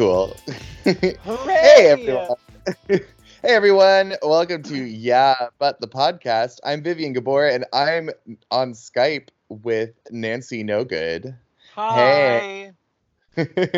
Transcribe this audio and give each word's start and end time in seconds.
Cool. 0.00 0.34
Hooray! 0.84 1.54
hey 1.60 1.88
everyone. 1.90 2.36
hey 2.88 3.02
everyone. 3.42 4.14
Welcome 4.22 4.62
to 4.62 4.74
Yeah, 4.74 5.48
Butt 5.58 5.78
the 5.82 5.88
podcast. 5.88 6.58
I'm 6.64 6.82
Vivien 6.82 7.12
Gabor 7.12 7.46
and 7.46 7.66
I'm 7.74 8.08
on 8.50 8.72
Skype 8.72 9.28
with 9.50 9.90
Nancy 10.10 10.64
Nogood. 10.64 11.36
Hi. 11.74 12.72
because 13.34 13.76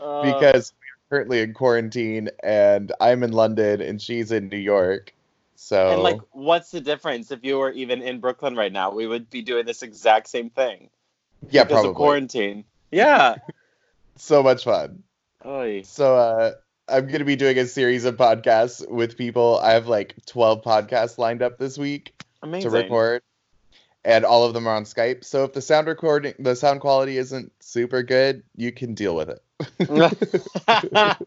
Uh, 0.00 0.22
we're 0.30 1.10
currently 1.10 1.40
in 1.40 1.52
quarantine 1.54 2.30
and 2.44 2.92
I'm 3.00 3.24
in 3.24 3.32
London 3.32 3.80
and 3.80 4.00
she's 4.00 4.30
in 4.30 4.50
New 4.50 4.56
York. 4.56 5.12
So 5.56 5.90
and 5.90 6.02
like, 6.04 6.20
what's 6.30 6.70
the 6.70 6.80
difference 6.80 7.32
if 7.32 7.40
you 7.42 7.58
were 7.58 7.72
even 7.72 8.00
in 8.00 8.20
Brooklyn 8.20 8.54
right 8.54 8.72
now? 8.72 8.92
We 8.92 9.08
would 9.08 9.28
be 9.28 9.42
doing 9.42 9.66
this 9.66 9.82
exact 9.82 10.28
same 10.28 10.50
thing. 10.50 10.88
yeah, 11.50 11.64
because 11.64 11.84
of 11.84 11.96
quarantine. 11.96 12.62
Yeah. 12.92 13.38
So 14.14 14.40
much 14.40 14.62
fun. 14.62 15.02
Oy. 15.44 15.82
So 15.82 16.16
uh 16.16 16.52
I'm 16.88 17.08
gonna 17.08 17.24
be 17.24 17.36
doing 17.36 17.58
a 17.58 17.66
series 17.66 18.04
of 18.04 18.16
podcasts 18.16 18.88
with 18.88 19.16
people. 19.16 19.58
I 19.58 19.72
have 19.72 19.86
like 19.86 20.14
12 20.26 20.62
podcasts 20.62 21.18
lined 21.18 21.42
up 21.42 21.58
this 21.58 21.78
week 21.78 22.12
Amazing. 22.42 22.70
to 22.70 22.76
record, 22.76 23.22
and 24.04 24.24
all 24.24 24.44
of 24.44 24.52
them 24.52 24.66
are 24.66 24.76
on 24.76 24.84
Skype. 24.84 25.24
So 25.24 25.44
if 25.44 25.54
the 25.54 25.62
sound 25.62 25.86
recording, 25.86 26.34
the 26.38 26.54
sound 26.54 26.80
quality 26.80 27.16
isn't 27.16 27.52
super 27.60 28.02
good, 28.02 28.42
you 28.56 28.72
can 28.72 28.94
deal 28.94 29.16
with 29.16 29.30
it. 29.30 29.42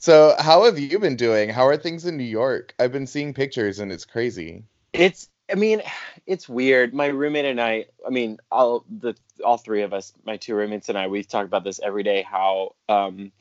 So 0.00 0.34
how 0.38 0.64
have 0.64 0.78
you 0.78 0.98
been 0.98 1.16
doing? 1.16 1.50
How 1.50 1.66
are 1.66 1.76
things 1.76 2.06
in 2.06 2.16
New 2.16 2.24
York? 2.24 2.74
I've 2.78 2.90
been 2.90 3.06
seeing 3.06 3.34
pictures 3.34 3.80
and 3.80 3.92
it's 3.92 4.06
crazy. 4.06 4.64
it's 4.94 5.28
I 5.50 5.54
mean, 5.54 5.82
it's 6.26 6.48
weird. 6.48 6.94
My 6.94 7.06
roommate 7.06 7.44
and 7.44 7.60
I, 7.60 7.86
I 8.06 8.10
mean, 8.10 8.38
all 8.50 8.84
the 8.90 9.14
all 9.44 9.56
three 9.56 9.82
of 9.82 9.92
us, 9.92 10.12
my 10.24 10.36
two 10.36 10.54
roommates 10.54 10.88
and 10.88 10.98
I, 10.98 11.08
we 11.08 11.22
talk 11.24 11.44
about 11.46 11.64
this 11.64 11.80
every 11.82 12.02
day 12.02 12.22
how 12.22 12.74
um 12.88 13.32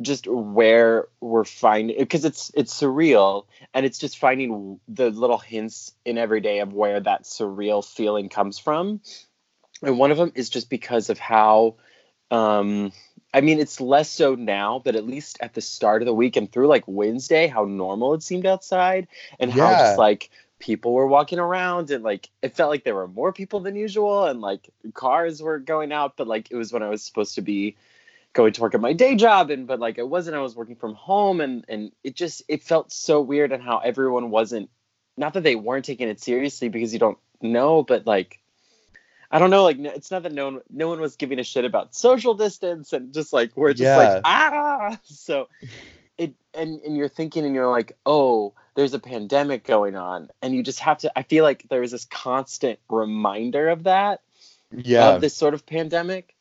just 0.00 0.26
where 0.26 1.06
we're 1.20 1.44
finding 1.44 1.96
because 1.96 2.24
it's 2.24 2.50
it's 2.54 2.74
surreal 2.78 3.46
and 3.72 3.86
it's 3.86 3.98
just 3.98 4.18
finding 4.18 4.80
the 4.88 5.10
little 5.10 5.38
hints 5.38 5.92
in 6.04 6.18
every 6.18 6.40
day 6.40 6.58
of 6.58 6.72
where 6.72 6.98
that 6.98 7.22
surreal 7.22 7.86
feeling 7.86 8.28
comes 8.28 8.58
from. 8.58 9.00
And 9.82 9.98
one 9.98 10.10
of 10.10 10.18
them 10.18 10.32
is 10.34 10.48
just 10.50 10.68
because 10.70 11.08
of 11.10 11.18
how 11.18 11.76
um 12.30 12.92
I 13.34 13.40
mean, 13.40 13.60
it's 13.60 13.80
less 13.80 14.10
so 14.10 14.34
now, 14.34 14.82
but 14.84 14.94
at 14.94 15.06
least 15.06 15.38
at 15.40 15.54
the 15.54 15.62
start 15.62 16.02
of 16.02 16.06
the 16.06 16.12
week 16.14 16.36
and 16.36 16.50
through 16.52 16.66
like 16.66 16.84
Wednesday, 16.86 17.46
how 17.46 17.64
normal 17.64 18.12
it 18.14 18.22
seemed 18.22 18.44
outside 18.44 19.08
and 19.40 19.50
how 19.50 19.70
Yeah. 19.70 19.76
just 19.78 19.98
like 19.98 20.30
people 20.62 20.92
were 20.92 21.08
walking 21.08 21.40
around 21.40 21.90
and 21.90 22.04
like 22.04 22.30
it 22.40 22.54
felt 22.54 22.70
like 22.70 22.84
there 22.84 22.94
were 22.94 23.08
more 23.08 23.32
people 23.32 23.58
than 23.60 23.74
usual 23.74 24.26
and 24.26 24.40
like 24.40 24.70
cars 24.94 25.42
were 25.42 25.58
going 25.58 25.92
out, 25.92 26.16
but 26.16 26.28
like 26.28 26.50
it 26.52 26.56
was 26.56 26.72
when 26.72 26.84
I 26.84 26.88
was 26.88 27.02
supposed 27.02 27.34
to 27.34 27.42
be 27.42 27.76
going 28.32 28.52
to 28.52 28.60
work 28.62 28.74
at 28.74 28.80
my 28.80 28.92
day 28.92 29.16
job 29.16 29.50
and 29.50 29.66
but 29.66 29.80
like 29.80 29.98
it 29.98 30.08
wasn't 30.08 30.36
I 30.36 30.40
was 30.40 30.54
working 30.54 30.76
from 30.76 30.94
home 30.94 31.40
and 31.40 31.64
and 31.68 31.90
it 32.04 32.14
just 32.14 32.44
it 32.48 32.62
felt 32.62 32.92
so 32.92 33.20
weird 33.20 33.52
and 33.52 33.62
how 33.62 33.78
everyone 33.78 34.30
wasn't 34.30 34.70
not 35.16 35.34
that 35.34 35.42
they 35.42 35.56
weren't 35.56 35.84
taking 35.84 36.08
it 36.08 36.20
seriously 36.20 36.68
because 36.68 36.92
you 36.92 36.98
don't 37.00 37.18
know 37.42 37.82
but 37.82 38.06
like 38.06 38.38
I 39.32 39.38
don't 39.40 39.50
know 39.50 39.64
like 39.64 39.78
it's 39.80 40.10
not 40.12 40.22
that 40.22 40.32
no 40.32 40.44
one 40.46 40.60
no 40.70 40.88
one 40.88 41.00
was 41.00 41.16
giving 41.16 41.40
a 41.40 41.44
shit 41.44 41.64
about 41.64 41.94
social 41.94 42.34
distance 42.34 42.92
and 42.92 43.12
just 43.12 43.32
like 43.32 43.56
we're 43.56 43.74
just 43.74 43.90
Yeah. 43.90 43.96
like 43.96 44.20
ah 44.24 44.98
so 45.04 45.48
it 46.16 46.34
and 46.54 46.80
and 46.82 46.96
you're 46.96 47.08
thinking 47.08 47.44
and 47.44 47.54
you're 47.54 47.70
like 47.70 47.98
oh 48.06 48.54
there's 48.74 48.94
a 48.94 48.98
pandemic 48.98 49.64
going 49.64 49.96
on 49.96 50.30
and 50.40 50.54
you 50.54 50.62
just 50.62 50.80
have 50.80 50.98
to 50.98 51.18
I 51.18 51.22
feel 51.22 51.44
like 51.44 51.68
there 51.68 51.82
is 51.82 51.90
this 51.90 52.04
constant 52.06 52.78
reminder 52.88 53.68
of 53.68 53.84
that 53.84 54.20
Yeah. 54.72 55.08
of 55.08 55.20
this 55.20 55.36
sort 55.36 55.54
of 55.54 55.66
pandemic. 55.66 56.34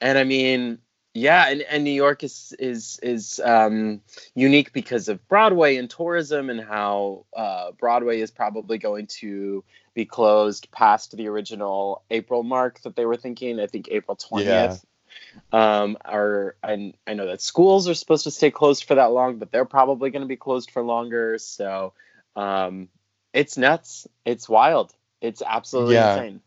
And 0.00 0.18
I 0.18 0.24
mean, 0.24 0.78
yeah, 1.14 1.48
and, 1.48 1.62
and 1.62 1.84
New 1.84 1.92
York 1.92 2.24
is 2.24 2.54
is 2.58 2.98
is 3.02 3.40
um, 3.44 4.00
unique 4.34 4.72
because 4.72 5.08
of 5.08 5.26
Broadway 5.28 5.76
and 5.76 5.88
tourism 5.88 6.50
and 6.50 6.60
how 6.60 7.24
uh, 7.36 7.70
Broadway 7.72 8.20
is 8.20 8.30
probably 8.32 8.78
going 8.78 9.06
to 9.20 9.62
be 9.94 10.04
closed 10.04 10.70
past 10.72 11.16
the 11.16 11.28
original 11.28 12.02
April 12.10 12.42
mark 12.42 12.80
that 12.82 12.96
they 12.96 13.06
were 13.06 13.16
thinking. 13.16 13.60
I 13.60 13.68
think 13.68 13.88
April 13.90 14.16
twentieth. 14.16 14.84
Um, 15.52 15.96
are 16.04 16.56
and 16.62 16.94
I 17.06 17.14
know 17.14 17.26
that 17.26 17.40
schools 17.40 17.88
are 17.88 17.94
supposed 17.94 18.24
to 18.24 18.30
stay 18.30 18.50
closed 18.50 18.84
for 18.84 18.96
that 18.96 19.12
long, 19.12 19.38
but 19.38 19.52
they're 19.52 19.64
probably 19.64 20.10
going 20.10 20.22
to 20.22 20.28
be 20.28 20.36
closed 20.36 20.70
for 20.70 20.82
longer. 20.82 21.38
So 21.38 21.92
um, 22.36 22.88
it's 23.32 23.56
nuts. 23.56 24.06
It's 24.24 24.48
wild. 24.48 24.92
It's 25.20 25.42
absolutely 25.46 25.94
Yeah. 25.94 26.18
insane. 26.18 26.40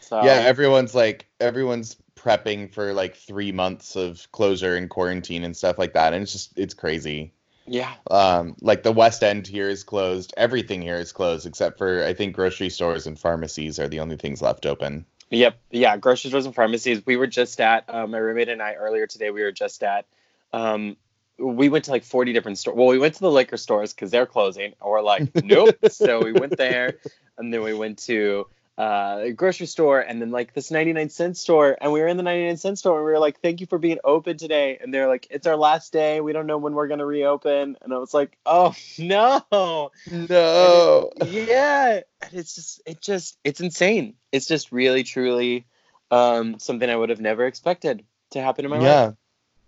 So 0.00 0.16
yeah, 0.22 0.32
everyone's 0.46 0.94
like 0.94 1.26
everyone's 1.40 1.96
prepping 2.16 2.72
for 2.72 2.92
like 2.92 3.16
3 3.16 3.52
months 3.52 3.96
of 3.96 4.26
closure 4.32 4.76
and 4.76 4.88
quarantine 4.88 5.44
and 5.44 5.56
stuff 5.56 5.78
like 5.78 5.92
that 5.94 6.12
and 6.14 6.22
it's 6.22 6.32
just 6.32 6.58
it's 6.58 6.74
crazy. 6.74 7.32
yeah. 7.66 7.94
Um 8.10 8.56
like 8.60 8.82
the 8.82 8.92
West 8.92 9.22
End 9.22 9.46
here 9.46 9.68
is 9.68 9.84
closed. 9.84 10.32
Everything 10.36 10.80
here 10.82 10.96
is 10.96 11.12
closed 11.12 11.46
except 11.46 11.78
for 11.78 12.04
I 12.04 12.14
think 12.14 12.34
grocery 12.34 12.70
stores 12.70 13.06
and 13.06 13.18
pharmacies 13.18 13.78
are 13.78 13.88
the 13.88 14.00
only 14.00 14.16
things 14.16 14.40
left 14.42 14.66
open. 14.66 15.06
Yep. 15.30 15.58
Yeah. 15.70 15.96
Grocery 15.96 16.30
stores 16.30 16.46
and 16.46 16.54
pharmacies. 16.54 17.04
We 17.04 17.16
were 17.16 17.26
just 17.26 17.60
at, 17.60 17.84
um, 17.88 18.12
my 18.12 18.18
roommate 18.18 18.48
and 18.48 18.62
I 18.62 18.74
earlier 18.74 19.06
today, 19.06 19.30
we 19.30 19.42
were 19.42 19.52
just 19.52 19.82
at, 19.82 20.06
um, 20.52 20.96
we 21.38 21.68
went 21.68 21.84
to 21.86 21.90
like 21.90 22.04
40 22.04 22.32
different 22.32 22.58
stores. 22.58 22.76
Well, 22.76 22.86
we 22.86 22.98
went 22.98 23.14
to 23.14 23.20
the 23.20 23.30
liquor 23.30 23.56
stores 23.56 23.92
because 23.92 24.10
they're 24.10 24.26
closing. 24.26 24.74
or 24.80 25.02
like, 25.02 25.28
nope. 25.44 25.76
so 25.90 26.22
we 26.22 26.32
went 26.32 26.56
there 26.56 26.98
and 27.38 27.52
then 27.52 27.62
we 27.62 27.74
went 27.74 27.98
to 28.04 28.46
uh, 28.78 29.30
grocery 29.30 29.66
store 29.66 30.00
and 30.00 30.20
then 30.20 30.30
like 30.30 30.52
this 30.52 30.70
99 30.70 31.08
cent 31.10 31.36
store. 31.36 31.76
And 31.80 31.92
we 31.92 32.00
were 32.00 32.08
in 32.08 32.16
the 32.16 32.22
99 32.22 32.56
cent 32.56 32.78
store 32.78 32.96
and 32.98 33.06
we 33.06 33.12
were 33.12 33.18
like, 33.18 33.40
thank 33.40 33.60
you 33.60 33.66
for 33.66 33.78
being 33.78 33.98
open 34.04 34.36
today. 34.36 34.78
And 34.80 34.92
they're 34.92 35.08
like, 35.08 35.26
it's 35.30 35.46
our 35.46 35.56
last 35.56 35.92
day. 35.92 36.20
We 36.20 36.32
don't 36.32 36.46
know 36.46 36.58
when 36.58 36.74
we're 36.74 36.88
going 36.88 37.00
to 37.00 37.06
reopen. 37.06 37.76
And 37.80 37.92
I 37.92 37.98
was 37.98 38.12
like, 38.12 38.36
oh 38.44 38.74
no 38.98 39.90
No. 40.10 41.10
yeah 41.24 42.00
and 42.22 42.32
it's 42.32 42.54
just 42.54 42.80
it 42.86 43.00
just 43.00 43.38
it's 43.44 43.60
insane 43.60 44.14
it's 44.32 44.46
just 44.46 44.72
really 44.72 45.02
truly 45.02 45.66
um 46.10 46.58
something 46.58 46.88
i 46.88 46.96
would 46.96 47.10
have 47.10 47.20
never 47.20 47.46
expected 47.46 48.04
to 48.30 48.40
happen 48.40 48.64
in 48.64 48.70
my 48.70 48.80
yeah. 48.80 49.04
life 49.04 49.14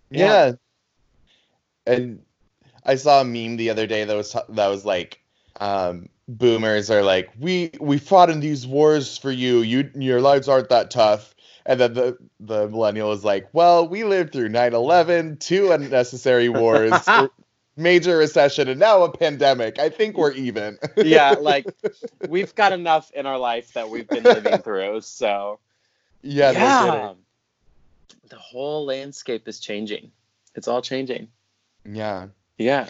yeah. 0.09 0.27
Yeah. 0.27 0.51
And 1.85 2.21
I 2.83 2.95
saw 2.95 3.21
a 3.21 3.23
meme 3.23 3.57
the 3.57 3.69
other 3.69 3.87
day 3.87 4.03
that 4.03 4.15
was 4.15 4.35
that 4.49 4.67
was 4.67 4.85
like 4.85 5.21
um 5.59 6.09
boomers 6.29 6.91
are 6.91 7.01
like 7.03 7.29
we 7.39 7.71
we 7.79 7.97
fought 7.97 8.29
in 8.29 8.39
these 8.39 8.65
wars 8.67 9.17
for 9.17 9.31
you. 9.31 9.59
You 9.59 9.89
your 9.95 10.21
lives 10.21 10.47
aren't 10.47 10.69
that 10.69 10.91
tough. 10.91 11.35
And 11.65 11.79
then 11.79 11.93
the 11.93 12.17
the 12.39 12.69
millennial 12.69 13.11
is 13.11 13.23
like, 13.25 13.49
"Well, 13.53 13.87
we 13.87 14.03
lived 14.03 14.31
through 14.31 14.49
9/11, 14.49 15.39
two 15.39 15.71
unnecessary 15.71 16.49
wars, 16.61 16.93
major 17.75 18.17
recession, 18.17 18.67
and 18.69 18.79
now 18.79 19.03
a 19.03 19.11
pandemic. 19.11 19.77
I 19.79 19.89
think 19.89 20.17
we're 20.17 20.31
even." 20.31 20.77
yeah 20.95 21.31
like 21.39 21.65
we've 22.27 22.55
got 22.55 22.71
enough 22.71 23.11
in 23.11 23.25
our 23.25 23.37
life 23.37 23.73
that 23.73 23.89
we've 23.89 24.07
been 24.07 24.23
living 24.23 24.59
through 24.59 25.01
so 25.01 25.59
yeah, 26.21 26.51
no 26.51 26.91
kidding. 26.91 28.29
the 28.29 28.37
whole 28.37 28.85
landscape 28.85 29.47
is 29.47 29.59
changing 29.59 30.11
it's 30.55 30.67
all 30.67 30.81
changing 30.81 31.27
Yeah. 31.85 32.27
yeah 32.57 32.89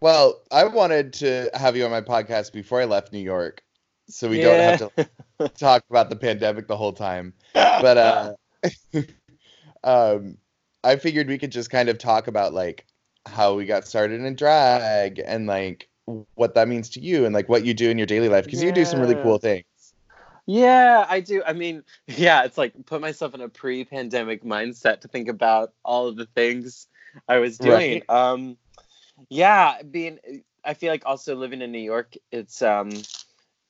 Well, 0.00 0.40
I 0.50 0.64
wanted 0.64 1.12
to 1.14 1.50
have 1.54 1.76
you 1.76 1.84
on 1.84 1.90
my 1.90 2.00
podcast 2.00 2.52
before 2.52 2.80
I 2.80 2.86
left 2.86 3.12
New 3.12 3.18
York, 3.18 3.62
so 4.08 4.28
we 4.28 4.40
don't 4.40 4.58
have 4.58 4.94
to 4.96 5.48
talk 5.58 5.84
about 5.90 6.08
the 6.08 6.16
pandemic 6.16 6.66
the 6.66 6.76
whole 6.76 6.94
time. 6.94 7.34
But 7.52 7.98
uh, 7.98 8.32
um, 9.84 10.38
I 10.82 10.96
figured 10.96 11.28
we 11.28 11.38
could 11.38 11.52
just 11.52 11.70
kind 11.70 11.90
of 11.90 11.98
talk 11.98 12.28
about 12.28 12.54
like 12.54 12.86
how 13.26 13.54
we 13.54 13.66
got 13.66 13.86
started 13.86 14.22
in 14.22 14.34
drag 14.34 15.20
and 15.24 15.46
like 15.46 15.88
what 16.34 16.54
that 16.54 16.66
means 16.66 16.88
to 16.90 17.00
you 17.00 17.26
and 17.26 17.34
like 17.34 17.48
what 17.48 17.64
you 17.64 17.74
do 17.74 17.90
in 17.90 17.98
your 17.98 18.06
daily 18.06 18.28
life 18.28 18.44
because 18.44 18.62
you 18.62 18.72
do 18.72 18.84
some 18.84 19.00
really 19.00 19.14
cool 19.16 19.38
things. 19.38 19.64
Yeah, 20.46 21.06
I 21.08 21.20
do. 21.20 21.42
I 21.46 21.52
mean, 21.52 21.84
yeah, 22.06 22.44
it's 22.44 22.56
like 22.56 22.72
put 22.86 23.00
myself 23.00 23.34
in 23.34 23.40
a 23.40 23.48
pre-pandemic 23.48 24.44
mindset 24.44 25.02
to 25.02 25.08
think 25.08 25.28
about 25.28 25.72
all 25.84 26.08
of 26.08 26.16
the 26.16 26.26
things 26.26 26.88
I 27.28 27.38
was 27.38 27.58
doing. 27.58 28.02
Right. 28.08 28.10
Um 28.10 28.56
yeah, 29.28 29.82
being 29.82 30.18
I 30.64 30.74
feel 30.74 30.90
like 30.90 31.04
also 31.06 31.34
living 31.34 31.62
in 31.62 31.72
New 31.72 31.78
York, 31.78 32.14
it's 32.30 32.62
um 32.62 32.90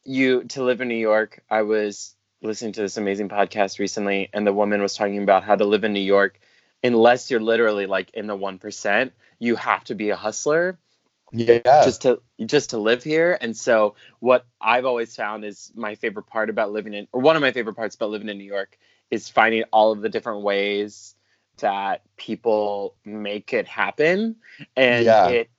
you 0.05 0.45
to 0.45 0.65
live 0.65 0.81
in 0.81 0.89
New 0.89 0.95
York, 0.97 1.43
I 1.51 1.63
was 1.63 2.15
listening 2.43 2.73
to 2.73 2.81
this 2.83 2.97
amazing 2.97 3.29
podcast 3.29 3.79
recently 3.79 4.31
and 4.33 4.47
the 4.47 4.53
woman 4.53 4.81
was 4.83 4.95
talking 4.95 5.23
about 5.23 5.45
how 5.45 5.57
to 5.57 5.65
live 5.65 5.85
in 5.85 5.93
New 5.93 6.01
York 6.01 6.39
unless 6.83 7.31
you're 7.31 7.41
literally 7.41 7.87
like 7.87 8.11
in 8.15 8.27
the 8.27 8.37
1%, 8.37 9.11
you 9.39 9.57
have 9.57 9.85
to 9.85 9.95
be 9.95 10.11
a 10.11 10.17
hustler 10.17 10.79
Yeah. 11.33 11.61
just 11.81 12.03
to 12.03 12.21
just 12.45 12.71
to 12.71 12.79
live 12.79 13.05
here 13.05 13.39
and 13.41 13.57
so 13.57 13.95
what 14.19 14.47
i've 14.61 14.85
always 14.85 15.15
found 15.15 15.45
is 15.45 15.71
my 15.77 15.95
favorite 15.95 16.27
part 16.27 16.51
about 16.51 16.73
living 16.73 16.93
in 16.95 17.07
or 17.13 17.21
one 17.21 17.37
of 17.37 17.43
my 17.43 17.53
favorite 17.53 17.77
parts 17.77 17.95
about 17.95 18.11
living 18.11 18.29
in 18.29 18.37
new 18.39 18.45
york 18.45 18.77
is 19.11 19.29
finding 19.29 19.63
all 19.73 19.93
of 19.93 20.01
the 20.01 20.09
different 20.09 20.43
ways 20.43 21.15
that 21.61 22.03
people 22.17 22.95
make 23.05 23.53
it 23.53 23.67
happen. 23.69 24.37
And 24.77 25.05
Yeah. 25.05 25.29
it 25.29 25.51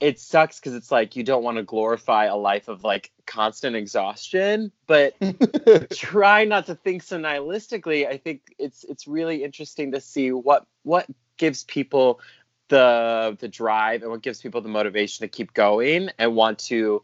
it 0.00 0.20
sucks 0.20 0.60
because 0.60 0.74
it's 0.74 0.92
like 0.92 1.16
you 1.16 1.24
don't 1.24 1.42
want 1.42 1.56
to 1.56 1.62
glorify 1.64 2.26
a 2.26 2.36
life 2.36 2.68
of 2.68 2.84
like 2.84 3.10
constant 3.26 3.74
exhaustion 3.74 4.70
but 4.86 5.14
try 5.92 6.44
not 6.44 6.66
to 6.66 6.74
think 6.74 7.02
so 7.02 7.18
nihilistically. 7.18 8.06
I 8.06 8.16
think 8.16 8.42
it's 8.58 8.84
it's 8.84 9.06
really 9.08 9.42
interesting 9.42 9.92
to 9.92 10.00
see 10.00 10.30
what 10.30 10.66
what 10.84 11.06
gives 11.36 11.64
people 11.64 12.20
the 12.68 13.36
the 13.40 13.48
drive 13.48 14.02
and 14.02 14.10
what 14.10 14.22
gives 14.22 14.40
people 14.40 14.60
the 14.60 14.68
motivation 14.68 15.24
to 15.24 15.28
keep 15.28 15.52
going 15.52 16.10
and 16.18 16.36
want 16.36 16.58
to 16.60 17.02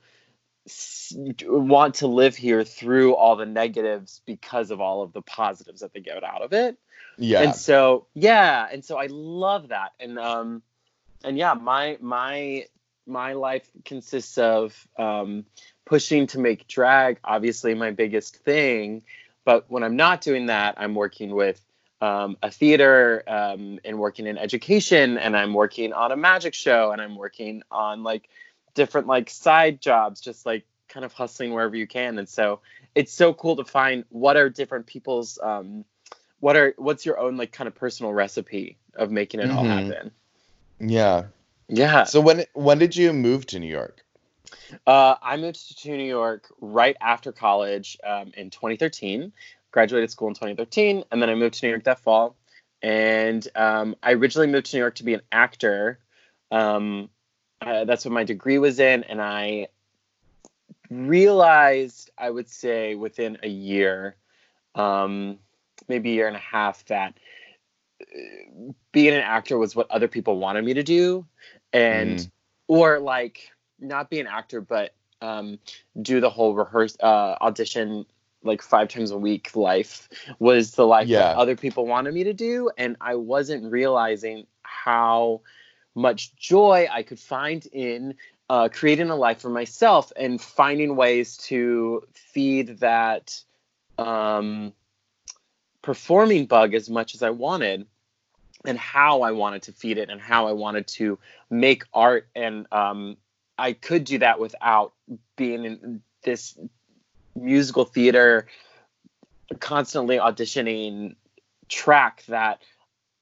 want 1.46 1.96
to 1.96 2.06
live 2.06 2.36
here 2.36 2.64
through 2.64 3.14
all 3.14 3.36
the 3.36 3.44
negatives 3.46 4.22
because 4.24 4.70
of 4.70 4.80
all 4.80 5.02
of 5.02 5.12
the 5.12 5.22
positives 5.22 5.80
that 5.80 5.92
they 5.92 6.00
get 6.00 6.24
out 6.24 6.42
of 6.42 6.52
it 6.52 6.78
yeah. 7.18 7.42
and 7.42 7.54
so 7.54 8.06
yeah 8.14 8.66
and 8.70 8.84
so 8.84 8.96
i 8.96 9.06
love 9.10 9.68
that. 9.68 9.92
And 10.00 10.18
um 10.18 10.62
and 11.22 11.36
yeah 11.36 11.54
my 11.54 11.98
my 12.00 12.66
my 13.06 13.34
life 13.34 13.68
consists 13.84 14.38
of 14.38 14.74
um 14.98 15.44
pushing 15.84 16.26
to 16.28 16.38
make 16.38 16.66
drag 16.66 17.18
obviously 17.24 17.74
my 17.74 17.90
biggest 17.90 18.36
thing. 18.38 19.02
But 19.44 19.66
when 19.68 19.82
i'm 19.82 19.96
not 19.96 20.20
doing 20.20 20.46
that 20.46 20.76
i'm 20.78 20.94
working 20.94 21.34
with 21.34 21.60
um, 22.00 22.36
a 22.42 22.50
theater 22.50 23.22
um, 23.26 23.78
and 23.82 23.98
working 23.98 24.26
in 24.26 24.36
education 24.36 25.16
and 25.16 25.34
i'm 25.34 25.54
working 25.54 25.94
on 25.94 26.12
a 26.12 26.16
magic 26.16 26.52
show 26.52 26.90
and 26.90 27.00
i'm 27.00 27.16
working 27.16 27.62
on 27.70 28.02
like 28.02 28.28
different 28.74 29.06
like 29.06 29.30
side 29.30 29.80
jobs 29.80 30.20
just 30.20 30.44
like 30.44 30.66
kind 30.94 31.04
of 31.04 31.12
hustling 31.12 31.52
wherever 31.52 31.74
you 31.74 31.86
can. 31.86 32.18
And 32.18 32.28
so 32.28 32.60
it's 32.94 33.12
so 33.12 33.34
cool 33.34 33.56
to 33.56 33.64
find 33.64 34.04
what 34.10 34.36
are 34.36 34.48
different 34.48 34.86
people's 34.86 35.38
um, 35.42 35.84
what 36.40 36.56
are 36.56 36.74
what's 36.76 37.04
your 37.06 37.18
own 37.18 37.36
like 37.36 37.52
kind 37.52 37.68
of 37.68 37.74
personal 37.74 38.12
recipe 38.12 38.78
of 38.94 39.10
making 39.10 39.40
it 39.40 39.50
all 39.50 39.64
Mhm. 39.64 39.64
happen 39.64 40.10
yeah. 40.80 41.24
yeah 41.68 42.04
So 42.04 42.20
when 42.20 42.44
when 42.54 42.78
did 42.78 42.96
you 42.96 43.12
move 43.12 43.46
to 43.46 43.58
New 43.58 43.68
York? 43.70 44.04
uh, 44.86 45.14
i 45.22 45.36
moved 45.36 45.78
to 45.82 45.90
new 45.96 46.04
york 46.04 46.46
right 46.60 46.96
after 47.00 47.32
college 47.32 47.96
um, 48.04 48.32
in 48.36 48.50
2013 48.50 49.32
graduated 49.70 50.10
school 50.10 50.28
in 50.28 50.34
2013 50.34 51.04
and 51.10 51.22
then 51.22 51.30
i 51.30 51.34
moved 51.34 51.54
to 51.54 51.66
new 51.66 51.70
york 51.70 51.84
that 51.84 52.00
fall 52.00 52.36
and 52.82 53.48
um, 53.56 53.94
i 54.02 54.12
originally 54.12 54.46
moved 54.46 54.66
to 54.66 54.76
new 54.76 54.82
york 54.82 54.94
to 54.94 55.04
be 55.04 55.14
an 55.14 55.22
actor 55.32 55.98
um, 56.50 57.08
uh, 57.60 57.84
that's 57.84 58.04
what 58.04 58.12
my 58.12 58.24
degree 58.24 58.58
was 58.58 58.78
in 58.80 59.04
and 59.04 59.20
i 59.20 59.66
realized 60.90 62.10
i 62.18 62.28
would 62.30 62.48
say 62.48 62.94
within 62.94 63.38
a 63.42 63.48
year 63.48 64.16
um, 64.74 65.38
maybe 65.88 66.10
a 66.10 66.14
year 66.14 66.26
and 66.28 66.36
a 66.36 66.40
half 66.40 66.84
that 66.86 67.14
uh, 68.02 68.72
being 68.92 69.14
an 69.14 69.20
actor 69.20 69.58
was 69.58 69.74
what 69.74 69.90
other 69.90 70.08
people 70.08 70.38
wanted 70.38 70.64
me 70.64 70.74
to 70.74 70.82
do 70.82 71.26
and 71.72 72.18
Mm. 72.18 72.30
or 72.68 72.98
like 73.00 73.50
not 73.78 74.10
be 74.10 74.20
an 74.20 74.26
actor 74.26 74.60
but 74.60 74.94
um, 75.20 75.58
do 76.00 76.20
the 76.20 76.30
whole 76.30 76.54
rehearse 76.54 76.96
uh, 77.02 77.36
audition 77.40 78.04
like 78.42 78.60
five 78.62 78.88
times 78.88 79.10
a 79.10 79.16
week 79.18 79.54
life 79.56 80.08
was 80.38 80.72
the 80.72 80.86
life 80.86 81.08
Yeah. 81.08 81.18
that 81.18 81.36
other 81.36 81.56
people 81.56 81.86
wanted 81.86 82.12
me 82.14 82.24
to 82.24 82.32
do 82.34 82.70
and 82.76 82.96
i 83.00 83.14
wasn't 83.14 83.70
realizing 83.70 84.46
how 84.62 85.40
much 85.94 86.34
joy 86.36 86.86
i 86.92 87.02
could 87.02 87.18
find 87.18 87.66
in 87.72 88.14
uh, 88.50 88.68
creating 88.70 89.08
a 89.08 89.16
life 89.16 89.40
for 89.40 89.48
myself 89.48 90.12
and 90.16 90.40
finding 90.40 90.96
ways 90.96 91.38
to 91.38 92.02
feed 92.12 92.78
that 92.80 93.42
um, 93.98 94.72
performing 95.84 96.46
bug 96.46 96.72
as 96.72 96.88
much 96.88 97.14
as 97.14 97.22
I 97.22 97.28
wanted 97.28 97.86
and 98.64 98.78
how 98.78 99.20
I 99.20 99.32
wanted 99.32 99.62
to 99.64 99.72
feed 99.72 99.98
it 99.98 100.08
and 100.08 100.18
how 100.18 100.48
I 100.48 100.52
wanted 100.52 100.86
to 100.88 101.18
make 101.50 101.84
art. 101.92 102.26
And 102.34 102.66
um, 102.72 103.18
I 103.58 103.74
could 103.74 104.04
do 104.04 104.18
that 104.18 104.40
without 104.40 104.94
being 105.36 105.66
in 105.66 106.00
this 106.22 106.58
musical 107.36 107.84
theater, 107.84 108.46
constantly 109.60 110.16
auditioning 110.16 111.16
track 111.68 112.24
that 112.28 112.62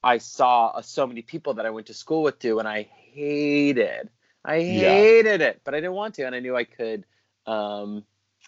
I 0.05 0.19
saw 0.19 0.69
uh, 0.69 0.83
so 0.83 1.05
many 1.05 1.23
people 1.23 1.55
that 1.55 1.67
I 1.67 1.71
went 1.71 1.89
to 1.89 1.95
school 1.95 2.23
with 2.23 2.39
do, 2.39 2.61
and 2.61 2.69
I 2.69 2.83
hated. 2.83 4.09
I 4.45 4.59
Yeah. 4.59 4.95
hated 4.95 5.41
it, 5.41 5.63
but 5.65 5.75
I 5.75 5.79
didn't 5.79 5.95
want 5.95 6.15
to, 6.15 6.27
and 6.27 6.35
I 6.35 6.39
knew 6.39 6.57
I 6.57 6.65
could. 6.65 7.05
Um, 7.45 8.05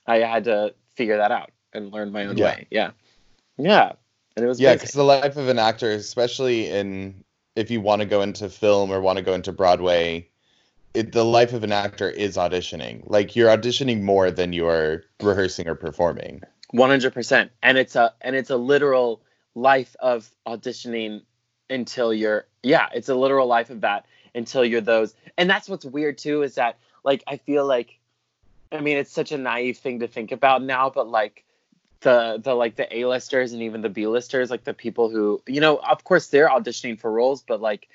I 0.07 0.19
had 0.19 0.45
to 0.45 0.75
figure 0.95 1.17
that 1.17 1.33
out 1.33 1.51
and 1.73 1.93
learn 1.93 2.13
my 2.13 2.27
own 2.27 2.37
Yeah. 2.37 2.47
way. 2.47 2.67
Yeah, 2.71 2.91
yeah, 3.59 3.93
and 4.37 4.45
it 4.45 4.49
was 4.49 4.61
Yeah, 4.61 4.75
because 4.75 4.93
the 4.93 5.05
life 5.05 5.37
of 5.37 5.49
an 5.49 5.59
actor, 5.59 5.91
especially 5.91 6.69
in 6.69 7.25
if 7.57 7.71
you 7.71 7.81
want 7.81 8.01
to 8.01 8.07
go 8.07 8.23
into 8.23 8.49
film 8.49 8.91
or 8.91 9.01
want 9.01 9.17
to 9.19 9.23
go 9.25 9.35
into 9.35 9.53
Broadway, 9.53 10.29
it, 10.93 11.13
the 11.13 11.25
life 11.25 11.53
of 11.53 11.65
an 11.65 11.73
actor 11.73 12.11
is 12.11 12.37
auditioning. 12.37 13.03
Like 13.07 13.37
you're 13.37 13.49
auditioning 13.49 14.03
more 14.03 14.31
than 14.31 14.53
you're 14.53 15.05
rehearsing 15.21 15.69
or 15.69 15.75
performing. 15.75 16.43
One 16.71 16.91
hundred 16.91 17.15
percent, 17.15 17.53
and 17.63 17.79
it's 17.79 17.95
a 17.95 18.13
and 18.21 18.35
it's 18.35 18.51
a 18.51 18.57
literal 18.57 19.23
life 19.55 19.95
of 20.01 20.29
auditioning 20.47 21.23
until 21.71 22.13
you're 22.13 22.47
yeah, 22.63 22.89
it's 22.93 23.09
a 23.09 23.15
literal 23.15 23.47
life 23.47 23.71
of 23.71 23.83
that 23.83 24.07
until 24.35 24.65
you're 24.65 24.81
those. 24.81 25.15
And 25.39 25.49
that's 25.49 25.69
what's 25.69 25.85
weird 25.85 26.19
too 26.19 26.43
is 26.43 26.57
that 26.57 26.79
like 27.05 27.23
I 27.27 27.37
feel 27.37 27.67
like, 27.67 27.99
I 28.73 28.81
mean, 28.81 28.97
it's 28.97 29.13
such 29.13 29.31
a 29.31 29.39
naive 29.39 29.79
thing 29.79 30.01
to 30.01 30.09
think 30.09 30.33
about 30.33 30.63
now, 30.63 30.91
but 30.91 31.09
like 31.09 31.44
the 32.05 32.41
the 32.41 32.55
like 32.55 32.77
the 32.77 32.87
A-listers 32.99 33.53
and 33.53 33.63
even 33.63 33.83
the 33.83 33.89
B-listers, 33.89 34.51
like 34.51 34.63
the 34.63 34.75
people 34.75 35.11
who 35.11 35.43
you 35.49 35.61
know, 35.61 35.77
of 35.77 36.05
course 36.05 36.29
they're 36.29 36.49
auditioning 36.49 37.01
for 37.01 37.11
roles, 37.11 37.43
but 37.43 37.61
like 37.61 37.89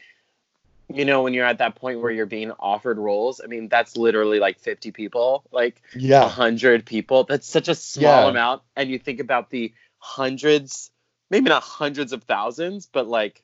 you 0.93 1.05
know 1.05 1.21
when 1.23 1.33
you're 1.33 1.45
at 1.45 1.59
that 1.59 1.75
point 1.75 2.01
where 2.01 2.11
you're 2.11 2.25
being 2.25 2.51
offered 2.59 2.97
roles 2.97 3.39
i 3.43 3.45
mean 3.45 3.69
that's 3.69 3.95
literally 3.95 4.39
like 4.39 4.57
50 4.59 4.89
people 4.91 5.43
like 5.51 5.81
Yeah. 5.93 6.27
hundred 6.27 6.83
people. 6.83 7.25
That's 7.25 7.47
such 7.47 7.67
a 7.69 7.75
small 7.75 8.23
Yeah. 8.23 8.29
amount. 8.29 8.63
And 8.75 8.89
you 8.89 8.97
think 8.97 9.19
about 9.19 9.51
the 9.51 9.71
hundreds, 9.99 10.89
maybe 11.29 11.49
not 11.49 11.61
hundreds 11.63 12.11
of 12.11 12.23
thousands, 12.23 12.87
but 12.87 13.07
like, 13.07 13.43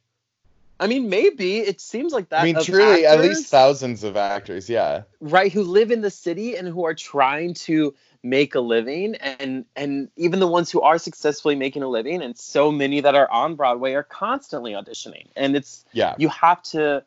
I 0.80 0.88
mean, 0.88 1.08
maybe 1.10 1.60
it 1.60 1.80
seems 1.80 2.12
like 2.14 2.30
that. 2.30 2.42
I 2.42 2.44
mean, 2.46 2.64
truly, 2.64 3.06
at 3.06 3.22
least 3.22 3.48
thousands 3.48 4.04
of 4.04 4.18
actors. 4.18 4.70
Yeah. 4.70 5.04
right, 5.22 5.52
who 5.52 5.64
live 5.64 5.92
in 5.92 6.02
the 6.02 6.10
city 6.10 6.58
and 6.58 6.68
who 6.68 6.86
are 6.86 6.96
trying 6.96 7.54
to 7.54 7.94
make 8.26 8.56
a 8.56 8.60
living, 8.60 9.16
and 9.16 9.66
and 9.76 10.10
even 10.18 10.40
the 10.40 10.48
ones 10.48 10.72
who 10.72 10.82
are 10.82 10.98
successfully 10.98 11.56
making 11.56 11.84
a 11.84 11.88
living, 11.88 12.22
and 12.22 12.38
so 12.38 12.72
many 12.72 13.00
that 13.02 13.16
are 13.16 13.30
on 13.32 13.56
Broadway 13.56 13.94
are 13.94 14.04
constantly 14.04 14.74
auditioning, 14.74 15.28
and 15.36 15.56
it's 15.56 15.86
Yeah. 15.94 16.16
you 16.18 16.28
have 16.30 16.62
to 16.64 17.06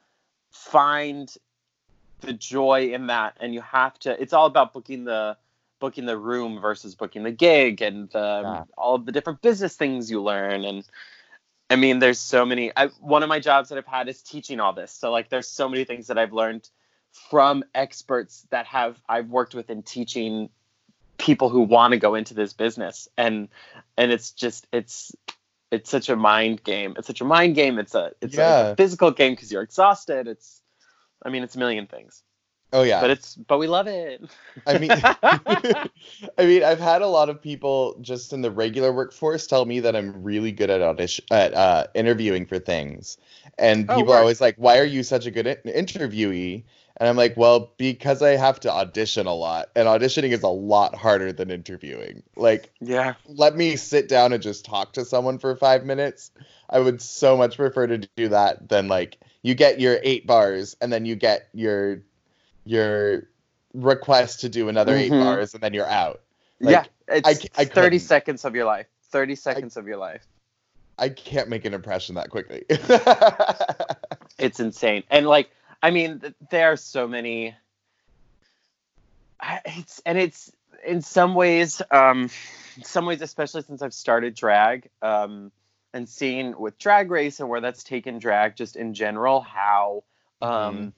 find 0.51 1.37
the 2.21 2.33
joy 2.33 2.93
in 2.93 3.07
that 3.07 3.37
and 3.41 3.55
you 3.55 3.61
have 3.61 3.99
to 4.01 4.21
it's 4.21 4.33
all 4.33 4.47
about 4.47 4.73
booking 4.73 5.05
the 5.05 5.37
booking 5.79 6.07
the 6.07 6.19
room 6.19 6.61
versus 6.61 6.95
booking 6.97 7.23
the 7.23 7.31
gig 7.31 7.81
and 7.81 8.11
the, 8.11 8.41
Yeah. 8.43 8.65
all 8.77 8.97
of 8.97 9.07
the 9.07 9.13
different 9.13 9.41
business 9.41 9.77
things 9.77 10.11
you 10.11 10.21
learn 10.21 10.65
and 10.65 10.85
i 11.71 11.77
mean 11.77 12.01
there's 12.01 12.19
so 12.19 12.45
many 12.45 12.73
I, 12.77 12.89
one 13.01 13.23
of 13.23 13.29
my 13.29 13.39
jobs 13.39 13.69
that 13.69 13.79
i've 13.79 13.87
had 13.87 14.09
is 14.09 14.21
teaching 14.23 14.59
all 14.59 14.73
this 14.73 14.91
so 14.91 15.13
like 15.13 15.29
there's 15.29 15.49
so 15.49 15.69
many 15.69 15.85
things 15.85 16.09
that 16.09 16.19
i've 16.19 16.33
learned 16.33 16.69
from 17.31 17.63
experts 17.75 18.47
that 18.51 18.67
have 18.67 19.01
i've 19.09 19.29
worked 19.29 19.55
with 19.55 19.71
in 19.71 19.83
teaching 19.85 20.51
people 21.19 21.51
who 21.51 21.61
want 21.61 21.93
to 21.93 21.99
go 21.99 22.15
into 22.15 22.35
this 22.35 22.53
business. 22.53 23.09
And 23.19 23.49
and 23.97 24.13
it's 24.13 24.31
just 24.33 24.67
it's 24.73 25.13
it's 25.71 25.91
such 25.91 26.09
a 26.09 26.17
mind 26.17 26.65
game. 26.65 26.95
It's 26.97 27.07
such 27.07 27.21
a 27.21 27.25
mind 27.25 27.55
game. 27.55 27.79
It's 27.79 27.95
a 27.95 28.13
it's 28.23 28.37
Yeah. 28.37 28.71
a 28.71 28.77
physical 28.77 29.11
game 29.11 29.33
because 29.33 29.53
you're 29.53 29.63
exhausted. 29.63 30.29
It's 30.29 30.63
i 31.25 31.31
mean 31.31 31.43
it's 31.43 31.57
a 31.57 31.59
million 31.59 31.87
things 31.87 32.23
Oh 32.73 32.83
yeah. 32.83 33.01
but 33.01 33.11
it's 33.11 33.35
but 33.35 33.59
we 33.59 33.67
love 33.67 33.87
it. 33.87 34.23
I 34.67 34.79
mean, 34.79 34.91
I 36.39 36.45
mean, 36.45 36.63
I've 36.63 36.81
had 36.81 37.01
a 37.01 37.07
lot 37.07 37.31
of 37.31 37.41
people 37.41 37.97
just 38.01 38.33
in 38.33 38.43
the 38.43 38.51
regular 38.51 38.93
workforce 38.93 39.47
tell 39.47 39.65
me 39.65 39.81
that 39.81 39.97
I'm 39.97 40.23
really 40.23 40.53
good 40.53 40.69
at 40.71 40.83
audition 40.83 41.25
at 41.31 41.55
uh, 41.55 41.87
interviewing 41.95 42.45
for 42.47 42.59
things, 42.59 43.17
and 43.59 43.89
Oh, 43.89 43.95
people 43.95 44.13
are 44.13 44.19
always 44.19 44.41
like, 44.41 44.57
"Why 44.57 44.79
are 44.79 44.85
you 44.85 45.03
such 45.03 45.27
a 45.27 45.31
good 45.31 45.47
interviewee?" 45.47 46.65
And 46.99 47.09
I'm 47.09 47.17
like, 47.17 47.37
"Well, 47.37 47.73
because 47.79 48.23
I 48.23 48.37
have 48.37 48.61
to 48.61 48.73
audition 48.73 49.27
a 49.27 49.35
lot, 49.35 49.71
and 49.75 49.89
auditioning 49.89 50.33
is 50.33 50.43
a 50.43 50.49
lot 50.49 50.95
harder 50.95 51.33
than 51.33 51.51
interviewing. 51.51 52.23
Like, 52.37 52.71
yeah. 52.81 53.15
let 53.27 53.57
me 53.57 53.77
sit 53.77 54.09
down 54.09 54.33
and 54.33 54.43
just 54.43 54.65
talk 54.65 54.93
to 54.95 55.05
someone 55.05 55.39
for 55.39 55.57
five 55.57 55.85
minutes. 55.85 56.33
I 56.69 56.81
would 56.81 57.01
so 57.01 57.37
much 57.37 57.57
prefer 57.57 57.87
to 57.87 57.99
do 58.17 58.29
that 58.29 58.69
than 58.69 58.89
like 58.89 59.19
you 59.43 59.55
get 59.55 59.81
your 59.81 59.99
eight 60.03 60.27
bars 60.27 60.77
and 60.81 60.93
then 60.93 61.07
you 61.07 61.15
get 61.17 61.49
your 61.55 62.03
your 62.69 63.29
request 63.75 64.41
to 64.41 64.49
do 64.49 64.69
another 64.69 64.95
eight 64.95 65.11
Mhm. 65.13 65.21
bars 65.21 65.55
and 65.55 65.63
then 65.63 65.73
you're 65.75 65.87
out. 65.89 66.21
Like, 66.61 66.73
yeah. 67.09 67.17
It's 67.17 67.27
I 67.57 67.65
30 67.65 67.71
couldn't. 67.71 68.01
seconds 68.01 68.45
of 68.45 68.55
your 68.55 68.67
life. 68.67 68.87
30 69.11 69.35
seconds 69.35 69.77
of 69.79 69.87
your 69.87 69.97
life. 69.97 70.27
I 70.99 71.09
can't 71.09 71.49
make 71.49 71.65
an 71.65 71.73
impression 71.73 72.17
that 72.17 72.29
quickly. 72.31 72.65
It's 74.39 74.61
insane. 74.61 75.03
And 75.11 75.27
like, 75.27 75.51
I 75.83 75.91
mean, 75.91 76.23
there 76.51 76.71
are 76.73 76.77
so 76.77 77.09
many. 77.09 77.57
It's 79.65 80.01
and 80.07 80.17
it's 80.19 80.53
in 80.87 81.03
some 81.03 81.35
ways, 81.35 81.83
um, 81.91 82.31
in 82.77 82.85
some 82.85 83.05
ways, 83.07 83.21
especially 83.21 83.63
since 83.63 83.83
I've 83.83 83.95
started 83.95 84.35
drag, 84.35 84.91
um, 85.03 85.51
and 85.93 86.09
seeing 86.09 86.57
with 86.59 86.79
Drag 86.79 87.11
Race 87.11 87.41
and 87.41 87.49
where 87.49 87.61
that's 87.61 87.83
taken 87.83 88.19
drag, 88.21 88.55
just 88.55 88.77
in 88.77 88.95
general, 88.95 89.41
how 89.41 90.05
um, 90.41 90.93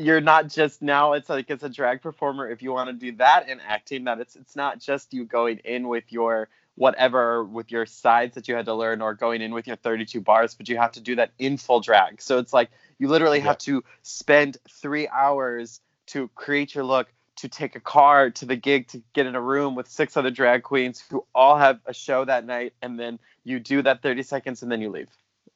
you're 0.00 0.20
not 0.20 0.48
just 0.48 0.82
now. 0.82 1.12
It's 1.12 1.28
like 1.28 1.50
as 1.50 1.62
a 1.62 1.68
drag 1.68 2.02
performer, 2.02 2.48
if 2.50 2.62
you 2.62 2.72
want 2.72 2.88
to 2.88 2.92
do 2.92 3.16
that 3.18 3.48
in 3.48 3.60
acting, 3.60 4.04
that 4.04 4.20
it's 4.20 4.36
it's 4.36 4.56
not 4.56 4.80
just 4.80 5.12
you 5.12 5.24
going 5.24 5.58
in 5.58 5.88
with 5.88 6.04
your 6.10 6.48
whatever 6.76 7.44
with 7.44 7.70
your 7.70 7.84
sides 7.84 8.34
that 8.34 8.48
you 8.48 8.54
had 8.54 8.64
to 8.64 8.74
learn 8.74 9.02
or 9.02 9.12
going 9.14 9.42
in 9.42 9.52
with 9.52 9.66
your 9.66 9.76
32 9.76 10.20
bars 10.20 10.54
but 10.54 10.68
you 10.68 10.78
have 10.78 10.92
to 10.92 11.00
do 11.00 11.16
that 11.16 11.30
in 11.38 11.58
full 11.58 11.80
drag 11.80 12.22
so 12.22 12.38
it's 12.38 12.52
like 12.52 12.70
you 12.98 13.08
literally 13.08 13.40
Yeah. 13.40 13.44
have 13.46 13.58
to 13.58 13.84
spend 14.02 14.56
three 14.70 15.06
hours 15.08 15.80
to 16.06 16.28
create 16.34 16.74
your 16.74 16.84
look 16.84 17.12
to 17.36 17.48
take 17.48 17.76
a 17.76 17.80
car 17.80 18.30
to 18.30 18.46
the 18.46 18.56
gig 18.56 18.86
to 18.88 19.02
get 19.12 19.26
in 19.26 19.34
a 19.34 19.40
room 19.40 19.74
with 19.74 19.88
six 19.88 20.16
other 20.16 20.30
drag 20.30 20.62
queens 20.62 21.04
who 21.10 21.26
all 21.34 21.58
have 21.58 21.80
a 21.86 21.92
show 21.92 22.24
that 22.24 22.46
night 22.46 22.72
and 22.80 22.98
then 22.98 23.18
you 23.44 23.60
do 23.60 23.82
that 23.82 24.00
30 24.00 24.22
seconds 24.22 24.62
and 24.62 24.70
then 24.72 24.80
you 24.80 24.90
leave 24.90 25.08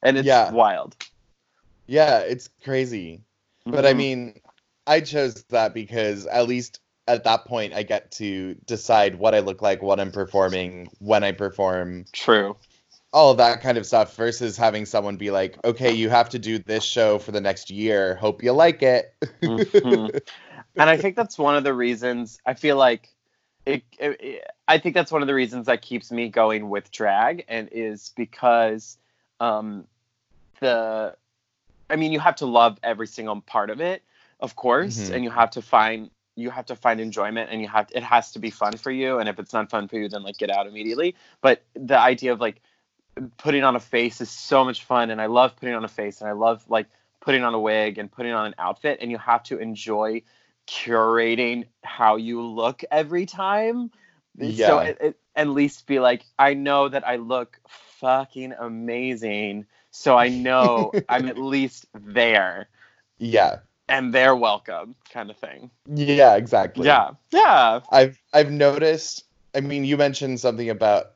and 0.02 0.18
it's 0.18 0.26
Yeah. 0.26 0.50
wild 0.50 0.96
yeah, 1.86 2.20
it's 2.20 2.48
crazy. 2.62 3.22
But 3.66 3.86
I 3.86 3.92
Mhm. 3.92 3.96
mean, 3.96 4.40
I 4.86 5.00
chose 5.00 5.44
that 5.50 5.74
because 5.74 6.26
at 6.26 6.46
least 6.48 6.80
at 7.06 7.24
that 7.24 7.44
point 7.46 7.74
I 7.74 7.82
get 7.82 8.12
to 8.12 8.54
decide 8.66 9.16
what 9.16 9.34
I 9.34 9.40
look 9.40 9.62
like, 9.62 9.82
what 9.82 10.00
I'm 10.00 10.12
performing, 10.12 10.88
when 10.98 11.24
I 11.24 11.32
perform, 11.32 12.06
true 12.12 12.56
all 13.12 13.30
of 13.30 13.36
that 13.36 13.60
kind 13.62 13.78
of 13.78 13.86
stuff 13.86 14.16
versus 14.16 14.56
having 14.56 14.84
someone 14.84 15.16
be 15.16 15.30
like, 15.30 15.56
okay, 15.64 15.92
you 15.92 16.10
have 16.10 16.28
to 16.30 16.38
do 16.38 16.58
this 16.58 16.82
show 16.82 17.16
for 17.20 17.30
the 17.30 17.40
next 17.40 17.70
year. 17.70 18.16
Hope 18.16 18.42
you 18.42 18.52
like 18.52 18.82
it. 18.82 19.14
Mhm. 19.42 20.12
and 20.76 20.90
I 20.90 20.96
think 20.96 21.14
that's 21.14 21.38
one 21.38 21.54
of 21.54 21.62
the 21.62 21.72
reasons 21.72 22.40
I 22.44 22.54
feel 22.54 22.76
like 22.76 23.08
it, 23.66 23.84
it, 23.98 24.20
it- 24.20 24.44
I 24.66 24.78
think 24.78 24.94
that's 24.94 25.12
one 25.12 25.22
of 25.22 25.28
the 25.28 25.34
reasons 25.34 25.66
that 25.66 25.82
keeps 25.82 26.10
me 26.10 26.28
going 26.28 26.70
with 26.70 26.90
drag 26.90 27.44
and 27.48 27.68
is 27.70 28.12
because 28.16 28.98
um 29.40 29.86
the 30.60 31.14
I 31.94 31.96
mean 31.96 32.12
you 32.12 32.20
have 32.20 32.36
to 32.36 32.46
love 32.46 32.78
every 32.82 33.06
single 33.06 33.40
part 33.40 33.70
of 33.70 33.80
it 33.80 34.02
of 34.40 34.56
course 34.56 34.98
Mhm. 34.98 35.14
and 35.14 35.24
you 35.24 35.30
have 35.30 35.50
to 35.50 35.62
find 35.62 36.10
you 36.36 36.50
have 36.50 36.66
to 36.66 36.74
find 36.74 37.00
enjoyment 37.00 37.50
and 37.50 37.60
you 37.62 37.68
have 37.68 37.88
it 37.94 38.02
has 38.02 38.32
to 38.32 38.40
be 38.40 38.50
fun 38.50 38.76
for 38.76 38.90
you 38.90 39.20
and 39.20 39.28
if 39.28 39.38
it's 39.38 39.52
not 39.52 39.70
fun 39.70 39.86
for 39.86 39.96
you 39.96 40.08
then 40.08 40.24
like 40.24 40.36
get 40.36 40.50
out 40.50 40.66
immediately 40.66 41.14
but 41.40 41.62
the 41.74 41.98
idea 41.98 42.32
of 42.32 42.40
like 42.40 42.60
putting 43.36 43.62
on 43.62 43.76
a 43.76 43.80
face 43.80 44.20
is 44.20 44.30
so 44.30 44.64
much 44.64 44.82
fun 44.84 45.10
and 45.10 45.20
I 45.20 45.26
love 45.26 45.54
putting 45.54 45.74
on 45.74 45.84
a 45.84 45.88
face 45.88 46.20
and 46.20 46.28
I 46.28 46.32
love 46.32 46.64
like 46.68 46.88
putting 47.20 47.44
on 47.44 47.54
a 47.54 47.60
wig 47.60 47.98
and 47.98 48.10
putting 48.10 48.32
on 48.32 48.46
an 48.46 48.54
outfit 48.58 48.98
and 49.00 49.10
you 49.10 49.18
have 49.18 49.44
to 49.44 49.58
enjoy 49.58 50.22
curating 50.66 51.66
how 51.84 52.16
you 52.16 52.42
look 52.42 52.82
every 52.90 53.26
time 53.26 53.90
so 54.38 54.78
Yeah. 54.80 54.82
it, 54.82 54.98
it, 55.00 55.16
at 55.36 55.48
least 55.48 55.86
be 55.86 56.00
like 56.00 56.24
i 56.38 56.54
know 56.54 56.88
that 56.88 57.06
i 57.06 57.16
look 57.16 57.60
fucking 57.68 58.52
amazing 58.58 59.66
so 59.94 60.16
i 60.18 60.28
know 60.28 60.92
i'm 61.08 61.26
at 61.28 61.38
least 61.38 61.86
there 61.94 62.68
yeah. 63.18 63.58
and 63.88 64.12
they're 64.12 64.34
welcome 64.36 64.94
kind 65.10 65.30
of 65.30 65.36
thing 65.36 65.70
Yeah, 65.86 66.34
exactly. 66.36 66.86
yeah 66.86 67.10
yeah 67.30 67.80
I've 67.90 68.18
I've 68.32 68.50
noticed 68.50 69.24
I 69.56 69.60
mean, 69.60 69.84
you 69.84 69.96
mentioned 69.96 70.40
something 70.40 70.68
about 70.68 71.12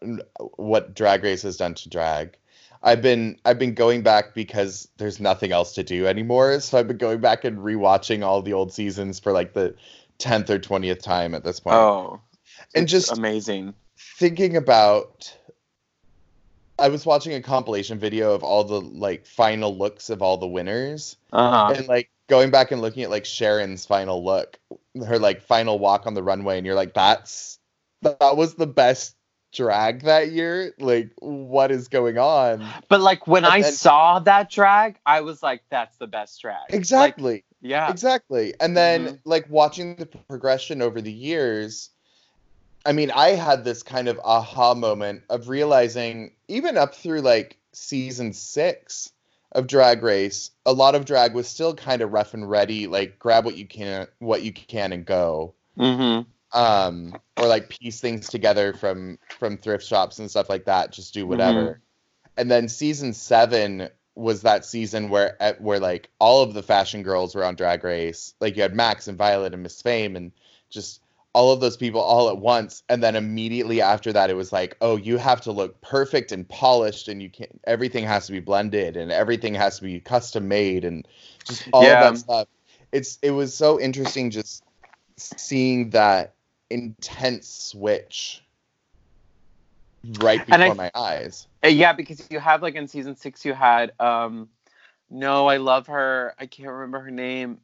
what 0.57 0.95
drag 0.95 1.25
race 1.25 1.43
has 1.43 1.57
done 1.57 1.75
to 1.75 1.89
drag. 1.89 2.37
I've 2.85 3.03
been 3.03 3.37
I've 3.45 3.59
been 3.59 3.75
going 3.75 4.03
back 4.03 4.33
because 4.35 4.87
there's 4.97 5.19
nothing 5.19 5.51
else 5.51 5.75
to 5.75 5.83
do 5.83 6.07
anymore. 6.07 6.61
So 6.61 6.79
I've 6.79 6.87
been 6.87 6.99
going 6.99 7.21
back 7.21 7.45
and 7.45 7.59
rewatching 7.59 8.25
all 8.25 8.41
the 8.41 8.53
old 8.53 8.73
seasons 8.73 9.19
for 9.19 9.33
like 9.33 9.55
the 9.55 9.75
10th 10.21 10.51
or 10.51 10.61
20th 10.61 11.03
time 11.03 11.35
at 11.35 11.43
this 11.43 11.59
point. 11.59 11.75
oh 11.77 12.21
and 12.75 12.87
just 12.87 13.11
amazing 13.11 13.75
thinking 13.97 14.57
about 14.57 15.37
I 16.79 16.89
was 16.89 17.05
watching 17.05 17.35
a 17.35 17.43
compilation 17.43 17.99
video 17.99 18.33
of 18.35 18.43
all 18.45 18.65
the 18.65 18.81
like 18.81 19.27
final 19.27 19.77
looks 19.77 20.11
of 20.11 20.23
all 20.23 20.37
the 20.37 20.47
winners 20.47 21.17
uh-huh 21.33 21.75
and 21.77 21.89
like 21.89 22.11
going 22.29 22.51
back 22.51 22.71
and 22.73 22.81
looking 22.81 23.03
at 23.03 23.11
like 23.11 23.25
Sharon's 23.25 23.87
final 23.87 24.25
look, 24.25 24.59
her 25.07 25.19
like 25.19 25.43
final 25.43 25.79
walk 25.79 26.07
on 26.07 26.15
the 26.15 26.23
runway 26.23 26.57
and 26.59 26.67
you're 26.67 26.75
like 26.77 26.95
that's 26.95 27.59
that 28.03 28.37
was 28.37 28.55
the 28.55 28.67
best 28.67 29.17
drag 29.53 30.03
that 30.03 30.31
year. 30.31 30.75
Like 30.79 31.11
what 31.21 31.71
is 31.71 31.89
going 31.89 32.19
on? 32.19 32.65
but 32.89 33.01
like 33.01 33.27
when 33.27 33.45
And 33.45 33.53
i 33.55 33.63
then- 33.63 33.73
saw 33.73 34.19
that 34.21 34.51
drag 34.51 34.99
i 35.07 35.21
was 35.23 35.43
like 35.43 35.63
that's 35.71 35.97
the 35.97 36.07
best 36.07 36.41
drag 36.41 36.71
Like, 36.71 36.75
Exactly. 36.75 37.45
yeah 37.63 37.91
Exactly. 37.91 38.55
And 38.61 38.77
then 38.77 39.05
Mhm. 39.07 39.21
like 39.25 39.47
watching 39.49 39.97
the 39.97 40.07
progression 40.07 40.81
over 40.83 41.01
the 41.01 41.13
years, 41.13 41.91
I 42.89 42.93
mean, 42.93 43.11
I 43.11 43.33
had 43.33 43.65
this 43.65 43.83
kind 43.83 44.09
of 44.09 44.19
aha 44.25 44.73
moment 44.73 45.25
of 45.29 45.51
realizing 45.51 46.33
even 46.49 46.79
up 46.79 46.95
through 46.95 47.21
like 47.21 47.59
season 47.73 48.33
6 48.33 49.13
of 49.53 49.67
Drag 49.67 50.03
Race, 50.03 50.53
a 50.65 50.73
lot 50.73 50.95
of 50.95 51.05
drag 51.05 51.35
was 51.35 51.47
still 51.47 51.75
kind 51.75 52.01
of 52.01 52.15
rough 52.15 52.33
and 52.33 52.49
ready, 52.49 52.87
like 52.87 53.19
grab 53.19 53.45
what 53.45 53.59
you 53.59 53.67
can 53.67 54.07
what 54.21 54.41
you 54.41 54.55
can 54.55 54.93
and 54.93 55.05
go. 55.05 55.53
mm-hmm. 55.77 56.59
Um 56.59 57.15
or 57.37 57.47
like 57.47 57.69
piece 57.69 58.01
things 58.01 58.31
together 58.31 58.73
from 58.73 59.19
from 59.39 59.59
thrift 59.59 59.85
shops 59.85 60.19
and 60.19 60.31
stuff 60.31 60.49
like 60.49 60.65
that, 60.65 60.91
just 60.91 61.13
do 61.13 61.27
whatever. 61.27 61.83
And 62.39 62.51
then 62.51 62.69
season 62.69 63.13
7 63.13 63.91
was 64.15 64.41
that 64.43 64.65
season 64.65 65.11
where 65.11 65.41
at 65.43 65.61
where 65.61 65.79
like 65.79 66.09
all 66.19 66.43
of 66.43 66.55
the 66.55 66.63
fashion 66.63 67.03
girls 67.03 67.35
were 67.35 67.45
on 67.45 67.55
drag 67.55 67.85
race 67.85 68.33
like 68.41 68.57
you 68.57 68.63
had 68.63 68.75
max 68.75 69.09
and 69.09 69.19
violet 69.19 69.53
and 69.53 69.63
miss 69.63 69.83
fame 69.83 70.17
and 70.17 70.33
just 70.71 71.03
all 71.35 71.53
of 71.53 71.61
those 71.61 71.77
people 71.77 72.01
all 72.01 72.29
at 72.29 72.39
once 72.39 72.83
and 72.89 73.03
then 73.03 73.15
immediately 73.15 73.81
after 73.81 74.13
that 74.13 74.31
it 74.31 74.35
was 74.35 74.53
like 74.53 74.77
oh 74.81 74.97
you 74.97 75.17
have 75.19 75.41
to 75.41 75.53
look 75.53 75.81
perfect 75.81 76.33
and 76.33 76.49
polished 76.49 77.09
and 77.09 77.23
you 77.23 77.31
can't 77.31 77.61
everything 77.67 78.05
has 78.05 78.27
to 78.27 78.33
be 78.33 78.41
blended 78.41 78.97
and 78.97 79.13
everything 79.13 79.55
has 79.55 79.77
to 79.79 79.85
be 79.85 80.01
custom 80.01 80.49
made 80.49 80.85
and 80.85 81.07
just 81.45 81.69
all 81.73 81.85
Yeah. 81.85 81.95
of 81.95 82.01
that 82.01 82.19
stuff 82.19 82.49
it's 82.93 83.19
it 83.23 83.31
was 83.31 83.55
so 83.55 83.79
interesting 83.81 84.31
just 84.31 84.63
seeing 85.17 85.91
that 85.91 86.35
intense 86.71 87.49
switch 87.49 88.43
right 90.21 90.47
And 90.51 90.63
I- 90.63 90.69
before 90.69 90.75
my 90.75 90.91
eyes 90.95 91.47
Uh, 91.65 91.69
yeah, 91.69 91.93
because 91.93 92.25
you 92.31 92.39
have 92.39 92.63
like 92.63 92.77
in 92.77 92.87
season 92.87 93.17
six, 93.17 93.45
you 93.45 93.53
had 93.53 93.93
um, 94.01 94.49
no, 95.11 95.49
I 95.49 95.57
love 95.57 95.89
her. 95.89 96.35
I 96.39 96.47
can't 96.47 96.71
remember 96.71 97.01
her 97.01 97.11
name. 97.11 97.59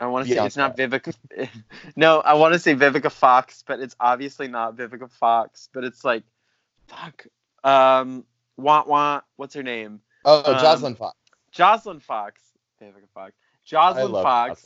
I 0.00 0.06
want 0.06 0.26
to 0.26 0.34
say 0.34 0.44
it's 0.46 0.56
not 0.56 0.76
Vivica. 0.76 1.14
no, 1.96 2.20
I 2.20 2.34
want 2.34 2.54
to 2.54 2.58
say 2.58 2.74
Vivica 2.74 3.10
Fox, 3.10 3.62
but 3.66 3.80
it's 3.80 3.94
obviously 4.00 4.48
not 4.48 4.76
Vivica 4.76 5.10
Fox. 5.10 5.68
But 5.72 5.84
it's 5.84 6.04
like, 6.04 6.24
fuck. 6.88 7.26
Um, 7.64 8.24
want 8.56 8.88
want. 8.88 9.24
What's 9.36 9.54
her 9.54 9.62
name? 9.62 10.00
oh 10.24 10.52
um, 10.54 10.60
joslyn 10.60 10.94
fox 10.94 11.16
Joslyn 11.50 12.00
Fox. 12.00 12.40
Vivica 12.80 13.08
Fox. 13.14 13.32
I 13.34 13.64
Joslyn 13.64 14.12
love 14.12 14.22
Fox. 14.24 14.64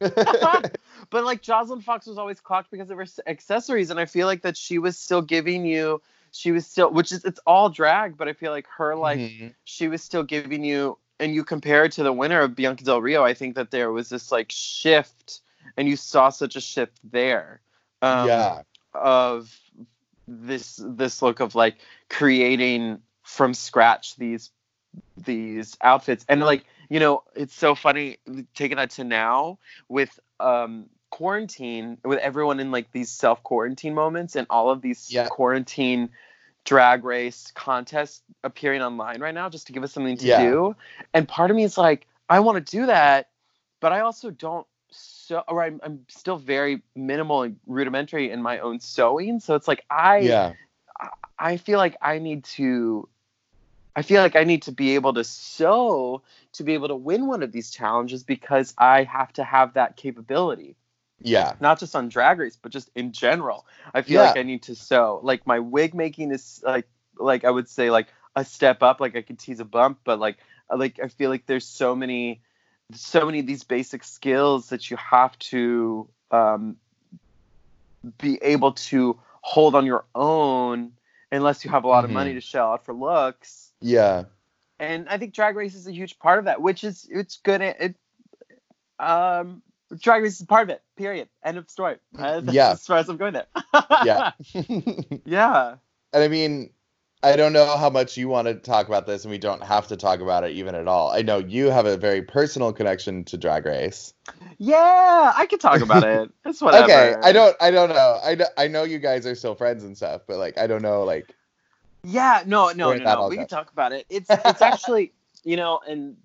But 1.10 1.24
like 1.24 1.42
Joslyn 1.42 1.80
Fox 1.80 2.06
was 2.06 2.18
always 2.18 2.40
clocked 2.40 2.70
because 2.70 2.90
of 2.90 2.98
her 2.98 3.06
accessories, 3.26 3.90
and 3.90 4.00
I 4.00 4.06
feel 4.06 4.26
like 4.26 4.42
that 4.42 4.56
she 4.56 4.78
was 4.78 4.98
still 4.98 5.22
giving 5.22 5.64
you, 5.64 6.00
she 6.32 6.52
was 6.52 6.66
still, 6.66 6.90
which 6.90 7.12
is 7.12 7.24
it's 7.24 7.40
all 7.46 7.68
drag, 7.70 8.16
but 8.16 8.28
I 8.28 8.32
feel 8.32 8.52
like 8.52 8.66
her 8.76 8.96
like 8.96 9.18
Mhm. 9.18 9.54
she 9.64 9.88
was 9.88 10.02
still 10.02 10.22
giving 10.22 10.64
you, 10.64 10.98
and 11.20 11.34
you 11.34 11.44
compare 11.44 11.84
it 11.84 11.92
to 11.92 12.02
the 12.02 12.12
winner 12.12 12.40
of 12.40 12.54
Bianca 12.54 12.84
Del 12.84 13.00
Rio, 13.00 13.24
I 13.24 13.34
think 13.34 13.56
that 13.56 13.70
there 13.70 13.90
was 13.90 14.08
this 14.08 14.30
like 14.32 14.50
shift, 14.50 15.40
and 15.76 15.88
you 15.88 15.96
saw 15.96 16.28
such 16.30 16.56
a 16.56 16.60
shift 16.60 16.98
there. 17.04 17.60
Um, 18.02 18.26
yeah, 18.26 18.62
Of 18.94 19.54
this 20.26 20.80
this 20.84 21.22
look 21.22 21.40
of 21.40 21.54
like 21.54 21.76
creating 22.08 23.00
from 23.22 23.54
scratch 23.54 24.16
these 24.16 24.50
these 25.16 25.76
outfits 25.82 26.24
and 26.28 26.40
like 26.40 26.64
you 26.88 26.98
know 26.98 27.22
it's 27.34 27.54
so 27.54 27.74
funny 27.74 28.18
taking 28.54 28.76
that 28.76 28.90
to 28.90 29.04
now 29.04 29.58
with 29.88 30.18
um 30.40 30.86
quarantine 31.10 31.98
with 32.04 32.18
everyone 32.18 32.60
in 32.60 32.70
like 32.70 32.90
these 32.92 33.10
self 33.10 33.42
quarantine 33.42 33.94
moments 33.94 34.36
and 34.36 34.46
all 34.50 34.70
of 34.70 34.80
these 34.82 35.10
Yeah. 35.10 35.28
quarantine 35.28 36.10
drag 36.68 37.02
race 37.04 37.50
contests 37.54 38.22
appearing 38.44 38.82
online 38.82 39.22
right 39.22 39.34
now 39.34 39.48
just 39.48 39.66
to 39.66 39.72
give 39.72 39.82
us 39.82 39.90
something 39.90 40.18
to 40.18 40.26
Yeah. 40.26 40.50
do 40.50 40.76
and 41.14 41.26
part 41.26 41.50
of 41.50 41.56
me 41.56 41.64
is 41.64 41.78
like 41.78 42.06
i 42.28 42.40
want 42.40 42.64
to 42.66 42.76
do 42.78 42.86
that 42.86 43.30
but 43.80 43.90
i 43.92 44.00
also 44.00 44.30
don't 44.30 44.66
so 44.90 45.42
or 45.48 45.62
I'm, 45.62 45.80
I'm 45.82 46.04
still 46.08 46.36
very 46.36 46.82
minimal 46.94 47.42
and 47.44 47.56
rudimentary 47.66 48.30
in 48.30 48.42
my 48.42 48.58
own 48.58 48.80
sewing 48.80 49.40
so 49.40 49.54
it's 49.54 49.66
like 49.66 49.84
i 49.90 50.18
yeah. 50.18 50.52
I 51.38 51.56
feel 51.56 51.78
like 51.78 51.96
I 52.02 52.18
need 52.18 52.44
to 52.56 53.08
I 53.94 54.02
feel 54.02 54.22
like 54.22 54.36
I 54.36 54.44
need 54.44 54.62
to 54.62 54.72
be 54.72 54.94
able 54.96 55.14
to 55.14 55.24
sew 55.24 56.22
to 56.52 56.64
be 56.64 56.74
able 56.74 56.88
to 56.88 56.96
win 56.96 57.26
one 57.26 57.42
of 57.42 57.52
these 57.52 57.70
challenges 57.70 58.24
because 58.24 58.74
I 58.76 59.04
have 59.04 59.32
to 59.34 59.44
have 59.44 59.74
that 59.74 59.96
capability. 59.96 60.76
Yeah. 61.20 61.54
Not 61.60 61.78
just 61.80 61.94
on 61.96 62.08
drag 62.08 62.38
race, 62.38 62.56
but 62.56 62.72
just 62.72 62.90
in 62.94 63.12
general. 63.12 63.66
I 63.94 64.02
feel 64.02 64.20
Yeah. 64.20 64.28
like 64.28 64.36
I 64.36 64.42
need 64.42 64.62
to 64.64 64.74
sew. 64.74 65.20
Like 65.22 65.46
my 65.46 65.58
wig 65.58 65.94
making 65.94 66.30
is 66.32 66.62
like 66.64 66.88
like 67.18 67.44
I 67.44 67.50
would 67.50 67.68
say 67.68 67.90
like 67.90 68.08
a 68.36 68.44
step 68.44 68.82
up, 68.82 69.00
like 69.00 69.16
I 69.16 69.22
could 69.22 69.38
tease 69.38 69.60
a 69.60 69.64
bump, 69.64 70.00
but 70.04 70.18
like 70.20 70.38
like 70.74 71.00
I 71.02 71.08
feel 71.08 71.30
like 71.30 71.46
there's 71.46 71.66
so 71.66 71.94
many 71.96 72.40
so 72.92 73.26
many 73.26 73.40
of 73.40 73.46
these 73.46 73.64
basic 73.64 74.04
skills 74.04 74.70
that 74.70 74.90
you 74.90 74.96
have 74.96 75.38
to 75.38 76.08
um, 76.30 76.76
be 78.18 78.38
able 78.42 78.72
to 78.72 79.18
hold 79.42 79.74
on 79.74 79.84
your 79.86 80.04
own 80.14 80.92
unless 81.30 81.64
you 81.64 81.70
have 81.70 81.84
a 81.84 81.88
lot 81.88 82.04
of 82.04 82.10
Mhm. 82.10 82.14
money 82.14 82.34
to 82.34 82.40
shell 82.40 82.72
out 82.72 82.84
for 82.84 82.94
looks. 82.94 83.72
Yeah. 83.80 84.24
And 84.78 85.08
I 85.08 85.18
think 85.18 85.34
drag 85.34 85.56
race 85.56 85.74
is 85.74 85.86
a 85.86 85.92
huge 85.92 86.18
part 86.18 86.38
of 86.38 86.44
that, 86.46 86.60
which 86.62 86.84
is 86.84 87.06
it's 87.10 87.36
good. 87.38 87.60
It 87.60 87.96
um 88.98 89.62
drag 89.96 90.22
race 90.22 90.40
is 90.40 90.46
part 90.46 90.62
of 90.64 90.70
it. 90.70 90.82
Period. 90.96 91.28
End 91.44 91.58
of 91.58 91.68
story. 91.70 91.96
Uh, 92.18 92.40
that's 92.40 92.54
Yeah. 92.54 92.70
As 92.72 92.86
far 92.86 92.98
as 92.98 93.08
I'm 93.08 93.16
going 93.16 93.34
there. 93.34 93.46
Yeah. 94.04 94.32
yeah. 95.24 95.76
And 96.12 96.22
I 96.22 96.28
mean, 96.28 96.70
I 97.22 97.36
don't 97.36 97.52
know 97.52 97.76
how 97.76 97.90
much 97.90 98.16
you 98.16 98.28
want 98.28 98.46
to 98.46 98.54
talk 98.54 98.86
about 98.86 99.06
this, 99.06 99.24
and 99.24 99.30
we 99.30 99.38
don't 99.38 99.62
have 99.62 99.88
to 99.88 99.96
talk 99.96 100.20
about 100.20 100.44
it 100.44 100.52
even 100.52 100.74
at 100.74 100.86
all. 100.86 101.10
I 101.10 101.22
know 101.22 101.38
you 101.38 101.66
have 101.70 101.84
a 101.84 101.96
very 101.96 102.22
personal 102.22 102.72
connection 102.72 103.24
to 103.24 103.36
Drag 103.36 103.66
Race. 103.66 104.14
Yeah. 104.58 105.32
I 105.36 105.46
could 105.46 105.60
talk 105.60 105.80
about 105.80 106.04
it. 106.04 106.30
It's 106.44 106.60
whatever. 106.62 106.84
Okay, 106.84 107.14
I 107.22 107.32
don't, 107.32 107.56
I 107.60 107.70
don't 107.70 107.88
know. 107.88 108.20
I, 108.22 108.36
I 108.56 108.68
know 108.68 108.84
you 108.84 108.98
guys 109.00 109.26
are 109.26 109.34
still 109.34 109.54
friends 109.56 109.82
and 109.84 109.96
stuff, 109.96 110.22
but 110.28 110.36
like, 110.38 110.58
I 110.58 110.66
don't 110.68 110.82
know, 110.82 111.02
like, 111.02 111.34
Yeah, 112.04 112.44
no, 112.46 112.70
no, 112.70 112.92
no, 112.92 113.02
no. 113.02 113.28
We 113.28 113.36
can 113.36 113.48
talk 113.48 113.72
about 113.72 113.92
it. 113.92 114.06
It's 114.08 114.30
it's 114.30 114.62
actually, 114.62 115.12
you 115.44 115.56
know, 115.56 115.80
and 115.86 116.16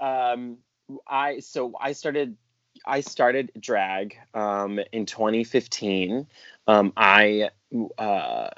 um 0.00 0.58
I 1.06 1.38
so 1.38 1.72
I 1.80 1.92
started 1.92 2.36
I 2.86 3.00
started 3.00 3.52
drag 3.60 4.16
um 4.34 4.80
in 4.92 5.06
2015. 5.06 6.26
Um 6.66 6.92
I 6.96 7.50
uh 7.98 8.48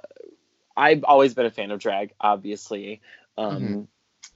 I've 0.77 1.05
always 1.05 1.35
been 1.35 1.47
a 1.47 1.51
fan 1.51 1.71
of 1.71 1.81
drag, 1.81 2.13
obviously. 2.21 3.01
Um 3.37 3.79
Mhm. 3.83 3.89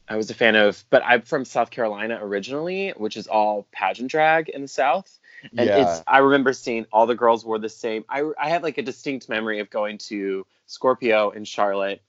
I 0.09 0.17
was 0.17 0.31
a 0.31 0.35
fan 0.35 0.57
of 0.57 0.85
but 0.91 1.03
I'm 1.05 1.23
from 1.23 1.45
South 1.45 1.71
Carolina 1.71 2.19
originally, 2.21 2.91
which 2.97 3.17
is 3.17 3.27
all 3.27 3.67
pageant 3.73 4.11
drag 4.11 4.49
in 4.49 4.63
the 4.63 4.69
South. 4.69 5.19
And 5.57 5.69
yeah, 5.69 5.77
it's 5.83 6.03
I 6.07 6.19
remember 6.19 6.53
seeing 6.53 6.87
all 6.93 7.07
the 7.07 7.15
girls 7.15 7.45
wore 7.45 7.59
the 7.59 7.69
same. 7.69 8.05
I 8.09 8.23
I 8.39 8.51
have 8.51 8.63
like 8.63 8.79
a 8.79 8.83
distinct 8.83 9.29
memory 9.29 9.61
of 9.61 9.71
going 9.71 9.99
to 10.11 10.47
Scorpio 10.67 11.31
in 11.31 11.45
Charlotte. 11.45 12.03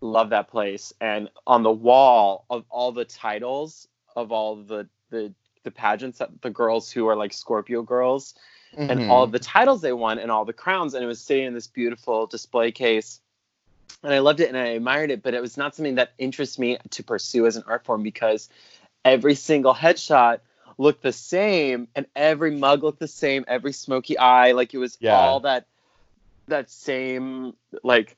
Love 0.00 0.30
that 0.30 0.48
place. 0.48 0.92
And 1.00 1.30
on 1.46 1.62
the 1.62 1.72
wall 1.72 2.44
of 2.50 2.64
all 2.70 2.92
the 2.92 3.04
titles 3.04 3.88
of 4.16 4.32
all 4.32 4.56
the 4.56 4.88
the 5.10 5.34
the 5.64 5.70
pageants 5.70 6.18
that 6.18 6.42
the 6.42 6.50
girls 6.50 6.90
who 6.90 7.06
are 7.08 7.16
like 7.16 7.32
Scorpio 7.32 7.82
girls 7.82 8.34
and 8.88 8.98
Mhm. 9.00 9.10
all 9.10 9.26
the 9.26 9.38
titles 9.38 9.80
they 9.82 9.92
won 9.92 10.18
and 10.18 10.30
all 10.30 10.44
the 10.44 10.52
crowns 10.52 10.94
and 10.94 11.02
it 11.04 11.06
was 11.06 11.20
sitting 11.20 11.44
in 11.46 11.54
this 11.54 11.66
beautiful 11.68 12.26
display 12.26 12.72
case. 12.72 13.20
And 14.02 14.12
I 14.12 14.18
loved 14.18 14.40
it 14.40 14.48
and 14.48 14.56
I 14.56 14.66
admired 14.68 15.10
it, 15.10 15.22
but 15.22 15.34
it 15.34 15.40
was 15.40 15.56
not 15.56 15.74
something 15.74 15.94
that 15.96 16.12
interests 16.18 16.58
me 16.58 16.78
to 16.90 17.02
pursue 17.04 17.46
as 17.46 17.56
an 17.56 17.64
art 17.66 17.84
form 17.84 18.02
because 18.02 18.48
every 19.04 19.34
single 19.34 19.74
headshot 19.74 20.40
looked 20.78 21.02
the 21.02 21.12
same 21.12 21.88
and 21.94 22.06
every 22.16 22.50
mug 22.50 22.82
looked 22.82 22.98
the 22.98 23.06
same 23.08 23.44
every 23.46 23.72
smoky 23.72 24.18
eye 24.18 24.52
like 24.52 24.74
it 24.74 24.78
was 24.78 24.98
Yeah. 25.00 25.16
all 25.16 25.40
that 25.40 25.66
that 26.48 26.70
same 26.70 27.54
like 27.82 28.16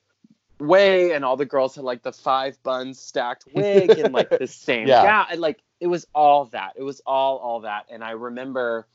way 0.59 1.11
and 1.11 1.25
all 1.25 1.35
the 1.37 1.45
girls 1.45 1.75
had 1.75 1.83
like 1.83 2.01
the 2.01 2.11
five 2.13 2.61
buns 2.63 2.99
stacked 2.99 3.45
wig 3.51 3.97
and 3.97 4.13
like 4.13 4.35
the 4.37 4.47
same 4.47 4.87
Yeah. 4.87 5.01
gown 5.01 5.25
and 5.31 5.41
like 5.41 5.61
it 5.79 5.87
was 5.87 6.07
all 6.13 6.45
that. 6.45 6.73
It 6.75 6.83
was 6.83 7.01
all 7.05 7.37
all 7.37 7.61
that. 7.61 7.85
And 7.89 8.03
i 8.03 8.11
remember 8.11 8.87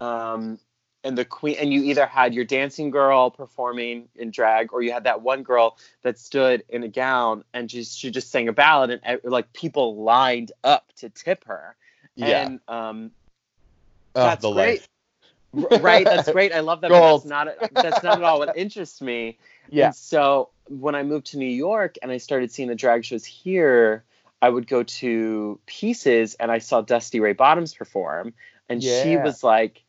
um 0.00 0.58
and 1.04 1.16
the 1.16 1.24
queen 1.24 1.56
and 1.58 1.72
you 1.72 1.82
either 1.84 2.06
had 2.06 2.34
your 2.34 2.44
dancing 2.44 2.90
girl 2.90 3.30
performing 3.30 4.08
in 4.16 4.30
drag 4.30 4.72
or 4.72 4.82
you 4.82 4.92
had 4.92 5.04
that 5.04 5.22
one 5.22 5.42
girl 5.42 5.78
that 6.02 6.18
stood 6.18 6.64
in 6.68 6.82
a 6.82 6.88
gown 6.88 7.44
and 7.54 7.68
just 7.68 7.98
she 7.98 8.10
just 8.10 8.30
sang 8.30 8.48
a 8.48 8.52
ballad 8.52 9.00
and 9.02 9.20
like 9.24 9.52
people 9.52 10.02
lined 10.02 10.52
up 10.64 10.92
to 10.96 11.08
tip 11.08 11.44
her. 11.44 11.76
Yeah, 12.16 12.42
and 12.42 12.60
um 12.68 13.10
oh, 14.14 14.24
that's 14.24 14.44
great. 14.44 14.86
right 15.80 16.04
that's 16.04 16.30
great. 16.30 16.52
I 16.52 16.60
love 16.60 16.80
that 16.82 16.90
that's 16.90 17.24
not 17.24 17.48
that's 17.72 18.02
not 18.02 18.18
at 18.18 18.24
all 18.24 18.40
what 18.40 18.56
interests 18.56 19.00
me. 19.00 19.38
Yeah, 19.70 19.88
and 19.88 19.94
so 19.94 20.48
when 20.70 20.94
I 20.94 21.02
moved 21.02 21.26
to 21.26 21.36
New 21.36 21.44
York 21.44 21.96
and 22.00 22.10
I 22.10 22.16
started 22.16 22.50
seeing 22.50 22.70
the 22.70 22.74
drag 22.74 23.04
shows 23.04 23.22
here, 23.22 24.02
I 24.40 24.48
would 24.48 24.66
go 24.66 24.82
to 24.84 25.58
Pieces 25.66 26.34
and 26.34 26.50
I 26.50 26.58
saw 26.58 26.80
Dusty 26.80 27.20
Ray 27.20 27.32
Bottoms 27.32 27.74
perform, 27.74 28.34
and 28.68 28.82
she 28.82 29.16
was 29.16 29.42
like, 29.42 29.82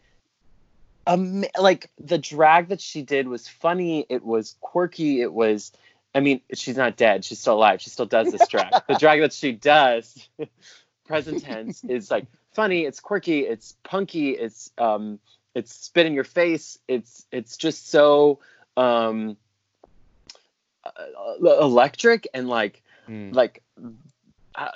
um, 1.08 1.44
like 1.60 1.90
the 2.00 2.18
drag 2.18 2.70
that 2.70 2.82
she 2.82 3.02
did 3.02 3.28
was 3.28 3.48
funny. 3.48 4.06
It 4.10 4.24
was 4.24 4.56
quirky. 4.62 5.22
It 5.22 5.32
was, 5.34 5.72
I 6.16 6.20
mean, 6.20 6.42
she's 6.54 6.78
not 6.78 6.98
dead. 6.98 7.26
She's 7.26 7.40
still 7.40 7.56
alive. 7.56 7.82
She 7.82 7.90
still 7.90 8.06
does 8.06 8.32
this 8.32 8.48
drag. 8.48 8.74
the 8.88 8.96
drag 9.00 9.22
that 9.22 9.34
she 9.34 9.52
does, 9.52 10.28
present 11.08 11.44
tense, 11.44 11.84
is 11.84 12.10
like 12.12 12.26
funny. 12.54 12.86
It's 12.86 13.00
quirky. 13.00 13.42
It's 13.42 13.76
punky. 13.84 14.32
It's 14.32 14.72
um, 14.78 15.20
it's 15.56 15.74
spit 15.74 16.06
in 16.06 16.14
your 16.14 16.24
face. 16.24 16.80
It's 16.88 17.26
it's 17.32 17.58
just 17.58 17.90
so 17.90 18.40
um 18.78 19.38
uh, 20.86 21.60
electric 21.62 22.28
and 22.34 22.48
like 22.50 22.82
Mm. 23.10 23.34
like 23.34 23.64
uh, 24.56 24.70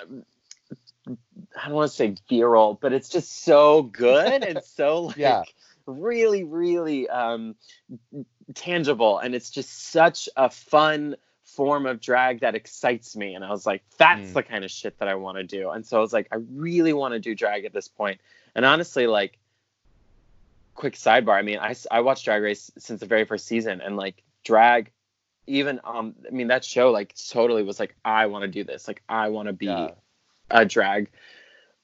I 1.56 1.66
don't 1.66 1.74
want 1.74 1.90
to 1.90 1.96
say 1.96 2.14
viral, 2.30 2.78
but 2.80 2.92
it's 2.92 3.08
just 3.08 3.42
so 3.44 3.82
good 3.82 4.42
and 4.44 4.62
so 4.64 5.02
like 5.02 5.16
Yeah. 5.18 5.42
really 5.86 6.44
really 6.44 7.08
um 7.10 7.54
tangible 8.54 9.18
and 9.18 9.34
it's 9.34 9.50
just 9.50 9.90
such 9.90 10.28
a 10.36 10.48
fun 10.50 11.16
form 11.44 11.84
of 11.86 12.00
drag 12.00 12.40
that 12.40 12.54
excites 12.54 13.14
me 13.16 13.34
and 13.34 13.44
I 13.44 13.50
was 13.50 13.66
like 13.66 13.82
that's 13.98 14.30
Mm. 14.30 14.34
the 14.34 14.42
kind 14.42 14.64
of 14.64 14.70
shit 14.70 14.98
that 14.98 15.08
I 15.08 15.14
want 15.14 15.36
to 15.36 15.44
do. 15.44 15.70
And 15.70 15.86
so 15.86 15.98
I 15.98 16.00
was 16.00 16.12
like 16.12 16.28
I 16.32 16.36
really 16.52 16.92
want 16.94 17.12
to 17.12 17.20
do 17.20 17.34
drag 17.34 17.64
at 17.64 17.72
this 17.72 17.88
point. 17.88 18.20
And 18.54 18.64
honestly 18.64 19.06
like 19.06 19.38
quick 20.74 20.94
sidebar, 20.94 21.34
I 21.38 21.42
mean 21.42 21.58
I, 21.58 21.74
I 21.90 22.00
watched 22.00 22.24
Drag 22.24 22.42
Race 22.42 22.70
since 22.78 23.00
the 23.00 23.06
very 23.06 23.24
first 23.24 23.46
season 23.46 23.80
and 23.80 23.96
like 23.96 24.22
drag 24.44 24.90
even 25.46 25.80
um 25.84 26.14
I 26.26 26.30
mean 26.30 26.48
that 26.48 26.64
show 26.64 26.90
like 26.90 27.14
totally 27.30 27.62
was 27.62 27.78
like 27.78 27.94
I 28.04 28.26
want 28.26 28.42
to 28.42 28.48
do 28.48 28.64
this. 28.64 28.88
Like 28.88 29.02
I 29.08 29.28
want 29.28 29.46
to 29.48 29.52
be 29.52 29.66
Yeah. 29.66 29.90
a 30.50 30.64
drag 30.64 31.10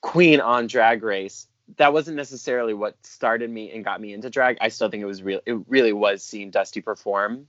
queen 0.01 0.41
on 0.41 0.67
Drag 0.67 1.03
Race. 1.03 1.47
That 1.77 1.93
wasn't 1.93 2.17
necessarily 2.17 2.75
what 2.75 2.97
started 3.07 3.49
me 3.51 3.71
and 3.71 3.85
got 3.85 4.01
me 4.01 4.13
into 4.13 4.31
drag. 4.31 4.59
I 4.61 4.69
still 4.69 4.89
think 4.89 5.03
it 5.03 5.07
was 5.07 5.23
real. 5.23 5.41
It 5.47 5.57
really 5.69 5.93
was 5.93 6.23
seeing 6.23 6.51
Dusty 6.51 6.81
perform. 6.81 7.47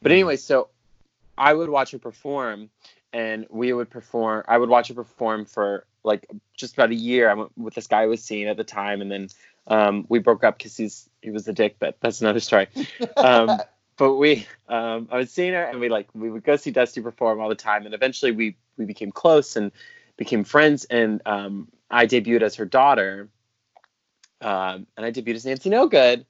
But 0.00 0.10
Mhm. 0.10 0.14
anyway, 0.14 0.36
so 0.36 0.68
I 1.38 1.52
would 1.54 1.68
watch 1.70 1.92
her 1.92 1.98
perform, 1.98 2.70
and 3.12 3.46
we 3.50 3.72
would 3.72 3.88
perform. 3.88 4.44
I 4.48 4.58
would 4.58 4.68
watch 4.68 4.88
her 4.88 4.94
perform 4.94 5.44
for 5.44 5.86
like 6.02 6.26
just 6.56 6.74
about 6.74 6.90
a 6.90 6.94
year. 6.94 7.30
I 7.30 7.34
went 7.34 7.56
with 7.56 7.74
this 7.74 7.86
guy 7.86 8.02
I 8.02 8.06
was 8.06 8.22
seeing 8.22 8.48
at 8.48 8.56
the 8.56 8.64
time, 8.64 9.00
and 9.00 9.10
then 9.10 9.28
um, 9.68 10.06
we 10.08 10.18
broke 10.18 10.42
up 10.42 10.58
because 10.58 10.76
he's 10.76 11.08
he 11.20 11.30
was 11.30 11.46
a 11.46 11.52
dick. 11.52 11.76
But 11.78 11.98
that's 12.00 12.20
another 12.20 12.40
story. 12.40 12.66
Um, 13.16 13.60
but 14.02 14.16
we 14.16 14.48
um, 14.68 15.06
I 15.12 15.18
was 15.18 15.30
seeing 15.30 15.52
her 15.52 15.62
and 15.62 15.78
we 15.78 15.88
like 15.88 16.08
we 16.12 16.28
would 16.28 16.42
go 16.42 16.56
see 16.56 16.72
Dusty 16.72 17.00
perform 17.00 17.40
all 17.40 17.48
the 17.48 17.54
time 17.54 17.86
and 17.86 17.94
eventually 17.94 18.32
we 18.32 18.56
we 18.76 18.84
became 18.84 19.12
close 19.12 19.54
and 19.54 19.70
became 20.16 20.42
friends 20.42 20.84
and 20.86 21.22
um, 21.24 21.68
I 21.88 22.08
debuted 22.08 22.42
as 22.42 22.56
her 22.56 22.64
daughter 22.64 23.28
um, 24.40 24.88
and 24.96 25.06
I 25.06 25.12
debuted 25.12 25.36
as 25.36 25.46
Nancy 25.46 25.70
Nogood 25.70 26.24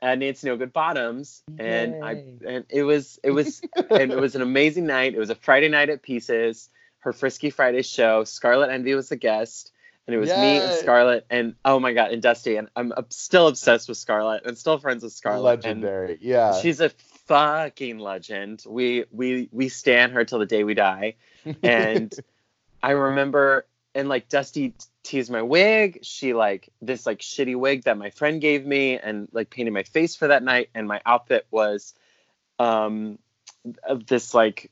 at 0.00 0.18
Nancy 0.18 0.48
Nogood 0.48 0.72
Bottoms. 0.72 1.42
And 1.58 2.02
I 2.02 2.12
and 2.46 2.64
it 2.70 2.84
was 2.84 3.20
it 3.22 3.32
was 3.32 3.60
and 3.76 4.10
it 4.10 4.18
was 4.18 4.34
an 4.34 4.40
amazing 4.40 4.86
night. 4.86 5.14
It 5.14 5.18
was 5.18 5.28
a 5.28 5.34
Friday 5.34 5.68
night 5.68 5.90
at 5.90 6.00
Pieces 6.00 6.70
her 7.00 7.12
Frisky 7.12 7.50
Friday 7.50 7.82
show. 7.82 8.24
Scarlet 8.24 8.70
Envy 8.70 8.94
was 8.94 9.10
the 9.10 9.16
guest 9.16 9.70
and 10.08 10.14
it 10.14 10.18
was 10.18 10.30
me 10.30 10.56
and 10.56 10.70
Yay. 10.70 10.78
Scarlet 10.78 11.26
and 11.28 11.54
oh 11.66 11.78
my 11.78 11.92
god 11.92 12.10
and 12.10 12.22
Dusty. 12.22 12.56
And 12.56 12.68
I'm, 12.74 12.92
I'm 12.96 13.06
still 13.10 13.46
obsessed 13.46 13.88
with 13.88 13.98
Scarlet 13.98 14.46
and 14.46 14.56
still 14.56 14.78
friends 14.78 15.04
with 15.04 15.12
Scarlet. 15.12 15.38
And 15.38 15.62
legendary. 15.62 16.18
Yeah, 16.22 16.58
She's 16.60 16.80
a 16.80 16.90
fucking 17.28 17.98
legend. 17.98 18.64
We 18.66 19.04
we 19.12 19.48
we 19.52 19.68
stand 19.68 20.12
her 20.12 20.24
till 20.24 20.40
the 20.40 20.46
day 20.46 20.64
we 20.64 20.74
die. 20.74 21.14
And 21.62 22.12
I 22.82 22.92
remember 22.92 23.66
and 23.94 24.08
like 24.08 24.28
Dusty 24.28 24.74
teased 25.02 25.30
my 25.30 25.42
wig. 25.42 26.00
She 26.02 26.34
like 26.34 26.70
this 26.82 27.06
like 27.06 27.20
shitty 27.20 27.56
wig 27.56 27.84
that 27.84 27.98
my 27.98 28.10
friend 28.10 28.40
gave 28.40 28.66
me 28.66 28.98
and 28.98 29.28
like 29.32 29.50
painted 29.50 29.72
my 29.72 29.84
face 29.84 30.16
for 30.16 30.28
that 30.28 30.42
night. 30.42 30.70
And 30.74 30.88
my 30.88 31.00
outfit 31.06 31.46
was 31.50 31.94
um 32.58 33.18
of 33.84 34.06
this 34.06 34.34
like 34.34 34.70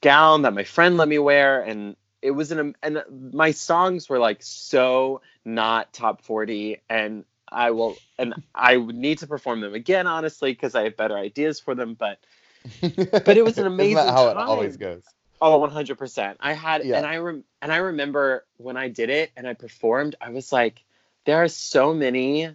gown 0.00 0.42
that 0.42 0.54
my 0.54 0.64
friend 0.64 0.96
let 0.96 1.08
me 1.08 1.18
wear 1.18 1.62
and 1.62 1.96
it 2.22 2.30
was 2.30 2.50
an 2.50 2.74
and 2.82 3.02
my 3.32 3.52
songs 3.52 4.08
were 4.08 4.18
like 4.18 4.42
so 4.42 5.20
not 5.44 5.92
top 5.92 6.22
40 6.22 6.80
and 6.88 7.24
I 7.50 7.70
will 7.70 7.96
and 8.18 8.34
I 8.54 8.76
would 8.76 8.96
need 8.96 9.18
to 9.18 9.26
perform 9.26 9.60
them 9.60 9.74
again 9.74 10.06
honestly 10.06 10.52
because 10.52 10.74
I 10.74 10.84
have 10.84 10.96
better 10.96 11.16
ideas 11.16 11.60
for 11.60 11.74
them 11.74 11.94
but 11.94 12.18
but 12.80 13.36
it 13.36 13.44
was 13.44 13.58
an 13.58 13.66
amazing 13.66 13.94
Isn't 13.94 14.06
that 14.06 14.12
how 14.14 14.28
time. 14.28 14.36
it 14.38 14.50
always 14.50 14.76
goes. 14.76 15.02
Oh, 15.40 15.60
100%. 15.60 16.36
I 16.40 16.54
had 16.54 16.82
Yeah. 16.84 16.96
and 16.96 17.06
I 17.06 17.16
rem- 17.18 17.44
and 17.60 17.72
I 17.72 17.76
remember 17.76 18.44
when 18.56 18.76
I 18.76 18.88
did 18.88 19.10
it 19.10 19.30
and 19.36 19.46
I 19.46 19.54
performed, 19.54 20.16
I 20.20 20.30
was 20.30 20.52
like 20.52 20.82
there 21.24 21.42
are 21.42 21.48
so 21.48 21.92
many 21.92 22.54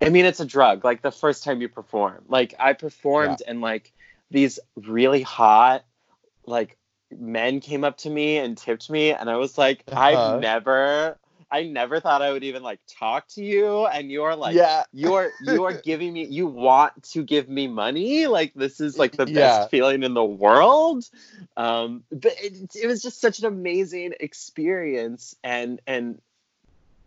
I 0.00 0.08
mean 0.10 0.24
it's 0.24 0.40
a 0.40 0.44
drug 0.46 0.84
like 0.84 1.02
the 1.02 1.10
first 1.12 1.44
time 1.44 1.60
you 1.60 1.68
perform. 1.68 2.24
Like 2.28 2.54
I 2.58 2.72
performed 2.72 3.42
and 3.46 3.60
like 3.60 3.92
these 4.30 4.58
really 4.76 5.22
hot 5.22 5.84
like 6.46 6.76
men 7.10 7.60
came 7.60 7.84
up 7.84 7.98
to 7.98 8.10
me 8.10 8.38
and 8.38 8.56
tipped 8.56 8.90
me 8.90 9.12
and 9.12 9.30
I 9.30 9.36
was 9.36 9.56
like 9.56 9.84
Uh-huh. 9.88 10.00
I've 10.00 10.40
never 10.40 11.16
I 11.54 11.62
never 11.62 12.00
thought 12.00 12.20
I 12.20 12.32
would 12.32 12.42
even 12.42 12.64
like 12.64 12.80
talk 12.88 13.28
to 13.28 13.44
you 13.44 13.86
and 13.86 14.10
you're 14.10 14.34
like 14.34 14.56
yeah. 14.56 14.82
you're 14.92 15.30
you 15.40 15.62
are 15.62 15.72
giving 15.84 16.12
me 16.12 16.24
you 16.24 16.48
want 16.48 17.00
to 17.12 17.22
give 17.22 17.48
me 17.48 17.68
money? 17.68 18.26
Like 18.26 18.54
this 18.54 18.80
is 18.80 18.98
like 18.98 19.12
the 19.12 19.26
best 19.26 19.70
feeling 19.70 20.02
in 20.02 20.14
the 20.14 20.24
world? 20.24 21.08
Um 21.56 22.02
but 22.10 22.32
it, 22.38 22.74
it 22.74 22.88
was 22.88 23.02
just 23.02 23.20
such 23.20 23.38
an 23.38 23.46
amazing 23.46 24.14
experience 24.18 25.36
and 25.44 25.80
and 25.86 26.20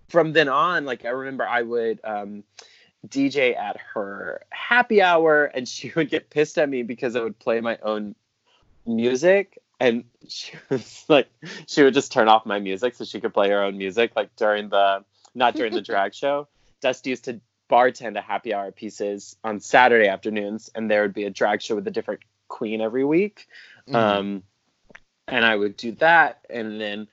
from 0.07 0.31
then 0.31 0.47
on 0.47 0.85
like 0.85 1.03
i 1.03 1.09
remember 1.09 1.45
i 1.45 1.61
would 1.61 1.99
um 2.05 2.45
dj 3.09 3.53
at 3.57 3.75
her 3.93 4.41
happy 4.49 5.01
hour 5.01 5.43
and 5.43 5.67
she 5.67 5.91
would 5.97 6.09
get 6.09 6.29
pissed 6.29 6.57
at 6.57 6.69
me 6.69 6.83
because 6.83 7.17
i 7.17 7.21
would 7.21 7.37
play 7.37 7.59
my 7.59 7.77
own 7.83 8.15
music 8.85 9.59
and 9.79 10.03
she 10.27 10.53
was 10.69 11.05
like 11.07 11.29
she 11.67 11.83
would 11.83 11.93
just 11.93 12.11
turn 12.11 12.27
off 12.27 12.45
my 12.45 12.59
music 12.59 12.95
so 12.95 13.05
she 13.05 13.19
could 13.19 13.33
play 13.33 13.49
her 13.49 13.61
own 13.61 13.77
music 13.77 14.11
like 14.15 14.35
during 14.35 14.69
the 14.69 15.03
not 15.35 15.55
during 15.55 15.73
the 15.73 15.81
drag 15.81 16.13
show. 16.21 16.47
Dusty 16.81 17.11
used 17.11 17.25
to 17.25 17.39
bartend 17.69 18.17
a 18.17 18.21
happy 18.21 18.53
hour 18.53 18.71
pieces 18.71 19.35
on 19.43 19.59
saturday 19.59 20.07
afternoons 20.07 20.69
and 20.73 20.89
there 20.89 21.01
would 21.01 21.13
be 21.13 21.25
a 21.25 21.29
drag 21.29 21.61
show 21.61 21.75
with 21.75 21.85
a 21.87 21.91
different 21.91 22.21
queen 22.47 22.81
every 22.81 23.03
week. 23.03 23.47
Mhm. 23.87 23.95
um 23.95 24.43
and 25.27 25.45
i 25.45 25.55
would 25.55 25.75
do 25.75 25.91
that 25.93 26.45
and 26.49 26.79
then 26.79 27.07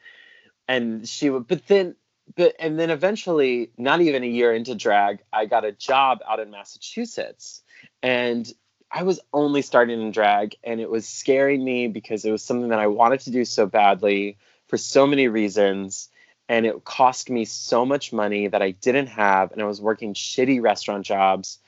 and 0.69 1.09
she 1.09 1.29
would 1.31 1.49
but 1.49 1.67
then 1.67 1.97
but 2.37 2.55
and 2.61 2.79
then 2.79 2.91
eventually 2.91 3.71
not 3.77 4.01
even 4.01 4.23
a 4.23 4.29
year 4.29 4.55
into 4.55 4.75
drag 4.75 5.19
i 5.33 5.45
got 5.45 5.65
a 5.65 5.73
job 5.73 6.21
out 6.29 6.41
in 6.41 6.51
massachusetts. 6.51 7.63
And 8.03 8.51
i 8.95 9.03
was 9.03 9.21
only 9.33 9.61
starting 9.61 10.01
in 10.01 10.11
drag 10.11 10.57
and 10.65 10.81
it 10.81 10.89
was 10.89 11.07
scaring 11.07 11.63
me 11.63 11.89
because 11.89 12.25
it 12.25 12.31
was 12.31 12.43
something 12.43 12.69
that 12.71 12.79
i 12.79 12.87
wanted 12.87 13.21
to 13.21 13.31
do 13.31 13.45
so 13.45 13.67
badly 13.67 14.39
for 14.69 14.79
so 14.79 15.07
many 15.07 15.29
reasons 15.29 16.09
and 16.49 16.67
it 16.67 16.85
cost 16.85 17.29
me 17.29 17.45
so 17.45 17.85
much 17.85 18.13
money 18.13 18.49
that 18.49 18.63
i 18.63 18.71
didn't 18.71 19.09
have 19.09 19.53
and 19.53 19.61
i 19.61 19.67
was 19.67 19.81
working 19.81 20.15
shitty 20.15 20.63
restaurant 20.63 21.05
jobs. 21.05 21.59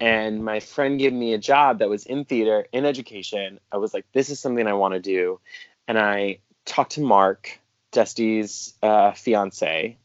And 0.00 0.42
my 0.42 0.60
friend 0.60 0.98
gave 0.98 1.12
me 1.12 1.34
a 1.34 1.38
job 1.38 1.80
that 1.80 1.90
was 1.90 2.06
in 2.06 2.24
theater 2.24 2.66
in 2.72 2.86
education. 2.86 3.60
I 3.70 3.76
was 3.76 3.92
like 3.92 4.06
this 4.12 4.30
is 4.30 4.40
something 4.40 4.66
i 4.66 4.72
want 4.72 4.94
to 4.94 5.00
do. 5.00 5.38
And 5.86 5.98
i 5.98 6.38
talked 6.64 6.92
to 6.92 7.00
mark 7.02 7.58
dusty's 7.90 8.74
uh, 8.82 9.12
fiance 9.12 9.98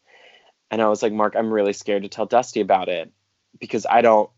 and 0.69 0.81
i 0.81 0.87
was 0.87 1.01
like 1.01 1.13
mark 1.13 1.35
i'm 1.35 1.51
really 1.51 1.73
scared 1.73 2.03
to 2.03 2.09
tell 2.09 2.25
dusty 2.25 2.59
about 2.59 2.89
it 2.89 3.11
because 3.59 3.85
i 3.89 4.01
don't 4.01 4.29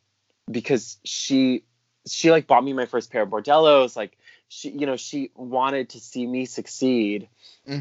because 0.52 0.97
she 1.04 1.63
she 2.10 2.32
like 2.32 2.48
bought 2.48 2.63
me 2.63 2.74
my 2.74 2.86
first 2.86 3.12
pair 3.12 3.24
of 3.24 3.30
bordellos 3.30 3.95
like 3.95 4.17
she 4.48 4.69
you 4.72 4.86
know 4.86 4.98
she 4.98 5.32
wanted 5.36 5.89
to 5.89 6.00
see 6.00 6.26
me 6.28 6.45
succeed 6.45 7.30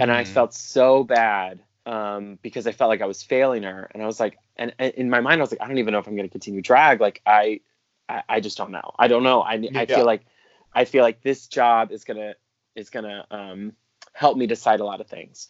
and 0.01 0.11
I 0.13 0.25
Mhm. 0.25 0.25
felt 0.25 0.55
so 0.55 1.05
bad 1.05 1.61
um, 1.87 2.39
because 2.43 2.67
I 2.67 2.73
felt 2.73 2.89
like 2.91 3.01
I 3.03 3.07
was 3.07 3.23
failing 3.23 3.63
her, 3.63 3.91
and 3.95 4.03
I 4.03 4.07
was 4.07 4.21
like, 4.21 4.39
and, 4.57 4.75
and 4.79 4.93
in 4.95 5.11
my 5.11 5.21
mind, 5.21 5.41
I 5.41 5.43
was 5.43 5.51
like, 5.51 5.63
I 5.63 5.69
don't 5.69 5.79
even 5.79 5.93
know 5.93 5.99
if 5.99 6.07
I'm 6.07 6.17
going 6.17 6.29
to 6.29 6.33
continue 6.33 6.61
drag. 6.61 7.01
Like, 7.01 7.23
I, 7.27 7.61
I, 8.09 8.23
I 8.29 8.41
just 8.41 8.59
don't 8.59 8.71
know. 8.73 8.93
I 8.99 9.09
don't 9.09 9.23
know. 9.23 9.41
I, 9.43 9.71
I 9.75 9.87
Yeah. 9.87 9.87
feel 9.87 10.05
like, 10.05 10.27
I 10.75 10.85
feel 10.85 11.03
like 11.03 11.23
this 11.23 11.47
job 11.49 11.93
is 11.93 12.05
gonna 12.05 12.35
is 12.77 12.91
gonna 12.91 13.27
um, 13.31 13.73
help 14.13 14.37
me 14.37 14.47
decide 14.47 14.81
a 14.81 14.85
lot 14.85 15.01
of 15.01 15.09
things. 15.09 15.49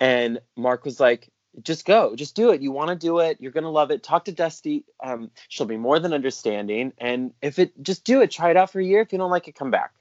And 0.00 0.40
Mark 0.56 0.84
was 0.84 1.00
like, 1.00 1.30
just 1.62 1.84
go, 1.84 2.16
just 2.16 2.34
do 2.34 2.50
it. 2.50 2.62
You 2.62 2.72
want 2.72 2.88
to 2.88 2.96
do 2.96 3.18
it. 3.18 3.36
You're 3.40 3.52
gonna 3.52 3.70
love 3.70 3.90
it. 3.90 4.02
Talk 4.02 4.24
to 4.24 4.32
Dusty. 4.32 4.84
Um, 5.02 5.30
she'll 5.48 5.66
be 5.66 5.76
more 5.76 5.98
than 5.98 6.12
understanding. 6.14 6.92
And 6.98 7.32
if 7.42 7.58
it, 7.58 7.72
just 7.82 8.04
do 8.04 8.22
it. 8.22 8.30
Try 8.30 8.50
it 8.50 8.56
out 8.56 8.70
for 8.70 8.80
a 8.80 8.84
year. 8.84 9.00
If 9.00 9.12
you 9.12 9.18
don't 9.18 9.30
like 9.30 9.48
it, 9.48 9.54
come 9.54 9.70
back. 9.70 9.92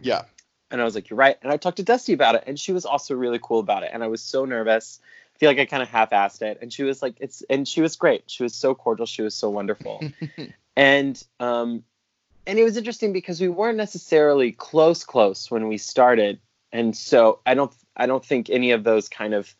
yeah. 0.00 0.22
And 0.70 0.80
I 0.82 0.84
was 0.84 0.94
like, 0.94 1.08
you're 1.08 1.16
right. 1.16 1.38
And 1.42 1.50
I 1.50 1.56
talked 1.56 1.78
to 1.78 1.82
Dusty 1.82 2.12
about 2.12 2.34
it, 2.34 2.44
and 2.46 2.60
she 2.60 2.72
was 2.72 2.84
also 2.84 3.14
really 3.14 3.38
cool 3.42 3.58
about 3.58 3.84
it. 3.84 3.90
And 3.92 4.04
I 4.04 4.06
was 4.08 4.20
so 4.20 4.44
nervous. 4.44 5.00
I 5.34 5.38
feel 5.38 5.48
like 5.48 5.58
I 5.58 5.64
kind 5.64 5.82
of 5.82 5.88
half-assed 5.88 6.42
it. 6.42 6.58
And 6.60 6.70
she 6.70 6.82
was 6.82 7.00
like, 7.00 7.14
it's, 7.20 7.42
and 7.48 7.66
she 7.66 7.80
was 7.80 7.96
great. 7.96 8.24
She 8.26 8.42
was 8.42 8.54
so 8.54 8.74
cordial. 8.74 9.06
She 9.06 9.22
was 9.22 9.34
so 9.34 9.48
wonderful. 9.48 10.02
and, 10.76 11.24
um, 11.40 11.84
and 12.46 12.58
it 12.58 12.64
was 12.64 12.76
interesting 12.76 13.14
because 13.14 13.40
we 13.40 13.48
weren't 13.48 13.78
necessarily 13.78 14.52
close, 14.52 15.04
close 15.04 15.50
when 15.50 15.68
we 15.68 15.78
started. 15.78 16.38
And 16.70 16.94
so 16.94 17.40
I 17.46 17.54
don't, 17.54 17.72
I 17.96 18.04
don't 18.04 18.24
think 18.24 18.50
any 18.50 18.72
of 18.72 18.84
those 18.84 19.08
kind 19.08 19.32
of 19.32 19.54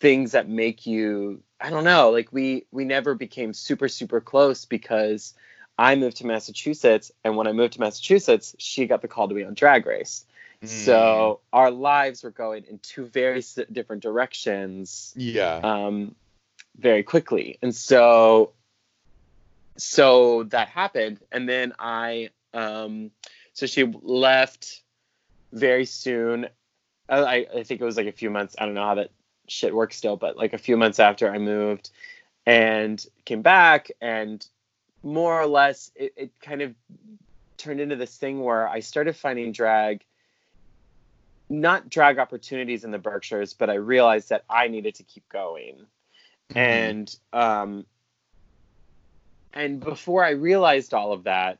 things 0.00 0.32
that 0.32 0.48
make 0.48 0.86
you, 0.86 1.42
I 1.60 1.70
don't 1.70 1.84
know, 1.84 2.10
like 2.10 2.32
we, 2.32 2.66
we 2.70 2.84
never 2.84 3.14
became 3.14 3.54
super, 3.54 3.88
super 3.88 4.20
close 4.20 4.64
because 4.64 5.34
I 5.78 5.94
moved 5.96 6.18
to 6.18 6.26
Massachusetts, 6.26 7.12
and 7.22 7.36
when 7.36 7.46
I 7.46 7.52
moved 7.52 7.74
to 7.74 7.80
Massachusetts, 7.80 8.54
she 8.58 8.86
got 8.86 9.02
the 9.02 9.08
call 9.08 9.28
to 9.28 9.34
be 9.34 9.44
on 9.44 9.54
Drag 9.54 9.84
Race. 9.84 10.24
Mm. 10.62 10.68
So 10.68 11.40
our 11.52 11.70
lives 11.70 12.22
were 12.22 12.30
going 12.30 12.64
in 12.64 12.78
two 12.78 13.04
very 13.06 13.42
different 13.70 14.02
directions 14.02 15.12
yeah. 15.16 15.60
um, 15.62 16.14
very 16.78 17.02
quickly, 17.02 17.58
and 17.60 17.74
so 17.74 18.52
so 19.76 20.44
that 20.44 20.68
happened, 20.68 21.20
and 21.30 21.46
then 21.46 21.74
I 21.78 22.30
um, 22.54 23.10
so 23.52 23.66
she 23.66 23.84
left 23.84 24.80
very 25.52 25.84
soon. 25.84 26.46
I, 27.08 27.18
I 27.18 27.46
I 27.56 27.62
think 27.64 27.82
it 27.82 27.84
was 27.84 27.98
like 27.98 28.06
a 28.06 28.12
few 28.12 28.30
months. 28.30 28.56
I 28.58 28.64
don't 28.64 28.74
know 28.74 28.86
how 28.86 28.94
that 28.94 29.10
shit 29.48 29.74
works 29.74 29.96
still, 29.96 30.16
but 30.16 30.36
like 30.36 30.52
a 30.52 30.58
few 30.58 30.76
months 30.76 30.98
after 30.98 31.30
I 31.30 31.38
moved 31.38 31.90
and 32.44 33.04
came 33.24 33.42
back 33.42 33.90
and 34.00 34.46
more 35.02 35.40
or 35.40 35.46
less 35.46 35.90
it, 35.94 36.12
it 36.16 36.40
kind 36.40 36.62
of 36.62 36.74
turned 37.56 37.80
into 37.80 37.96
this 37.96 38.16
thing 38.16 38.42
where 38.42 38.68
I 38.68 38.80
started 38.80 39.16
finding 39.16 39.52
drag 39.52 40.04
not 41.48 41.88
drag 41.88 42.18
opportunities 42.18 42.82
in 42.82 42.90
the 42.90 42.98
Berkshires, 42.98 43.54
but 43.54 43.70
I 43.70 43.74
realized 43.74 44.30
that 44.30 44.44
I 44.50 44.66
needed 44.66 44.96
to 44.96 45.04
keep 45.04 45.28
going. 45.28 45.86
Mhm. 46.50 46.56
And 46.56 47.16
um 47.32 47.86
and 49.52 49.80
before 49.80 50.24
I 50.24 50.30
realized 50.30 50.92
all 50.92 51.12
of 51.12 51.24
that, 51.24 51.58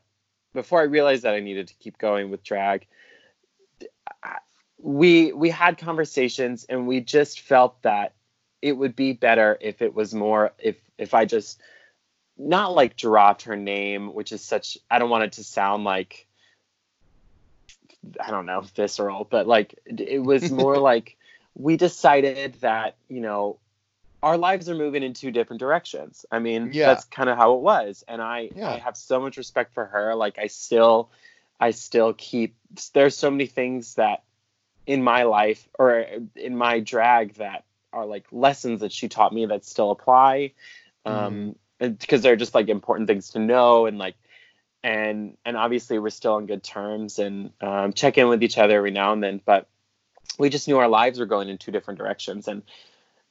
before 0.53 0.81
I 0.81 0.83
realized 0.83 1.23
that 1.23 1.33
I 1.33 1.39
needed 1.39 1.67
to 1.69 1.73
keep 1.75 1.97
going 1.97 2.29
with 2.29 2.43
drag, 2.43 2.85
I- 4.23 4.39
we 4.79 5.31
we 5.33 5.49
had 5.49 5.77
conversations 5.77 6.65
and 6.69 6.87
we 6.87 6.99
just 6.99 7.41
felt 7.41 7.81
that 7.81 8.13
it 8.61 8.73
would 8.73 8.95
be 8.95 9.13
better 9.13 9.57
if 9.61 9.81
it 9.81 9.93
was 9.93 10.13
more 10.13 10.53
if 10.59 10.77
if 10.97 11.13
I 11.13 11.25
just 11.25 11.59
not 12.37 12.75
like 12.75 12.95
dropped 12.95 13.43
her 13.43 13.55
name, 13.55 14.13
which 14.13 14.31
is 14.31 14.43
such 14.43 14.77
I 14.89 14.99
don't 14.99 15.09
want 15.09 15.23
it 15.23 15.31
to 15.33 15.43
sound 15.43 15.83
like 15.83 16.27
I 18.19 18.31
don't 18.31 18.45
know, 18.45 18.61
visceral, 18.61 19.25
but 19.29 19.47
like 19.47 19.79
it 19.85 20.23
was 20.23 20.51
more 20.51 20.77
like 20.77 21.17
we 21.55 21.77
decided 21.77 22.55
that, 22.61 22.95
you 23.09 23.21
know, 23.21 23.59
our 24.21 24.37
lives 24.37 24.69
are 24.69 24.75
moving 24.75 25.03
in 25.03 25.13
two 25.13 25.31
different 25.31 25.59
directions. 25.59 26.25
I 26.31 26.39
mean, 26.39 26.71
Yeah. 26.71 26.87
that's 26.87 27.05
kind 27.05 27.29
of 27.29 27.37
how 27.37 27.55
it 27.55 27.61
was. 27.61 28.03
And 28.07 28.21
I 28.21 28.51
Yeah. 28.55 28.69
I 28.69 28.77
have 28.77 28.97
so 28.97 29.19
much 29.19 29.37
respect 29.37 29.73
for 29.73 29.85
her. 29.85 30.15
Like 30.15 30.37
I 30.37 30.47
still 30.47 31.11
I 31.59 31.71
still 31.71 32.13
keep 32.13 32.55
there's 32.93 33.17
so 33.17 33.31
many 33.31 33.47
things 33.47 33.95
that 33.95 34.23
in 34.87 35.03
my 35.03 35.23
life 35.23 35.67
or 35.77 36.05
in 36.35 36.57
my 36.57 36.79
drag 36.79 37.35
that 37.35 37.65
are 37.93 38.05
like 38.05 38.25
lessons 38.31 38.79
that 38.79 38.91
she 38.91 39.07
taught 39.07 39.33
me 39.33 39.45
that 39.45 39.65
still 39.65 39.91
apply. 39.91 40.53
Um 41.05 41.55
because 41.79 42.23
they're 42.23 42.35
just 42.35 42.55
like 42.55 42.69
important 42.69 43.07
things 43.07 43.29
to 43.29 43.39
know 43.39 43.85
and 43.85 43.99
like 43.99 44.15
and 44.83 45.37
and 45.45 45.55
obviously 45.55 45.99
we're 45.99 46.09
still 46.09 46.33
on 46.33 46.45
good 46.45 46.63
terms 46.63 47.19
and 47.19 47.51
um, 47.61 47.93
check 47.93 48.17
in 48.17 48.27
with 48.29 48.41
each 48.41 48.57
other 48.57 48.77
every 48.77 48.91
now 48.91 49.13
and 49.13 49.23
then 49.23 49.39
but 49.45 49.67
we 50.39 50.49
just 50.49 50.67
knew 50.67 50.77
our 50.77 50.87
lives 50.87 51.19
were 51.19 51.25
going 51.25 51.49
in 51.49 51.57
two 51.57 51.71
different 51.71 51.97
directions. 51.97 52.47
And 52.47 52.63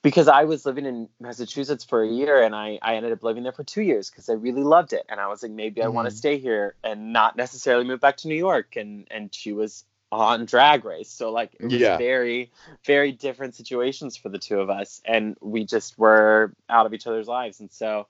because 0.02 0.28
i 0.28 0.44
was 0.44 0.64
living 0.64 0.86
in 0.86 1.08
massachusetts 1.18 1.82
for 1.82 2.02
a 2.02 2.08
year 2.08 2.40
and 2.42 2.54
i, 2.54 2.78
I 2.80 2.94
ended 2.94 3.12
up 3.12 3.24
living 3.24 3.42
there 3.42 3.50
for 3.50 3.64
two 3.64 3.82
years 3.82 4.08
because 4.08 4.28
i 4.28 4.34
really 4.34 4.62
loved 4.62 4.92
it. 4.92 5.04
And 5.08 5.18
i 5.18 5.26
was 5.26 5.42
like 5.42 5.52
maybe 5.52 5.82
i 5.82 5.88
want 5.88 6.08
to 6.08 6.14
stay 6.14 6.38
here 6.38 6.74
and 6.84 7.12
not 7.12 7.36
necessarily 7.36 7.84
move 7.84 8.00
back 8.00 8.18
to 8.18 8.28
new 8.28 8.36
york. 8.36 8.76
And 8.76 9.08
and 9.10 9.34
she 9.34 9.52
was 9.52 9.84
on 10.16 10.46
Drag 10.46 10.84
Race. 10.84 11.10
So 11.10 11.30
like 11.30 11.54
it 11.60 11.64
was 11.64 11.74
Yeah. 11.74 11.98
very, 11.98 12.50
very 12.84 13.12
different 13.12 13.54
situations 13.54 14.16
for 14.16 14.28
the 14.28 14.38
two 14.38 14.60
of 14.60 14.70
us, 14.70 15.00
and 15.04 15.36
we 15.40 15.64
just 15.64 15.98
were 15.98 16.52
out 16.68 16.86
of 16.86 16.94
each 16.94 17.06
other's 17.06 17.28
lives, 17.28 17.60
and 17.60 17.70
so, 17.70 18.06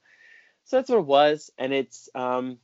so 0.64 0.76
that's 0.76 0.88
what 0.88 0.98
it 0.98 1.06
was, 1.06 1.50
and 1.58 1.72
it's, 1.72 2.08
um, 2.14 2.58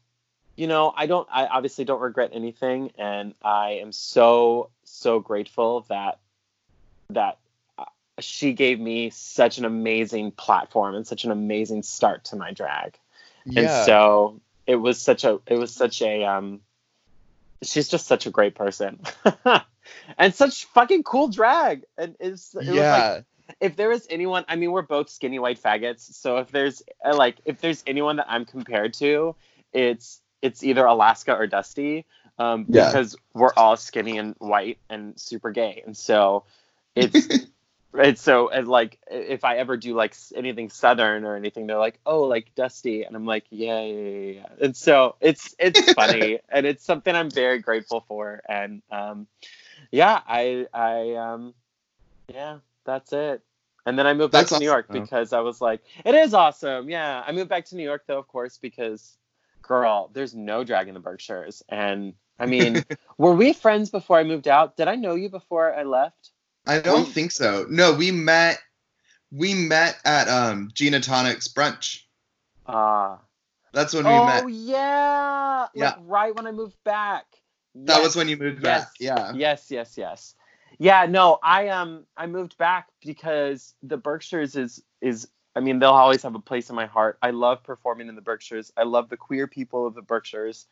you 0.57 0.67
know, 0.67 0.93
I 0.97 1.07
don't, 1.07 1.29
I 1.31 1.47
obviously 1.47 1.85
don't 1.85 2.01
regret 2.01 2.31
anything, 2.33 2.93
and 2.99 3.35
I 3.43 3.81
am 3.83 3.93
so, 3.93 4.71
so 4.85 5.21
grateful 5.21 5.87
that 5.89 6.19
that 7.11 7.39
uh, 7.79 7.85
she 8.21 8.53
gave 8.53 8.79
me 8.81 9.11
such 9.11 9.59
an 9.59 9.65
amazing 9.65 10.31
platform 10.33 10.95
and 10.95 11.07
such 11.07 11.25
an 11.25 11.31
amazing 11.31 11.83
start 11.83 12.25
to 12.27 12.37
my 12.37 12.53
drag 12.53 12.97
yeah. 13.45 13.61
and 13.61 13.71
so 13.71 14.41
it 14.67 14.77
was 14.77 15.01
such 15.01 15.25
a 15.25 15.41
it 15.47 15.57
was 15.57 15.75
such 15.75 16.01
a 16.03 16.25
um 16.25 16.61
she's 17.63 17.89
just 17.89 18.07
such 18.07 18.27
a 18.27 18.31
great 18.31 18.55
person 18.55 19.01
and 20.19 20.35
such 20.35 20.65
fucking 20.67 21.03
cool 21.03 21.29
drag 21.29 21.85
and 21.99 22.17
it's 22.21 22.55
it 22.55 22.59
was 22.59 22.69
like 22.69 22.77
yeah. 22.77 23.21
if 23.61 23.77
there 23.77 23.93
is 23.93 24.07
anyone 24.11 24.45
i 24.49 24.57
mean 24.57 24.73
we're 24.73 24.83
both 24.83 25.09
skinny 25.09 25.39
white 25.39 25.61
faggots 25.63 26.01
so 26.15 26.39
if 26.39 26.51
there's 26.51 26.83
uh, 27.05 27.17
like 27.17 27.37
if 27.45 27.61
there's 27.61 27.83
anyone 27.87 28.17
that 28.17 28.27
i'm 28.29 28.45
compared 28.45 28.95
to 28.95 29.35
it's 29.73 30.21
it's 30.41 30.63
either 30.63 30.85
alaska 30.85 31.35
or 31.35 31.47
dusty 31.47 32.05
um 32.39 32.67
Yeah. 32.69 32.87
because 32.89 33.17
we're 33.35 33.55
all 33.57 33.77
skinny 33.77 34.19
and 34.19 34.35
white 34.39 34.79
and 34.91 35.19
super 35.21 35.51
gay 35.51 35.83
and 35.87 35.97
so 35.97 36.45
it's 36.95 37.29
it's 37.95 38.23
so 38.23 38.49
and 38.49 38.69
like 38.69 38.99
if 39.11 39.45
i 39.45 39.57
ever 39.57 39.77
do 39.77 39.95
like 39.95 40.15
anything 40.35 40.71
southern 40.71 41.25
or 41.25 41.37
anything 41.37 41.67
they're 41.67 41.79
like 41.79 41.99
oh 42.07 42.23
like 42.23 42.55
dusty. 42.55 43.03
And 43.05 43.15
i'm 43.15 43.27
like 43.27 43.45
yeah 43.51 43.81
yeah 43.83 44.01
yeah, 44.01 44.33
yeah. 44.33 44.65
and 44.65 44.77
so 44.77 45.17
it's 45.21 45.55
it's 45.59 45.93
funny 45.95 46.39
and 46.49 46.67
it's 46.67 46.85
something 46.85 47.15
i'm 47.15 47.31
very 47.31 47.59
grateful 47.59 48.05
for 48.09 48.41
and 48.49 48.83
um 48.91 49.27
yeah 49.91 50.21
i 50.27 50.67
i 50.73 51.15
um 51.15 51.55
yeah 52.33 52.59
that's 52.85 53.13
it. 53.13 53.43
And 53.85 53.99
then 53.99 54.07
i 54.07 54.15
moved 54.15 54.33
back 54.33 54.43
That's 54.43 54.53
to 54.53 54.59
new 54.59 54.65
york 54.67 54.87
awesome. 54.89 55.03
because 55.03 55.33
i 55.33 55.41
was 55.41 55.61
like 55.61 55.83
it 56.05 56.15
is 56.15 56.35
awesome. 56.35 56.89
Yeah 56.89 57.23
i 57.27 57.33
moved 57.33 57.49
back 57.49 57.67
to 57.67 57.77
new 57.77 57.85
york 57.85 58.05
though 58.07 58.19
of 58.19 58.29
course 58.29 58.59
because 58.59 59.17
girl 59.61 60.11
there's 60.13 60.35
no 60.35 60.65
drag 60.65 60.89
in 60.89 60.95
the 60.95 61.01
berkshires. 61.01 61.63
And 61.69 62.15
i 62.39 62.47
mean 62.47 62.85
were 63.19 63.35
we 63.35 63.53
friends 63.53 63.91
before 63.91 64.19
i 64.19 64.25
moved 64.25 64.49
out? 64.49 64.77
Did 64.77 64.89
i 64.89 64.95
know 64.95 65.15
you 65.15 65.29
before 65.29 65.75
i 65.75 65.83
left 65.83 66.32
I 66.67 66.81
don't 66.81 67.07
We- 67.07 67.13
think 67.13 67.33
so. 67.33 67.67
No, 67.69 67.95
we 67.95 68.11
met 68.11 68.59
we 69.31 69.55
met 69.55 69.99
at 70.05 70.29
um 70.29 70.71
Gina 70.75 71.01
Tonic's 71.01 71.49
brunch. 71.49 72.03
ah 72.67 73.19
That's 73.73 73.95
when 73.95 74.05
we 74.07 74.11
oh 74.13 74.27
met. 74.27 74.49
yeah, 74.51 75.67
Yeah. 75.75 75.85
like 75.85 75.97
right 76.03 76.35
when 76.35 76.47
I 76.47 76.53
moved 76.53 76.77
back. 76.85 77.27
That 77.75 78.03
was 78.03 78.15
when 78.15 78.29
you 78.29 78.37
moved 78.37 78.63
yes, 78.63 78.85
back. 78.85 78.93
Yeah. 79.01 79.33
Yes, 79.35 79.71
yes, 79.71 79.97
yes. 79.97 80.35
Yeah, 80.79 81.07
no, 81.07 81.39
I 81.43 81.69
um 81.69 82.07
I 82.17 82.27
moved 82.27 82.57
back 82.59 82.89
because 83.01 83.75
the 83.83 83.97
Berkshires 83.97 84.57
is 84.57 84.83
is 85.01 85.29
I 85.57 85.61
mean 85.61 85.79
they'll 85.79 85.91
always 85.91 86.23
have 86.23 86.35
a 86.35 86.41
place 86.41 86.71
in 86.71 86.77
my 86.77 86.87
heart. 86.87 87.19
I 87.23 87.31
love 87.31 87.63
performing 87.63 88.09
in 88.09 88.15
the 88.15 88.23
Berkshires. 88.23 88.73
I 88.77 88.85
love 88.85 89.09
the 89.09 89.17
queer 89.17 89.47
people 89.47 89.87
of 89.87 89.95
the 89.95 90.03
Berkshires. 90.03 90.67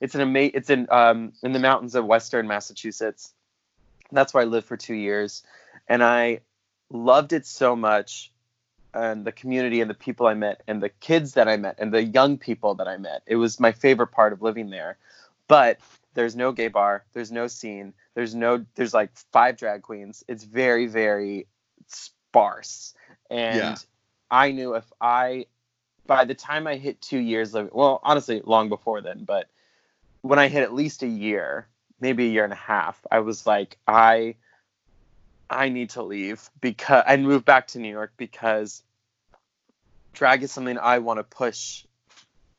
It's 0.00 0.14
an 0.14 0.20
ama- 0.22 0.50
it's 0.54 0.70
in 0.70 0.86
um 0.90 1.32
in 1.42 1.52
the 1.52 1.58
mountains 1.58 1.94
of 1.94 2.04
western 2.06 2.46
Massachusetts. 2.48 3.32
That's 4.12 4.32
where 4.34 4.42
I 4.42 4.46
lived 4.46 4.66
for 4.66 4.76
2 4.76 4.94
years 4.94 5.42
and 5.88 6.02
I 6.02 6.40
loved 6.90 7.32
it 7.32 7.46
so 7.46 7.74
much 7.76 8.32
and 8.94 9.24
the 9.24 9.32
community 9.32 9.80
and 9.80 9.90
the 9.90 9.94
people 9.94 10.26
I 10.26 10.34
met 10.34 10.62
and 10.66 10.82
the 10.82 10.88
kids 10.88 11.34
that 11.34 11.48
I 11.48 11.56
met 11.56 11.76
and 11.78 11.92
the 11.92 12.02
young 12.02 12.38
people 12.38 12.74
that 12.76 12.88
I 12.88 12.96
met. 12.96 13.22
It 13.26 13.36
was 13.36 13.60
my 13.60 13.72
favorite 13.72 14.08
part 14.08 14.32
of 14.32 14.42
living 14.42 14.70
there. 14.70 14.96
But 15.48 15.78
there's 16.14 16.34
no 16.34 16.50
gay 16.52 16.68
bar, 16.68 17.04
there's 17.12 17.30
no 17.30 17.46
scene, 17.46 17.92
there's 18.14 18.34
no 18.34 18.64
there's 18.74 18.94
like 18.94 19.10
five 19.32 19.56
drag 19.56 19.82
queens. 19.82 20.24
It's 20.28 20.44
very 20.44 20.86
very 20.86 21.46
sparse. 21.86 22.94
And 23.30 23.58
Yeah. 23.58 23.76
I 24.30 24.50
knew 24.50 24.74
if 24.74 24.90
I 25.00 25.46
by 26.06 26.24
the 26.24 26.34
time 26.34 26.66
I 26.66 26.76
hit 26.76 27.00
2 27.00 27.18
years 27.18 27.52
living, 27.54 27.70
well, 27.74 28.00
honestly 28.02 28.40
long 28.44 28.68
before 28.68 29.00
then, 29.02 29.24
but 29.24 29.48
when 30.22 30.38
I 30.38 30.48
hit 30.48 30.62
at 30.62 30.72
least 30.74 31.02
a 31.02 31.08
year, 31.08 31.68
maybe 32.00 32.26
a 32.26 32.30
year 32.30 32.44
and 32.44 32.52
a 32.52 32.56
half, 32.56 33.04
I 33.10 33.20
was 33.20 33.46
like 33.46 33.76
I 33.86 34.36
I 35.48 35.68
need 35.68 35.90
to 35.90 36.02
leave 36.02 36.48
because 36.60 37.04
and 37.06 37.24
move 37.24 37.44
back 37.44 37.68
to 37.68 37.78
New 37.78 37.90
York 37.90 38.12
because 38.16 38.82
drag 40.12 40.42
is 40.42 40.50
something 40.50 40.78
I 40.78 40.98
want 40.98 41.18
to 41.18 41.24
push 41.24 41.84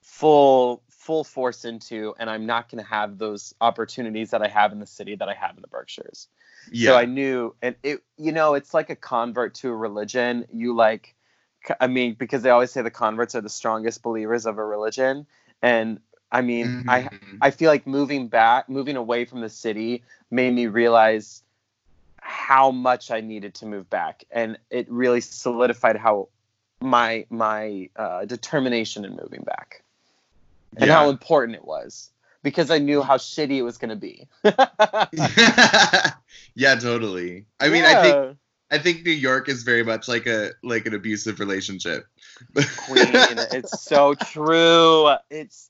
full 0.02 0.82
full 0.90 1.24
force 1.24 1.66
into 1.66 2.14
and 2.20 2.30
I'm 2.30 2.46
not 2.46 2.70
going 2.70 2.84
to 2.84 2.90
have 2.90 3.18
those 3.18 3.54
opportunities 3.62 4.32
that 4.32 4.42
I 4.42 4.48
have 4.48 4.72
in 4.72 4.80
the 4.80 4.86
city 4.86 5.16
that 5.16 5.30
I 5.30 5.34
have 5.34 5.56
in 5.56 5.62
the 5.62 5.68
Berkshires. 5.68 6.28
Yeah. 6.72 6.92
So 6.92 6.98
I 6.98 7.06
knew 7.06 7.56
and 7.62 7.76
it 7.84 8.04
you 8.18 8.32
know 8.32 8.54
it's 8.54 8.74
like 8.74 8.90
a 8.90 8.96
convert 8.96 9.56
to 9.56 9.70
a 9.70 9.76
religion. 9.76 10.46
You 10.52 10.76
like 10.76 11.16
I 11.80 11.88
mean 11.88 12.14
because 12.14 12.42
they 12.42 12.50
always 12.50 12.72
say 12.72 12.82
the 12.82 12.92
converts 12.92 13.36
are 13.36 13.42
the 13.42 13.50
strongest 13.50 14.02
believers 14.04 14.46
of 14.46 14.58
a 14.58 14.66
religion 14.66 15.28
and 15.62 16.00
I 16.32 16.42
mean 16.42 16.86
I 16.88 17.02
Mhm. 17.04 17.38
I 17.42 17.52
feel 17.52 17.70
like 17.70 17.88
moving 17.88 18.28
back, 18.28 18.70
moving 18.70 18.96
away 18.96 19.26
from 19.26 19.42
the 19.42 19.50
city 19.50 20.04
made 20.30 20.54
me 20.54 20.68
realize 20.68 21.44
how 22.22 22.72
much 22.72 23.12
I 23.12 23.22
needed 23.22 23.54
to 23.56 23.66
move 23.66 23.90
back, 23.90 24.26
and 24.32 24.58
it 24.70 24.90
really 24.90 25.22
solidified 25.22 25.96
how 25.96 26.30
my 26.82 27.26
my 27.30 27.90
uh, 27.96 28.26
determination 28.26 29.06
in 29.06 29.16
moving 29.16 29.44
back 29.44 29.84
and 30.76 30.86
Yeah. 30.86 30.94
how 30.94 31.10
important 31.10 31.56
it 31.56 31.66
was 31.66 32.12
because 32.44 32.70
I 32.70 32.78
knew 32.78 33.02
how 33.02 33.18
shitty 33.18 33.58
it 33.58 33.64
was 33.64 33.78
going 33.78 33.90
to 33.90 33.96
be. 33.96 34.28
yeah, 36.56 36.76
totally. 36.76 37.46
I 37.60 37.70
mean, 37.70 37.86
I 37.86 38.02
think 38.02 38.38
I 38.70 38.78
think 38.78 39.06
New 39.06 39.12
York 39.12 39.50
is 39.50 39.64
very 39.64 39.84
much 39.84 40.08
like 40.08 40.28
a 40.28 40.52
like 40.64 40.86
an 40.86 40.94
abusive 40.94 41.40
relationship. 41.40 42.06
Queen, 42.86 43.38
it's 43.54 43.82
so 43.82 44.14
true. 44.34 45.10
It's 45.30 45.70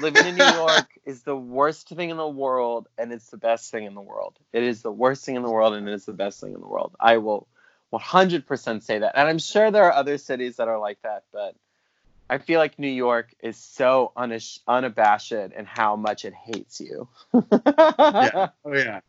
living 0.00 0.26
in 0.26 0.34
New 0.36 0.52
York 0.54 0.86
is 1.04 1.22
the 1.22 1.36
worst 1.36 1.88
thing 1.88 2.10
in 2.10 2.16
the 2.16 2.28
world 2.28 2.88
and 2.98 3.12
it's 3.12 3.30
the 3.30 3.36
best 3.36 3.70
thing 3.70 3.84
in 3.84 3.94
the 3.94 4.00
world. 4.00 4.38
It 4.52 4.62
is 4.62 4.82
the 4.82 4.92
worst 4.92 5.24
thing 5.24 5.36
in 5.36 5.42
the 5.42 5.50
world 5.50 5.74
and 5.74 5.88
it 5.88 5.92
is 5.92 6.04
the 6.04 6.12
best 6.12 6.40
thing 6.40 6.54
in 6.54 6.60
the 6.60 6.66
world. 6.66 6.94
I 7.00 7.18
will 7.18 7.46
100% 7.92 8.82
say 8.82 8.98
that. 8.98 9.12
And 9.16 9.28
I'm 9.28 9.38
sure 9.38 9.70
there 9.70 9.84
are 9.84 9.92
other 9.92 10.18
cities 10.18 10.56
that 10.56 10.68
are 10.68 10.78
like 10.78 11.00
that, 11.02 11.24
but 11.32 11.54
I 12.28 12.38
feel 12.38 12.58
like 12.58 12.78
New 12.78 12.88
York 12.88 13.32
is 13.40 13.56
so 13.56 14.12
unash- 14.16 14.58
unabashed 14.66 15.32
in 15.32 15.64
how 15.64 15.94
much 15.94 16.24
it 16.24 16.34
hates 16.34 16.80
you. 16.80 17.08
yeah. 17.32 18.48
Oh 18.64 18.74
yeah. 18.74 19.00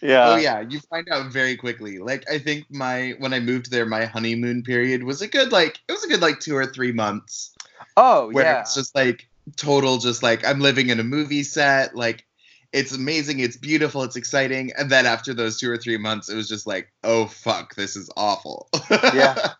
Yeah. 0.00 0.28
Oh 0.28 0.36
yeah, 0.36 0.60
you 0.60 0.80
find 0.80 1.06
out 1.10 1.30
very 1.30 1.56
quickly. 1.56 1.98
Like 1.98 2.24
I 2.30 2.38
think 2.38 2.64
my 2.70 3.14
when 3.18 3.34
I 3.34 3.40
moved 3.40 3.70
there, 3.70 3.84
my 3.84 4.06
honeymoon 4.06 4.62
period 4.62 5.04
was 5.04 5.20
a 5.20 5.28
good 5.28 5.52
like 5.52 5.80
it 5.86 5.92
was 5.92 6.04
a 6.04 6.08
good 6.08 6.22
like 6.22 6.40
two 6.40 6.56
or 6.56 6.64
three 6.64 6.92
months 6.92 7.54
Oh, 7.96 8.30
where 8.30 8.44
yeah. 8.44 8.60
it's 8.62 8.74
just 8.74 8.94
like 8.94 9.28
total 9.56 9.98
just 9.98 10.22
like 10.22 10.46
I'm 10.46 10.60
living 10.60 10.90
in 10.90 11.00
a 11.00 11.04
movie 11.04 11.42
set, 11.42 11.94
like 11.94 12.26
it's 12.72 12.92
amazing, 12.92 13.40
it's 13.40 13.56
beautiful, 13.56 14.02
it's 14.02 14.16
exciting, 14.16 14.72
and 14.78 14.90
then 14.90 15.04
after 15.04 15.34
those 15.34 15.58
two 15.58 15.70
or 15.70 15.76
three 15.76 15.98
months, 15.98 16.28
it 16.28 16.36
was 16.36 16.48
just 16.48 16.66
like, 16.66 16.90
oh 17.04 17.26
fuck, 17.26 17.74
this 17.74 17.96
is 17.96 18.10
awful. 18.16 18.68
Yeah. 18.90 19.36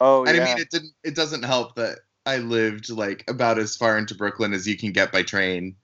Oh, 0.00 0.24
and 0.24 0.36
yeah. 0.36 0.42
I 0.42 0.46
mean, 0.46 0.58
it 0.58 0.70
didn't. 0.70 0.92
It 1.02 1.16
doesn't 1.16 1.44
help 1.44 1.74
that 1.76 1.98
I 2.24 2.36
lived 2.38 2.90
like 2.90 3.24
about 3.28 3.58
as 3.58 3.74
far 3.74 3.98
into 3.98 4.14
Brooklyn 4.14 4.52
as 4.52 4.66
you 4.68 4.76
can 4.76 4.92
get 4.92 5.10
by 5.10 5.22
train, 5.22 5.74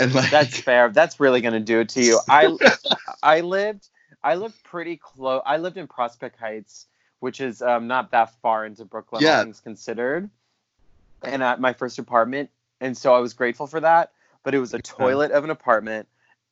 and 0.00 0.12
like 0.14 0.30
That's 0.30 0.58
fair. 0.58 0.88
That's 0.88 1.20
really 1.20 1.40
gonna 1.40 1.60
do 1.60 1.80
it 1.80 1.88
to 1.90 2.02
you. 2.02 2.18
I 2.28 2.56
I 3.22 3.40
lived 3.40 3.88
I 4.24 4.34
lived 4.34 4.60
pretty 4.64 4.96
close. 4.96 5.42
I 5.46 5.58
lived 5.58 5.76
in 5.76 5.86
Prospect 5.86 6.38
Heights, 6.40 6.86
which 7.20 7.40
is 7.40 7.62
um, 7.62 7.86
not 7.86 8.10
that 8.10 8.32
far 8.40 8.64
into 8.66 8.84
Brooklyn, 8.84 9.24
all 9.24 9.30
Yeah. 9.30 9.42
things 9.42 9.60
considered. 9.60 10.28
And 11.22 11.42
at 11.42 11.60
my 11.60 11.72
first 11.72 11.98
apartment, 11.98 12.50
and 12.80 12.96
so 12.96 13.14
I 13.14 13.20
was 13.20 13.34
grateful 13.34 13.66
for 13.66 13.80
that. 13.80 14.12
But 14.42 14.54
it 14.54 14.60
was 14.60 14.74
a 14.74 14.78
toilet 14.78 15.32
of 15.32 15.44
an 15.44 15.50
apartment. 15.50 16.08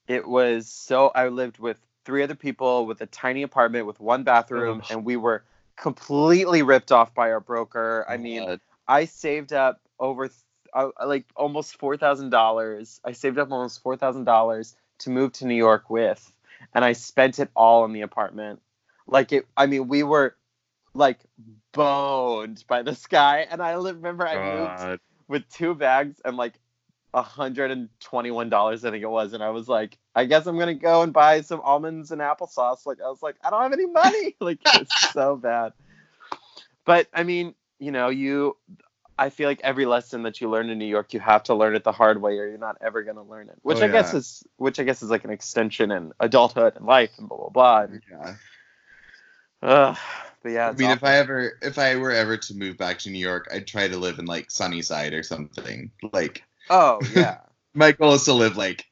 It 0.09 0.27
was 0.27 0.69
so 0.69 1.13
I 1.15 1.29
lived 1.29 1.59
with 1.59 1.79
three 2.05 2.23
other 2.23 2.35
people 2.35 2.87
with 2.87 3.01
a 3.01 3.07
tiny 3.07 3.43
apartment 3.43 3.87
with 3.87 4.01
one 4.01 4.25
bathroom, 4.25 4.81
Ugh. 4.81 4.87
and 4.91 5.05
we 5.05 5.17
were 5.17 5.45
completely 5.77 6.63
ripped 6.63 6.93
off 6.93 7.15
by 7.15 7.31
our 7.31 7.41
broker. 7.41 8.05
I 8.09 8.17
mean, 8.17 8.45
God. 8.45 8.61
I 8.87 9.05
saved 9.07 9.53
up 9.53 9.81
over 9.99 10.29
th- 10.29 10.39
uh, 10.73 10.91
like 11.07 11.27
almost 11.37 11.79
four 11.79 11.97
thousand 11.97 12.31
dollars. 12.31 13.01
I 13.05 13.13
saved 13.13 13.39
up 13.39 13.51
almost 13.51 13.83
four 13.83 13.97
thousand 13.97 14.25
dollars 14.25 14.77
to 14.99 15.11
move 15.11 15.33
to 15.35 15.47
New 15.47 15.55
York 15.55 15.89
with, 15.89 16.33
and 16.75 16.85
I 16.85 16.93
spent 16.93 17.39
it 17.39 17.51
all 17.55 17.85
in 17.85 17.93
the 17.93 18.03
apartment. 18.03 18.61
Like 19.07 19.33
it, 19.33 19.47
I 19.57 19.67
mean, 19.67 19.89
we 19.89 20.03
were 20.03 20.37
like 20.95 21.19
boned 21.73 22.65
by 22.69 22.83
this 22.83 23.07
guy, 23.07 23.47
and 23.51 23.63
I 23.63 23.73
remember 23.73 24.27
I 24.27 24.35
moved 24.35 24.79
God. 24.79 25.01
With 25.29 25.49
two 25.49 25.75
bags 25.75 26.21
and 26.25 26.37
like 26.37 26.55
hundred 27.15 27.71
and 27.71 27.89
twenty-one 28.01 28.49
dollars, 28.49 28.85
I 28.85 28.91
think 28.91 29.03
it 29.03 29.11
was, 29.11 29.33
and 29.35 29.43
I 29.43 29.51
was 29.51 29.69
like, 29.69 29.99
I 30.15 30.25
guess 30.25 30.47
I'm 30.47 30.59
gonna 30.59 30.75
go 30.75 31.03
and 31.03 31.13
buy 31.13 31.43
some 31.43 31.61
almonds 31.61 32.11
and 32.11 32.21
applesauce. 32.21 32.87
Like 32.87 32.99
I 33.01 33.09
was 33.09 33.23
like, 33.23 33.37
I 33.45 33.51
don't 33.51 33.63
have 33.63 33.73
any 33.73 33.87
money. 33.87 34.37
Like 34.41 34.59
it's 34.65 35.13
so 35.13 35.37
bad. 35.37 35.73
But 36.85 37.07
I 37.15 37.23
mean, 37.23 37.55
you 37.79 37.93
know, 37.93 38.09
you 38.09 38.57
I 39.17 39.31
feel 39.31 39.49
like 39.49 39.61
every 39.63 39.87
lesson 39.87 40.25
that 40.25 40.41
you 40.41 40.51
learn 40.51 40.71
in 40.71 40.79
New 40.79 40.87
York, 40.87 41.15
you 41.15 41.21
have 41.21 41.45
to 41.45 41.55
learn 41.55 41.77
it 41.77 41.85
the 41.85 41.93
hard 41.93 42.21
way, 42.21 42.33
or 42.39 42.49
you're 42.49 42.59
not 42.59 42.79
ever 42.81 43.03
gonna 43.05 43.23
learn 43.23 43.49
it. 43.49 43.57
Which 43.63 43.81
Oh, 43.81 43.85
I 43.85 43.89
guess 43.89 44.13
is, 44.13 44.43
which 44.57 44.81
I 44.81 44.83
guess 44.83 45.03
is 45.03 45.11
like 45.11 45.25
an 45.25 45.31
extension 45.31 45.93
in 45.93 46.13
adulthood 46.19 46.75
and 46.77 46.85
life 46.85 47.13
and 47.19 47.29
blah 47.29 47.39
blah 47.39 47.49
blah. 47.51 47.81
And, 47.83 48.03
Yeah. 48.11 48.35
ugh, 49.63 49.99
but 50.45 50.53
yeah, 50.53 50.69
I 50.69 50.73
mean, 50.73 50.91
if. 50.91 51.03
I 51.03 51.17
ever, 51.17 51.59
if 51.63 51.79
I 51.79 51.97
were 51.97 52.13
ever 52.13 52.37
to 52.37 52.55
move 52.55 52.77
back 52.77 52.99
to 53.01 53.11
New 53.11 53.19
York, 53.19 53.49
I'd 53.53 53.67
try 53.67 53.89
to 53.89 53.97
live 53.97 54.19
in 54.21 54.27
like 54.27 54.51
Sunnyside 54.51 55.15
or 55.15 55.23
something. 55.25 55.91
Like, 56.13 56.45
oh 56.71 57.01
yeah, 57.11 57.39
my 57.75 57.93
goal 57.93 58.13
is 58.15 58.25
to 58.27 58.35
live 58.35 58.57
like 58.57 58.85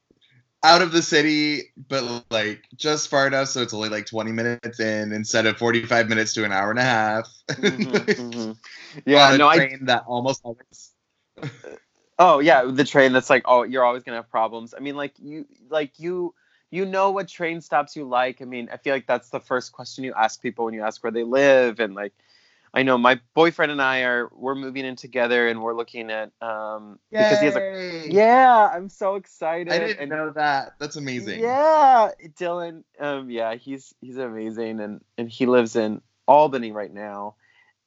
out 0.64 0.82
of 0.82 0.92
the 0.92 1.02
city, 1.02 1.72
but 1.88 2.24
like 2.30 2.62
just 2.76 3.08
far 3.08 3.26
enough 3.26 3.48
so 3.48 3.62
it's 3.62 3.74
only 3.74 3.90
like 3.90 4.06
20 4.06 4.32
minutes 4.32 4.80
in 4.80 5.12
instead 5.12 5.46
of 5.46 5.58
45 5.58 6.08
minutes 6.08 6.34
to 6.34 6.44
an 6.44 6.52
hour 6.52 6.70
and 6.70 6.78
a 6.78 6.82
half. 6.82 7.28
Mhm, 7.52 8.06
mhm. 8.16 8.56
yeah. 9.06 9.36
No, 9.36 9.48
I 9.48 9.56
train 9.56 9.84
that 9.86 10.04
almost 10.06 10.40
always. 10.44 10.92
Oh 12.18 12.38
yeah, 12.40 12.64
the 12.64 12.84
train 12.84 13.12
that's 13.12 13.30
like, 13.30 13.42
oh, 13.46 13.64
you're 13.64 13.84
always 13.84 14.04
gonna 14.04 14.18
have 14.18 14.30
problems. 14.30 14.74
I 14.76 14.80
mean, 14.80 14.96
like 14.96 15.14
you, 15.18 15.46
like 15.70 15.98
you, 15.98 16.34
you 16.72 16.86
know 16.86 17.10
what 17.10 17.28
train 17.28 17.60
stops 17.60 17.94
you 17.94 18.04
like. 18.04 18.40
I 18.40 18.46
mean, 18.46 18.68
I 18.72 18.78
feel 18.78 18.94
like 18.94 19.06
that's 19.06 19.28
the 19.28 19.38
first 19.38 19.72
question 19.72 20.04
you 20.04 20.14
ask 20.16 20.40
people 20.40 20.64
when 20.64 20.74
you 20.74 20.82
ask 20.82 21.04
where 21.04 21.12
they 21.12 21.22
live, 21.22 21.78
and 21.78 21.94
like, 21.94 22.14
I 22.72 22.82
know 22.82 22.96
my 22.96 23.20
boyfriend 23.34 23.70
and 23.70 23.82
I 23.82 24.00
are 24.04 24.30
we're 24.34 24.54
moving 24.54 24.86
in 24.86 24.96
together, 24.96 25.46
and 25.48 25.62
we're 25.62 25.74
looking 25.74 26.10
at 26.10 26.32
um 26.40 26.98
because 27.10 27.40
he 27.40 27.46
has 27.46 27.56
a 27.56 28.08
yeah, 28.10 28.70
I'm 28.72 28.88
so 28.88 29.16
excited. 29.16 29.70
I 29.70 29.78
didn't 29.78 30.00
and, 30.00 30.10
know 30.10 30.30
that. 30.30 30.74
That's 30.78 30.96
amazing. 30.96 31.40
Yeah, 31.40 32.12
Dylan. 32.40 32.84
Um, 32.98 33.30
yeah, 33.30 33.54
he's 33.54 33.94
he's 34.00 34.16
amazing, 34.16 34.80
and 34.80 35.04
and 35.18 35.28
he 35.28 35.44
lives 35.44 35.76
in 35.76 36.00
Albany 36.26 36.72
right 36.72 36.92
now, 36.92 37.34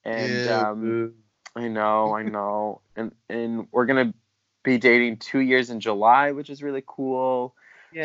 and 0.04 0.32
Ew, 0.32 0.52
um. 0.52 0.80
boo. 0.80 1.14
I 1.56 1.68
know, 1.68 2.14
I 2.14 2.22
know. 2.36 2.82
And 2.94 3.12
and 3.28 3.66
we're 3.72 3.86
gonna 3.86 4.14
be 4.62 4.78
dating 4.78 5.16
two 5.16 5.40
years 5.40 5.70
in 5.70 5.80
July, 5.80 6.30
which 6.32 6.50
is 6.50 6.62
really 6.62 6.84
cool. 6.86 7.54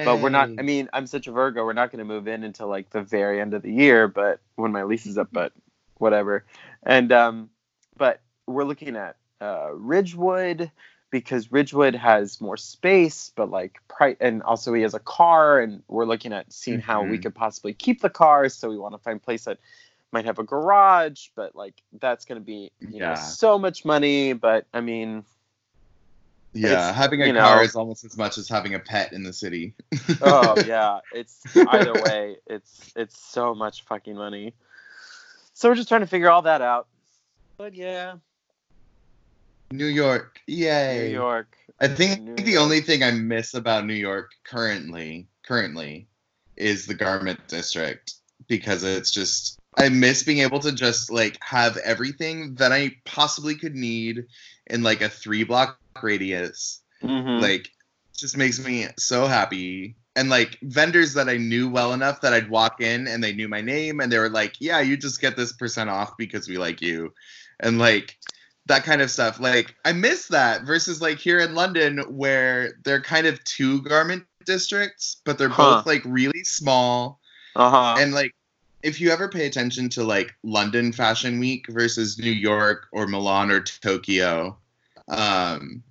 But 0.04 0.18
we're 0.18 0.30
not 0.30 0.52
I 0.58 0.62
mean, 0.64 0.90
I'm 0.94 1.08
such 1.08 1.28
a 1.28 1.32
Virgo, 1.32 1.66
we're 1.66 1.74
not 1.74 1.92
gonna 1.92 2.06
move 2.06 2.28
in 2.28 2.44
until 2.44 2.68
like 2.68 2.90
the 2.90 3.02
very 3.02 3.40
end 3.42 3.54
of 3.54 3.62
the 3.62 3.72
year, 3.72 4.08
but 4.08 4.40
when 4.56 4.72
my 4.72 4.84
lease 4.84 5.06
is 5.06 5.18
up, 5.18 5.30
but 5.32 5.54
whatever. 5.98 6.46
And 6.84 7.12
um 7.12 7.50
but 7.98 8.22
we're 8.48 8.64
looking 8.64 8.96
at 8.96 9.18
uh 9.42 9.70
Ridgewood 9.74 10.72
because 11.12 11.52
Ridgewood 11.52 11.96
has 11.96 12.40
more 12.40 12.58
space, 12.58 13.32
but 13.36 13.50
like 13.50 13.80
price 13.88 14.18
and 14.22 14.42
also 14.44 14.74
he 14.74 14.82
has 14.84 14.94
a 14.94 15.00
car 15.00 15.60
and 15.60 15.84
we're 15.88 16.06
looking 16.06 16.34
at 16.34 16.52
seeing 16.52 16.80
how 16.80 17.04
we 17.04 17.18
Mhm. 17.18 17.24
could 17.24 17.36
possibly 17.36 17.74
keep 17.74 18.02
the 18.02 18.10
car. 18.10 18.48
So 18.50 18.70
we 18.70 18.78
want 18.78 18.94
to 18.94 19.00
find 19.00 19.18
a 19.18 19.24
place 19.24 19.46
that 19.46 19.60
might 20.12 20.26
have 20.26 20.40
a 20.40 20.44
garage, 20.44 21.28
but 21.36 21.56
like 21.56 21.82
that's 22.00 22.26
gonna 22.26 22.40
be 22.42 22.72
you 22.92 23.00
know 23.02 23.14
Yeah. 23.14 23.16
so 23.16 23.58
much 23.60 23.86
money. 23.86 24.34
But 24.34 24.66
I 24.74 24.82
mean, 24.82 25.26
yeah, 26.54 26.92
having 26.92 27.22
a 27.22 27.34
car 27.34 27.58
know- 27.58 27.62
is 27.62 27.76
almost 27.76 28.04
as 28.04 28.18
much 28.18 28.38
as 28.38 28.50
having 28.50 28.74
a 28.76 28.80
pet 28.80 29.14
in 29.14 29.24
the 29.24 29.34
city. 29.34 29.74
oh 30.22 30.56
yeah, 30.66 31.00
it's 31.14 31.42
either 31.56 31.94
way, 31.94 32.38
it's 32.48 32.92
it's 32.96 33.18
so 33.18 33.56
much 33.56 33.84
fucking 33.86 34.16
money. 34.16 34.54
So 35.54 35.70
we're 35.70 35.76
just 35.76 35.90
trying 35.90 36.02
to 36.02 36.08
figure 36.08 36.30
all 36.30 36.42
that 36.44 36.62
out. 36.62 36.88
But 37.58 37.76
yeah, 37.76 38.16
New 39.72 39.86
York. 39.86 40.40
Yay. 40.48 41.08
New 41.08 41.14
York. 41.14 41.58
I 41.80 41.88
think 41.88 42.22
New 42.22 42.36
the 42.36 42.52
York. 42.52 42.64
only 42.64 42.82
thing 42.82 43.04
I 43.04 43.12
miss 43.12 43.54
about 43.54 43.86
New 43.86 43.94
York 43.94 44.32
currently, 44.44 45.28
currently, 45.44 46.08
is 46.58 46.86
the 46.86 46.94
garment 46.94 47.40
district 47.48 48.16
because 48.48 48.84
it's 48.84 49.12
just 49.12 49.60
I 49.78 49.90
miss 49.90 50.24
being 50.24 50.40
able 50.40 50.60
to 50.60 50.72
just 50.72 51.12
like 51.12 51.38
have 51.42 51.78
everything 51.78 52.56
that 52.56 52.72
I 52.72 52.96
possibly 53.06 53.56
could 53.56 53.76
need 53.76 54.26
in 54.68 54.84
like 54.84 55.02
a 55.02 55.10
three 55.10 55.44
block 55.44 55.80
radius. 56.02 56.82
Mhm. 57.04 57.42
Like, 57.42 57.72
just 58.16 58.38
makes 58.38 58.60
me 58.60 58.88
so 58.98 59.26
happy. 59.26 59.96
And 60.16 60.30
like 60.30 60.60
vendors 60.62 61.14
that 61.14 61.30
I 61.30 61.38
knew 61.38 61.70
well 61.70 61.94
enough 61.94 62.22
that 62.22 62.34
I'd 62.34 62.50
walk 62.50 62.82
in 62.82 63.08
and 63.08 63.24
they 63.24 63.34
knew 63.34 63.48
my 63.48 63.62
name 63.62 64.02
and 64.02 64.12
they 64.12 64.20
were 64.20 64.30
like, 64.30 64.56
"Yeah, 64.60 64.82
you 64.82 64.98
just 64.98 65.22
get 65.22 65.38
this 65.38 65.54
percent 65.54 65.90
off 65.90 66.18
because 66.18 66.48
we 66.50 66.58
like 66.58 66.82
you," 66.82 67.14
and 67.62 67.80
like 67.80 68.18
that 68.66 68.84
kind 68.84 69.02
of 69.02 69.10
stuff. 69.10 69.40
Like 69.40 69.74
I 69.86 69.94
miss 69.94 70.28
that 70.28 70.64
versus 70.64 71.02
like 71.02 71.18
here 71.18 71.40
in 71.40 71.56
London 71.56 72.00
where 72.10 72.74
they're 72.84 73.02
kind 73.02 73.26
of 73.26 73.42
two 73.46 73.82
garment 73.84 74.26
districts, 74.46 75.22
but 75.24 75.38
they're 75.38 75.50
Huh. 75.50 75.78
both 75.78 75.86
like 75.86 76.02
really 76.06 76.44
small 76.44 77.20
uh-huh. 77.56 77.96
and 78.00 78.14
like 78.14 78.34
if 78.84 79.00
you 79.00 79.12
ever 79.12 79.30
pay 79.30 79.46
attention 79.46 79.90
to 79.90 80.04
like 80.04 80.34
London 80.44 80.92
Fashion 80.92 81.40
Week 81.40 81.66
versus 81.70 82.18
New 82.18 82.32
York 82.32 82.88
or 82.92 83.08
Milan 83.08 83.52
or 83.52 83.62
Tokyo, 83.62 84.58
um, 85.08 85.84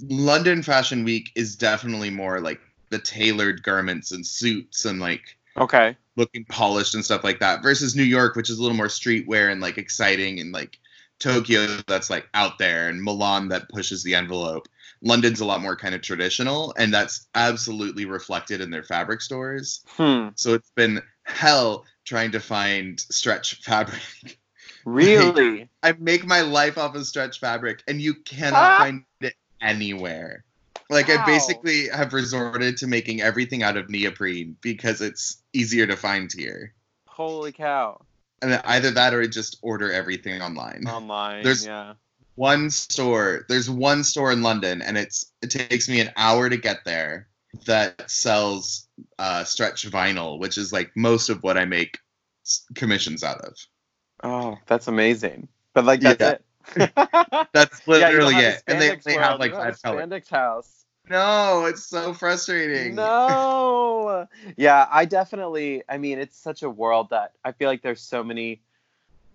London 0.00 0.62
Fashion 0.62 1.04
Week 1.04 1.30
is 1.34 1.56
definitely 1.56 2.10
more 2.10 2.40
like 2.40 2.60
the 2.90 2.98
tailored 2.98 3.62
garments 3.62 4.12
and 4.12 4.26
suits 4.26 4.84
and 4.84 5.00
like 5.00 5.36
okay. 5.56 5.96
looking 6.16 6.44
polished 6.44 6.94
and 6.94 7.04
stuff 7.04 7.24
like 7.24 7.40
that 7.40 7.62
versus 7.62 7.96
New 7.96 8.04
York, 8.04 8.36
which 8.36 8.50
is 8.50 8.58
a 8.58 8.62
little 8.62 8.76
more 8.76 8.86
streetwear 8.86 9.50
and 9.50 9.60
like 9.60 9.78
exciting 9.78 10.40
and 10.40 10.52
like 10.52 10.78
Tokyo 11.18 11.66
that's 11.86 12.10
like 12.10 12.28
out 12.34 12.58
there 12.58 12.88
and 12.88 13.02
Milan 13.02 13.48
that 13.48 13.68
pushes 13.70 14.02
the 14.02 14.14
envelope. 14.14 14.68
London's 15.02 15.40
a 15.40 15.44
lot 15.44 15.60
more 15.60 15.76
kind 15.76 15.94
of 15.94 16.02
traditional 16.02 16.74
and 16.78 16.92
that's 16.92 17.26
absolutely 17.34 18.04
reflected 18.04 18.60
in 18.60 18.70
their 18.70 18.84
fabric 18.84 19.20
stores. 19.20 19.84
Hmm. 19.88 20.28
So 20.34 20.54
it's 20.54 20.70
been 20.74 21.02
hell 21.24 21.84
trying 22.04 22.32
to 22.32 22.40
find 22.40 23.00
stretch 23.00 23.54
fabric. 23.62 24.38
Really? 24.86 25.68
I 25.82 25.92
make 25.98 26.24
my 26.24 26.40
life 26.42 26.78
off 26.78 26.94
of 26.94 27.04
stretch 27.06 27.40
fabric, 27.40 27.82
and 27.88 28.00
you 28.00 28.14
cannot 28.14 28.54
Ah. 28.54 28.78
find 28.78 29.04
it 29.20 29.34
anywhere. 29.60 30.44
Like 30.88 31.08
Wow. 31.08 31.22
I 31.22 31.26
basically 31.26 31.88
have 31.88 32.12
resorted 32.12 32.76
to 32.78 32.86
making 32.86 33.20
everything 33.20 33.64
out 33.64 33.76
of 33.76 33.90
neoprene 33.90 34.56
because 34.60 35.00
it's 35.00 35.42
easier 35.52 35.86
to 35.88 35.96
find 35.96 36.32
here. 36.32 36.72
Holy 37.08 37.50
cow. 37.50 38.00
And 38.40 38.52
then 38.52 38.60
either 38.64 38.92
that 38.92 39.12
or 39.12 39.22
I 39.22 39.26
just 39.26 39.58
order 39.62 39.90
everything 39.90 40.40
online. 40.40 40.86
Online. 40.86 41.42
There's- 41.42 41.66
yeah. 41.66 41.94
one 42.36 42.70
store, 42.70 43.44
there's 43.48 43.68
one 43.68 44.04
store 44.04 44.30
in 44.30 44.42
London, 44.42 44.82
and 44.82 44.96
it's 44.96 45.32
it 45.42 45.50
takes 45.50 45.88
me 45.88 46.00
an 46.00 46.12
hour 46.16 46.48
to 46.48 46.56
get 46.56 46.84
there 46.84 47.26
that 47.64 48.08
sells 48.10 48.86
uh, 49.18 49.42
stretch 49.42 49.90
vinyl, 49.90 50.38
which 50.38 50.58
is 50.58 50.70
like 50.72 50.92
most 50.94 51.28
of 51.30 51.42
what 51.42 51.56
I 51.56 51.64
make 51.64 51.98
commissions 52.74 53.24
out 53.24 53.40
of. 53.40 53.54
Oh, 54.22 54.58
that's 54.66 54.88
amazing. 54.88 55.48
But 55.74 55.84
like 55.84 56.00
that's 56.00 56.20
Yeah. 56.20 56.30
it. 56.30 56.42
That's 57.52 57.86
Yeah, 57.86 58.10
you 58.10 58.18
don't 58.18 58.32
literally 58.32 58.34
have 58.34 58.44
a 58.44 58.48
it. 58.48 58.62
And 58.66 58.80
they 58.80 58.88
spandex 58.90 59.06
only 59.06 59.14
world, 59.16 59.30
have 59.30 59.40
like 59.40 59.50
don't 59.52 59.60
five 59.60 59.82
colors. 59.82 60.08
spandex 60.08 60.28
house. 60.30 60.84
No, 61.08 61.66
it's 61.66 61.84
so 61.84 62.12
frustrating. 62.14 62.96
No. 62.96 64.26
Yeah, 64.56 64.86
I 64.90 65.04
definitely. 65.04 65.82
I 65.88 65.98
mean, 65.98 66.18
it's 66.18 66.36
such 66.36 66.62
a 66.62 66.70
world 66.70 67.10
that 67.10 67.32
I 67.44 67.52
feel 67.52 67.68
like 67.68 67.82
there's 67.82 68.00
so 68.00 68.24
many. 68.24 68.62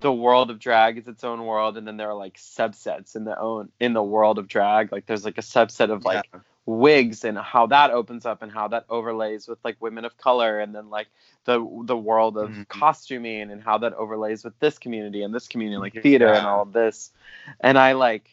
The 0.02 0.12
world 0.12 0.50
of 0.50 0.58
drag 0.60 0.98
is 0.98 1.08
its 1.08 1.24
own 1.24 1.46
world, 1.46 1.78
and 1.78 1.88
then 1.88 1.96
there 1.98 2.10
are 2.10 2.16
like 2.16 2.38
subsets 2.38 3.16
in 3.16 3.24
the 3.24 3.40
own 3.40 3.70
in 3.80 3.94
the 3.94 4.04
world 4.04 4.40
of 4.40 4.48
drag. 4.48 4.92
Like 4.92 5.06
there's 5.06 5.24
like 5.24 5.38
a 5.38 5.42
subset 5.42 5.92
of 5.92 6.04
like 6.04 6.28
Yeah. 6.34 6.40
Wigs 6.66 7.24
and 7.26 7.38
how 7.38 7.68
that 7.68 7.92
opens 7.92 8.26
up 8.26 8.42
and 8.42 8.52
how 8.52 8.68
that 8.70 8.86
overlays 8.90 9.48
with 9.48 9.60
like 9.64 9.78
women 9.82 10.06
of 10.06 10.18
color, 10.18 10.60
and 10.60 10.74
then 10.76 10.90
like 10.90 11.08
the 11.46 11.60
the 11.86 11.98
world 11.98 12.38
of 12.38 12.50
Mhm. 12.50 12.68
costuming 12.68 13.52
and 13.52 13.62
how 13.62 13.78
that 13.80 13.94
overlays 13.94 14.44
with 14.44 14.58
this 14.60 14.78
community 14.80 15.24
and 15.24 15.34
this 15.34 15.48
community, 15.48 15.78
like 15.78 15.98
theater 16.02 16.34
and 16.34 16.46
all 16.46 16.62
of 16.62 16.74
this. 16.74 17.12
And 17.60 17.78
I 17.78 17.94
like 17.94 18.30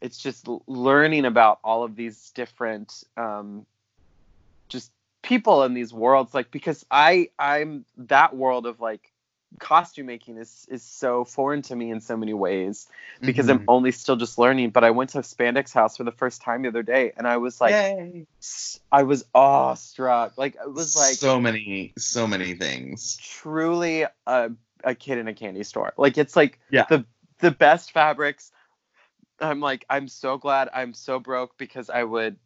it's 0.00 0.18
just 0.18 0.48
learning 0.66 1.24
about 1.26 1.60
all 1.64 1.82
of 1.84 1.96
these 1.96 2.30
different 2.30 3.04
um 3.16 3.66
just 4.68 4.92
people 5.22 5.62
in 5.64 5.74
these 5.74 5.92
worlds 5.92 6.34
like 6.34 6.50
because 6.50 6.84
i 6.90 7.28
i'm 7.38 7.84
that 7.96 8.34
world 8.36 8.66
of 8.66 8.80
like 8.80 9.09
costume 9.58 10.06
making 10.06 10.36
is 10.38 10.66
is 10.70 10.82
so 10.82 11.24
foreign 11.24 11.60
to 11.62 11.74
me 11.74 11.90
in 11.90 12.00
so 12.00 12.16
many 12.16 12.32
ways 12.32 12.86
because 13.20 13.48
i'm 13.48 13.60
Mhm. 13.60 13.64
only 13.68 13.92
still 13.92 14.16
just 14.16 14.38
learning 14.38 14.70
but 14.70 14.84
i 14.84 14.90
went 14.90 15.10
to 15.10 15.18
spandex 15.18 15.72
house 15.72 15.96
for 15.96 16.04
the 16.04 16.12
first 16.12 16.40
time 16.40 16.62
the 16.62 16.68
other 16.68 16.82
day 16.82 17.12
and 17.16 17.26
i 17.26 17.36
was 17.36 17.60
like 17.60 17.74
Yay. 17.74 18.26
i 18.92 19.02
was 19.02 19.24
awestruck 19.34 20.38
like 20.38 20.54
it 20.54 20.72
was 20.72 20.96
like 20.96 21.14
so 21.14 21.40
many, 21.40 21.92
so 21.98 22.26
many 22.26 22.54
things. 22.54 23.18
truly 23.20 24.06
a, 24.26 24.50
a 24.84 24.94
kid 24.94 25.18
in 25.18 25.28
a 25.28 25.34
candy 25.34 25.64
store. 25.64 25.92
Like 25.96 26.16
it's 26.16 26.36
like 26.36 26.58
Yeah. 26.70 26.86
the 26.88 27.04
the 27.40 27.50
best 27.50 27.92
fabrics. 27.92 28.52
I'm 29.40 29.60
like 29.60 29.84
I'm 29.88 30.08
so 30.08 30.38
glad 30.38 30.68
I'm 30.72 30.94
so 30.94 31.18
broke 31.18 31.56
because 31.58 31.90
I 31.90 32.04
would 32.04 32.36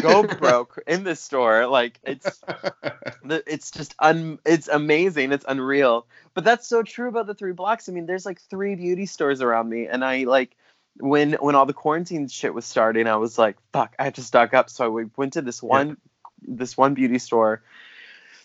go 0.00 0.22
broke 0.38 0.82
in 0.86 1.04
this 1.04 1.20
store. 1.20 1.66
Like 1.66 2.00
it's 2.02 2.42
it's 3.24 3.70
just 3.70 3.94
un 3.98 4.38
it's 4.44 4.68
amazing. 4.68 5.32
It's 5.32 5.44
unreal. 5.46 6.06
But 6.34 6.44
that's 6.44 6.66
so 6.66 6.82
true 6.82 7.08
about 7.08 7.26
the 7.26 7.34
three 7.34 7.52
blocks. 7.52 7.88
I 7.88 7.92
mean, 7.92 8.06
there's 8.06 8.26
like 8.26 8.40
three 8.40 8.74
beauty 8.74 9.06
stores 9.06 9.42
around 9.42 9.68
me, 9.68 9.86
and 9.86 10.04
I 10.04 10.24
like 10.24 10.56
when 10.98 11.34
when 11.34 11.54
all 11.54 11.66
the 11.66 11.72
quarantine 11.72 12.28
shit 12.28 12.54
was 12.54 12.64
starting, 12.64 13.06
I 13.06 13.16
was 13.16 13.38
like, 13.38 13.56
fuck, 13.72 13.94
I 13.98 14.04
have 14.04 14.14
to 14.14 14.22
stock 14.22 14.54
up. 14.54 14.70
So 14.70 14.98
I 14.98 15.04
went 15.16 15.34
to 15.34 15.42
this 15.42 15.62
one 15.62 15.96
this 16.42 16.76
one 16.76 16.94
beauty 16.94 17.18
store 17.18 17.62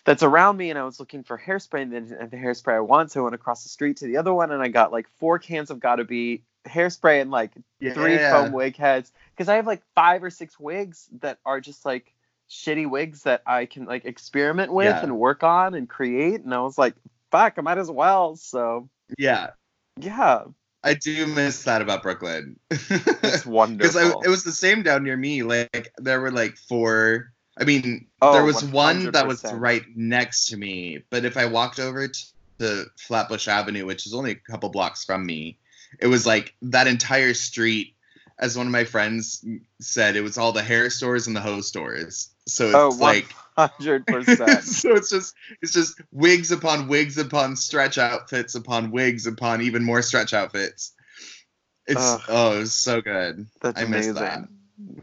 that's 0.06 0.24
around 0.24 0.58
me 0.58 0.70
and 0.70 0.78
I 0.78 0.84
was 0.84 1.00
looking 1.00 1.24
for 1.24 1.38
hairspray 1.38 1.84
and 1.84 1.94
then 1.94 2.18
and 2.20 2.32
the 2.32 2.38
hairspray 2.38 2.76
I 2.76 2.80
want. 2.82 3.12
So 3.12 3.22
I 3.22 3.24
went 3.24 3.36
across 3.36 3.64
the 3.64 3.70
street 3.70 3.98
to 3.98 4.08
the 4.08 4.18
other 4.18 4.34
one 4.34 4.52
and 4.52 4.62
I 4.62 4.68
got 4.68 4.92
like 4.92 5.08
four 5.20 5.40
cans 5.40 5.70
of 5.70 5.80
Got2b 5.80 6.42
hairspray 6.66 7.22
and 7.22 7.32
like 7.32 7.52
three 7.82 8.16
Yeah. 8.16 8.32
foam 8.32 8.52
wig 8.52 8.76
heads 8.78 9.12
because 9.36 9.50
I 9.50 9.56
have 9.56 9.68
like 9.68 9.84
five 9.96 10.24
or 10.24 10.30
six 10.30 10.60
wigs 10.60 11.10
that 11.22 11.40
are 11.46 11.60
just 11.60 11.86
like 11.86 12.14
shitty 12.50 12.90
wigs 12.90 13.24
that 13.24 13.42
I 13.46 13.66
can 13.66 13.86
like 13.86 14.06
experiment 14.06 14.72
with 14.72 14.96
and 15.04 15.18
work 15.18 15.44
on 15.44 15.74
and 15.74 15.90
create. 15.90 16.42
And 16.42 16.54
I 16.54 16.62
was 16.62 16.78
like, 16.78 16.96
fuck, 17.32 17.56
I 17.58 17.62
might 17.62 17.78
as 17.78 17.92
well. 17.92 18.36
So 18.36 18.90
Yeah. 19.18 19.52
yeah, 20.00 20.44
I 20.84 20.94
do 20.96 21.28
miss 21.28 21.64
that 21.64 21.82
about 21.82 22.04
Brooklyn. 22.04 22.60
it's 22.70 23.46
wonderful. 23.46 24.00
Because 24.00 24.26
it 24.26 24.30
was 24.30 24.44
the 24.44 24.52
same 24.52 24.84
down 24.84 25.04
near 25.04 25.18
me. 25.18 25.44
Like 25.44 25.92
there 25.98 26.22
were 26.22 26.32
like 26.32 26.58
four. 26.58 27.32
I 27.58 27.66
mean, 27.66 28.08
Oh, 28.22 28.34
there 28.34 28.44
was 28.44 28.64
one 28.64 29.12
that 29.12 29.28
was 29.28 29.44
right 29.44 29.84
next 29.96 30.48
to 30.48 30.58
me, 30.58 31.04
but 31.10 31.24
if 31.24 31.38
I 31.38 31.46
walked 31.46 31.80
over 31.80 32.08
to 32.60 32.86
Flatbush 32.98 33.48
Avenue, 33.48 33.86
which 33.86 34.08
is 34.08 34.14
only 34.14 34.32
a 34.32 34.36
couple 34.36 34.70
blocks 34.70 35.04
from 35.04 35.26
me, 35.26 35.60
it 36.00 36.08
was 36.08 36.26
like 36.26 36.54
that 36.62 36.88
entire 36.88 37.34
street. 37.34 37.96
As 38.40 38.58
one 38.58 38.66
of 38.66 38.72
my 38.72 38.84
friends 38.84 39.46
said, 39.80 40.16
it 40.16 40.22
was 40.22 40.38
all 40.38 40.52
the 40.52 40.64
hair 40.64 40.90
stores 40.90 41.28
and 41.28 41.36
the 41.36 41.40
hose 41.40 41.68
stores. 41.68 42.30
So 42.48 42.66
it's 42.66 42.76
oh, 42.76 42.90
like 43.00 43.32
hundred 43.58 44.06
percent. 44.08 44.64
so 44.64 44.96
it's 44.96 45.10
just 45.10 45.36
it's 45.62 45.72
just 45.72 46.02
wigs 46.12 46.52
upon 46.52 46.88
wigs 46.88 47.18
upon 47.18 47.56
stretch 47.56 47.98
outfits 47.98 48.56
upon 48.56 48.92
wigs 48.92 49.28
upon 49.28 49.62
even 49.62 49.84
more 49.84 50.02
stretch 50.02 50.34
outfits. 50.34 50.94
It's 51.86 52.02
Ugh. 52.02 52.22
oh, 52.30 52.62
it's 52.62 52.74
so 52.74 53.02
good. 53.02 53.48
That's 53.62 53.80
I 53.80 53.86
miss 53.86 54.08
amazing. 54.08 54.14
that. 54.16 54.48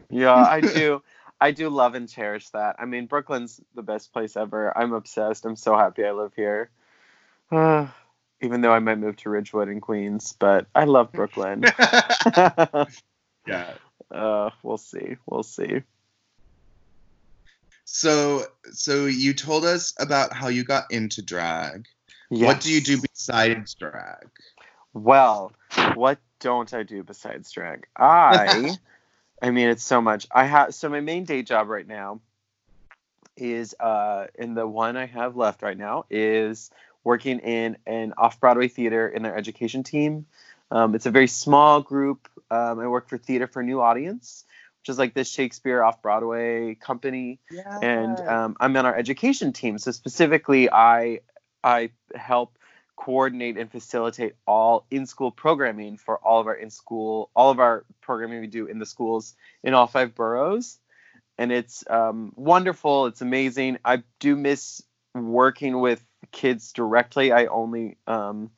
Yeah, 0.09 0.35
I 0.35 0.61
do. 0.61 1.01
I 1.39 1.51
do 1.51 1.69
love 1.69 1.95
and 1.95 2.07
cherish 2.07 2.49
that. 2.49 2.75
I 2.77 2.85
mean, 2.85 3.07
Brooklyn's 3.07 3.59
the 3.73 3.81
best 3.81 4.13
place 4.13 4.37
ever. 4.37 4.77
I'm 4.77 4.93
obsessed. 4.93 5.45
I'm 5.45 5.55
so 5.55 5.75
happy 5.75 6.05
I 6.05 6.11
live 6.11 6.33
here. 6.35 6.69
Uh, 7.51 7.87
even 8.41 8.61
though 8.61 8.73
I 8.73 8.79
might 8.79 8.97
move 8.97 9.17
to 9.17 9.29
Ridgewood 9.29 9.69
in 9.69 9.81
Queens, 9.81 10.35
but 10.37 10.67
I 10.75 10.85
love 10.85 11.11
Brooklyn. 11.13 11.63
yeah. 12.35 12.85
uh, 14.11 14.49
we'll 14.63 14.77
see. 14.77 15.17
We'll 15.25 15.43
see. 15.43 15.83
So 17.85 18.45
so 18.71 19.05
you 19.05 19.33
told 19.33 19.65
us 19.65 19.93
about 19.99 20.33
how 20.33 20.47
you 20.47 20.63
got 20.63 20.91
into 20.91 21.21
drag. 21.21 21.87
What 22.29 22.61
do 22.61 22.71
you 22.71 22.79
do 22.79 23.01
besides 23.01 23.73
drag? 23.73 24.29
Well, 24.93 25.51
what 25.95 26.19
don't 26.39 26.73
I 26.73 26.83
do 26.83 27.03
besides 27.03 27.51
drag? 27.51 27.87
I, 27.97 28.77
I 29.41 29.51
mean, 29.51 29.69
it's 29.69 29.83
so 29.83 30.01
much. 30.01 30.27
I 30.31 30.45
have 30.45 30.73
so 30.73 30.87
my 30.89 31.01
main 31.01 31.25
day 31.25 31.43
job 31.43 31.67
right 31.67 31.87
now 31.87 32.21
is 33.35 33.75
uh, 33.79 34.27
in 34.35 34.53
the 34.53 34.67
one 34.67 34.97
I 34.97 35.05
have 35.05 35.35
left 35.35 35.61
right 35.61 35.77
now 35.77 36.05
is 36.09 36.71
working 37.03 37.39
in 37.39 37.77
an 37.85 38.13
off 38.17 38.39
Broadway 38.39 38.67
theater 38.67 39.07
in 39.07 39.23
their 39.23 39.35
education 39.35 39.83
team. 39.83 40.25
Um, 40.69 40.95
it's 40.95 41.05
a 41.05 41.11
very 41.11 41.27
small 41.27 41.81
group. 41.81 42.27
Um, 42.49 42.79
I 42.79 42.87
work 42.87 43.09
for 43.09 43.17
Theater 43.17 43.47
for 43.47 43.61
New 43.63 43.81
Audience, 43.81 44.45
which 44.81 44.89
is 44.89 44.97
like 44.97 45.13
this 45.13 45.29
Shakespeare 45.29 45.83
off 45.83 46.01
Broadway 46.01 46.75
company 46.75 47.39
Yeah. 47.51 47.79
and 47.81 48.19
um, 48.19 48.57
I'm 48.59 48.75
on 48.77 48.85
our 48.85 48.95
education 48.95 49.51
team. 49.53 49.77
So 49.77 49.91
specifically, 49.91 50.69
I 50.71 51.21
I 51.63 51.91
help 52.15 52.57
coordinate 52.95 53.57
and 53.57 53.71
facilitate 53.71 54.35
all 54.45 54.85
in-school 54.91 55.31
programming 55.31 55.97
for 55.97 56.17
all 56.19 56.39
of 56.39 56.47
our 56.47 56.53
in-school, 56.53 57.29
all 57.35 57.49
of 57.49 57.59
our 57.59 57.83
programming 58.01 58.41
we 58.41 58.47
do 58.47 58.67
in 58.67 58.77
the 58.79 58.85
schools 58.85 59.33
in 59.63 59.73
all 59.73 59.87
five 59.87 60.13
boroughs, 60.13 60.77
and 61.37 61.51
it's 61.51 61.83
um, 61.89 62.31
wonderful. 62.35 63.07
It's 63.07 63.21
amazing. 63.21 63.79
I 63.83 64.03
do 64.19 64.35
miss 64.35 64.83
working 65.15 65.79
with 65.79 66.03
kids 66.31 66.71
directly. 66.73 67.31
I 67.31 67.45
only 67.45 67.97
um, 68.07 68.51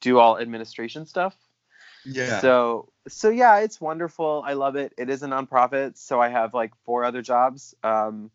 do 0.00 0.18
all 0.18 0.38
administration 0.38 1.06
stuff. 1.06 1.36
yeah. 2.04 2.40
So 2.40 2.92
so 3.08 3.28
yeah, 3.28 3.58
it's 3.60 3.80
wonderful. 3.80 4.42
I 4.46 4.54
love 4.54 4.76
it. 4.76 4.94
It 4.96 5.10
is 5.10 5.22
a 5.22 5.26
nonprofit, 5.26 5.96
so 5.96 6.20
I 6.20 6.28
have 6.28 6.54
like 6.54 6.72
four 6.84 7.04
other 7.04 7.22
jobs. 7.22 7.74
Um, 7.82 8.30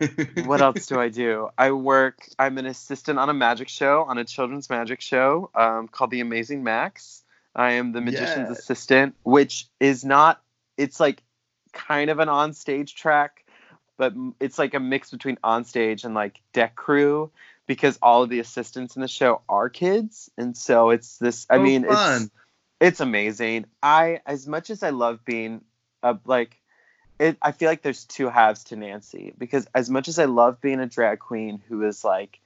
what 0.44 0.60
else 0.60 0.86
do 0.86 1.00
I 1.00 1.08
do? 1.08 1.48
I 1.56 1.72
work. 1.72 2.26
I'm 2.38 2.58
an 2.58 2.66
assistant 2.66 3.18
on 3.18 3.28
a 3.28 3.34
magic 3.34 3.68
show, 3.68 4.04
on 4.04 4.18
a 4.18 4.24
children's 4.24 4.68
magic 4.70 5.00
show 5.00 5.50
um, 5.54 5.88
called 5.88 6.10
The 6.10 6.20
Amazing 6.20 6.62
Max. 6.62 7.22
I 7.54 7.72
am 7.72 7.92
the 7.92 8.00
magician's 8.00 8.48
Yes. 8.48 8.60
assistant, 8.60 9.14
which 9.24 9.68
is 9.80 10.04
not. 10.04 10.42
It's 10.78 10.98
like 11.00 11.22
kind 11.72 12.10
of 12.10 12.18
an 12.18 12.28
on-stage 12.28 12.94
track, 12.94 13.44
but 13.98 14.14
it's 14.40 14.58
like 14.58 14.74
a 14.74 14.80
mix 14.80 15.10
between 15.10 15.38
on-stage 15.44 16.04
and 16.04 16.14
like 16.14 16.40
deck 16.52 16.74
crew 16.74 17.30
because 17.66 17.98
all 18.02 18.22
of 18.22 18.28
the 18.28 18.40
assistants 18.40 18.96
in 18.96 19.02
the 19.02 19.08
show 19.08 19.42
are 19.48 19.68
kids, 19.68 20.30
and 20.36 20.56
so 20.56 20.90
it's 20.90 21.18
this. 21.18 21.46
I 21.48 21.56
Oh, 21.56 21.62
mean, 21.62 21.84
fun. 21.84 22.22
it's 22.22 22.30
it's 22.80 23.00
amazing. 23.00 23.66
I 23.82 24.20
as 24.26 24.46
much 24.46 24.70
as 24.70 24.82
I 24.82 24.90
love 24.90 25.24
being 25.24 25.62
a 26.02 26.18
like 26.24 26.60
it 27.18 27.38
I 27.40 27.52
feel 27.52 27.68
like 27.68 27.82
there's 27.82 28.04
two 28.04 28.28
halves 28.28 28.64
to 28.64 28.76
Nancy 28.76 29.32
because 29.38 29.66
as 29.74 29.88
much 29.88 30.08
as 30.08 30.18
I 30.18 30.24
love 30.24 30.60
being 30.60 30.80
a 30.80 30.86
drag 30.86 31.20
queen 31.20 31.62
who 31.68 31.82
is 31.86 32.04
like 32.04 32.40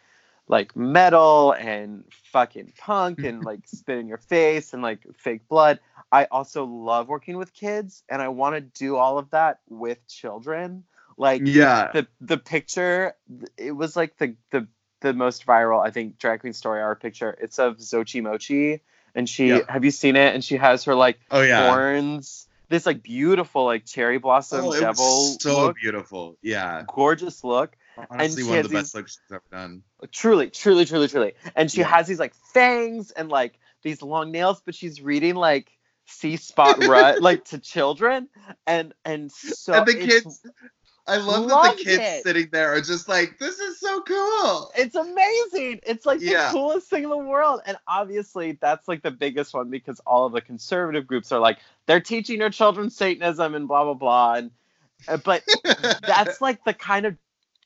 like 0.49 0.77
metal 0.77 1.53
and 1.53 2.05
fucking 2.31 2.73
punk 2.79 3.25
and 3.25 3.43
like 3.45 3.61
spit 3.67 3.99
in 3.99 4.07
your 4.07 4.19
face 4.19 4.75
and 4.75 4.83
like 4.83 5.01
fake 5.17 5.49
blood, 5.49 5.81
I 6.13 6.27
also 6.27 6.65
love 6.65 7.09
working 7.09 7.37
with 7.37 7.53
kids 7.53 8.05
and 8.09 8.23
I 8.23 8.29
want 8.29 8.55
to 8.55 8.61
do 8.61 8.97
all 8.97 9.19
of 9.19 9.31
that 9.31 9.61
with 9.69 10.07
children. 10.07 10.85
Like 11.17 11.43
yeah. 11.45 11.91
the 11.93 12.07
the 12.21 12.37
picture 12.37 13.15
it 13.57 13.73
was 13.73 13.97
like 13.97 14.19
the 14.19 14.37
the 14.51 14.69
the 15.01 15.13
most 15.13 15.47
viral 15.47 15.85
I 15.85 15.91
think 15.91 16.19
drag 16.19 16.41
queen 16.41 16.53
story 16.53 16.81
hour 16.81 16.95
picture. 16.95 17.37
It's 17.41 17.59
of 17.59 17.79
Xochi 17.79 18.23
Mochi 18.23 18.81
and 19.15 19.29
she 19.29 19.49
Yeah. 19.49 19.61
have 19.69 19.85
you 19.85 19.91
seen 19.91 20.17
it? 20.17 20.35
And 20.35 20.45
she 20.45 20.57
has 20.57 20.85
her 20.85 20.95
like 20.95 21.19
Oh 21.31 21.43
yeah. 21.43 21.69
horns, 21.71 22.47
this 22.69 22.87
like 22.87 23.03
beautiful 23.03 23.65
like 23.65 23.85
cherry 23.87 24.19
blossom 24.19 24.65
Oh, 24.67 24.81
devil 24.81 25.37
so 25.41 25.65
look, 25.67 25.77
beautiful. 25.77 26.37
Yeah. 26.43 26.85
gorgeous 26.87 27.45
look. 27.45 27.77
Honestly, 28.11 28.43
one 28.45 28.59
of 28.59 28.69
the 28.69 28.75
best 28.75 28.93
these- 28.93 28.95
looks 28.95 29.13
she's 29.13 29.33
ever 29.33 29.43
done. 29.51 29.83
Truly, 30.13 30.51
truly, 30.51 30.85
truly, 30.85 31.09
truly. 31.09 31.33
And 31.55 31.71
she 31.71 31.81
Yeah. 31.81 31.87
has 31.89 32.07
these 32.07 32.19
like 32.19 32.35
fangs 32.53 33.11
and 33.13 33.31
like 33.31 33.59
these 33.83 34.03
long 34.03 34.31
nails, 34.31 34.61
but 34.65 34.75
she's 34.75 35.01
reading 35.01 35.35
like 35.35 35.71
See 36.07 36.37
Spot 36.37 36.79
Run 36.85 37.21
like 37.23 37.47
to 37.47 37.59
children 37.59 38.29
and 38.67 38.93
and 39.05 39.33
so 39.33 39.73
and 39.73 39.87
the 39.87 39.95
kids, 39.95 40.41
I 41.09 41.19
love 41.19 41.49
that 41.49 41.77
the 41.77 41.85
kids 41.85 42.03
it. 42.03 42.23
sitting 42.25 42.49
there 42.51 42.73
are 42.75 42.81
just 42.81 43.09
like, 43.09 43.39
"This 43.39 43.59
is 43.59 43.79
so 43.79 44.01
cool." 44.03 44.73
it's 44.77 44.95
amazing. 44.95 45.81
It's 45.85 46.05
like 46.05 46.21
Yeah. 46.21 46.49
the 46.49 46.53
coolest 46.53 46.89
thing 46.91 47.05
in 47.05 47.11
the 47.11 47.17
world. 47.17 47.61
And 47.67 47.77
obviously 47.87 48.53
that's 48.61 48.89
like 48.89 49.03
the 49.03 49.11
biggest 49.11 49.55
one 49.55 49.71
because 49.71 50.01
all 50.07 50.27
of 50.27 50.33
the 50.33 50.41
conservative 50.41 51.07
groups 51.07 51.31
are 51.33 51.39
like, 51.41 51.59
they're 51.87 52.01
teaching 52.01 52.41
your 52.41 52.51
children 52.51 52.91
Satanism 52.91 53.55
and 53.55 53.69
blah 53.69 53.85
blah 53.85 53.95
blah. 53.95 54.35
And 54.35 54.51
uh, 55.09 55.19
but 55.19 55.45
that's 56.03 56.41
like 56.41 56.65
the 56.65 56.75
kind 56.75 57.07
of 57.07 57.17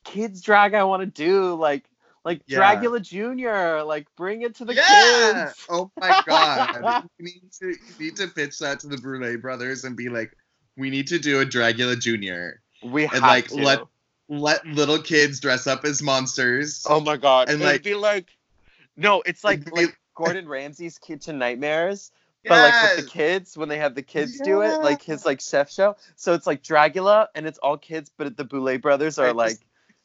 kids 0.03 0.41
drag 0.41 0.73
I 0.73 0.83
want 0.83 1.01
to 1.01 1.05
do. 1.07 1.55
Like 1.55 1.85
like 2.23 2.41
Yeah. 2.45 2.59
Dragula 2.59 3.01
Jr. 3.01 3.83
Like 3.83 4.07
bring 4.15 4.43
it 4.43 4.55
to 4.57 4.65
the 4.65 4.75
yeah. 4.75 5.45
kids. 5.45 5.65
Oh 5.69 5.89
my 5.99 6.21
god. 6.27 7.09
you 7.17 7.25
need 7.25 7.51
to 7.59 7.75
need 7.99 8.15
to 8.17 8.27
pitch 8.27 8.59
that 8.59 8.79
to 8.81 8.87
the 8.87 8.97
Boulet 8.97 9.41
brothers 9.41 9.83
and 9.83 9.97
be 9.97 10.09
like, 10.09 10.35
"We 10.77 10.91
need 10.91 11.07
to 11.07 11.17
do 11.17 11.39
a 11.41 11.45
Dragula 11.45 11.99
Junior. 11.99 12.61
We 12.83 13.05
have 13.05 13.21
like, 13.21 13.47
to. 13.49 13.55
let- 13.55 13.81
Let 14.29 14.65
little 14.65 14.99
kids 15.01 15.39
dress 15.41 15.67
up 15.67 15.83
as 15.83 16.01
monsters." 16.01 16.85
oh 16.89 17.01
my 17.01 17.17
god. 17.17 17.49
and, 17.49 17.61
It'd 17.61 17.73
like- 17.73 17.83
be 17.83 17.95
like 17.95 18.37
no, 18.95 19.21
it's 19.25 19.43
like 19.43 19.65
be- 19.65 19.71
like 19.71 19.99
Gordon 20.15 20.47
Ramsay's 20.47 20.97
Kitchen 20.97 21.37
Nightmares. 21.37 22.11
but 22.45 22.57
like 22.71 22.95
with 22.97 23.05
the 23.05 23.11
kids 23.11 23.57
when 23.57 23.67
they 23.69 23.77
have 23.77 23.93
the 23.93 24.01
kids 24.01 24.39
do 24.39 24.61
it 24.61 24.81
like 24.81 25.03
his 25.03 25.25
like 25.25 25.41
chef 25.41 25.71
show 25.71 25.95
so 26.15 26.33
it's 26.33 26.47
like 26.47 26.63
dragula 26.63 27.27
and 27.35 27.45
it's 27.45 27.59
all 27.59 27.77
kids 27.77 28.09
but 28.17 28.35
the 28.37 28.43
boulet 28.43 28.81
brothers 28.81 29.19
I 29.19 29.25
are 29.25 29.27
just- 29.27 29.37
like 29.37 29.57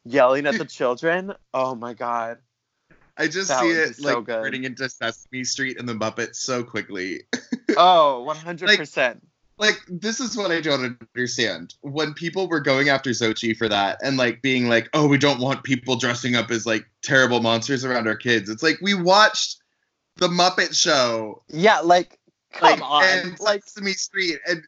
yelling 0.05 0.45
at 0.45 0.57
the 0.57 0.65
children 0.65 1.33
oh 1.53 1.73
my 1.75 1.93
god 1.93 2.37
I 3.17 3.27
just 3.27 3.47
That 3.47 3.61
see 3.61 3.69
it 3.71 3.95
so 3.95 4.19
like 4.19 4.27
turning 4.27 4.65
into 4.65 4.87
Sesame 4.89 5.43
Street 5.43 5.79
and 5.79 5.89
the 5.89 5.93
Muppets 5.95 6.35
so 6.35 6.63
quickly. 6.63 7.21
oh 7.77 8.23
100% 8.29 8.67
like 8.67 9.17
this 9.87 10.19
is 10.19 10.37
what 10.37 10.51
I 10.51 10.61
don't 10.61 10.97
understand. 11.15 11.75
When 11.81 12.13
people 12.13 12.47
were 12.47 12.59
going 12.59 12.89
after 12.89 13.09
Xochi 13.11 13.55
for 13.55 13.67
that 13.69 13.99
and 14.03 14.17
like 14.17 14.41
being 14.41 14.69
like, 14.69 14.89
"Oh, 14.93 15.07
we 15.07 15.17
don't 15.17 15.39
want 15.39 15.63
people 15.63 15.95
dressing 15.95 16.35
up 16.35 16.51
as 16.51 16.65
like 16.65 16.85
terrible 17.01 17.41
monsters 17.41 17.83
around 17.83 18.07
our 18.07 18.15
kids." 18.15 18.49
It's 18.49 18.63
like 18.63 18.79
we 18.81 18.93
watched 18.93 19.61
the 20.17 20.27
Muppet 20.27 20.75
Show, 20.75 21.43
yeah 21.49 21.79
like 21.79 22.19
come 22.51 22.79
like, 22.79 22.89
on 22.89 23.03
and 23.03 23.39
like 23.39 23.63
Sesame 23.63 23.93
Street, 23.93 24.39
and 24.47 24.63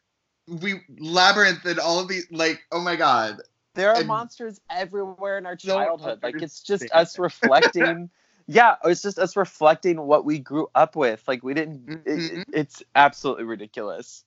we 0.46 0.80
Labyrinth 0.98 1.64
and 1.64 1.78
all 1.78 2.00
of 2.00 2.08
these. 2.08 2.26
Like, 2.30 2.60
oh 2.72 2.80
my 2.80 2.96
god, 2.96 3.40
there 3.74 3.94
are 3.94 4.04
monsters 4.04 4.60
everywhere 4.70 5.38
in 5.38 5.46
our 5.46 5.56
childhood 5.56 6.20
like 6.22 6.42
it's 6.42 6.62
just 6.62 6.90
us 6.92 7.18
reflecting 7.18 8.10
yeah 8.46 8.76
it's 8.84 9.02
just 9.02 9.18
us 9.18 9.36
reflecting 9.36 10.00
what 10.00 10.24
we 10.24 10.38
grew 10.38 10.68
up 10.74 10.96
with 10.96 11.22
like 11.28 11.42
we 11.42 11.54
didn't 11.54 11.86
Mhm. 11.86 12.02
it, 12.06 12.48
it's 12.52 12.82
absolutely 12.94 13.44
ridiculous 13.44 14.24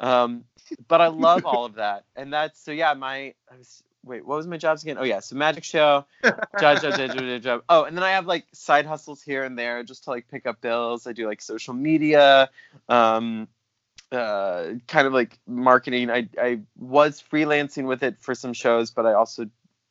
um 0.00 0.44
but 0.88 1.00
i 1.00 1.06
love 1.06 1.44
all 1.46 1.64
of 1.64 1.74
that 1.74 2.04
and 2.16 2.32
that's 2.32 2.60
so 2.60 2.72
yeah 2.72 2.94
my 2.94 3.34
I 3.50 3.56
was, 3.56 3.82
wait 4.04 4.26
what 4.26 4.36
was 4.36 4.46
my 4.46 4.56
jobs 4.56 4.82
again 4.82 4.96
oh 4.98 5.04
yeah 5.04 5.20
so 5.20 5.36
magic 5.36 5.64
show 5.64 6.04
job, 6.22 6.80
job, 6.80 6.82
job, 6.82 7.12
job, 7.12 7.42
job. 7.42 7.62
oh 7.68 7.84
and 7.84 7.96
then 7.96 8.04
i 8.04 8.10
have 8.10 8.26
like 8.26 8.46
side 8.52 8.86
hustles 8.86 9.22
here 9.22 9.44
and 9.44 9.58
there 9.58 9.82
just 9.82 10.04
to 10.04 10.10
like 10.10 10.28
pick 10.28 10.46
up 10.46 10.60
bills 10.60 11.06
i 11.06 11.12
do 11.12 11.26
like 11.26 11.40
social 11.40 11.74
media 11.74 12.50
um 12.88 13.48
uh, 14.12 14.74
kind 14.86 15.06
of 15.06 15.12
like 15.12 15.38
marketing. 15.46 16.10
I 16.10 16.28
I 16.40 16.60
was 16.78 17.22
freelancing 17.22 17.86
with 17.86 18.02
it 18.02 18.16
for 18.20 18.34
some 18.34 18.52
shows, 18.52 18.90
but 18.90 19.06
I 19.06 19.14
also 19.14 19.46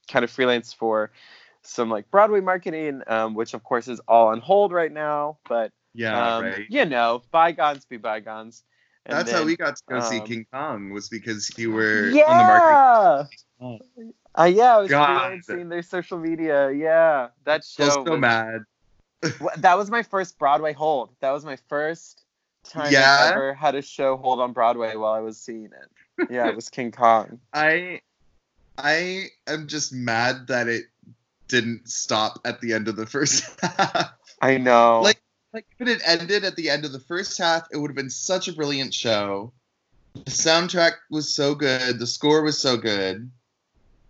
kind 0.07 0.23
of 0.23 0.31
freelance 0.31 0.73
for 0.73 1.11
some 1.63 1.89
like 1.89 2.09
Broadway 2.11 2.41
marketing, 2.41 3.01
um, 3.07 3.33
which 3.33 3.53
of 3.53 3.63
course 3.63 3.87
is 3.87 3.99
all 4.07 4.27
on 4.27 4.39
hold 4.39 4.71
right 4.71 4.91
now. 4.91 5.37
But 5.47 5.71
Yeah, 5.93 6.37
um, 6.37 6.45
right. 6.45 6.65
you 6.69 6.85
know, 6.85 7.23
bygones 7.31 7.85
be 7.85 7.97
bygones. 7.97 8.63
And 9.05 9.17
That's 9.17 9.31
how 9.31 9.43
we 9.43 9.55
got 9.55 9.75
to 9.75 9.83
go 9.87 9.99
see 9.99 10.19
um, 10.19 10.25
King 10.25 10.45
Kong 10.51 10.89
was 10.89 11.09
because 11.09 11.51
you 11.57 11.71
were 11.71 12.09
yeah. 12.09 12.23
on 12.23 12.37
the 12.37 12.43
market. 12.43 13.29
Oh. 13.61 13.79
Uh, 14.37 14.43
yeah, 14.45 14.75
I 14.75 14.79
was 14.79 14.89
God. 14.89 15.31
freelancing 15.39 15.69
their 15.69 15.81
social 15.83 16.17
media. 16.17 16.71
Yeah, 16.71 17.29
that 17.45 17.63
show. 17.63 17.85
was 17.85 17.93
so 17.93 18.03
was- 18.03 18.19
mad. 18.19 18.61
That 19.57 19.77
was 19.77 19.89
my 19.89 20.03
first 20.03 20.37
Broadway 20.37 20.73
hold. 20.73 21.09
That 21.21 21.31
was 21.31 21.45
my 21.45 21.55
first 21.67 22.25
time 22.63 22.91
Yeah? 22.91 23.17
I 23.21 23.31
ever 23.31 23.53
had 23.53 23.75
a 23.75 23.81
show 23.81 24.17
hold 24.17 24.39
on 24.39 24.53
Broadway 24.53 24.95
while 24.95 25.13
I 25.13 25.19
was 25.19 25.37
seeing 25.37 25.65
it. 25.71 26.27
Yeah, 26.29 26.47
it 26.47 26.55
was 26.55 26.69
King 26.69 26.91
Kong. 26.91 27.39
I 27.53 28.01
I 28.77 29.27
am 29.47 29.67
just 29.67 29.93
mad 29.93 30.47
that 30.47 30.67
it 30.67 30.85
didn't 31.47 31.87
stop 31.89 32.39
at 32.45 32.59
the 32.61 32.73
end 32.73 32.87
of 32.87 32.95
the 32.97 33.05
first 33.05 33.49
half. 33.61 34.11
I 34.41 34.57
know. 34.57 35.01
Like- 35.01 35.21
like 35.55 35.65
if 35.79 35.87
it 35.87 36.01
had 36.01 36.19
ended 36.19 36.43
at 36.43 36.57
the 36.57 36.69
end 36.69 36.83
of 36.83 36.91
the 36.91 36.99
first 36.99 37.37
half, 37.37 37.65
it 37.71 37.77
would 37.77 37.89
have 37.89 37.95
been 37.95 38.09
such 38.09 38.49
a 38.49 38.53
brilliant 38.53 38.93
show. 38.93 39.53
The 40.13 40.31
soundtrack 40.31 40.91
was 41.09 41.33
so 41.33 41.55
good, 41.55 41.97
the 41.97 42.07
score 42.07 42.41
was 42.41 42.57
so 42.57 42.75
good. 42.77 43.31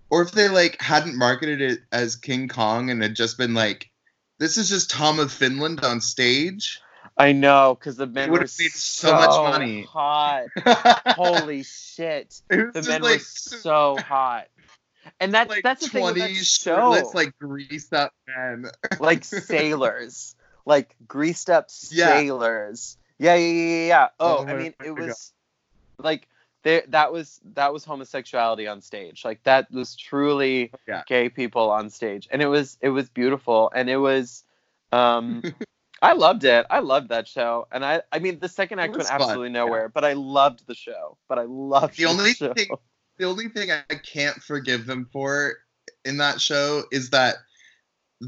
Or 0.10 0.24
if 0.24 0.32
they 0.32 0.50
like 0.50 0.82
hadn't 0.82 1.18
marketed 1.18 1.62
it 1.62 1.80
as 1.91 2.16
King 2.16 2.48
Kong 2.48 2.89
and 2.89 3.02
had 3.02 3.16
just 3.16 3.38
been 3.38 3.54
like, 3.54 3.91
this 4.39 4.58
is 4.58 4.70
just 4.70 4.89
Tom 4.89 5.20
of 5.20 5.32
Finland 5.32 5.86
on 5.86 6.02
stage. 6.02 6.82
I 7.18 7.32
know, 7.32 7.78
because 7.80 7.96
the 7.96 8.08
men 8.08 8.32
would 8.32 8.39
were 8.39 8.46
have 8.46 8.54
made 8.60 8.72
so 8.72 9.14
much 9.14 9.30
money. 9.30 9.84
hot. 9.84 10.46
Holy 11.16 11.64
shit, 11.64 12.41
the 12.50 12.84
men 12.88 13.02
like 13.04 13.20
were 13.20 13.20
so 13.20 13.98
hot. 13.98 14.48
And 15.20 15.34
that's 15.34 15.50
like 15.50 15.64
that's 15.64 15.84
the 15.84 15.89
thing 15.89 16.04
with 16.04 16.16
that 16.16 16.28
20 16.28 16.36
show. 16.36 16.76
shirtless, 16.76 17.14
like 17.14 17.38
greased 17.39 17.93
up 17.93 18.14
men. 18.28 18.66
like 19.00 19.24
sailors, 19.24 20.35
like 20.66 20.95
greased 21.07 21.49
up 21.49 21.70
sailors. 21.70 22.97
Yeah, 23.18 23.36
yeah, 23.36 23.47
yeah, 23.47 23.63
yeah, 23.63 23.88
yeah. 23.88 24.07
Oh, 24.20 24.45
I 24.45 24.53
mean, 24.55 24.74
it 24.84 24.91
was 24.91 25.32
like 25.97 26.28
there. 26.63 26.84
That 26.89 27.11
was 27.13 27.39
that 27.53 27.72
was 27.74 27.86
homosexuality 27.86 28.68
on 28.68 28.82
stage. 28.82 29.24
Like 29.24 29.41
that 29.43 29.72
was 29.72 29.95
truly 29.95 30.72
Yeah. 30.88 31.03
gay 31.07 31.30
people 31.30 31.70
on 31.72 31.89
stage, 31.89 32.28
and 32.32 32.41
it 32.41 32.47
was 32.47 32.78
it 32.82 32.89
was 32.89 33.09
beautiful, 33.09 33.72
and 33.74 33.89
it 33.89 33.97
was. 33.97 34.43
um 34.91 35.43
I 36.01 36.11
loved 36.11 36.43
it. 36.43 36.66
I 36.70 36.80
loved 36.80 37.09
that 37.09 37.26
show, 37.28 37.68
and 37.72 37.84
I 37.84 38.01
I 38.11 38.20
mean 38.20 38.39
the 38.39 38.49
second 38.49 38.80
act 38.80 38.91
went 38.95 39.07
fun, 39.07 39.22
absolutely 39.22 39.47
yeah. 39.47 39.53
nowhere, 39.63 39.89
but 39.89 40.03
I 40.03 40.13
loved 40.13 40.68
the 40.68 40.76
show. 40.76 41.18
But 41.30 41.39
I 41.39 41.43
loved 41.43 41.97
The 41.97 42.05
only 42.05 42.34
show. 42.34 42.53
thing- 42.53 42.70
the 43.18 43.26
only 43.26 43.47
thing 43.47 43.72
I 43.72 43.95
can't 43.95 44.36
forgive 44.43 44.86
them 44.86 45.07
for 45.13 45.53
in 46.03 46.18
that 46.18 46.41
show 46.41 46.84
is 46.91 47.11
that 47.11 47.38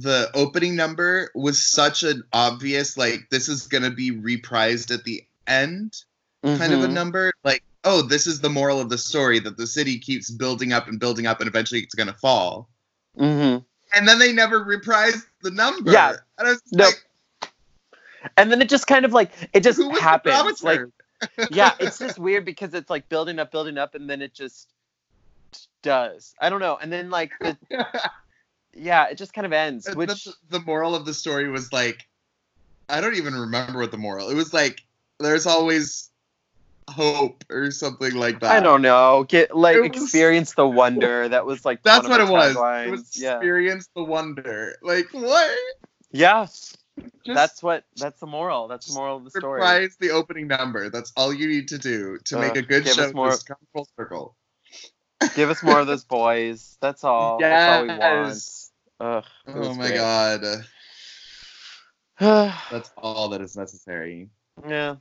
the 0.01 0.29
opening 0.33 0.75
number 0.75 1.29
was 1.35 1.65
such 1.65 2.03
an 2.03 2.23
obvious 2.33 2.97
like 2.97 3.29
this 3.29 3.47
is 3.49 3.67
gonna 3.67 3.91
be 3.91 4.11
reprised 4.11 4.93
at 4.93 5.03
the 5.03 5.23
end 5.47 6.03
kind 6.43 6.73
of 6.73 6.83
a 6.83 6.87
Mhm. 6.87 6.93
number 6.93 7.33
like 7.43 7.63
oh 7.83 8.01
this 8.01 8.27
is 8.27 8.39
the 8.41 8.49
moral 8.49 8.79
of 8.79 8.89
the 8.89 8.97
story 8.97 9.39
that 9.39 9.57
the 9.57 9.67
city 9.67 9.99
keeps 9.99 10.29
building 10.29 10.71
up 10.73 10.87
and 10.87 10.99
building 10.99 11.25
up 11.25 11.39
and 11.41 11.47
eventually 11.47 11.81
it's 11.81 11.95
gonna 11.95 12.13
fall 12.13 12.69
Mhm. 13.17 13.65
and 13.93 14.07
then 14.07 14.19
they 14.19 14.31
never 14.33 14.63
reprised 14.63 15.25
the 15.41 15.51
number 15.51 15.91
Yeah. 15.91 16.15
and 16.37 16.47
I 16.47 16.51
was 16.51 16.61
Nope. 16.71 16.93
like 17.41 17.51
And 18.35 18.51
then 18.51 18.61
it 18.61 18.69
just 18.69 18.87
kind 18.87 19.05
of 19.05 19.13
like 19.13 19.31
it 19.53 19.61
just 19.63 19.79
happens. 19.99 20.63
Like 20.63 20.81
yeah, 21.51 21.73
it's 21.79 21.97
just 21.99 22.19
weird 22.19 22.45
because 22.45 22.73
it's 22.73 22.89
like 22.89 23.07
building 23.09 23.39
up, 23.39 23.51
building 23.51 23.77
up, 23.77 23.95
and 23.95 24.09
then 24.09 24.21
it 24.21 24.33
just 24.33 24.69
does. 25.81 26.33
I 26.41 26.49
don't 26.49 26.59
know. 26.59 26.77
And 26.81 26.91
then 26.91 27.09
like 27.09 27.31
the 27.39 27.57
yeah, 28.73 29.07
it 29.07 29.17
just 29.17 29.33
kind 29.33 29.45
of 29.45 29.53
ends. 29.53 29.87
Which 29.95 30.25
the, 30.25 30.33
the 30.49 30.59
moral 30.61 30.95
of 30.95 31.05
the 31.05 31.13
story 31.13 31.49
was 31.49 31.71
like 31.73 32.07
i 32.89 33.01
don't 33.01 33.15
even 33.15 33.33
remember 33.33 33.79
what 33.79 33.91
the 33.91 33.97
moral 33.97 34.29
it 34.29 34.35
was 34.35 34.53
like 34.53 34.81
there's 35.19 35.45
always 35.45 36.09
hope 36.89 37.43
or 37.49 37.69
something 37.71 38.15
like 38.15 38.39
that 38.39 38.51
I 38.51 38.59
don't 38.61 38.81
know. 38.81 39.25
Get 39.27 39.55
like 39.55 39.77
was- 39.77 40.03
experience 40.03 40.53
the 40.53 40.67
wonder. 40.67 41.27
That 41.29 41.45
was 41.45 41.65
like 41.65 41.83
that's 41.83 42.07
what 42.07 42.21
of 42.21 42.29
it 42.29 42.31
was 42.31 42.55
it 42.55 42.89
was 42.89 43.21
yeah, 43.21 43.35
experience 43.35 43.89
the 43.93 44.03
wonder 44.03 44.75
like 44.81 45.07
what 45.11 45.57
yeah. 46.11 46.45
Just 46.45 46.77
that's 47.25 47.61
what. 47.61 47.83
That's 47.97 48.19
the 48.21 48.25
moral. 48.25 48.69
That's 48.69 48.87
the 48.87 48.93
moral 48.93 49.17
of 49.17 49.25
the 49.25 49.31
story. 49.31 49.59
reprise 49.59 49.97
the 49.99 50.11
opening 50.11 50.47
number 50.47 50.89
that's 50.89 51.11
all 51.17 51.33
you 51.33 51.47
need 51.47 51.67
to 51.67 51.77
do 51.77 52.17
to 52.25 52.39
make 52.39 52.55
a 52.55 52.61
good 52.61 52.87
show 52.87 53.11
more- 53.11 53.37
come 53.37 53.57
full 53.73 53.87
circle 53.97 54.36
Give 55.35 55.49
us 55.49 55.63
more 55.63 55.79
of 55.79 55.87
those 55.87 56.03
boys. 56.03 56.77
That's 56.81 57.03
all. 57.03 57.39
That's 57.39 57.77
all 57.77 57.81
we 57.83 57.99
want. 57.99 58.43
Ugh. 58.99 59.23
oh 59.47 59.73
my 59.75 59.87
great. 59.87 59.97
god 59.97 60.41
god. 62.19 62.53
that's 62.71 62.91
all 62.97 63.29
that 63.29 63.41
is 63.41 63.55
necessary 63.55 64.27
yeah. 64.67 64.95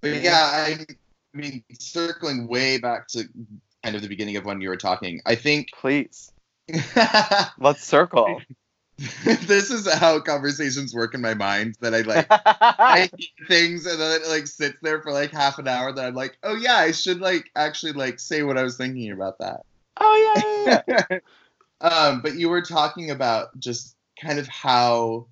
But 0.00 0.22
yeah, 0.22 0.66
I 0.68 0.84
mean, 1.32 1.62
circling 1.78 2.48
way 2.48 2.78
back 2.78 3.06
to 3.08 3.24
kind 3.82 3.96
of 3.96 4.02
the 4.02 4.08
beginning 4.08 4.36
of 4.36 4.44
when 4.44 4.60
you 4.60 4.68
were 4.68 4.76
talking, 4.76 5.20
I 5.26 5.34
think 5.34 5.68
Please. 5.80 6.32
Let's 7.58 7.84
circle. 7.84 8.40
this 9.24 9.70
is 9.70 9.90
how 9.92 10.20
conversations 10.20 10.94
work 10.94 11.14
in 11.14 11.20
my 11.20 11.34
mind. 11.34 11.76
That 11.80 11.94
I 11.94 12.02
like, 12.02 12.26
I 12.30 13.10
things 13.48 13.86
and 13.86 14.00
then 14.00 14.20
it 14.20 14.28
like 14.28 14.46
sits 14.46 14.78
there 14.82 15.02
for 15.02 15.12
like 15.12 15.30
half 15.30 15.58
an 15.58 15.66
hour. 15.66 15.92
That 15.92 16.06
I'm 16.06 16.14
like, 16.14 16.38
oh 16.42 16.54
yeah, 16.54 16.76
I 16.76 16.92
should 16.92 17.20
like 17.20 17.50
actually 17.56 17.92
like 17.92 18.20
say 18.20 18.42
what 18.42 18.58
I 18.58 18.62
was 18.62 18.76
thinking 18.76 19.10
about 19.10 19.38
that. 19.38 19.64
oh 19.98 20.62
yeah, 20.66 20.82
yeah, 20.88 21.04
yeah. 21.10 21.18
um, 21.80 22.20
but 22.20 22.34
you 22.36 22.48
were 22.48 22.62
talking 22.62 23.10
about 23.10 23.58
just 23.58 23.96
kind 24.20 24.38
of 24.38 24.46
how 24.46 25.26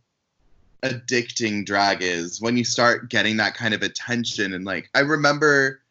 addicting 0.82 1.64
drag 1.64 2.02
is 2.02 2.40
when 2.40 2.56
you 2.56 2.64
start 2.64 3.10
getting 3.10 3.36
that 3.36 3.54
kind 3.54 3.74
of 3.74 3.82
attention 3.82 4.54
and 4.54 4.64
like 4.64 4.88
I 4.94 5.00
remember 5.00 5.82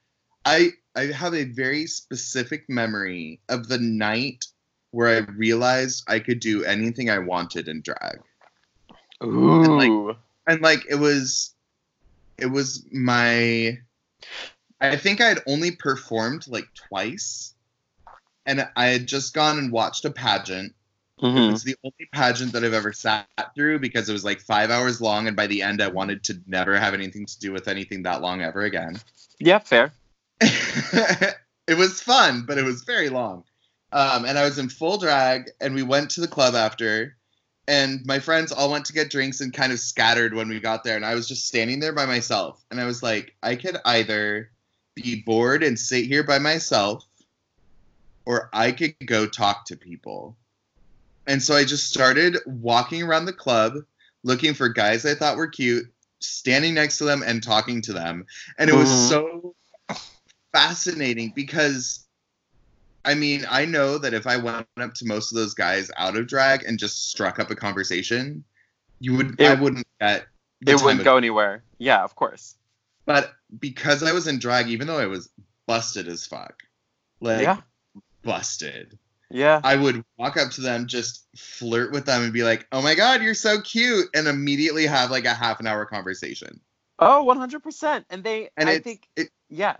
I 0.45 0.71
I 0.95 1.05
have 1.05 1.35
a 1.35 1.43
very 1.43 1.85
specific 1.85 2.67
memory 2.67 3.39
of 3.49 3.67
the 3.67 3.77
night 3.77 4.47
where 4.91 5.17
I 5.17 5.19
realized 5.31 6.03
I 6.07 6.19
could 6.19 6.39
do 6.39 6.63
anything 6.63 7.09
I 7.09 7.19
wanted 7.19 7.67
in 7.67 7.81
drag. 7.81 8.19
Ooh. 9.23 10.15
And 10.47 10.61
like 10.61 10.85
it 10.89 10.95
was 10.95 11.53
it 12.37 12.47
was 12.47 12.85
my 12.91 13.77
I 14.81 14.95
think 14.95 15.21
I 15.21 15.27
had 15.27 15.43
only 15.45 15.71
performed 15.71 16.47
like 16.47 16.67
twice 16.73 17.53
and 18.45 18.67
I 18.75 18.85
had 18.87 19.07
just 19.07 19.33
gone 19.33 19.57
and 19.57 19.71
watched 19.71 20.05
a 20.05 20.11
pageant 20.11 20.73
Mhm. 21.21 21.51
It's 21.51 21.63
the 21.63 21.75
only 21.83 22.07
pageant 22.13 22.53
that 22.53 22.63
I've 22.63 22.73
ever 22.73 22.93
sat 22.93 23.27
through 23.53 23.79
because 23.79 24.07
it 24.07 24.13
was 24.13 24.23
like 24.23 24.39
five 24.39 24.69
hours 24.69 25.01
long, 25.01 25.27
and 25.27 25.35
by 25.35 25.47
the 25.47 25.61
end, 25.61 25.81
I 25.81 25.87
wanted 25.87 26.23
to 26.25 26.39
never 26.47 26.77
have 26.77 26.93
anything 26.93 27.25
to 27.25 27.39
do 27.39 27.51
with 27.51 27.67
anything 27.67 28.03
that 28.03 28.21
long 28.21 28.41
ever 28.41 28.61
again. 28.61 28.99
Yeah, 29.39 29.59
fair. 29.59 29.91
it 30.41 31.77
was 31.77 32.01
fun, 32.01 32.45
but 32.47 32.57
it 32.57 32.63
was 32.63 32.83
very 32.83 33.09
long. 33.09 33.43
Um, 33.91 34.25
and 34.25 34.37
I 34.37 34.45
was 34.45 34.59
in 34.59 34.69
full 34.69 34.97
drag, 34.97 35.51
and 35.59 35.73
we 35.73 35.83
went 35.83 36.11
to 36.11 36.21
the 36.21 36.27
club 36.27 36.53
after, 36.53 37.17
and 37.67 38.05
my 38.05 38.19
friends 38.19 38.51
all 38.51 38.71
went 38.71 38.85
to 38.85 38.93
get 38.93 39.09
drinks 39.09 39.41
and 39.41 39.53
kind 39.53 39.71
of 39.71 39.79
scattered 39.79 40.33
when 40.33 40.47
we 40.47 40.59
got 40.59 40.83
there, 40.83 40.95
and 40.95 41.05
I 41.05 41.15
was 41.15 41.27
just 41.27 41.47
standing 41.47 41.79
there 41.79 41.93
by 41.93 42.05
myself, 42.05 42.63
and 42.69 42.79
I 42.79 42.85
was 42.85 43.01
like, 43.01 43.35
I 43.41 43.55
could 43.55 43.77
either 43.85 44.51
be 44.95 45.23
bored 45.25 45.63
and 45.63 45.77
sit 45.77 46.05
here 46.05 46.23
by 46.23 46.39
myself, 46.39 47.03
or 48.25 48.49
I 48.53 48.71
could 48.71 48.95
go 49.05 49.25
talk 49.25 49.65
to 49.65 49.77
people. 49.77 50.37
And 51.25 51.41
so 51.41 51.55
I 51.55 51.63
just 51.63 51.89
started 51.89 52.37
walking 52.45 53.03
around 53.03 53.25
the 53.25 53.33
club, 53.33 53.73
looking 54.23 54.53
for 54.53 54.69
guys 54.69 55.05
I 55.05 55.15
thought 55.15 55.37
were 55.37 55.47
cute, 55.47 55.91
standing 56.19 56.73
next 56.73 56.97
to 56.97 57.05
them 57.05 57.23
and 57.25 57.41
talking 57.41 57.81
to 57.83 57.93
them. 57.93 58.25
And 58.57 58.69
it 58.69 58.73
was 58.73 58.89
Mhm. 58.89 59.09
so 59.09 59.55
fascinating 60.53 61.31
because 61.35 62.05
I 63.05 63.13
mean, 63.13 63.45
I 63.49 63.65
know 63.65 63.97
that 63.97 64.13
if 64.13 64.27
I 64.27 64.37
went 64.37 64.67
up 64.77 64.93
to 64.95 65.05
most 65.05 65.31
of 65.31 65.37
those 65.37 65.53
guys 65.53 65.89
out 65.97 66.17
of 66.17 66.27
drag 66.27 66.63
and 66.63 66.77
just 66.77 67.09
struck 67.09 67.39
up 67.39 67.49
a 67.49 67.55
conversation, 67.55 68.43
you 68.99 69.15
would 69.15 69.41
I 69.41 69.53
wouldn't 69.55 69.87
get 69.99 70.27
It 70.65 70.81
wouldn't 70.81 71.03
go 71.03 71.17
anywhere. 71.17 71.63
Yeah, 71.77 72.03
of 72.03 72.15
course. 72.15 72.55
But 73.05 73.33
because 73.59 74.03
I 74.03 74.11
was 74.11 74.27
in 74.27 74.39
drag, 74.39 74.67
even 74.67 74.87
though 74.87 74.99
I 74.99 75.07
was 75.07 75.29
busted 75.65 76.07
as 76.07 76.25
fuck, 76.25 76.61
like 77.21 77.41
yeah. 77.41 77.61
busted, 78.21 78.97
Yeah. 79.31 79.61
I 79.63 79.75
would 79.75 80.03
walk 80.17 80.37
up 80.37 80.51
to 80.51 80.61
them, 80.61 80.87
just 80.87 81.25
flirt 81.37 81.91
with 81.91 82.05
them, 82.05 82.23
and 82.23 82.33
be 82.33 82.43
like, 82.43 82.67
"Oh 82.71 82.81
my 82.81 82.95
god, 82.95 83.21
you're 83.21 83.33
so 83.33 83.61
cute," 83.61 84.09
and 84.13 84.27
immediately 84.27 84.85
have 84.85 85.09
like 85.09 85.25
a 85.25 85.33
half 85.33 85.59
an 85.59 85.67
hour 85.67 85.85
conversation. 85.85 86.59
Oh, 86.99 87.23
100%. 87.25 88.03
And 88.09 88.23
they, 88.23 88.49
And 88.57 88.67
I 88.69 88.79
think, 88.79 89.07
it- 89.15 89.29
yeah. 89.49 89.77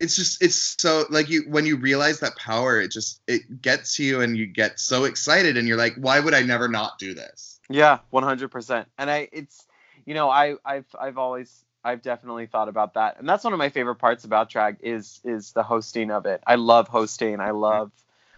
It's 0.00 0.14
just 0.16 0.42
it's 0.42 0.76
so 0.80 1.04
like 1.10 1.28
you 1.28 1.44
when 1.48 1.66
you 1.66 1.76
realize 1.76 2.20
that 2.20 2.36
power, 2.36 2.80
it 2.80 2.90
just 2.92 3.20
it 3.26 3.62
gets 3.62 3.98
you, 3.98 4.20
and 4.20 4.36
you 4.36 4.46
get 4.46 4.78
so 4.78 5.04
excited, 5.04 5.56
and 5.56 5.66
you're 5.66 5.76
like, 5.76 5.94
"Why 5.96 6.20
would 6.20 6.34
I 6.34 6.42
never 6.42 6.68
not 6.68 6.98
do 6.98 7.14
this?" 7.14 7.60
Yeah, 7.68 7.98
100%. 8.10 8.88
And 8.98 9.10
I, 9.10 9.28
it's, 9.32 9.66
you 10.06 10.14
know, 10.14 10.30
I, 10.30 10.54
I've, 10.64 10.86
I've 10.98 11.18
always, 11.18 11.64
I've 11.84 12.00
definitely 12.02 12.46
thought 12.46 12.68
about 12.68 12.94
that, 12.94 13.18
and 13.18 13.28
that's 13.28 13.44
one 13.44 13.52
of 13.52 13.58
my 13.58 13.68
favorite 13.70 13.96
parts 13.96 14.24
about 14.24 14.50
drag 14.50 14.78
is 14.82 15.20
is 15.24 15.52
the 15.52 15.62
hosting 15.62 16.10
of 16.10 16.26
it. 16.26 16.42
I 16.46 16.56
love 16.56 16.88
hosting. 16.88 17.40
I 17.40 17.50
love, 17.50 17.92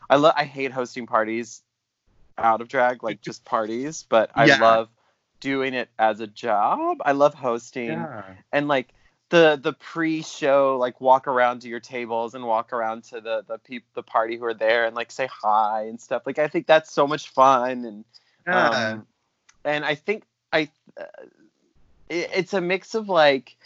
I 0.09 0.17
love. 0.17 0.35
I 0.37 0.45
hate 0.45 0.73
hosting 0.73 1.07
parties 1.07 1.63
out 2.39 2.61
of 2.61 2.69
drag, 2.69 3.03
like 3.03 3.21
just 3.23 3.45
parties, 3.45 4.05
but 4.09 4.31
I 4.35 4.47
Yeah. 4.47 4.57
love 4.57 4.89
doing 5.41 5.75
it 5.75 5.89
as 5.99 6.21
a 6.21 6.27
job. 6.27 6.99
I 7.05 7.13
love 7.13 7.35
hosting 7.35 7.99
Yeah. 7.99 8.35
and 8.53 8.69
like 8.69 8.89
the 9.31 9.59
the 9.63 9.73
pre-show 9.73 10.77
like 10.79 11.01
walk 11.01 11.27
around 11.27 11.61
to 11.63 11.69
your 11.69 11.81
tables 11.81 12.35
and 12.35 12.45
walk 12.45 12.73
around 12.73 13.05
to 13.05 13.21
the 13.21 13.45
the 13.49 13.59
peop 13.59 13.85
the 13.95 14.03
party 14.03 14.37
who 14.37 14.45
are 14.45 14.55
there 14.55 14.85
and 14.85 14.95
like 14.95 15.11
say 15.11 15.29
hi 15.33 15.85
and 15.85 16.01
stuff. 16.01 16.23
Like 16.27 16.39
I 16.39 16.49
think 16.49 16.67
that's 16.67 16.93
so 16.93 17.07
much 17.07 17.31
fun 17.31 17.85
and 17.85 18.05
Yeah. 18.47 18.97
um, 18.97 19.07
and 19.65 19.85
I 19.85 19.95
think 19.95 20.25
I 20.53 20.69
uh, 21.01 21.05
it, 22.09 22.31
it's 22.35 22.53
a 22.53 22.61
mix 22.61 22.95
of 22.95 23.09
like 23.09 23.57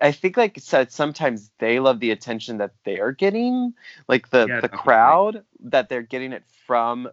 I 0.00 0.12
think 0.12 0.36
like 0.36 0.58
so 0.60 0.84
sometimes 0.88 1.50
they 1.58 1.80
love 1.80 2.00
the 2.00 2.10
attention 2.10 2.58
that 2.58 2.72
they're 2.84 3.12
getting, 3.12 3.74
like 4.08 4.30
the 4.30 4.46
Yeah, 4.48 4.60
the 4.60 4.68
definitely. 4.68 4.78
crowd 4.78 5.44
that 5.64 5.88
they're 5.88 6.02
getting 6.02 6.32
it 6.32 6.44
from 6.66 7.08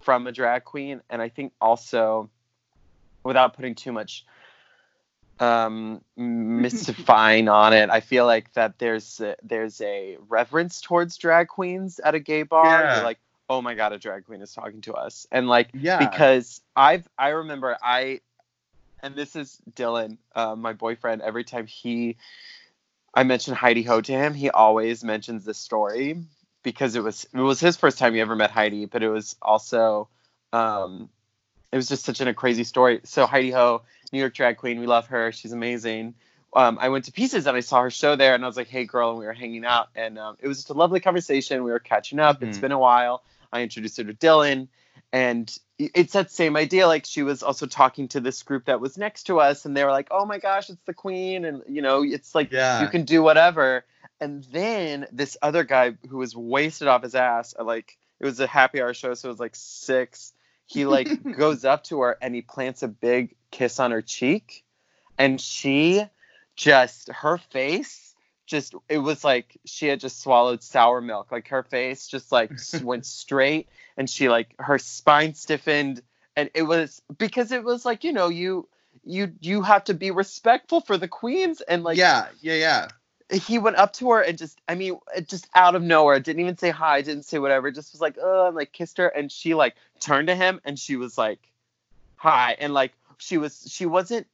from 0.00 0.26
a 0.26 0.32
drag 0.32 0.64
queen, 0.64 1.00
and 1.10 1.20
I 1.20 1.28
think 1.28 1.52
also 1.60 2.30
without 3.24 3.54
putting 3.54 3.74
too 3.74 3.92
much 3.92 4.24
um 5.40 6.00
mystifying 6.16 7.48
on 7.48 7.72
it 7.72 7.90
i 7.90 8.00
feel 8.00 8.26
like 8.26 8.52
that 8.52 8.78
there's 8.78 9.20
a, 9.20 9.36
there's 9.42 9.80
a 9.80 10.16
reverence 10.28 10.80
towards 10.80 11.16
drag 11.16 11.48
queens 11.48 11.98
at 12.00 12.14
a 12.14 12.20
gay 12.20 12.42
bar 12.42 12.64
Yeah. 12.64 13.02
Like 13.02 13.18
oh 13.48 13.60
my 13.60 13.74
god 13.74 13.92
a 13.92 13.98
drag 13.98 14.26
queen 14.26 14.42
is 14.42 14.52
talking 14.52 14.80
to 14.82 14.94
us 14.94 15.26
and 15.32 15.48
like 15.48 15.70
yeah. 15.74 15.98
because 15.98 16.60
I've 16.76 17.08
I 17.18 17.30
remember 17.30 17.76
I 17.82 18.20
and 19.02 19.14
this 19.14 19.36
is 19.36 19.58
Dylan, 19.74 20.18
uh, 20.34 20.54
my 20.54 20.72
boyfriend. 20.72 21.22
Every 21.22 21.44
time 21.44 21.66
he 21.66 22.16
I 23.12 23.24
mention 23.24 23.54
Heidi 23.54 23.82
Ho 23.82 24.00
to 24.00 24.12
him, 24.12 24.34
he 24.34 24.50
always 24.50 25.02
mentions 25.02 25.44
this 25.44 25.58
story 25.58 26.22
because 26.62 26.94
it 26.94 27.02
was 27.02 27.26
it 27.32 27.38
was 27.38 27.60
his 27.60 27.76
first 27.76 27.98
time 27.98 28.14
he 28.14 28.20
ever 28.20 28.36
met 28.36 28.50
Heidi, 28.50 28.86
but 28.86 29.02
it 29.02 29.08
was 29.08 29.36
also 29.42 30.08
um, 30.52 31.08
it 31.72 31.76
was 31.76 31.88
just 31.88 32.04
such 32.04 32.20
an, 32.20 32.28
a 32.28 32.34
crazy 32.34 32.64
story. 32.64 33.00
So 33.04 33.26
Heidi 33.26 33.50
Ho, 33.50 33.82
New 34.12 34.18
York 34.18 34.34
drag 34.34 34.56
queen, 34.56 34.80
we 34.80 34.86
love 34.86 35.06
her. 35.08 35.32
She's 35.32 35.52
amazing. 35.52 36.14
Um, 36.54 36.78
I 36.80 36.88
went 36.88 37.04
to 37.04 37.12
Pieces 37.12 37.46
and 37.46 37.56
I 37.56 37.60
saw 37.60 37.82
her 37.82 37.90
show 37.90 38.16
there, 38.16 38.34
and 38.34 38.42
I 38.42 38.46
was 38.46 38.56
like, 38.56 38.68
"Hey, 38.68 38.84
girl," 38.84 39.10
and 39.10 39.18
we 39.18 39.26
were 39.26 39.32
hanging 39.32 39.64
out, 39.64 39.88
and 39.94 40.18
um, 40.18 40.36
it 40.40 40.48
was 40.48 40.58
just 40.58 40.70
a 40.70 40.74
lovely 40.74 40.98
conversation. 41.00 41.62
We 41.62 41.70
were 41.70 41.78
catching 41.78 42.18
up. 42.18 42.42
It's 42.42 42.58
Mhm. 42.58 42.60
been 42.62 42.72
a 42.72 42.78
while. 42.78 43.22
I 43.52 43.62
introduced 43.62 43.96
her 43.98 44.04
to 44.04 44.14
Dylan, 44.14 44.68
and 45.12 45.56
it's 45.78 46.12
that 46.14 46.30
same 46.32 46.56
idea. 46.56 46.86
Like 46.88 47.06
she 47.06 47.22
was 47.22 47.42
also 47.44 47.66
talking 47.66 48.08
to 48.08 48.20
this 48.20 48.42
group 48.42 48.64
that 48.64 48.80
was 48.80 48.98
next 48.98 49.24
to 49.24 49.38
us, 49.40 49.64
and 49.64 49.76
they 49.76 49.84
were 49.84 49.92
like, 49.92 50.08
"Oh 50.10 50.26
my 50.26 50.38
gosh, 50.38 50.70
it's 50.70 50.82
the 50.86 50.94
queen," 50.94 51.44
and 51.44 51.62
you 51.68 51.82
know, 51.82 52.02
it's 52.02 52.34
like 52.34 52.50
Yeah. 52.50 52.82
you 52.82 52.88
can 52.88 53.04
do 53.04 53.22
whatever. 53.22 53.84
And 54.20 54.44
then 54.44 55.06
this 55.12 55.36
other 55.40 55.62
guy 55.64 55.96
who 56.08 56.18
was 56.18 56.36
wasted 56.36 56.88
off 56.88 57.02
his 57.04 57.14
ass, 57.14 57.54
like 57.58 57.96
it 58.18 58.24
was 58.26 58.40
a 58.40 58.46
happy 58.48 58.82
hour 58.82 58.92
show, 58.92 59.14
so 59.14 59.28
it 59.28 59.32
was 59.32 59.40
like 59.40 59.54
six. 59.54 60.32
He 60.66 60.84
like 60.84 61.08
goes 61.38 61.64
up 61.64 61.84
to 61.84 62.00
her 62.02 62.18
and 62.20 62.34
he 62.34 62.42
plants 62.42 62.82
a 62.82 62.88
big 62.88 63.34
kiss 63.50 63.80
on 63.80 63.90
her 63.90 64.02
cheek, 64.02 64.64
and 65.18 65.40
she 65.40 66.04
just 66.56 67.08
her 67.08 67.38
face 67.38 68.10
just 68.50 68.74
it 68.88 68.98
was 68.98 69.24
like 69.24 69.56
she 69.64 69.86
had 69.86 70.00
just 70.00 70.20
swallowed 70.20 70.62
sour 70.62 71.00
milk. 71.00 71.32
Like 71.32 71.48
her 71.48 71.62
face 71.62 72.06
just 72.08 72.32
like 72.32 72.50
went 72.82 73.06
straight 73.06 73.68
and 73.96 74.10
she 74.10 74.28
like 74.28 74.54
her 74.58 74.76
spine 74.78 75.34
stiffened. 75.34 76.02
And 76.36 76.50
it 76.54 76.64
was 76.64 77.00
because 77.16 77.52
it 77.52 77.64
was 77.64 77.84
like 77.84 78.04
you 78.04 78.12
know 78.12 78.28
you 78.28 78.68
you 79.04 79.32
you 79.40 79.62
have 79.62 79.84
to 79.84 79.94
be 79.94 80.10
respectful 80.10 80.80
for 80.80 80.98
the 80.98 81.08
queens 81.08 81.62
and 81.62 81.84
like 81.84 81.96
yeah, 81.96 82.26
yeah, 82.40 82.54
yeah. 82.54 82.88
he 83.30 83.58
went 83.58 83.76
up 83.76 83.92
to 83.94 84.10
her 84.10 84.20
and 84.20 84.36
just 84.36 84.60
i 84.68 84.74
mean 84.74 84.98
just 85.26 85.48
out 85.54 85.74
of 85.74 85.82
nowhere 85.82 86.18
didn't 86.18 86.40
even 86.40 86.56
say 86.56 86.70
hi 86.70 87.00
didn't 87.00 87.24
say 87.24 87.38
whatever 87.38 87.70
just 87.70 87.92
was 87.92 88.00
like 88.00 88.18
oh 88.20 88.48
and 88.48 88.56
like 88.56 88.72
kissed 88.72 88.98
her. 88.98 89.08
And 89.08 89.30
she 89.30 89.54
like 89.54 89.76
turned 90.00 90.26
to 90.28 90.34
him 90.34 90.60
and 90.64 90.78
she 90.78 90.96
was 90.96 91.16
like 91.16 91.38
hi 92.16 92.56
and 92.58 92.74
like 92.74 92.92
she 93.20 93.38
was 93.38 93.66
she 93.70 93.86
wasn't 93.86 94.26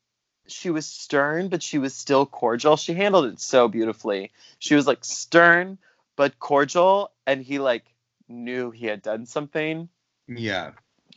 she 0.49 0.71
was 0.71 0.87
stern 0.87 1.49
but 1.49 1.63
she 1.63 1.79
was 1.79 1.95
still 1.95 2.25
cordial. 2.25 2.77
She 2.77 2.95
handled 2.95 3.27
it 3.27 3.41
so 3.41 3.69
beautifully. 3.69 4.31
She 4.59 4.75
was 4.75 4.87
like 4.87 5.05
stern 5.05 5.79
but 6.17 6.39
cordial 6.39 7.11
and 7.27 7.43
he 7.43 7.59
like 7.59 7.85
knew 8.29 8.71
he 8.71 8.87
had 8.87 9.03
done 9.03 9.27
something. 9.27 9.89
Yeah. 10.29 10.73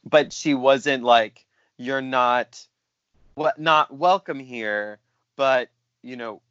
but 0.05 0.33
she 0.33 0.53
wasn't 0.53 1.03
like 1.03 1.45
you're 1.77 2.01
not 2.01 2.65
what 3.35 3.57
not 3.59 3.93
welcome 3.95 4.39
here 4.39 4.99
but 5.35 5.69
you 6.03 6.15
know 6.17 6.41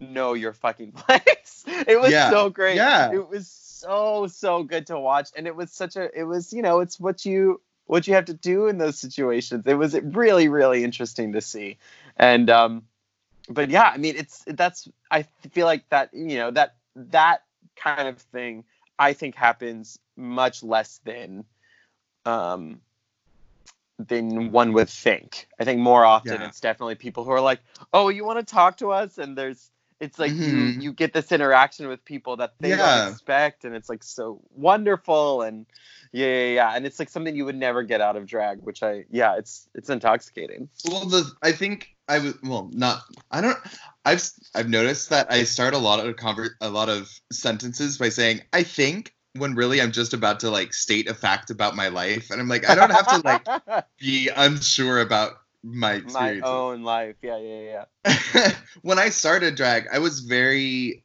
know 0.00 0.34
your 0.34 0.52
fucking 0.52 0.92
place. 0.92 1.64
It 1.66 2.00
was 2.00 2.10
Yeah, 2.12 2.30
so 2.30 2.50
great. 2.50 2.76
Yeah. 2.76 3.12
it 3.12 3.28
was 3.28 3.48
so 3.48 4.26
so 4.26 4.62
good 4.62 4.86
to 4.88 4.98
watch 4.98 5.30
and 5.36 5.46
it 5.46 5.54
was 5.56 5.70
such 5.72 5.96
a 5.96 6.08
it 6.18 6.24
was 6.24 6.52
you 6.52 6.62
know 6.62 6.80
it's 6.80 6.98
what 6.98 7.24
you 7.26 7.60
what 7.86 8.06
you 8.06 8.14
have 8.14 8.26
to 8.26 8.34
do 8.34 8.66
in 8.66 8.78
those 8.78 8.98
situations. 8.98 9.66
It 9.66 9.74
was 9.74 9.98
really 10.00 10.48
really 10.48 10.84
interesting 10.84 11.32
to 11.32 11.40
see. 11.40 11.78
And 12.16 12.50
um 12.50 12.82
but 13.48 13.70
yeah 13.70 13.90
i 13.94 13.96
mean 13.96 14.16
it's 14.16 14.44
that's 14.48 14.88
i 15.10 15.22
feel 15.52 15.66
like 15.66 15.88
that 15.90 16.12
you 16.12 16.36
know 16.36 16.50
that 16.50 16.74
that 16.96 17.44
kind 17.76 18.08
of 18.08 18.18
thing 18.18 18.64
i 18.98 19.12
think 19.12 19.34
happens 19.36 19.98
much 20.16 20.62
less 20.62 21.00
than 21.04 21.44
um 22.24 22.80
than 23.98 24.52
one 24.52 24.72
would 24.74 24.90
think. 24.90 25.48
I 25.58 25.64
think 25.64 25.80
more 25.80 26.04
often 26.04 26.40
Yeah. 26.40 26.48
it's 26.48 26.60
definitely 26.60 26.96
people 26.96 27.24
who 27.24 27.30
are 27.30 27.40
like 27.40 27.60
oh 27.92 28.08
you 28.08 28.24
want 28.24 28.46
to 28.46 28.54
talk 28.54 28.78
to 28.78 28.90
us? 28.90 29.18
And 29.18 29.36
there's 29.36 29.70
it's 30.00 30.18
like 30.18 30.32
you 30.44 30.74
Mhm. 30.74 30.82
you 30.82 30.92
get 30.92 31.12
this 31.12 31.32
interaction 31.32 31.88
with 31.88 32.04
people 32.04 32.36
that 32.36 32.54
they 32.60 32.70
Yeah. 32.70 32.76
don't 32.76 33.12
expect 33.12 33.64
and 33.64 33.74
it's 33.74 33.88
like 33.88 34.02
so 34.04 34.40
wonderful 34.54 35.42
and 35.42 35.66
yeah, 36.12 36.26
yeah 36.26 36.54
yeah 36.54 36.76
and 36.76 36.86
it's 36.86 36.98
like 36.98 37.08
something 37.08 37.34
you 37.34 37.44
would 37.44 37.56
never 37.56 37.82
get 37.82 38.00
out 38.00 38.16
of 38.16 38.26
drag 38.26 38.60
which 38.62 38.82
i 38.82 39.04
yeah 39.10 39.36
it's 39.36 39.68
it's 39.74 39.90
intoxicating 39.90 40.68
Well, 40.88 41.06
the 41.06 41.30
I 41.42 41.52
think 41.52 41.90
I 42.08 42.18
was 42.18 42.34
well, 42.42 42.70
not 42.72 43.02
I 43.30 43.40
don't. 43.40 43.58
I've 44.04 44.22
I've 44.54 44.68
noticed 44.68 45.10
that 45.10 45.32
I 45.32 45.44
start 45.44 45.74
a 45.74 45.78
lot 45.78 46.04
of 46.04 46.14
conver- 46.16 46.54
a 46.60 46.70
lot 46.70 46.88
of 46.88 47.10
sentences 47.32 47.98
by 47.98 48.08
saying 48.10 48.42
I 48.52 48.62
think 48.62 49.12
when 49.36 49.54
really 49.54 49.80
I'm 49.80 49.92
just 49.92 50.14
about 50.14 50.40
to 50.40 50.50
like 50.50 50.72
state 50.72 51.08
a 51.08 51.14
fact 51.14 51.50
about 51.50 51.74
my 51.74 51.88
life, 51.88 52.30
and 52.30 52.40
I'm 52.40 52.48
like 52.48 52.68
I 52.68 52.74
don't 52.74 52.90
have 52.90 53.08
to 53.08 53.20
like 53.20 53.46
be 53.98 54.28
unsure 54.28 55.00
about 55.00 55.32
my 55.74 56.00
my 56.00 56.40
own 56.40 56.82
life 56.82 57.16
yeah 57.22 57.38
yeah 57.38 57.84
yeah 58.04 58.50
when 58.82 58.98
I 58.98 59.08
started 59.10 59.54
drag, 59.56 59.86
I 59.92 59.98
was 59.98 60.20
very 60.20 61.04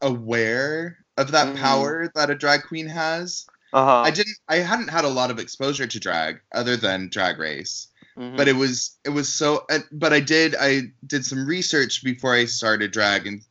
aware 0.00 0.98
of 1.16 1.32
that 1.32 1.54
Mhm. 1.54 1.60
power 1.60 2.12
that 2.14 2.30
a 2.30 2.34
drag 2.34 2.64
queen 2.64 2.88
has. 2.88 3.46
uh-huh 3.72 4.02
I 4.04 4.10
didn't 4.10 4.36
I 4.48 4.56
hadn't 4.56 4.90
had 4.90 5.04
a 5.04 5.08
lot 5.08 5.30
of 5.30 5.38
exposure 5.38 5.86
to 5.86 6.00
drag 6.00 6.40
other 6.52 6.76
than 6.76 7.08
drag 7.10 7.38
race. 7.38 7.88
Mhm. 8.16 8.36
But 8.36 8.48
it 8.48 8.54
was 8.56 8.98
it 9.04 9.10
was 9.10 9.32
so 9.32 9.66
but 9.92 10.12
I 10.12 10.20
did 10.20 10.56
I 10.58 10.92
did 11.06 11.26
some 11.26 11.46
research 11.46 12.04
before 12.04 12.34
I 12.34 12.44
started 12.46 12.92
drag 12.92 13.26
and 13.26 13.42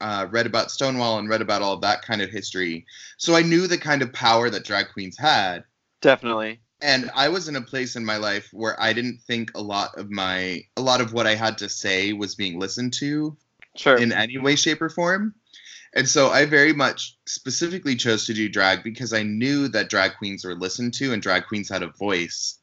uh, 0.00 0.26
read 0.30 0.46
about 0.46 0.70
Stonewall 0.72 1.18
and 1.18 1.28
read 1.28 1.42
about 1.42 1.62
all 1.62 1.78
that 1.78 2.02
kind 2.02 2.22
of 2.22 2.30
history. 2.30 2.86
So 3.18 3.36
I 3.36 3.42
knew 3.42 3.66
the 3.68 3.78
kind 3.78 4.02
of 4.02 4.12
power 4.14 4.50
that 4.50 4.64
drag 4.64 4.88
queens 4.94 5.18
had. 5.18 5.64
definitely 6.00 6.61
And 6.82 7.10
I 7.14 7.28
was 7.28 7.48
in 7.48 7.54
a 7.54 7.62
place 7.62 7.94
in 7.94 8.04
my 8.04 8.16
life 8.16 8.48
where 8.52 8.80
I 8.80 8.92
didn't 8.92 9.20
think 9.22 9.52
a 9.54 9.62
lot 9.62 9.96
of 9.96 10.10
my 10.10 10.64
a 10.76 10.82
lot 10.82 11.00
of 11.00 11.12
what 11.12 11.28
I 11.28 11.36
had 11.36 11.58
to 11.58 11.68
say 11.68 12.12
was 12.12 12.34
being 12.34 12.58
listened 12.58 12.92
to 12.94 13.36
sure 13.76 13.96
in 13.96 14.12
any 14.12 14.36
way, 14.38 14.56
shape, 14.56 14.82
or 14.82 14.90
form. 14.90 15.34
And 15.94 16.08
so 16.08 16.30
I 16.30 16.44
very 16.46 16.72
much 16.72 17.16
specifically 17.26 17.94
chose 17.94 18.26
to 18.26 18.34
do 18.34 18.48
drag 18.48 18.82
because 18.82 19.12
I 19.12 19.22
knew 19.22 19.68
that 19.68 19.90
drag 19.90 20.16
queens 20.16 20.44
were 20.44 20.54
listened 20.54 20.94
to 20.94 21.12
and 21.12 21.22
drag 21.22 21.46
queens 21.46 21.68
had 21.68 21.82
a 21.82 21.88
voice. 21.88 22.58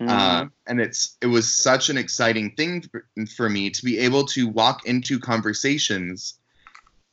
Mhm. 0.00 0.08
Uh, 0.08 0.46
and 0.66 0.80
it's 0.80 1.16
it 1.20 1.26
was 1.26 1.54
such 1.54 1.90
an 1.90 1.98
exciting 1.98 2.54
thing 2.54 2.82
for, 2.82 3.04
for 3.36 3.50
me 3.50 3.68
to 3.68 3.84
be 3.84 3.98
able 3.98 4.24
to 4.26 4.48
walk 4.48 4.86
into 4.86 5.18
conversations 5.18 6.37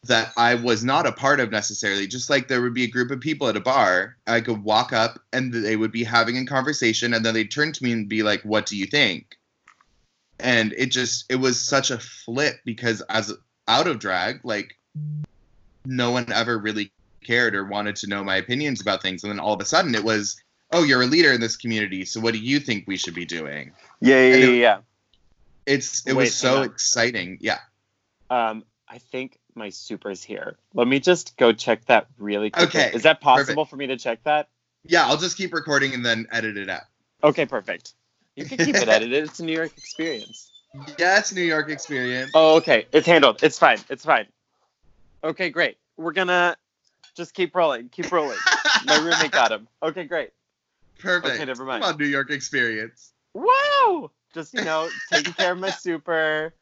that 0.07 0.33
I 0.37 0.55
was 0.55 0.83
not 0.83 1.05
a 1.07 1.11
part 1.11 1.39
of 1.39 1.51
necessarily. 1.51 2.07
Just 2.07 2.29
like 2.29 2.47
there 2.47 2.61
would 2.61 2.73
be 2.73 2.83
a 2.83 2.87
group 2.89 3.11
of 3.11 3.19
people 3.19 3.47
at 3.47 3.57
a 3.57 3.61
bar, 3.61 4.17
I 4.27 4.41
could 4.41 4.63
walk 4.63 4.93
up 4.93 5.19
and 5.33 5.53
they 5.53 5.75
would 5.75 5.91
be 5.91 6.03
having 6.03 6.37
a 6.37 6.45
conversation, 6.45 7.13
and 7.13 7.25
then 7.25 7.33
they'd 7.33 7.51
turn 7.51 7.71
to 7.73 7.83
me 7.83 7.91
and 7.91 8.07
be 8.09 8.23
like, 8.23 8.41
"What 8.43 8.65
do 8.65 8.77
you 8.77 8.85
think?" 8.85 9.37
And 10.39 10.73
it 10.77 10.87
just 10.87 11.25
it 11.29 11.37
was 11.37 11.59
such 11.61 11.91
a 11.91 11.99
flip 11.99 12.59
because 12.65 13.01
as 13.09 13.33
out 13.67 13.87
of 13.87 13.99
drag, 13.99 14.41
like 14.43 14.77
no 15.85 16.11
one 16.11 16.31
ever 16.31 16.57
really 16.57 16.91
cared 17.23 17.55
or 17.55 17.65
wanted 17.65 17.95
to 17.97 18.07
know 18.07 18.23
my 18.23 18.35
opinions 18.35 18.81
about 18.81 19.01
things, 19.01 19.23
and 19.23 19.31
then 19.31 19.39
all 19.39 19.53
of 19.53 19.61
a 19.61 19.65
sudden 19.65 19.95
it 19.95 20.03
was, 20.03 20.41
"Oh, 20.71 20.83
you're 20.83 21.01
a 21.01 21.07
leader 21.07 21.31
in 21.31 21.41
this 21.41 21.57
community, 21.57 22.05
so 22.05 22.19
what 22.19 22.33
do 22.33 22.39
you 22.39 22.59
think 22.59 22.85
we 22.87 22.97
should 22.97 23.15
be 23.15 23.25
doing?" 23.25 23.71
yeah 24.01 24.21
yeah 24.21 24.35
yeah, 24.35 24.45
it- 24.45 24.57
yeah. 24.59 24.77
It's 25.65 26.05
it 26.05 26.13
Wait, 26.13 26.25
was 26.25 26.35
so 26.35 26.61
exciting. 26.61 27.39
Yeah. 27.41 27.57
Um, 28.29 28.65
I 28.87 28.99
think 28.99 29.39
my 29.55 29.69
super's 29.69 30.23
here. 30.23 30.55
Let 30.73 30.87
me 30.87 30.99
just 30.99 31.37
go 31.37 31.53
check 31.53 31.85
that 31.85 32.07
really 32.17 32.49
quick. 32.49 32.69
Okay, 32.69 32.91
Is 32.93 33.03
that 33.03 33.21
possible 33.21 33.65
for 33.65 33.75
me 33.75 33.87
to 33.87 33.97
check 33.97 34.23
that? 34.23 34.49
Yeah, 34.83 35.07
I'll 35.07 35.17
just 35.17 35.37
keep 35.37 35.53
recording 35.53 35.93
and 35.93 36.05
then 36.05 36.27
edit 36.31 36.57
it 36.57 36.69
out. 36.69 36.83
Okay, 37.23 37.45
perfect. 37.45 37.93
You 38.35 38.45
can 38.45 38.57
keep 38.57 38.75
it 38.75 38.87
edited. 38.87 39.23
It's 39.23 39.39
a 39.39 39.45
New 39.45 39.53
York 39.53 39.71
experience. 39.77 40.51
Yeah, 40.99 41.17
it's 41.19 41.33
New 41.33 41.41
York 41.41 41.69
experience. 41.69 42.31
Oh, 42.33 42.57
okay. 42.57 42.85
It's 42.91 43.07
handled. 43.07 43.41
It's 43.41 43.57
fine. 43.57 43.79
It's 43.89 44.03
fine. 44.03 44.27
Okay, 45.23 45.49
great. 45.49 45.77
We're 45.97 46.11
gonna 46.11 46.57
just 47.15 47.33
keep 47.33 47.55
rolling. 47.55 47.89
Keep 47.89 48.11
rolling. 48.11 48.37
My 48.85 48.97
roommate 48.97 49.31
got 49.31 49.51
him. 49.51 49.67
Okay, 49.81 50.03
great. 50.03 50.31
Perfect. 50.99 51.35
Okay, 51.35 51.45
never 51.45 51.63
mind. 51.65 51.83
Come 51.83 51.93
on, 51.93 51.99
New 51.99 52.05
York 52.05 52.29
experience. 52.29 53.13
Wow! 53.33 54.11
Just 54.33 54.53
you 54.53 54.63
know, 54.63 54.89
taking 55.11 55.33
care 55.33 55.53
of 55.53 55.57
my 55.57 55.69
super, 55.69 56.53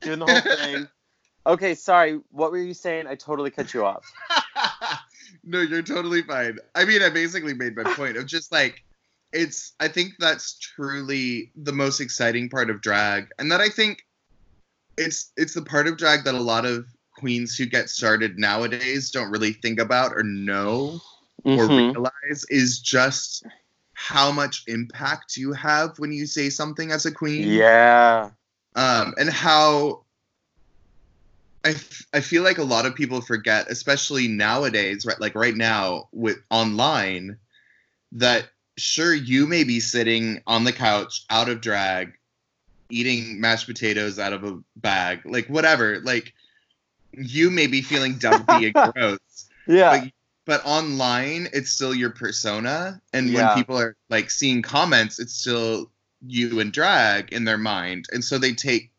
doing 0.00 0.18
the 0.18 0.26
whole 0.26 0.40
thing. 0.56 0.88
Okay, 1.50 1.74
sorry. 1.74 2.20
What 2.30 2.52
were 2.52 2.58
you 2.58 2.74
saying? 2.74 3.08
I 3.08 3.16
totally 3.16 3.50
cut 3.50 3.74
you 3.74 3.84
off. 3.84 4.04
no, 5.44 5.60
you're 5.60 5.82
totally 5.82 6.22
fine. 6.22 6.58
I 6.76 6.84
mean, 6.84 7.02
I 7.02 7.10
basically 7.10 7.54
made 7.54 7.74
my 7.74 7.82
point 7.94 8.16
of 8.16 8.26
just 8.26 8.52
like 8.52 8.84
it's 9.32 9.72
I 9.80 9.88
think 9.88 10.12
that's 10.20 10.58
truly 10.60 11.50
the 11.56 11.72
most 11.72 12.00
exciting 12.00 12.48
part 12.48 12.70
of 12.70 12.80
drag. 12.80 13.30
And 13.40 13.50
that 13.50 13.60
I 13.60 13.68
think 13.68 14.04
it's 14.96 15.32
it's 15.36 15.54
the 15.54 15.62
part 15.62 15.88
of 15.88 15.96
drag 15.96 16.22
that 16.24 16.34
a 16.34 16.40
lot 16.40 16.64
of 16.66 16.86
queens 17.16 17.56
who 17.56 17.66
get 17.66 17.90
started 17.90 18.38
nowadays 18.38 19.10
don't 19.10 19.32
really 19.32 19.54
think 19.54 19.80
about 19.80 20.12
or 20.12 20.22
know 20.22 21.00
or 21.44 21.66
Mhm. 21.66 21.94
realize 21.94 22.46
is 22.48 22.78
just 22.78 23.44
how 23.94 24.30
much 24.30 24.62
impact 24.68 25.36
you 25.36 25.52
have 25.52 25.98
when 25.98 26.12
you 26.12 26.26
say 26.26 26.48
something 26.48 26.92
as 26.92 27.06
a 27.06 27.10
queen 27.12 27.48
Yeah. 27.50 28.30
um, 28.76 29.14
and 29.18 29.28
how 29.28 30.04
I, 31.64 31.70
f- 31.70 32.06
I 32.14 32.20
feel 32.20 32.42
like 32.42 32.58
a 32.58 32.62
lot 32.64 32.86
of 32.86 32.94
people 32.94 33.20
forget, 33.20 33.70
especially 33.70 34.28
nowadays, 34.28 35.04
right? 35.04 35.20
Like 35.20 35.34
right 35.34 35.54
now 35.54 36.08
with 36.12 36.38
online, 36.50 37.38
that 38.12 38.48
sure 38.78 39.14
you 39.14 39.46
may 39.46 39.64
be 39.64 39.78
sitting 39.80 40.42
on 40.46 40.64
the 40.64 40.72
couch 40.72 41.24
out 41.28 41.48
of 41.50 41.60
drag, 41.60 42.12
eating 42.88 43.40
mashed 43.40 43.66
potatoes 43.66 44.18
out 44.18 44.32
of 44.32 44.42
a 44.44 44.58
bag, 44.76 45.20
like 45.24 45.48
whatever. 45.48 46.00
Like 46.00 46.32
you 47.12 47.50
may 47.50 47.66
be 47.66 47.82
feeling 47.82 48.16
dumpy 48.18 48.66
and 48.66 48.74
gross, 48.94 49.48
Yeah. 49.66 50.00
but 50.00 50.10
but 50.46 50.62
online 50.64 51.46
it's 51.52 51.70
still 51.70 51.94
your 51.94 52.10
persona, 52.10 53.00
and 53.12 53.28
Yeah. 53.28 53.48
when 53.48 53.54
people 53.62 53.78
are 53.78 53.96
like 54.08 54.30
seeing 54.30 54.62
comments, 54.62 55.18
it's 55.20 55.34
still 55.34 55.90
you 56.26 56.58
and 56.60 56.72
drag 56.72 57.32
in 57.32 57.44
their 57.44 57.58
mind, 57.58 58.06
and 58.12 58.24
so 58.24 58.38
they 58.38 58.54
take 58.54 58.90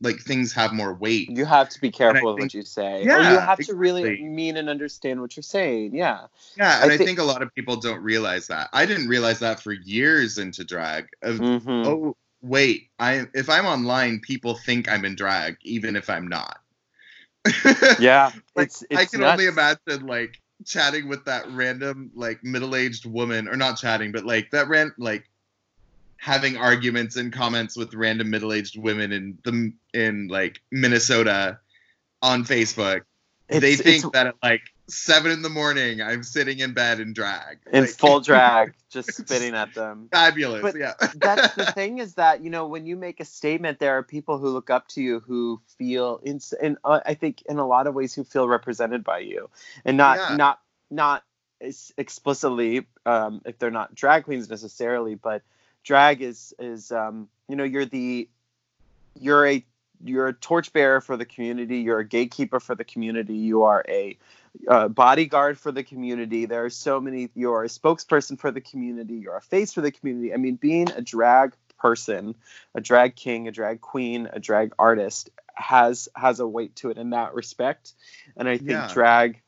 like 0.00 0.20
things 0.20 0.52
have 0.52 0.72
more 0.72 0.94
weight. 0.94 1.28
You 1.30 1.44
have 1.44 1.68
to 1.70 1.80
be 1.80 1.90
careful 1.90 2.36
what 2.36 2.54
you 2.54 2.62
say. 2.62 3.02
or 3.02 3.04
you 3.04 3.16
Yeah, 3.16 3.46
have 3.46 3.60
to 3.60 3.74
really 3.74 4.22
mean 4.22 4.56
and 4.56 4.68
understand 4.68 5.20
what 5.20 5.36
you're 5.36 5.42
saying. 5.42 5.94
Yeah. 5.94 6.26
Yeah, 6.56 6.82
and 6.82 6.90
I 6.90 6.94
I, 6.94 6.98
think 6.98 7.18
a 7.18 7.24
lot 7.24 7.42
of 7.42 7.54
people 7.54 7.76
don't 7.76 8.02
realize 8.02 8.48
that. 8.48 8.68
I 8.72 8.84
didn't 8.86 9.08
realize 9.08 9.38
that 9.40 9.60
for 9.60 9.72
years 9.72 10.38
into 10.38 10.64
drag. 10.64 11.06
Of 11.22 11.38
hmm 11.38 11.82
oh 11.84 12.16
wait, 12.42 12.90
I 12.98 13.26
if 13.34 13.48
I'm 13.48 13.66
online, 13.66 14.20
people 14.20 14.54
think 14.56 14.88
I'm 14.90 15.04
in 15.04 15.14
drag, 15.14 15.56
even 15.62 15.96
if 15.96 16.10
I'm 16.10 16.28
not. 16.28 16.58
Yeah. 17.98 18.32
like, 18.56 18.66
it's, 18.66 18.84
it's 18.90 19.02
I 19.02 19.04
can 19.06 19.20
nuts. 19.20 19.32
only 19.32 19.46
imagine 19.46 20.06
like 20.06 20.40
chatting 20.66 21.08
with 21.08 21.24
that 21.26 21.48
random 21.50 22.10
like 22.14 22.42
middle-aged 22.44 23.06
woman, 23.06 23.48
or 23.48 23.56
not 23.56 23.78
chatting, 23.78 24.12
but 24.12 24.24
like 24.24 24.50
that 24.50 24.68
ran 24.68 24.92
like 24.98 25.29
having 26.20 26.58
arguments 26.58 27.16
and 27.16 27.32
comments 27.32 27.78
with 27.78 27.94
random 27.94 28.28
middle-aged 28.28 28.78
women 28.78 29.10
in 29.10 29.38
the 29.42 29.72
in 29.94 30.28
like 30.28 30.60
Minnesota 30.70 31.58
on 32.20 32.44
Facebook. 32.44 33.02
they 33.48 33.74
think 33.74 34.12
that 34.12 34.26
at 34.26 34.34
like 34.42 34.60
seven 34.86 35.32
in 35.32 35.40
the 35.40 35.48
morning, 35.48 36.02
I'm 36.02 36.22
sitting 36.22 36.58
in 36.58 36.74
bed 36.74 37.00
in 37.00 37.14
drag. 37.14 37.60
in 37.72 37.82
Like, 37.84 37.90
full 37.90 38.20
drag, 38.30 38.74
just 38.90 39.14
spitting 39.14 39.54
at 39.54 39.72
them. 39.74 40.08
fabulous. 40.12 40.60
But 40.60 40.76
yeah. 40.76 40.92
That's 41.16 41.54
the 41.54 41.64
thing 41.72 41.98
is 42.00 42.14
that 42.16 42.44
you 42.44 42.50
know 42.50 42.66
when 42.66 42.84
you 42.84 42.96
make 42.96 43.20
a 43.20 43.24
statement, 43.24 43.78
there 43.78 43.96
are 43.96 44.02
people 44.02 44.36
who 44.36 44.50
look 44.50 44.68
up 44.68 44.88
to 44.88 45.00
you 45.02 45.20
who 45.20 45.58
feel, 45.78 46.20
in, 46.22 46.38
in 46.60 46.76
uh, 46.84 47.00
I 47.06 47.14
think 47.14 47.40
in 47.48 47.58
a 47.58 47.66
lot 47.66 47.86
of 47.86 47.94
ways, 47.94 48.14
who 48.14 48.24
feel 48.24 48.46
represented 48.46 49.04
by 49.04 49.20
you, 49.20 49.48
and 49.86 49.96
not 49.96 50.18
Yeah. 50.18 50.36
not 50.36 50.60
not 50.90 51.24
explicitly 51.96 52.86
um, 53.06 53.40
if 53.46 53.58
they're 53.58 53.70
not 53.70 53.94
drag 53.94 54.24
queens 54.24 54.48
necessarily, 54.50 55.14
but 55.14 55.42
drag 55.84 56.22
is 56.22 56.54
is 56.58 56.92
um, 56.92 57.28
you 57.48 57.56
know 57.56 57.64
you're 57.64 57.86
the 57.86 58.28
you're 59.18 59.46
a 59.46 59.64
you're 60.02 60.28
a 60.28 60.32
torchbearer 60.32 61.00
for 61.00 61.16
the 61.16 61.24
community. 61.26 61.78
You're 61.78 61.98
a 61.98 62.06
gatekeeper 62.06 62.60
for 62.60 62.74
the 62.74 62.84
community. 62.84 63.36
You 63.36 63.64
are 63.64 63.84
a 63.88 64.16
uh, 64.68 64.88
bodyguard 64.88 65.58
for 65.58 65.72
the 65.72 65.82
community. 65.82 66.46
There 66.46 66.64
are 66.64 66.70
so 66.70 67.00
many. 67.00 67.28
You're 67.34 67.64
a 67.64 67.68
spokesperson 67.68 68.38
for 68.38 68.50
the 68.50 68.60
community. 68.60 69.14
You're 69.14 69.36
a 69.36 69.42
face 69.42 69.72
for 69.72 69.80
the 69.80 69.92
community. 69.92 70.32
I 70.32 70.38
mean, 70.38 70.56
being 70.56 70.90
a 70.90 71.02
drag 71.02 71.54
person, 71.78 72.34
a 72.74 72.80
drag 72.80 73.16
king, 73.16 73.48
a 73.48 73.52
drag 73.52 73.80
queen, 73.80 74.28
a 74.32 74.40
drag 74.40 74.72
artist 74.78 75.30
has 75.54 76.08
has 76.16 76.40
a 76.40 76.46
weight 76.46 76.76
to 76.76 76.90
it 76.90 76.96
in 76.96 77.10
that 77.10 77.34
respect. 77.34 77.92
And 78.36 78.48
I 78.48 78.56
think 78.56 78.70
Yeah. 78.70 78.88
drag, 78.92 79.40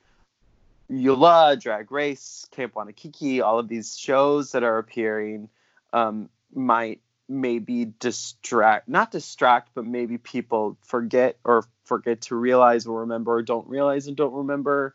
Yula, 0.90 1.58
Drag 1.58 1.90
Race, 1.90 2.46
Camp 2.50 2.74
Wannakiki, 2.74 3.42
all 3.42 3.58
of 3.58 3.68
these 3.68 3.96
shows 3.96 4.52
that 4.52 4.62
are 4.62 4.78
appearing 4.78 5.48
um, 5.92 6.28
might 6.54 7.00
maybe 7.28 7.92
distract, 7.98 8.88
not 8.88 9.10
distract, 9.10 9.70
but 9.74 9.86
maybe 9.86 10.18
people 10.18 10.76
forget 10.82 11.38
or 11.44 11.64
forget 11.84 12.22
to 12.22 12.36
realize 12.36 12.86
or 12.86 13.00
remember 13.00 13.34
or 13.34 13.42
don't 13.42 13.66
realize 13.68 14.06
and 14.06 14.16
don't 14.16 14.34
remember 14.34 14.94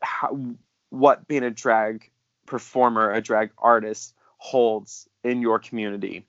how, 0.00 0.38
what 0.90 1.26
being 1.28 1.44
a 1.44 1.50
drag 1.50 2.10
performer, 2.46 3.12
a 3.12 3.20
drag 3.20 3.50
artist 3.58 4.14
holds 4.38 5.08
in 5.22 5.40
your 5.40 5.58
community 5.58 6.26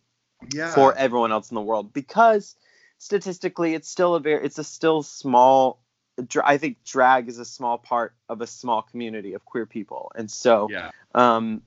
Yeah. 0.54 0.74
for 0.74 0.96
everyone 0.96 1.32
else 1.32 1.52
in 1.52 1.56
the 1.56 1.62
world 1.62 1.92
because 1.94 2.56
statistically 2.98 3.74
it's 3.74 3.90
still 3.90 4.16
a 4.16 4.20
very 4.20 4.46
it's 4.46 4.58
a 4.58 4.64
still 4.64 5.04
small 5.04 5.80
dra- 6.28 6.48
i 6.48 6.58
think 6.58 6.82
drag 6.86 7.28
is 7.28 7.40
a 7.40 7.46
small 7.46 7.78
part 7.78 8.14
of 8.30 8.40
a 8.40 8.48
small 8.48 8.82
community 8.82 9.34
of 9.34 9.44
queer 9.44 9.66
people 9.66 10.12
and 10.16 10.32
so 10.32 10.70
yeah. 10.72 10.92
um 11.14 11.62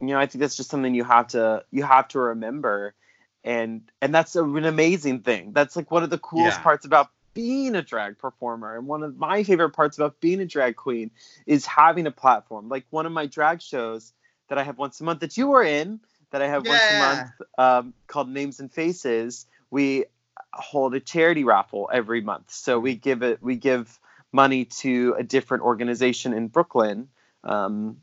you 0.00 0.08
know 0.08 0.18
i 0.18 0.26
think 0.26 0.40
that's 0.40 0.56
just 0.56 0.70
something 0.70 0.94
you 0.94 1.04
have 1.04 1.28
to 1.28 1.64
you 1.70 1.82
have 1.82 2.08
to 2.08 2.20
remember. 2.20 2.94
And 3.42 3.90
and 4.02 4.14
that's 4.14 4.36
a, 4.36 4.44
an 4.44 4.66
amazing 4.66 5.20
thing. 5.20 5.52
That's 5.52 5.74
like 5.76 5.90
one 5.90 6.02
of 6.02 6.10
the 6.10 6.18
coolest 6.18 6.60
Yeah. 6.60 6.62
parts 6.62 6.84
about 6.84 7.08
being 7.32 7.74
a 7.74 7.82
drag 7.82 8.18
performer 8.18 8.76
and 8.76 8.86
one 8.86 9.02
of 9.02 9.16
my 9.16 9.44
favorite 9.44 9.70
parts 9.70 9.96
about 9.96 10.20
being 10.20 10.40
a 10.40 10.46
drag 10.46 10.76
queen 10.76 11.10
is 11.46 11.64
having 11.64 12.06
a 12.06 12.10
platform. 12.10 12.68
Like 12.68 12.84
one 12.90 13.06
of 13.06 13.12
my 13.12 13.26
drag 13.26 13.62
shows 13.62 14.12
that 14.48 14.58
i 14.58 14.62
have 14.62 14.78
once 14.78 15.00
a 15.00 15.04
month 15.04 15.20
that 15.20 15.36
you 15.38 15.46
were 15.48 15.62
in 15.62 16.00
that 16.32 16.42
i 16.42 16.48
have 16.48 16.66
once 16.66 16.90
a 16.90 16.94
month 16.94 17.30
um, 17.58 17.94
called 18.06 18.28
names 18.28 18.60
and 18.60 18.70
faces 18.72 19.46
we 19.70 20.04
hold 20.52 20.94
a 20.94 21.00
charity 21.00 21.44
raffle 21.44 21.88
every 21.92 22.20
month. 22.20 22.50
So 22.50 22.78
we 22.78 22.94
give 22.94 23.22
it 23.22 23.42
we 23.42 23.56
give 23.56 23.98
money 24.32 24.64
to 24.66 25.14
a 25.18 25.22
different 25.22 25.64
organization 25.64 26.32
in 26.32 26.48
brooklyn 26.48 27.08
um, 27.44 27.98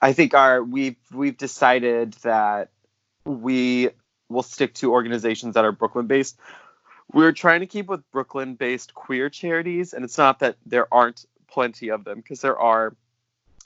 I 0.00 0.12
think 0.12 0.34
our 0.34 0.62
we've 0.62 0.96
we've 1.12 1.36
decided 1.36 2.12
that 2.22 2.70
we 3.24 3.90
will 4.28 4.42
stick 4.42 4.74
to 4.74 4.92
organizations 4.92 5.54
that 5.54 5.64
are 5.64 5.72
Brooklyn 5.72 6.06
based. 6.06 6.38
We're 7.12 7.32
trying 7.32 7.60
to 7.60 7.66
keep 7.66 7.86
with 7.86 8.08
Brooklyn 8.10 8.54
based 8.54 8.94
queer 8.94 9.30
charities, 9.30 9.94
and 9.94 10.04
it's 10.04 10.18
not 10.18 10.40
that 10.40 10.56
there 10.66 10.92
aren't 10.92 11.24
plenty 11.50 11.88
of 11.88 12.04
them 12.04 12.18
because 12.18 12.40
there 12.42 12.58
are, 12.58 12.94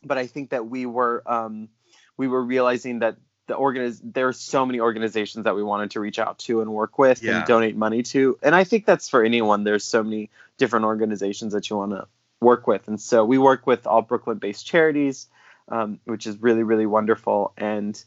but 0.05 0.17
I 0.17 0.27
think 0.27 0.51
that 0.51 0.67
we 0.67 0.87
were 0.87 1.23
um, 1.27 1.69
we 2.17 2.29
were 2.29 2.43
realizing 2.43 3.01
that 3.01 3.17
the 3.49 3.55
organiz 3.55 4.01
there 4.03 4.29
are 4.29 4.33
so 4.33 4.65
many 4.65 4.81
organizations 4.81 5.45
that 5.45 5.57
we 5.57 5.63
wanted 5.63 5.91
to 5.91 6.01
reach 6.01 6.19
out 6.21 6.39
to 6.39 6.61
and 6.61 6.73
work 6.73 6.99
with 6.99 7.23
Yeah. 7.23 7.39
and 7.39 7.47
donate 7.47 7.77
money 7.77 8.03
to, 8.05 8.39
and 8.43 8.55
I 8.55 8.65
think 8.65 8.87
that's 8.87 9.09
for 9.09 9.25
anyone. 9.25 9.65
There's 9.65 9.85
so 9.85 10.03
many 10.03 10.31
different 10.57 10.85
organizations 10.87 11.53
that 11.53 11.69
you 11.69 11.77
want 11.77 11.93
to 11.93 12.07
work 12.41 12.67
with, 12.69 12.87
and 12.89 13.01
so 13.01 13.25
we 13.25 13.39
work 13.39 13.67
with 13.67 13.87
all 13.87 14.03
Brooklyn 14.03 14.39
based 14.39 14.65
charities 14.67 15.27
um, 15.69 16.01
which 16.05 16.27
is 16.27 16.41
really 16.41 16.63
really 16.63 16.87
wonderful. 16.87 17.53
And 17.57 18.03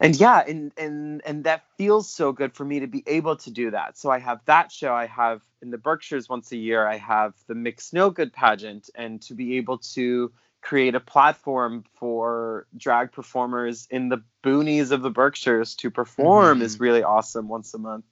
and 0.00 0.16
yeah 0.16 0.44
and 0.46 0.72
and 0.76 1.22
and 1.26 1.44
that 1.44 1.64
feels 1.76 2.10
so 2.10 2.32
good 2.32 2.54
for 2.54 2.64
me 2.64 2.80
to 2.80 2.86
be 2.86 3.02
able 3.06 3.36
to 3.36 3.50
do 3.50 3.70
that. 3.70 3.98
So 3.98 4.10
i 4.10 4.18
have 4.18 4.40
that 4.46 4.70
show 4.72 4.92
i 4.94 5.06
have 5.06 5.42
in 5.62 5.70
the 5.70 5.78
berkshires 5.78 6.28
once 6.28 6.52
a 6.52 6.56
year 6.56 6.86
i 6.86 6.96
have 6.96 7.34
the 7.48 7.54
mixed 7.54 7.92
no 7.92 8.10
good 8.10 8.32
pageant 8.32 8.90
and 8.94 9.20
to 9.22 9.34
be 9.34 9.56
able 9.56 9.78
to 9.78 10.30
create 10.60 10.94
a 10.94 11.00
platform 11.00 11.84
for 11.94 12.66
drag 12.76 13.12
performers 13.12 13.86
in 13.90 14.08
the 14.08 14.22
boonies 14.44 14.90
of 14.90 15.02
the 15.02 15.10
berkshires 15.10 15.74
to 15.76 15.90
perform 15.90 16.60
Mhm. 16.60 16.62
is 16.62 16.80
really 16.80 17.02
awesome 17.02 17.48
once 17.48 17.74
a 17.74 17.78
month. 17.78 18.04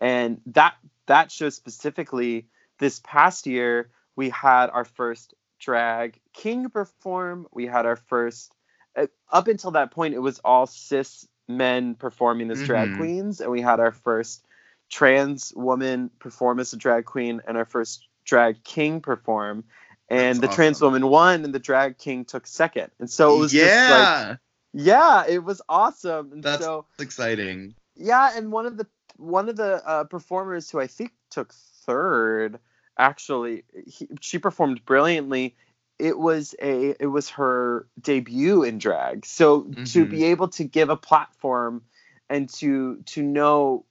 And 0.00 0.40
that 0.46 0.74
that 1.06 1.30
show 1.30 1.48
specifically 1.50 2.46
this 2.78 3.00
past 3.04 3.46
year 3.46 3.90
we 4.16 4.30
had 4.30 4.68
our 4.70 4.84
first 4.84 5.34
drag 5.64 6.20
king 6.34 6.68
perform 6.68 7.46
we 7.52 7.66
had 7.66 7.86
our 7.86 7.96
first 7.96 8.52
uh, 8.96 9.06
up 9.32 9.48
until 9.48 9.70
that 9.72 9.90
point 9.90 10.14
it 10.14 10.18
was 10.18 10.38
all 10.44 10.66
cis 10.66 11.26
men 11.48 11.94
performing 11.94 12.50
as 12.50 12.62
drag 12.66 12.90
Mhm. 12.90 12.96
queens 12.96 13.40
and 13.40 13.50
we 13.50 13.60
had 13.62 13.80
our 13.80 13.92
first 13.92 14.44
trans 14.90 15.52
woman 15.56 16.10
perform 16.18 16.60
as 16.60 16.72
a 16.72 16.76
drag 16.76 17.04
queen 17.06 17.40
and 17.46 17.56
our 17.56 17.64
first 17.64 18.06
drag 18.24 18.62
king 18.64 19.00
perform 19.00 19.64
and 20.10 20.38
That's 20.40 20.50
the 20.50 20.54
trans 20.54 20.82
woman 20.82 21.06
won 21.08 21.44
and 21.44 21.54
the 21.54 21.58
drag 21.58 21.96
king 21.98 22.24
took 22.26 22.46
second 22.46 22.90
and 23.00 23.08
so 23.10 23.36
it 23.36 23.38
was 23.40 23.52
just 23.52 23.90
like 23.90 24.08
yeah. 24.08 24.36
yeah 24.74 25.24
it 25.26 25.42
was 25.42 25.62
awesome 25.68 26.32
and 26.32 26.42
That's 26.42 26.62
so 26.64 26.86
exciting. 26.98 27.74
yeah, 27.96 28.36
and 28.36 28.52
one 28.52 28.66
of 28.66 28.76
the 28.76 28.86
one 29.16 29.48
of 29.48 29.56
the 29.56 29.82
uh, 29.86 30.04
performers 30.04 30.70
who 30.70 30.80
I 30.80 30.88
think 30.88 31.12
took 31.30 31.52
third 31.86 32.58
actually 32.98 33.64
he, 33.86 34.08
she 34.20 34.38
performed 34.38 34.84
brilliantly 34.84 35.54
it 35.98 36.18
was 36.18 36.54
a 36.60 36.94
it 37.00 37.06
was 37.06 37.28
her 37.28 37.86
debut 38.00 38.62
in 38.62 38.78
drag 38.78 39.24
so 39.26 39.62
to 39.84 40.04
Mhm. 40.04 40.10
be 40.10 40.24
able 40.24 40.48
to 40.48 40.64
give 40.64 40.90
a 40.90 40.96
platform 40.96 41.82
and 42.28 42.48
to 42.48 42.96
to 43.06 43.22
know 43.22 43.84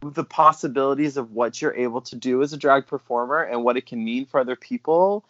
the 0.00 0.24
possibilities 0.24 1.16
of 1.16 1.30
what 1.32 1.62
you're 1.62 1.74
able 1.74 2.00
to 2.00 2.16
do 2.16 2.42
as 2.42 2.52
a 2.52 2.56
drag 2.56 2.86
performer 2.86 3.42
and 3.42 3.62
what 3.62 3.76
it 3.76 3.86
can 3.86 4.02
mean 4.02 4.26
for 4.26 4.40
other 4.40 4.56
people 4.56 5.24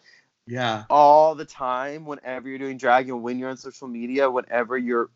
Yeah. 0.47 0.83
all 0.89 1.35
the 1.35 1.45
time 1.45 2.05
whenever 2.05 2.49
you're 2.49 2.57
doing 2.57 2.77
drag 2.77 3.07
and 3.09 3.21
when 3.21 3.37
you're 3.37 3.49
on 3.49 3.57
social 3.57 3.87
media 3.87 4.29
whenever 4.29 4.77
you're 4.77 5.09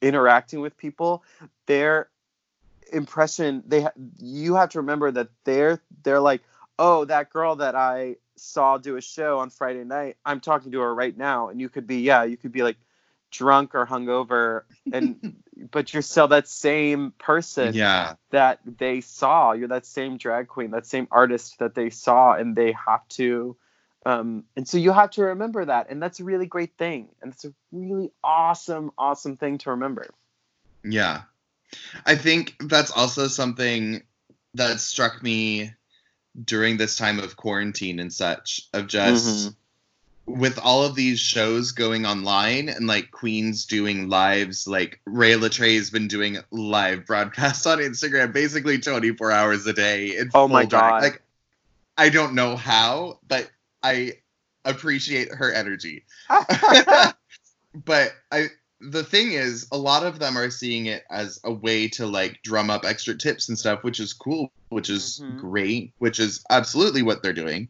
interacting 0.00 0.60
with 0.60 0.76
people 0.76 1.22
their 1.66 2.08
impression 2.92 3.62
they 3.66 3.82
ha- 3.82 3.92
you 4.18 4.54
have 4.54 4.70
to 4.70 4.78
remember 4.78 5.10
that 5.10 5.28
they're 5.44 5.80
they're 6.02 6.20
like 6.20 6.42
oh 6.78 7.04
that 7.04 7.30
girl 7.30 7.56
that 7.56 7.74
i 7.74 8.16
saw 8.36 8.78
do 8.78 8.96
a 8.96 9.00
show 9.00 9.38
on 9.38 9.50
friday 9.50 9.84
night 9.84 10.16
i'm 10.24 10.40
talking 10.40 10.72
to 10.72 10.80
her 10.80 10.94
right 10.94 11.16
now 11.16 11.48
and 11.48 11.60
you 11.60 11.68
could 11.68 11.86
be 11.86 12.00
yeah 12.00 12.24
you 12.24 12.36
could 12.36 12.52
be 12.52 12.62
like 12.62 12.76
drunk 13.30 13.74
or 13.74 13.84
hungover 13.86 14.62
and 14.92 15.36
but 15.70 15.92
you're 15.92 16.02
still 16.02 16.28
that 16.28 16.48
same 16.48 17.12
person 17.18 17.74
Yeah. 17.74 18.14
that 18.30 18.60
they 18.64 19.00
saw. 19.00 19.52
You're 19.52 19.68
that 19.68 19.86
same 19.86 20.16
drag 20.18 20.48
queen, 20.48 20.70
that 20.72 20.86
same 20.86 21.08
artist 21.10 21.58
that 21.58 21.74
they 21.74 21.90
saw, 21.90 22.34
and 22.34 22.54
they 22.56 22.72
have 22.72 23.06
to. 23.10 23.56
Um, 24.06 24.44
and 24.56 24.68
so 24.68 24.78
you 24.78 24.92
have 24.92 25.10
to 25.12 25.22
remember 25.24 25.64
that, 25.64 25.90
and 25.90 26.02
that's 26.02 26.20
a 26.20 26.24
really 26.24 26.46
great 26.46 26.76
thing, 26.76 27.08
and 27.22 27.32
it's 27.32 27.44
a 27.44 27.54
really 27.72 28.12
awesome, 28.22 28.92
awesome 28.98 29.36
thing 29.36 29.58
to 29.58 29.70
remember. 29.70 30.06
Yeah. 30.84 31.22
I 32.04 32.16
think 32.16 32.54
that's 32.60 32.90
also 32.90 33.26
something 33.28 34.02
that 34.54 34.80
struck 34.80 35.22
me 35.22 35.72
during 36.42 36.76
this 36.76 36.96
time 36.96 37.18
of 37.20 37.36
quarantine 37.36 38.00
and 38.00 38.12
such 38.12 38.62
of 38.72 38.86
just 38.86 39.26
Mhm. 39.48 39.56
with 40.26 40.58
all 40.58 40.82
of 40.84 40.94
these 40.94 41.20
shows 41.20 41.72
going 41.72 42.06
online 42.06 42.68
and 42.68 42.86
like 42.86 43.10
Queens 43.10 43.66
doing 43.66 44.08
lives, 44.08 44.66
like 44.66 45.00
Rhea 45.04 45.36
Litre's 45.38 45.90
been 45.90 46.08
doing 46.08 46.38
live 46.50 47.04
broadcasts 47.06 47.66
on 47.66 47.78
Instagram 47.78 48.32
basically 48.32 48.78
24 48.78 49.30
hours 49.30 49.66
a 49.66 49.72
day. 49.72 50.16
in 50.16 50.30
Oh 50.34 50.48
my. 50.48 50.64
God. 50.64 51.02
Like 51.02 51.22
I 51.96 52.08
don't 52.08 52.34
know 52.34 52.56
how, 52.56 53.20
but 53.28 53.50
I 53.82 54.14
appreciate 54.64 55.32
her 55.32 55.52
energy. 55.52 56.04
but 57.74 58.12
I 58.32 58.48
the 58.90 59.04
thing 59.04 59.32
is 59.32 59.66
a 59.72 59.76
lot 59.78 60.04
of 60.04 60.18
them 60.18 60.36
are 60.36 60.50
seeing 60.50 60.86
it 60.86 61.04
as 61.10 61.40
a 61.44 61.52
way 61.52 61.88
to 61.88 62.06
like 62.06 62.40
drum 62.42 62.70
up 62.70 62.84
extra 62.84 63.16
tips 63.16 63.48
and 63.48 63.58
stuff 63.58 63.82
which 63.82 64.00
is 64.00 64.12
cool 64.12 64.52
which 64.70 64.90
is 64.90 65.20
Mhm. 65.22 65.38
great 65.38 65.92
which 65.98 66.18
is 66.20 66.42
absolutely 66.50 67.02
what 67.02 67.22
they're 67.22 67.32
doing 67.32 67.68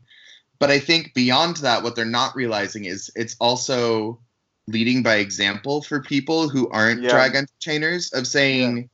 but 0.59 0.71
i 0.71 0.79
think 0.79 1.13
beyond 1.15 1.59
that 1.59 1.83
what 1.83 1.95
they're 1.95 2.05
not 2.05 2.35
realizing 2.35 2.85
is 2.87 3.11
it's 3.15 3.37
also 3.39 4.19
leading 4.67 5.03
by 5.03 5.17
example 5.17 5.83
for 5.83 6.01
people 6.01 6.49
who 6.49 6.69
aren't 6.71 7.03
Yeah. 7.03 7.11
drag 7.11 7.35
entertainers 7.35 8.13
of 8.13 8.27
saying 8.27 8.89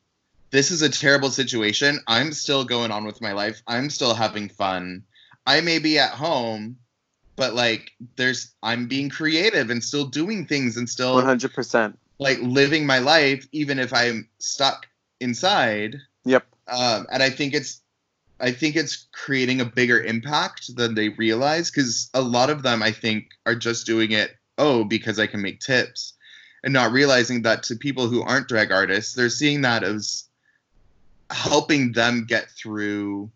this 0.50 0.72
is 0.72 0.82
a 0.82 0.88
terrible 0.88 1.30
situation 1.30 2.00
i'm 2.08 2.32
still 2.32 2.64
going 2.64 2.90
on 2.90 3.04
with 3.04 3.20
my 3.20 3.32
life 3.32 3.62
i'm 3.68 3.88
still 3.88 4.14
having 4.14 4.48
fun 4.48 5.04
i 5.46 5.60
may 5.60 5.78
be 5.78 5.96
at 5.98 6.10
home 6.10 6.76
but 7.36 7.54
like 7.54 7.92
there's 8.16 8.52
i'm 8.64 8.88
being 8.88 9.08
creative 9.08 9.70
and 9.70 9.82
still 9.82 10.06
doing 10.06 10.44
things 10.44 10.76
and 10.76 10.90
still 10.90 11.14
One 11.14 11.24
hundred 11.24 11.54
percent. 11.54 11.98
Like 12.20 12.38
living 12.42 12.86
my 12.86 12.98
life 12.98 13.46
even 13.50 13.78
if 13.78 13.92
i'm 13.92 14.28
stuck 14.38 14.86
inside 15.20 15.96
Yep. 16.24 16.46
um, 16.68 17.06
and 17.10 17.22
i 17.22 17.30
think 17.30 17.54
it's 17.54 17.80
i 18.38 18.52
think 18.52 18.76
it's 18.76 19.08
creating 19.12 19.60
a 19.60 19.64
bigger 19.64 20.00
impact 20.00 20.76
than 20.76 20.94
they 20.94 21.08
realize 21.08 21.70
because 21.70 22.10
a 22.14 22.20
lot 22.20 22.50
of 22.50 22.62
them 22.62 22.82
i 22.82 22.92
think 22.92 23.24
are 23.46 23.54
just 23.56 23.86
doing 23.86 24.12
it 24.12 24.30
oh 24.58 24.84
because 24.84 25.18
i 25.18 25.26
can 25.26 25.42
make 25.42 25.60
tips 25.60 26.14
and 26.62 26.72
not 26.74 26.92
realizing 26.92 27.42
that 27.42 27.62
to 27.64 27.74
people 27.76 28.06
who 28.06 28.22
aren't 28.22 28.48
drag 28.48 28.70
artists 28.70 29.14
they're 29.14 29.28
seeing 29.30 29.62
that 29.62 29.82
as 29.82 30.28
helping 31.30 31.92
them 31.92 32.26
get 32.26 32.50
through 32.50 33.30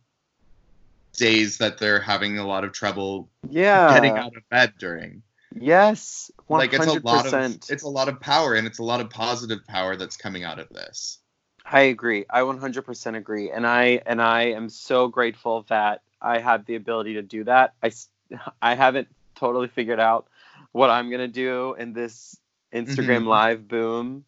days 1.16 1.59
that 1.59 1.78
they're 1.78 2.01
having 2.01 2.39
a 2.39 2.47
lot 2.47 2.64
of 2.64 2.72
trouble 2.72 3.30
Yeah. 3.49 3.95
getting 3.95 4.16
out 4.18 4.37
of 4.37 4.49
bed 4.51 4.74
during 4.78 5.22
Yes. 5.59 6.31
One 6.47 6.61
like 6.61 6.73
it's 6.73 6.87
a 6.87 6.93
lot 7.01 7.27
of 7.27 7.35
it's 7.69 7.83
a 7.83 7.89
lot 7.89 8.09
of 8.09 8.21
power 8.21 8.55
and 8.55 8.67
it's 8.67 8.79
a 8.79 8.83
lot 8.85 9.01
of 9.01 9.11
positive 9.11 9.65
power 9.67 9.97
that's 9.97 10.17
coming 10.17 10.45
out 10.45 10.59
of 10.59 10.69
this 10.71 11.19
I 11.65 11.83
agree. 11.83 12.27
I 12.29 12.41
100% 12.43 13.17
agree. 13.17 13.51
And 13.51 13.67
I 13.67 14.03
and 14.05 14.21
I 14.21 14.43
am 14.51 14.69
so 14.69 15.09
grateful 15.09 15.65
that 15.69 16.03
I 16.21 16.39
have 16.39 16.67
the 16.67 16.75
ability 16.75 17.15
to 17.15 17.23
do 17.23 17.45
that. 17.45 17.75
I 17.83 17.93
I 18.63 18.75
haven't 18.75 19.09
totally 19.35 19.69
figured 19.69 20.01
out 20.01 20.27
what 20.73 20.91
I'm 20.91 21.09
going 21.09 21.21
to 21.21 21.29
do 21.29 21.75
in 21.75 21.93
this 21.93 22.37
Instagram 22.73 23.23
Mhm. 23.23 23.27
live 23.27 23.69
boom. 23.69 24.25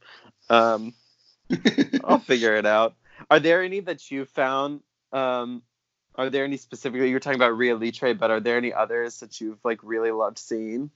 Um 0.49 0.95
I'll 2.05 2.19
figure 2.19 2.55
it 2.55 2.67
out. 2.67 2.95
Are 3.31 3.41
there 3.41 3.63
any 3.63 3.81
that 3.81 4.11
you 4.11 4.25
found 4.25 4.81
um 5.13 5.63
are 6.15 6.31
there 6.31 6.45
any 6.45 6.57
specifically 6.57 7.09
you 7.09 7.15
were 7.15 7.21
talking 7.21 7.39
about 7.39 7.57
Rhea 7.59 7.77
Litre, 7.77 8.15
but 8.15 8.31
are 8.31 8.41
there 8.41 8.57
any 8.57 8.73
others 8.73 9.21
that 9.21 9.41
you've 9.41 9.63
like 9.65 9.81
really 9.83 10.11
loved 10.11 10.39
seeing? 10.39 10.91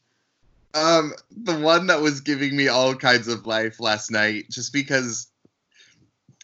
Um 0.75 1.13
the 1.31 1.59
one 1.59 1.89
that 1.89 2.01
was 2.01 2.21
giving 2.21 2.57
me 2.57 2.69
all 2.69 2.95
kinds 2.95 3.29
of 3.29 3.47
life 3.47 3.81
last 3.81 4.11
night 4.11 4.45
just 4.51 4.73
because 4.73 5.27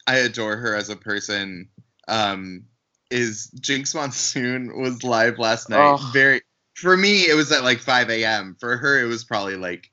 i 0.09 0.17
adore 0.19 0.57
her 0.57 0.75
as 0.75 0.89
a 0.89 0.97
person 0.97 1.69
um 2.09 2.65
is 3.11 3.51
jinkx 3.61 3.95
monsoon 3.95 4.81
was 4.81 5.03
live 5.05 5.39
last 5.39 5.69
night 5.69 5.99
Oh. 6.01 6.11
very 6.13 6.41
for 6.75 6.97
me 6.97 7.23
it 7.29 7.35
was 7.35 7.51
at 7.53 7.63
like 7.65 7.79
5 7.81 8.11
a.m 8.11 8.57
for 8.59 8.77
her 8.77 9.01
it 9.01 9.07
was 9.07 9.25
probably 9.25 9.57
like 9.57 9.91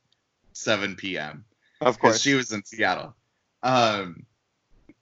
7 0.53 0.95
p.m 0.95 1.45
Of 1.81 1.99
course. 1.99 2.21
she 2.21 2.34
was 2.34 2.51
in 2.51 2.63
Seattle. 2.63 3.15
Um, 3.63 4.25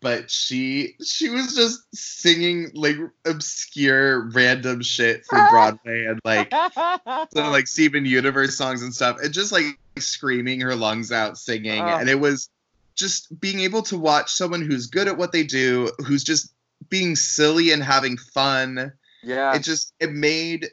but 0.01 0.29
she 0.31 0.95
she 1.03 1.29
was 1.29 1.55
just 1.55 1.79
singing 1.95 2.71
like 2.73 2.95
obscure 3.25 4.29
random 4.31 4.81
shit 4.81 5.25
for 5.25 5.39
Broadway 5.49 6.05
and 6.05 6.19
like 6.25 6.51
some 7.33 7.51
like 7.51 7.67
Steven 7.67 8.05
Universe 8.05 8.57
songs 8.57 8.81
and 8.81 8.93
stuff, 8.93 9.17
and 9.23 9.33
just 9.33 9.51
like 9.51 9.65
screaming 9.99 10.61
her 10.61 10.75
lungs 10.75 11.11
out 11.11 11.37
singing, 11.37 11.81
Oh. 11.81 11.97
and 11.97 12.09
it 12.09 12.19
was 12.19 12.49
just 12.95 13.39
being 13.39 13.61
able 13.61 13.81
to 13.83 13.97
watch 13.97 14.31
someone 14.31 14.61
who's 14.61 14.87
good 14.87 15.07
at 15.07 15.17
what 15.17 15.31
they 15.31 15.43
do, 15.43 15.89
who's 16.05 16.23
just 16.23 16.53
being 16.89 17.15
silly 17.15 17.71
and 17.71 17.81
having 17.83 18.17
fun. 18.17 18.91
yeah. 19.23 19.55
It 19.55 19.59
just 19.63 19.93
it 19.99 20.11
made 20.11 20.67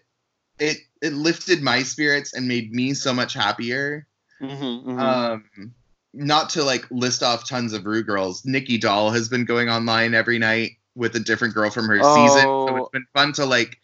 it 0.58 0.78
it 1.00 1.12
lifted 1.12 1.62
my 1.62 1.82
spirits 1.84 2.32
and 2.34 2.48
made 2.48 2.72
me 2.72 2.94
so 2.94 3.12
much 3.14 3.34
happier. 3.34 4.06
Mhm, 4.40 4.84
mhm. 4.84 4.98
Um, 5.00 5.74
not 6.14 6.50
to 6.50 6.64
like 6.64 6.86
list 6.90 7.22
off 7.22 7.48
tons 7.48 7.72
of 7.72 7.84
Ru 7.86 8.02
girls. 8.02 8.44
Nicky 8.44 8.78
Doll 8.78 9.10
has 9.10 9.28
been 9.28 9.44
going 9.44 9.68
online 9.68 10.14
every 10.14 10.38
night 10.38 10.72
with 10.94 11.14
a 11.16 11.20
different 11.20 11.54
girl 11.54 11.70
from 11.70 11.86
her 11.86 11.98
season, 12.02 12.42
so 12.42 12.68
Oh. 12.68 12.76
it's 12.76 12.88
been 12.90 13.06
fun 13.14 13.32
to 13.34 13.44
like. 13.46 13.76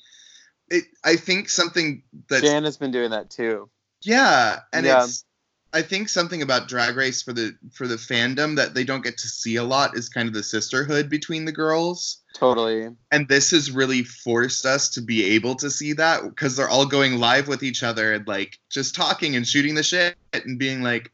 It, 0.71 0.85
I 1.05 1.17
think 1.17 1.49
something 1.51 2.03
that 2.31 2.43
Jan 2.43 2.65
has 2.65 2.77
been 2.79 2.91
doing 2.91 3.11
that 3.11 3.31
too. 3.31 3.69
yeah, 4.03 4.61
and 4.73 4.87
Yeah. 4.87 5.05
it's. 5.05 5.25
I 5.75 5.83
think 5.83 6.09
something 6.09 6.41
about 6.41 6.69
Drag 6.69 6.95
Race 6.97 7.21
for 7.23 7.33
the 7.33 7.53
for 7.73 7.89
the 7.89 7.97
fandom 7.97 8.55
that 8.57 8.75
they 8.75 8.85
don't 8.85 9.03
get 9.03 9.19
to 9.19 9.29
see 9.29 9.57
a 9.57 9.65
lot 9.65 9.97
is 9.97 10.09
kind 10.09 10.29
of 10.29 10.33
the 10.35 10.43
sisterhood 10.45 11.11
between 11.11 11.45
the 11.47 11.51
girls 11.53 12.23
Totally. 12.33 12.91
and 13.11 13.29
this 13.29 13.51
has 13.51 13.73
really 13.73 14.05
forced 14.05 14.67
us 14.67 14.89
to 14.91 15.01
be 15.03 15.25
able 15.35 15.57
to 15.57 15.69
see 15.73 15.93
that 15.95 16.23
because 16.23 16.55
they're 16.55 16.69
all 16.69 16.87
going 16.87 17.19
live 17.19 17.49
with 17.49 17.65
each 17.65 17.83
other 17.83 18.13
and 18.13 18.25
like 18.29 18.57
just 18.71 18.95
talking 18.95 19.35
and 19.35 19.49
shooting 19.49 19.75
the 19.75 19.83
shit 19.83 20.15
and 20.33 20.61
being 20.61 20.81
like 20.85 21.11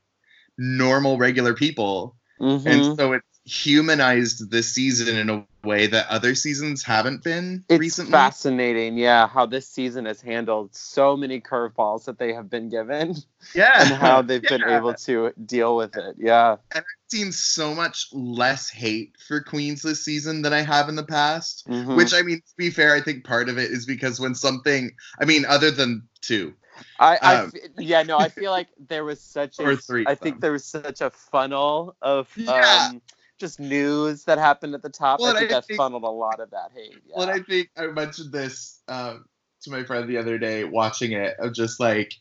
normal 0.60 1.16
regular 1.16 1.54
people 1.54 2.16
Mhm. 2.38 2.66
and 2.66 2.96
so 2.98 3.12
it's 3.14 3.26
humanized 3.46 4.50
this 4.50 4.72
season 4.74 5.16
in 5.16 5.30
a 5.30 5.46
way 5.66 5.86
that 5.86 6.06
other 6.08 6.34
seasons 6.34 6.82
haven't 6.82 7.22
been 7.22 7.64
It's 7.68 7.78
recently 7.80 8.12
fascinating, 8.12 8.96
yeah, 8.98 9.26
how 9.26 9.46
this 9.46 9.66
season 9.68 10.04
has 10.04 10.20
handled 10.20 10.74
so 10.74 11.16
many 11.16 11.40
curveballs 11.40 12.04
that 12.04 12.18
they 12.18 12.32
have 12.34 12.48
been 12.50 12.68
given 12.68 13.16
yeah 13.54 13.72
and 13.82 13.88
how 13.94 14.20
they've 14.22 14.42
been 14.42 14.62
able 14.64 14.94
to 14.94 15.32
deal 15.44 15.76
with 15.76 15.96
it. 15.96 16.16
Yeah. 16.18 16.56
And 16.74 16.84
I've 16.84 17.10
seen 17.10 17.32
so 17.32 17.74
much 17.74 18.08
less 18.12 18.68
hate 18.70 19.16
for 19.26 19.40
queens 19.40 19.82
this 19.82 20.04
season 20.04 20.42
than 20.42 20.52
i 20.52 20.60
have 20.60 20.88
in 20.88 20.94
the 20.96 21.02
past 21.04 21.66
Mhm. 21.68 21.96
which 21.96 22.14
i 22.14 22.22
mean 22.22 22.38
to 22.38 22.56
be 22.56 22.70
fair 22.70 22.94
i 22.94 23.00
think 23.00 23.24
part 23.24 23.48
of 23.48 23.58
it 23.58 23.70
is 23.70 23.84
because 23.84 24.20
when 24.20 24.34
something 24.34 24.92
i 25.20 25.24
mean 25.24 25.44
other 25.44 25.70
than 25.72 26.02
two 26.20 26.54
I, 26.98 27.18
I 27.22 27.34
um, 27.36 27.52
yeah, 27.78 28.02
no, 28.02 28.18
I 28.18 28.28
feel 28.28 28.50
like 28.50 28.68
there 28.88 29.04
was 29.04 29.20
such 29.20 29.58
a 29.58 29.62
Or 29.62 29.76
three 29.76 30.04
I 30.06 30.14
think 30.14 30.40
there 30.40 30.52
was 30.52 30.64
such 30.64 31.00
a 31.00 31.10
funnel 31.10 31.96
of 32.02 32.30
Yeah. 32.36 32.88
um 32.90 33.02
just 33.38 33.58
news 33.58 34.24
that 34.24 34.36
happened 34.38 34.74
at 34.74 34.82
the 34.82 34.90
top. 34.90 35.18
Well, 35.18 35.34
I 35.34 35.38
think 35.40 35.50
I 35.50 35.54
that 35.54 35.66
think- 35.66 35.78
funneled 35.78 36.02
a 36.02 36.08
lot 36.10 36.40
of 36.40 36.50
that 36.50 36.72
hate. 36.74 36.92
Yeah. 37.06 37.14
Well, 37.16 37.30
I 37.30 37.38
think 37.40 37.70
I 37.76 37.86
mentioned 37.86 38.32
this 38.32 38.80
um, 38.88 39.24
to 39.62 39.70
my 39.70 39.82
friend 39.84 40.08
the 40.08 40.18
other 40.18 40.36
day 40.38 40.64
watching 40.64 41.12
it 41.12 41.36
of 41.38 41.54
just 41.54 41.80
like 41.80 42.14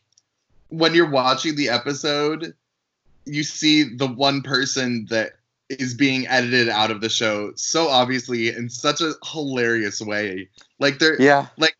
when 0.68 0.94
you're 0.94 1.10
watching 1.10 1.56
the 1.56 1.68
episode, 1.68 2.54
you 3.26 3.42
see 3.42 3.82
the 3.82 4.06
one 4.06 4.40
person 4.40 5.06
that 5.10 5.32
is 5.68 5.92
being 5.94 6.26
edited 6.26 6.68
out 6.68 6.90
of 6.90 7.00
the 7.00 7.08
show 7.08 7.52
so 7.54 7.86
obviously 7.88 8.48
in 8.48 8.68
such 8.70 9.00
a 9.02 9.12
hilarious 9.24 10.00
way. 10.00 10.48
Like 10.78 10.98
they're 10.98 11.20
Yeah. 11.20 11.48
like 11.58 11.76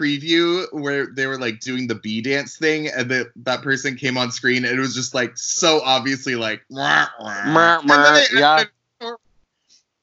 preview 0.00 0.66
where 0.72 1.06
they 1.14 1.26
were 1.26 1.38
like 1.38 1.60
doing 1.60 1.86
the 1.86 1.94
bee 1.94 2.20
dance 2.22 2.56
thing 2.56 2.88
and 2.88 3.10
that 3.10 3.26
that 3.36 3.62
person 3.62 3.94
came 3.96 4.16
on 4.16 4.30
screen 4.30 4.64
and 4.64 4.76
it 4.76 4.80
was 4.80 4.94
just 4.94 5.14
like 5.14 5.36
so 5.36 5.80
obviously 5.84 6.36
like 6.36 6.62
"Wah, 6.70 7.06
wah." 7.20 7.44
Mer, 7.46 7.78
And 7.80 7.88
then 7.90 7.98
mer, 8.00 8.14
they 8.14 8.40
yeah. 8.40 8.54
edited 8.54 9.18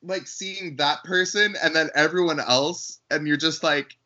like 0.03 0.27
seeing 0.27 0.75
that 0.77 1.03
person 1.03 1.55
and 1.63 1.75
then 1.75 1.89
everyone 1.95 2.39
else 2.39 2.99
and 3.09 3.27
you're 3.27 3.37
just 3.37 3.63
like 3.63 3.97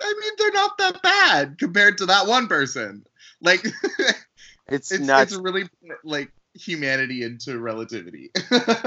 I 0.00 0.14
mean 0.20 0.32
they're 0.38 0.52
not 0.52 0.76
that 0.78 1.02
bad 1.02 1.58
compared 1.58 1.98
to 1.98 2.06
that 2.06 2.26
one 2.26 2.46
person. 2.46 3.04
Like 3.40 3.64
It's, 4.68 4.92
it's 4.92 5.02
nuts. 5.02 5.32
it's 5.32 5.40
really 5.40 5.64
like 6.04 6.30
humanity 6.54 7.22
into 7.22 7.58
relativity. 7.58 8.30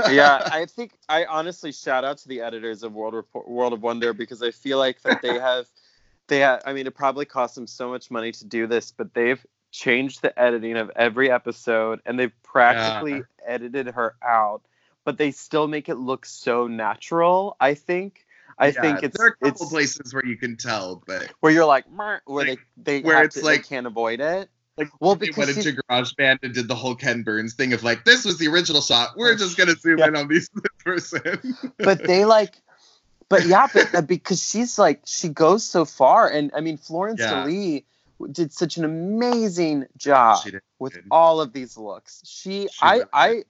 yeah, 0.10 0.48
I 0.52 0.66
think 0.68 0.92
I 1.10 1.26
honestly 1.26 1.72
shout 1.72 2.04
out 2.04 2.18
to 2.20 2.28
the 2.28 2.42
editors 2.42 2.84
of 2.84 2.94
World 2.94 3.16
Report, 3.16 3.50
World 3.50 3.74
of 3.74 3.82
Wonder 3.82 4.14
because 4.14 4.44
I 4.44 4.52
feel 4.52 4.78
like 4.78 5.02
that 5.02 5.22
they 5.22 5.40
have 5.40 5.66
they 6.32 6.44
I 6.46 6.74
mean 6.74 6.88
it 6.88 6.96
probably 6.96 7.26
cost 7.26 7.56
them 7.56 7.68
so 7.68 7.90
much 7.90 8.10
money 8.10 8.32
to 8.32 8.46
do 8.46 8.66
this, 8.66 8.92
but 8.92 9.14
they've 9.14 9.46
changed 9.72 10.22
the 10.22 10.38
editing 10.42 10.78
of 10.78 10.90
every 10.96 11.30
episode 11.30 12.00
and 12.06 12.18
they've 12.20 12.34
practically 12.44 13.24
edited 13.46 13.88
her 13.88 14.16
out, 14.26 14.62
but 15.06 15.18
they 15.18 15.32
still 15.32 15.68
make 15.68 15.90
it 15.90 15.96
look 15.96 16.26
so 16.26 16.68
natural, 16.68 17.56
I 17.60 17.74
think. 17.74 18.26
I 18.58 18.68
Yeah, 18.68 18.82
think 18.82 19.04
it's 19.04 19.18
there 19.18 19.28
are 19.28 19.30
a 19.42 19.46
couple 19.46 19.66
it's 19.66 19.72
places 19.72 20.14
where 20.14 20.26
you 20.26 20.38
can 20.38 20.56
tell, 20.56 21.04
but 21.06 21.32
where 21.42 21.52
you're 21.52 21.66
like 21.66 21.86
where 21.94 22.22
Like, 22.26 22.60
they 22.78 23.00
they 23.00 23.02
where 23.02 23.18
have 23.18 23.26
it's 23.26 23.36
to, 23.40 23.46
like- 23.46 23.64
they 23.64 23.68
can't 23.76 23.88
avoid 23.88 24.20
it. 24.22 24.50
like 24.78 24.88
Well, 25.02 25.16
they 25.16 25.28
because 25.28 25.48
went 25.54 25.66
into 25.68 25.82
GarageBand 25.90 26.40
and 26.44 26.54
did 26.54 26.68
the 26.70 26.76
whole 26.76 26.96
Ken 26.96 27.24
Burns 27.24 27.56
thing 27.56 27.74
of 27.74 27.84
like 27.84 28.06
this 28.06 28.24
was 28.24 28.38
the 28.38 28.48
original 28.48 28.82
shot. 28.82 29.10
We're 29.18 29.36
just 29.36 29.58
gonna 29.58 29.76
zoom 29.76 30.00
Yeah. 30.00 30.08
in 30.08 30.16
on 30.16 30.28
these 30.30 30.50
this 30.54 30.64
person. 30.86 31.22
but 31.78 32.04
they 32.06 32.24
like 32.24 32.56
but 33.32 33.46
yeah 33.48 33.68
but 33.74 33.96
uh, 33.96 34.02
because 34.02 34.44
she's 34.48 34.78
like 34.78 35.02
she 35.06 35.30
goes 35.30 35.64
so 35.64 35.86
far 35.86 36.28
and 36.30 36.52
i 36.56 36.60
mean 36.62 36.78
florence 36.78 37.20
Yeah. 37.22 37.46
lee 37.46 37.86
did 38.32 38.52
such 38.54 38.78
an 38.78 38.86
amazing 38.86 39.88
job 39.98 40.44
did 40.44 40.62
with 40.78 40.96
all 41.10 41.42
of 41.42 41.54
these 41.54 41.78
looks 41.78 42.22
she, 42.26 42.68
She 42.68 42.70
i 42.82 42.94
really 42.98 43.06
i 43.14 43.44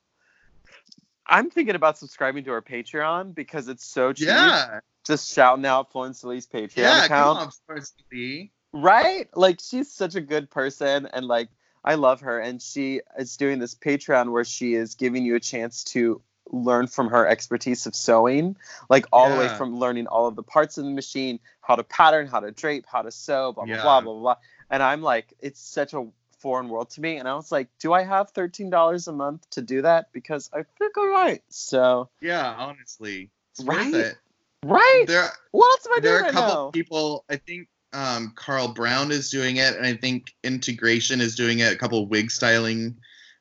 i'm 1.27 1.49
thinking 1.49 1.75
about 1.75 1.97
subscribing 1.97 2.43
to 2.45 2.51
her 2.51 2.61
patreon 2.61 3.35
because 3.35 3.67
it's 3.67 3.83
so 3.85 4.13
cheap 4.13 4.27
yeah, 4.27 4.79
just 5.05 5.33
shouting 5.33 5.65
out 5.65 5.91
florence 5.91 6.23
lee's 6.23 6.47
patreon 6.47 6.77
yeah. 6.77 7.05
account 7.05 7.37
Come 7.39 7.47
on, 7.47 7.51
Florence 7.65 7.93
Lee. 8.11 8.51
right 8.73 9.27
like 9.35 9.59
she's 9.61 9.91
such 9.91 10.15
a 10.15 10.21
good 10.21 10.49
person 10.49 11.07
and 11.11 11.25
like 11.25 11.49
i 11.83 11.95
love 11.95 12.21
her 12.21 12.39
and 12.39 12.61
she 12.61 13.01
is 13.17 13.35
doing 13.37 13.59
this 13.59 13.75
patreon 13.75 14.31
where 14.31 14.45
she 14.45 14.73
is 14.75 14.95
giving 14.95 15.25
you 15.25 15.35
a 15.35 15.39
chance 15.39 15.83
to 15.85 16.21
learn 16.51 16.87
from 16.87 17.07
her 17.09 17.27
expertise 17.27 17.85
of 17.85 17.95
sewing 17.95 18.55
like 18.89 19.05
all 19.11 19.29
the 19.31 19.37
way 19.37 19.47
from 19.57 19.77
learning 19.79 20.05
all 20.07 20.27
of 20.27 20.35
the 20.35 20.43
parts 20.43 20.77
of 20.77 20.83
the 20.83 20.91
machine 20.91 21.39
how 21.61 21.75
to 21.75 21.83
pattern 21.83 22.27
how 22.27 22.39
to 22.39 22.51
drape 22.51 22.85
how 22.85 23.01
to 23.01 23.09
sew 23.11 23.53
blah 23.53 23.65
blah 23.65 23.75
Yeah. 23.75 23.81
blah 23.81 24.01
blah 24.01 24.13
blah 24.19 24.35
and 24.69 24.83
i'm 24.83 25.01
like 25.01 25.33
it's 25.39 25.61
such 25.61 25.93
a 25.93 26.05
foreign 26.39 26.69
world 26.69 26.89
to 26.89 27.01
me 27.01 27.17
and 27.17 27.27
i 27.27 27.35
was 27.35 27.51
like 27.51 27.67
do 27.79 27.93
i 27.93 28.03
have 28.03 28.33
$13 28.33 29.07
a 29.07 29.11
month 29.11 29.49
to 29.51 29.61
do 29.61 29.81
that 29.83 30.11
because 30.11 30.49
i 30.53 30.63
think 30.77 30.93
i 30.97 31.05
might 31.13 31.43
so 31.49 32.09
Yeah, 32.19 32.53
honestly, 32.57 33.29
it's 33.51 33.63
Right? 33.65 33.93
worth 33.93 33.93
it. 33.93 34.17
right 34.65 35.05
There, 35.07 35.29
what 35.51 35.67
else 35.71 35.85
am 35.87 35.93
i 35.93 35.99
doing? 35.99 36.03
there 36.03 36.15
are 36.15 36.19
a 36.19 36.23
right 36.23 36.31
couple 36.33 36.53
now 36.65 36.71
people. 36.71 37.25
I 37.29 37.35
think 37.37 37.67
um, 37.93 38.31
Carl 38.35 38.69
Brown 38.69 39.11
is 39.11 39.29
doing 39.29 39.57
it, 39.57 39.75
and 39.75 39.85
I 39.85 39.95
think 39.95 40.33
Integration 40.43 41.19
is 41.21 41.35
doing 41.35 41.59
it. 41.59 41.73
A 41.73 41.75
couple 41.75 42.05
wig 42.07 42.31
styling 42.31 42.95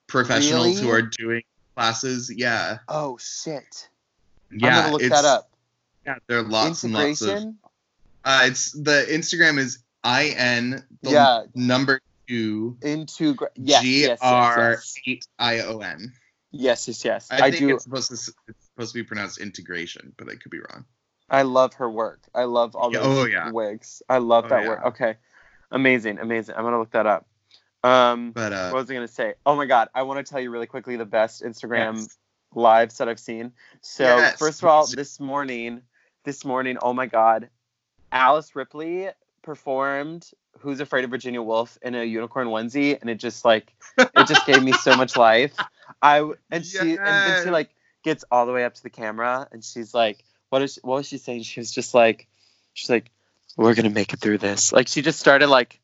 professionals 0.09 0.81
who 0.81 0.91
are 0.91 1.03
doing 1.03 1.43
classes. 1.75 2.33
Yeah, 2.35 2.79
oh 2.89 3.17
shit 3.19 3.89
yeah. 4.51 4.69
i'm 4.69 4.83
gonna 4.83 4.93
look 4.93 5.03
that 5.11 5.25
up 5.25 5.51
Yeah, 6.07 6.17
there 6.27 6.39
are 6.39 6.43
lots 6.43 6.83
and 6.85 6.93
lots 6.93 7.23
of. 7.23 7.55
Uh, 8.25 8.43
it's 8.45 8.73
the 8.73 9.07
Instagram 9.11 9.59
is 9.59 9.79
I 10.05 10.29
N 10.37 10.85
the 11.03 11.11
Yeah. 11.11 11.43
number 11.55 12.01
two 12.29 12.77
into 12.83 13.37
yes, 13.57 13.83
G 13.83 14.03
yes, 14.03 14.19
eight 15.07 15.27
I 15.39 15.61
O 15.61 15.79
N. 15.81 16.13
yes, 16.51 16.89
yes, 16.89 17.05
yes. 17.05 17.29
I 17.31 17.37
I, 17.37 17.51
think 17.51 17.59
do. 17.61 17.75
it's 17.75 17.85
supposed 17.85 18.09
to 18.09 18.15
it's 18.15 18.67
supposed 18.67 18.93
to 18.93 18.99
be 18.99 19.05
pronounced 19.05 19.39
integration, 19.41 20.13
but 20.17 20.29
I 20.29 20.37
could 20.37 20.51
be 20.51 20.59
wrong. 20.59 20.85
I 21.31 21.43
love 21.43 21.75
her 21.75 21.89
work. 21.89 22.21
I 22.35 22.45
love 22.45 22.75
all 22.75 22.91
those 22.91 23.05
oh, 23.05 23.25
yeah. 23.25 23.51
wigs. 23.53 24.03
I 24.09 24.19
love 24.19 24.47
Oh, 24.47 24.49
that 24.49 24.63
yeah. 24.63 24.69
work. 24.69 24.85
Okay, 24.87 25.15
amazing, 25.71 26.19
amazing. 26.19 26.57
I'm 26.57 26.65
gonna 26.65 26.79
look 26.79 26.91
that 26.93 27.07
up. 27.07 27.27
Um, 27.83 28.33
But 28.33 28.53
uh, 28.53 28.71
what 28.71 28.81
was 28.81 28.91
I 28.91 28.95
gonna 28.95 29.09
say? 29.09 29.35
Oh 29.47 29.57
my 29.57 29.67
god, 29.67 29.89
I 29.95 30.03
want 30.03 30.25
to 30.25 30.31
tell 30.31 30.41
you 30.41 30.51
really 30.51 30.67
quickly 30.67 30.97
the 30.97 31.07
best 31.07 31.43
Instagram 31.43 31.97
yes. 31.97 32.19
lives 32.55 32.99
that 32.99 33.09
I've 33.09 33.21
seen. 33.21 33.53
So 33.81 34.05
Yes, 34.05 34.39
first 34.39 34.63
of 34.63 34.69
all, 34.69 34.87
this 34.87 35.19
morning, 35.19 35.83
this 36.25 36.45
morning, 36.45 36.79
oh 36.83 36.93
my 36.93 37.07
god, 37.07 37.49
Alice 38.13 38.55
Ripley 38.55 39.09
performed 39.43 40.31
"Who's 40.59 40.81
Afraid 40.81 41.05
of 41.05 41.11
Virginia 41.11 41.41
Woolf" 41.41 41.79
in 41.83 41.95
a 41.95 42.05
unicorn 42.05 42.49
onesie, 42.49 43.01
and 43.01 43.09
it 43.09 43.17
just 43.17 43.45
like 43.45 43.73
it 43.99 44.27
just 44.27 44.47
gave 44.47 44.63
me 44.63 44.73
so 44.73 44.97
much 44.97 45.17
life. 45.17 45.55
I 46.03 46.31
and 46.51 46.65
she 46.65 46.97
and 46.97 46.99
then 46.99 47.45
she 47.45 47.51
like 47.51 47.71
gets 48.03 48.25
all 48.31 48.47
the 48.47 48.53
way 48.53 48.65
up 48.65 48.75
to 48.75 48.83
the 48.83 48.91
camera, 48.91 49.49
and 49.53 49.65
she's 49.65 49.95
like, 49.95 50.23
"What 50.51 50.61
is 50.63 50.79
what 50.83 50.97
was 50.97 51.09
she 51.09 51.19
saying?" 51.19 51.45
She 51.45 51.61
was 51.61 51.71
just 51.71 51.95
like, 51.95 52.29
she's 52.75 52.91
like, 52.91 53.11
"We're 53.57 53.75
gonna 53.75 53.91
make 53.91 54.13
it 54.13 54.21
through 54.21 54.39
this." 54.39 54.73
Like 54.73 54.89
she 54.89 55.01
just 55.01 55.19
started 55.19 55.49
like 55.49 55.81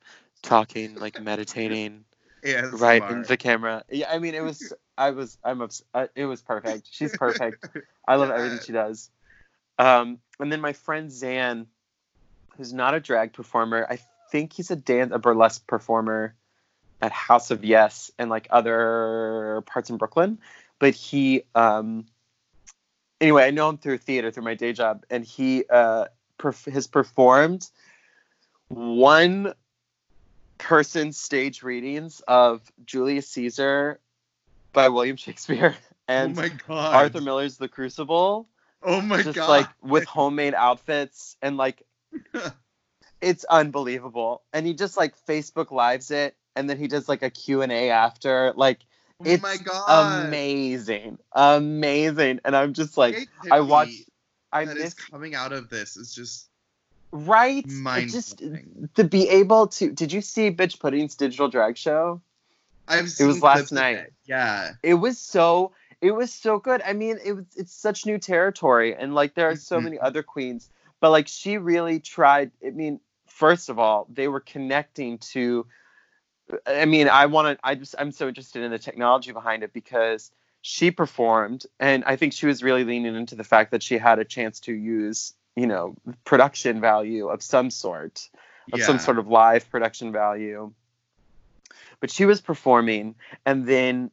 talking, 0.47 0.95
like 0.95 1.21
meditating 1.21 2.05
yes, 2.43 2.73
right 2.73 3.03
are. 3.03 3.13
into 3.13 3.29
the 3.29 3.37
camera. 3.37 3.85
Yeah, 3.91 4.11
I 4.11 4.19
mean, 4.19 4.35
it 4.35 4.43
was. 4.43 4.73
I 4.99 5.11
was. 5.11 5.37
I'm. 5.45 5.61
Obs- 5.61 5.85
uh, 5.93 6.07
it 6.15 6.25
was 6.25 6.41
perfect. 6.41 6.89
She's 6.91 7.15
perfect. 7.15 7.69
I 8.09 8.15
love 8.17 8.31
everything 8.31 8.61
she 8.65 8.73
does. 8.73 9.11
Um, 9.79 10.19
and 10.41 10.51
then 10.51 10.61
my 10.61 10.73
friend 10.73 11.13
Zan, 11.13 11.67
who's 12.57 12.73
not 12.73 12.95
a 12.95 13.01
drag 13.01 13.35
performer, 13.35 13.87
I 13.89 13.99
think 14.31 14.55
he's 14.55 14.71
a 14.71 14.77
dance, 14.77 15.13
a 15.13 15.19
burlesque 15.19 15.67
performer 15.67 16.35
at 17.03 17.13
House 17.13 17.51
of 17.51 17.65
Yes 17.65 18.11
and 18.19 18.31
like 18.31 18.47
other 18.51 19.63
parts 19.67 19.91
in 19.91 19.99
Brooklyn. 19.99 20.39
But 20.79 20.95
he, 20.95 21.43
um, 21.55 22.07
anyway, 23.21 23.45
I 23.45 23.51
know 23.51 23.69
him 23.69 23.79
through 23.79 23.99
theater, 23.99 24.31
through 24.31 24.45
my 24.45 24.55
day 24.55 24.73
job, 24.73 25.05
and 25.11 25.25
he 25.25 25.65
uh, 25.69 26.07
perf- 26.39 26.73
has 26.73 26.87
performed 26.87 27.69
one 28.69 29.53
person 30.59 31.13
stage 31.13 31.63
readings 31.63 32.21
of 32.27 32.61
Julius 32.85 33.29
Caesar 33.31 34.01
by 34.73 34.89
William 34.89 35.17
Shakespeare 35.17 35.77
and 36.09 36.37
oh 36.39 36.43
my 36.43 36.49
god, 36.49 36.95
Arthur 36.95 37.21
Miller's 37.21 37.57
The 37.57 37.69
Crucible. 37.69 38.49
Oh 38.83 39.01
my 39.01 39.23
just 39.23 39.37
god, 39.37 39.49
like 39.49 39.69
with 39.83 40.05
homemade 40.05 40.55
outfits 40.55 41.37
and 41.43 41.57
like 41.57 41.83
it's 43.21 43.45
unbelievable. 43.45 44.43
And 44.53 44.67
he 44.67 44.75
just 44.75 44.97
like 44.97 45.15
facebook 45.27 45.71
lives 45.71 46.11
it 46.11 46.37
and 46.55 46.71
then 46.71 46.79
he 46.79 46.89
does 46.89 47.09
like 47.09 47.23
a 47.23 47.31
q&a 47.31 47.91
after. 47.91 48.53
Like 48.55 48.81
oh 49.21 49.25
it's 49.25 49.43
my 49.43 49.57
god, 49.57 50.27
amazing. 50.27 51.19
Amazing. 51.33 52.41
And 52.45 52.57
i'm 52.57 52.73
just 52.73 52.97
like 52.97 53.15
Creativity 53.15 53.51
I 53.51 53.61
watched 53.61 54.11
i 54.53 54.65
that 54.65 54.77
is 54.77 54.83
miss 54.85 54.95
coming 54.95 55.35
out 55.35 55.53
of 55.53 55.69
this 55.69 55.97
is 55.97 56.15
just 56.15 56.49
right 57.13 57.67
mind 57.67 58.11
just 58.11 58.43
to 58.95 59.05
be 59.05 59.29
able 59.29 59.69
to 59.69 59.91
did 59.93 60.13
you 60.13 60.21
see 60.21 60.51
Biqtch 60.51 60.79
Puddin's 60.79 61.15
digital 61.15 61.49
drag 61.49 61.77
show 61.77 62.21
I've 62.89 63.05
was 63.05 63.17
seen 63.17 63.41
last 63.41 63.73
night. 63.73 63.97
it. 63.97 64.13
Yeah, 64.27 64.73
it 64.83 64.95
was 64.95 65.19
so 65.19 65.73
it 66.01 66.13
was 66.13 66.33
so 66.33 66.59
good 66.59 66.83
i 66.85 66.93
mean 66.93 67.19
it 67.25 67.33
was 67.33 67.47
it's 67.57 67.73
such 67.73 68.07
new 68.07 68.19
territory 68.19 68.95
and 68.95 69.15
like 69.15 69.35
there 69.35 69.49
are 69.51 69.57
so 69.57 69.79
Mhm. 69.79 69.85
many 69.85 69.99
other 69.99 70.23
queens 70.23 70.69
but 71.01 71.11
like 71.11 71.29
she 71.29 71.57
really 71.59 72.01
tried 72.01 72.51
i 72.65 72.71
mean 72.71 73.01
first 73.27 73.69
of 73.69 73.79
all 73.79 74.07
they 74.13 74.29
were 74.29 74.41
connecting 74.41 75.19
to 75.19 75.67
i 76.67 76.85
mean 76.85 77.09
i 77.09 77.27
want 77.27 77.59
to 77.59 77.67
i 77.67 77.75
just 77.75 77.95
i'm 77.99 78.13
so 78.13 78.29
interested 78.29 78.63
in 78.63 78.71
the 78.71 78.79
technology 78.79 79.33
behind 79.33 79.63
it 79.63 79.73
because 79.73 80.31
she 80.61 80.91
performed 80.91 81.65
and 81.81 82.05
i 82.05 82.17
think 82.17 82.33
she 82.33 82.47
was 82.47 82.63
really 82.63 82.85
leaning 82.85 83.15
into 83.17 83.35
the 83.35 83.45
fact 83.45 83.71
that 83.71 83.83
she 83.83 83.99
had 83.99 84.19
a 84.19 84.25
chance 84.25 84.61
to 84.61 84.73
use 84.73 85.33
you 85.57 85.67
know 85.67 85.97
production 86.25 86.81
value 86.81 87.29
of 87.29 87.43
some 87.43 87.71
sort 87.71 88.29
of 88.73 88.81
some 88.83 88.99
sort 88.99 89.19
of 89.19 89.27
live 89.29 89.69
production 89.71 90.13
value. 90.13 90.73
But 92.01 92.11
she 92.11 92.27
was 92.27 92.41
performing, 92.43 93.15
and 93.47 93.67
then, 93.67 94.11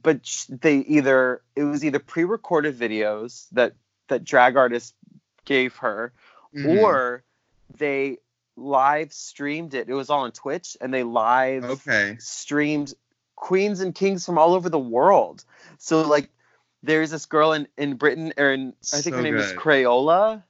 but 0.00 0.46
they 0.48 0.76
either 0.78 1.42
it 1.56 1.64
was 1.64 1.84
either 1.84 1.98
pre-recorded 1.98 2.78
videos 2.78 3.48
that 3.52 3.74
that 4.06 4.24
drag 4.24 4.56
artists 4.56 4.94
gave 5.44 5.76
her, 5.76 6.12
Mhm. 6.54 6.80
or 6.80 7.24
they 7.76 8.18
live 8.56 9.12
streamed 9.12 9.74
it. 9.74 9.88
It 9.88 9.94
was 9.94 10.10
all 10.10 10.20
on 10.20 10.32
Twitch, 10.32 10.76
and 10.80 10.94
they 10.94 11.02
live 11.02 11.64
okay, 11.64 12.16
streamed 12.20 12.94
queens 13.36 13.80
and 13.80 13.94
kings 13.94 14.24
from 14.24 14.38
all 14.38 14.54
over 14.54 14.68
the 14.68 14.78
world. 14.78 15.44
So 15.78 16.02
like, 16.02 16.30
there's 16.82 17.10
this 17.10 17.26
girl 17.26 17.52
in 17.52 17.66
in 17.76 17.96
Britain, 17.96 18.32
or 18.38 18.52
in 18.52 18.74
I 18.92 19.00
think 19.00 19.16
her 19.16 19.22
So 19.22 19.24
name 19.24 19.36
is. 19.36 19.52
Crayola. 19.54 20.44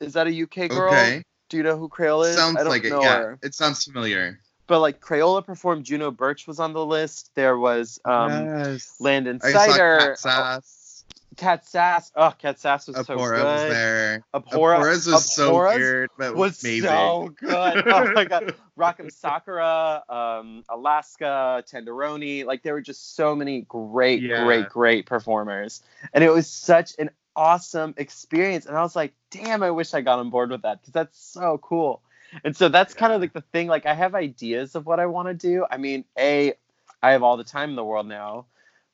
Is 0.00 0.14
that 0.14 0.26
a 0.26 0.42
UK 0.42 0.68
girl? 0.70 0.92
okay, 0.92 1.22
Do 1.48 1.56
you 1.56 1.62
know 1.62 1.76
who 1.76 1.88
Crayola 1.88 2.30
is? 2.30 2.36
sounds 2.36 2.56
I 2.56 2.60
don't 2.64 2.70
like 2.70 2.84
it. 2.84 2.90
Yeah, 2.90 3.18
her. 3.18 3.38
it 3.42 3.54
sounds 3.54 3.84
familiar. 3.84 4.40
But 4.66 4.80
like 4.80 5.00
Crayola 5.00 5.44
performed, 5.44 5.84
Juno 5.84 6.10
Birch 6.10 6.46
was 6.46 6.60
on 6.60 6.72
the 6.72 6.84
list. 6.84 7.30
There 7.34 7.58
was 7.58 8.00
um, 8.04 8.46
yes, 8.46 8.94
Landon 9.00 9.40
Cider. 9.40 9.98
Cat 9.98 10.18
Sass. 10.18 11.04
Cat 11.36 11.66
Sass. 11.66 12.12
Oh, 12.14 12.32
Cat 12.38 12.58
Sass 12.60 12.86
was 12.86 12.96
so 13.06 13.16
Apora 13.16 13.36
good. 13.36 13.44
was 13.44 13.62
there. 13.62 14.24
Apora 14.34 14.78
Apura's 14.78 15.06
was 15.06 15.32
so 15.32 15.54
weird, 15.54 16.10
but 16.18 16.36
was 16.36 16.62
amazing. 16.62 16.88
so 16.88 17.30
good. 17.36 17.82
Oh 17.86 18.12
my 18.12 18.24
god. 18.24 18.54
Rock 18.76 18.96
M. 19.00 19.10
Sakura, 19.10 20.02
um, 20.08 20.64
Alaska, 20.68 21.64
Tenderoni. 21.70 22.44
Like 22.44 22.62
there 22.62 22.72
were 22.74 22.80
just 22.80 23.14
so 23.16 23.34
many 23.34 23.62
great, 23.62 24.22
Yeah. 24.22 24.44
great, 24.44 24.68
great 24.68 25.06
performers. 25.06 25.82
And 26.14 26.22
it 26.24 26.30
was 26.30 26.46
such 26.48 26.92
an 26.98 27.10
awesome 27.36 27.94
experience. 27.96 28.66
And 28.66 28.76
I 28.76 28.82
was 28.82 28.94
like, 28.96 29.12
damn, 29.30 29.62
I 29.62 29.70
wish 29.70 29.94
I 29.94 30.00
got 30.00 30.18
on 30.18 30.30
board 30.30 30.50
with 30.50 30.62
that 30.62 30.80
because 30.80 30.92
that's 30.92 31.18
so 31.18 31.58
cool. 31.58 32.02
And 32.44 32.56
so 32.56 32.68
that's 32.68 32.94
kind 32.94 33.12
of 33.12 33.20
like 33.20 33.32
the 33.32 33.40
thing. 33.52 33.66
Like 33.68 33.86
I 33.86 33.94
have 33.94 34.14
ideas 34.14 34.74
of 34.74 34.86
what 34.86 35.00
I 35.00 35.06
want 35.06 35.28
to 35.28 35.34
do. 35.34 35.64
I 35.70 35.76
mean, 35.78 36.04
A, 36.18 36.54
I 37.02 37.12
have 37.12 37.22
all 37.22 37.36
the 37.36 37.44
time 37.44 37.70
in 37.70 37.76
the 37.76 37.84
world 37.84 38.06
now. 38.06 38.46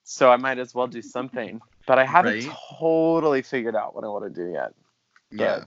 So 0.04 0.30
I 0.30 0.36
might 0.36 0.58
as 0.58 0.74
well 0.74 0.86
do 0.86 1.02
something. 1.02 1.60
But 1.86 1.98
I 1.98 2.04
haven't 2.04 2.46
Right. 2.46 2.56
totally 2.78 3.42
figured 3.42 3.76
out 3.76 3.94
what 3.94 4.04
I 4.04 4.08
want 4.08 4.24
to 4.24 4.30
do 4.44 4.52
yet. 4.52 4.72
Yeah. 5.30 5.64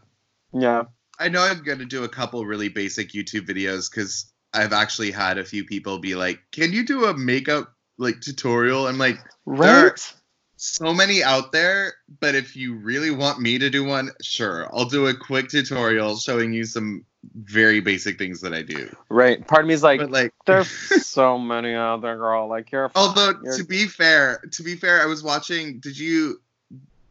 Yeah. 0.53 0.84
I 1.20 1.28
know 1.30 1.41
I'm 1.41 1.63
gonna 1.63 1.86
do 1.86 2.03
a 2.05 2.09
couple 2.09 2.45
really 2.45 2.70
basic 2.70 3.09
YouTube 3.09 3.45
videos 3.45 3.91
because 3.91 4.32
I've 4.53 4.74
actually 4.74 5.11
had 5.11 5.38
a 5.38 5.43
few 5.45 5.63
people 5.65 5.99
be 5.99 6.15
like, 6.15 6.39
"Can 6.51 6.72
you 6.74 6.86
do 6.86 7.05
a 7.05 7.13
makeup 7.17 7.72
like 7.97 8.22
tutorial?" 8.22 8.88
I'm 8.88 8.97
like, 8.97 9.17
There- 9.45 9.88
Right? 9.88 10.13
So 10.62 10.93
many 10.93 11.24
out 11.24 11.53
there, 11.53 11.93
but 12.20 12.36
if 12.36 12.53
you 12.53 12.76
really 12.76 13.12
want 13.12 13.39
me 13.39 13.57
to 13.60 13.70
do 13.70 13.86
one, 13.86 14.12
sure, 14.22 14.68
I'll 14.76 14.84
do 14.84 15.07
a 15.07 15.16
quick 15.16 15.47
tutorial 15.47 16.18
showing 16.18 16.51
you 16.51 16.66
some 16.66 17.05
very 17.34 17.80
basic 17.80 18.18
things 18.18 18.41
that 18.41 18.53
I 18.53 18.64
do. 18.64 18.93
Right. 19.07 19.47
Part 19.47 19.62
of 19.62 19.70
me 19.70 19.74
is 19.74 19.84
like, 19.84 20.01
but 20.01 20.12
like, 20.12 20.34
there's 20.45 20.68
so 21.07 21.39
many 21.39 21.74
out 21.76 22.01
there, 22.01 22.18
girl. 22.18 22.49
Like 22.49 22.74
you're. 22.74 22.91
although 22.93 23.36
you're- 23.41 23.55
to 23.55 23.64
be 23.64 23.88
fair, 23.88 24.43
to 24.51 24.62
be 24.62 24.76
fair, 24.76 25.01
I 25.01 25.05
was 25.05 25.24
watching. 25.24 25.80
Did 25.80 25.97
you, 25.97 26.41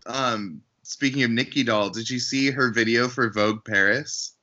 um, 0.05 0.61
speaking 0.82 1.22
of 1.22 1.30
Nicky 1.30 1.62
Doll, 1.62 1.88
did 1.88 2.11
you 2.11 2.18
see 2.18 2.51
her 2.51 2.70
video 2.70 3.09
for 3.09 3.30
Vogue 3.30 3.64
Paris? 3.64 4.34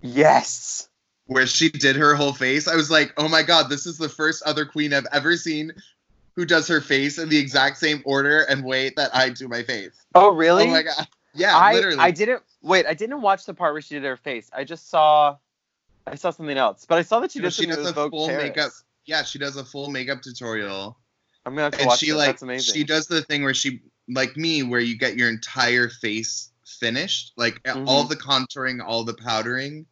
yes. 0.00 0.88
where 1.26 1.46
she 1.46 1.68
did 1.68 1.96
her 1.96 2.14
whole 2.14 2.32
face. 2.32 2.66
I 2.66 2.76
was 2.76 2.90
like, 2.90 3.12
oh 3.18 3.28
my 3.28 3.42
god, 3.42 3.68
this 3.68 3.84
is 3.84 3.98
the 3.98 4.08
first 4.08 4.42
other 4.44 4.64
queen 4.64 4.94
I've 4.94 5.06
ever 5.12 5.36
seen 5.36 5.72
who 6.36 6.44
does 6.44 6.68
her 6.68 6.80
face 6.80 7.18
in 7.18 7.28
the 7.28 7.38
exact 7.38 7.78
same 7.78 8.02
order 8.04 8.42
and 8.42 8.62
way 8.64 8.90
that 8.96 9.14
I 9.16 9.30
do 9.30 9.48
my 9.48 9.62
face. 9.62 10.04
Oh 10.14 10.34
really? 10.34 10.64
Oh 10.64 10.70
my 10.70 10.82
god. 10.82 11.08
Yeah, 11.34 11.56
I 11.56 11.72
literally. 11.74 11.98
I 11.98 12.10
didn't 12.10 12.42
wait. 12.62 12.86
I 12.86 12.94
didn't 12.94 13.20
watch 13.22 13.44
the 13.46 13.54
part 13.54 13.72
where 13.74 13.82
she 13.82 13.94
did 13.94 14.04
her 14.04 14.16
face. 14.16 14.48
I 14.54 14.64
just 14.64 14.88
saw. 14.88 15.36
I 16.06 16.14
saw 16.14 16.30
something 16.30 16.56
else, 16.56 16.86
but 16.88 16.98
I 16.98 17.02
saw 17.02 17.18
that 17.20 17.32
she 17.32 17.40
did 17.40 17.52
she 17.52 17.66
does 17.66 17.84
a 17.84 17.92
full 17.92 18.28
Paris. 18.28 18.44
makeup- 18.44 18.72
yeah, 19.06 19.24
she 19.24 19.38
does 19.40 19.56
a 19.56 19.64
full 19.64 19.90
makeup 19.90 20.22
tutorial. 20.22 20.96
I'm 21.44 21.54
gonna 21.54 21.64
have 21.64 21.72
to 21.72 21.78
And 21.80 21.86
watch 21.88 21.98
she 21.98 22.10
that. 22.10 22.16
like 22.16 22.26
That's 22.28 22.42
amazing. 22.42 22.74
she 22.74 22.84
does 22.84 23.06
the 23.08 23.22
thing 23.22 23.42
where 23.42 23.54
she 23.54 23.80
like 24.08 24.36
me 24.36 24.62
where 24.62 24.78
you 24.80 24.96
get 24.96 25.16
your 25.16 25.28
entire 25.28 25.88
face 25.88 26.50
finished, 26.64 27.32
like 27.36 27.60
Mhm. 27.64 27.86
all 27.88 28.04
the 28.04 28.14
contouring, 28.16 28.80
all 28.84 29.02
the 29.04 29.14
powdering, 29.14 29.86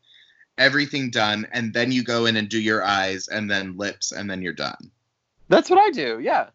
everything 0.56 1.10
done, 1.10 1.46
and 1.52 1.72
then 1.74 1.90
you 1.90 2.04
go 2.04 2.26
in 2.26 2.36
and 2.36 2.48
do 2.48 2.60
your 2.60 2.84
eyes 2.84 3.26
and 3.28 3.50
then 3.50 3.76
lips 3.76 4.12
and 4.12 4.30
then 4.30 4.40
you're 4.42 4.52
done. 4.52 4.90
That's 5.48 5.70
what 5.70 5.78
I 5.78 5.90
do. 5.90 6.18
Yeah. 6.20 6.50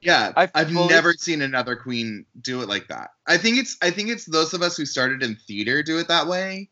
Yeah, 0.00 0.32
I 0.36 0.48
I've 0.54 0.70
fully- 0.70 0.88
never 0.88 1.12
seen 1.14 1.42
another 1.42 1.74
queen 1.74 2.24
do 2.40 2.62
it 2.62 2.68
like 2.68 2.88
that. 2.88 3.10
I 3.26 3.36
think 3.36 3.58
it's 3.58 3.76
I 3.82 3.90
think 3.90 4.10
it's 4.10 4.26
those 4.26 4.54
of 4.54 4.62
us 4.62 4.76
who 4.76 4.86
started 4.86 5.22
in 5.24 5.36
theater 5.46 5.82
do 5.82 5.98
it 5.98 6.08
that 6.08 6.28
way. 6.28 6.70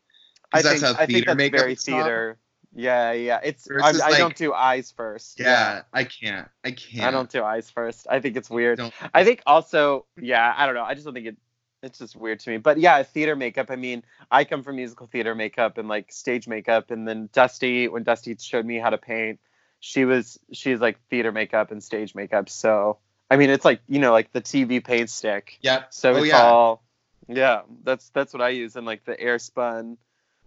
I 0.53 0.61
that's 0.61 0.79
think 0.79 0.83
how 0.83 0.91
I 0.93 1.05
think 1.05 1.09
theater 1.09 1.25
that's 1.31 1.37
makeup 1.37 1.59
very 1.59 1.75
theater. 1.75 2.39
Yeah, 2.73 3.11
yeah. 3.11 3.39
It's 3.43 3.67
I, 3.69 3.89
I 3.89 4.17
don't 4.17 4.35
do 4.35 4.53
eyes 4.53 4.91
first. 4.91 5.39
Yeah, 5.39 5.81
I 5.91 6.03
can't. 6.03 6.47
I 6.63 6.71
can't. 6.71 7.03
I 7.05 7.11
don't 7.11 7.29
do 7.29 7.43
eyes 7.43 7.69
first. 7.69 8.07
I 8.09 8.19
think 8.21 8.37
it's 8.37 8.49
weird. 8.49 8.77
Don't- 8.77 8.93
I 9.13 9.23
think 9.25 9.41
also, 9.45 10.05
yeah, 10.21 10.53
I 10.55 10.65
don't 10.65 10.75
know. 10.75 10.83
I 10.83 10.93
just 10.93 11.05
don't 11.05 11.13
think 11.13 11.27
it. 11.27 11.37
It's 11.83 11.99
just 11.99 12.15
weird 12.15 12.39
to 12.41 12.49
me. 12.49 12.57
But 12.57 12.79
yeah, 12.79 13.03
theater 13.03 13.35
makeup. 13.35 13.67
I 13.69 13.75
mean, 13.75 14.03
I 14.31 14.45
come 14.45 14.63
from 14.63 14.77
musical 14.77 15.07
theater 15.07 15.35
makeup 15.35 15.77
and 15.77 15.87
like 15.87 16.11
stage 16.11 16.47
makeup, 16.47 16.91
and 16.91 17.07
then 17.07 17.29
Dusty, 17.33 17.87
when 17.87 18.03
Dusty 18.03 18.35
showed 18.39 18.65
me 18.65 18.79
how 18.79 18.89
to 18.89 18.97
paint, 18.97 19.39
she 19.79 20.05
was 20.05 20.39
she's 20.51 20.79
like 20.79 20.99
theater 21.09 21.31
makeup 21.31 21.71
and 21.71 21.83
stage 21.83 22.15
makeup. 22.15 22.49
So 22.49 22.97
I 23.29 23.37
mean, 23.37 23.49
it's 23.49 23.65
like 23.65 23.81
you 23.87 23.99
know, 23.99 24.11
like 24.11 24.31
the 24.31 24.41
TV 24.41 24.83
paint 24.83 25.09
stick. 25.09 25.57
Yep. 25.61 25.93
So 25.93 26.13
oh 26.13 26.17
it's 26.17 26.27
yeah. 26.27 26.41
all, 26.41 26.83
yeah. 27.27 27.61
That's 27.83 28.09
that's 28.09 28.33
what 28.33 28.41
I 28.41 28.49
use, 28.49 28.75
and 28.75 28.85
like 28.85 29.05
the 29.05 29.19
air 29.19 29.39
spun, 29.39 29.97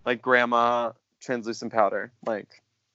like 0.04 0.22
grandma 0.22 0.92
translucent 1.20 1.72
powder. 1.72 2.12
Like 2.26 2.48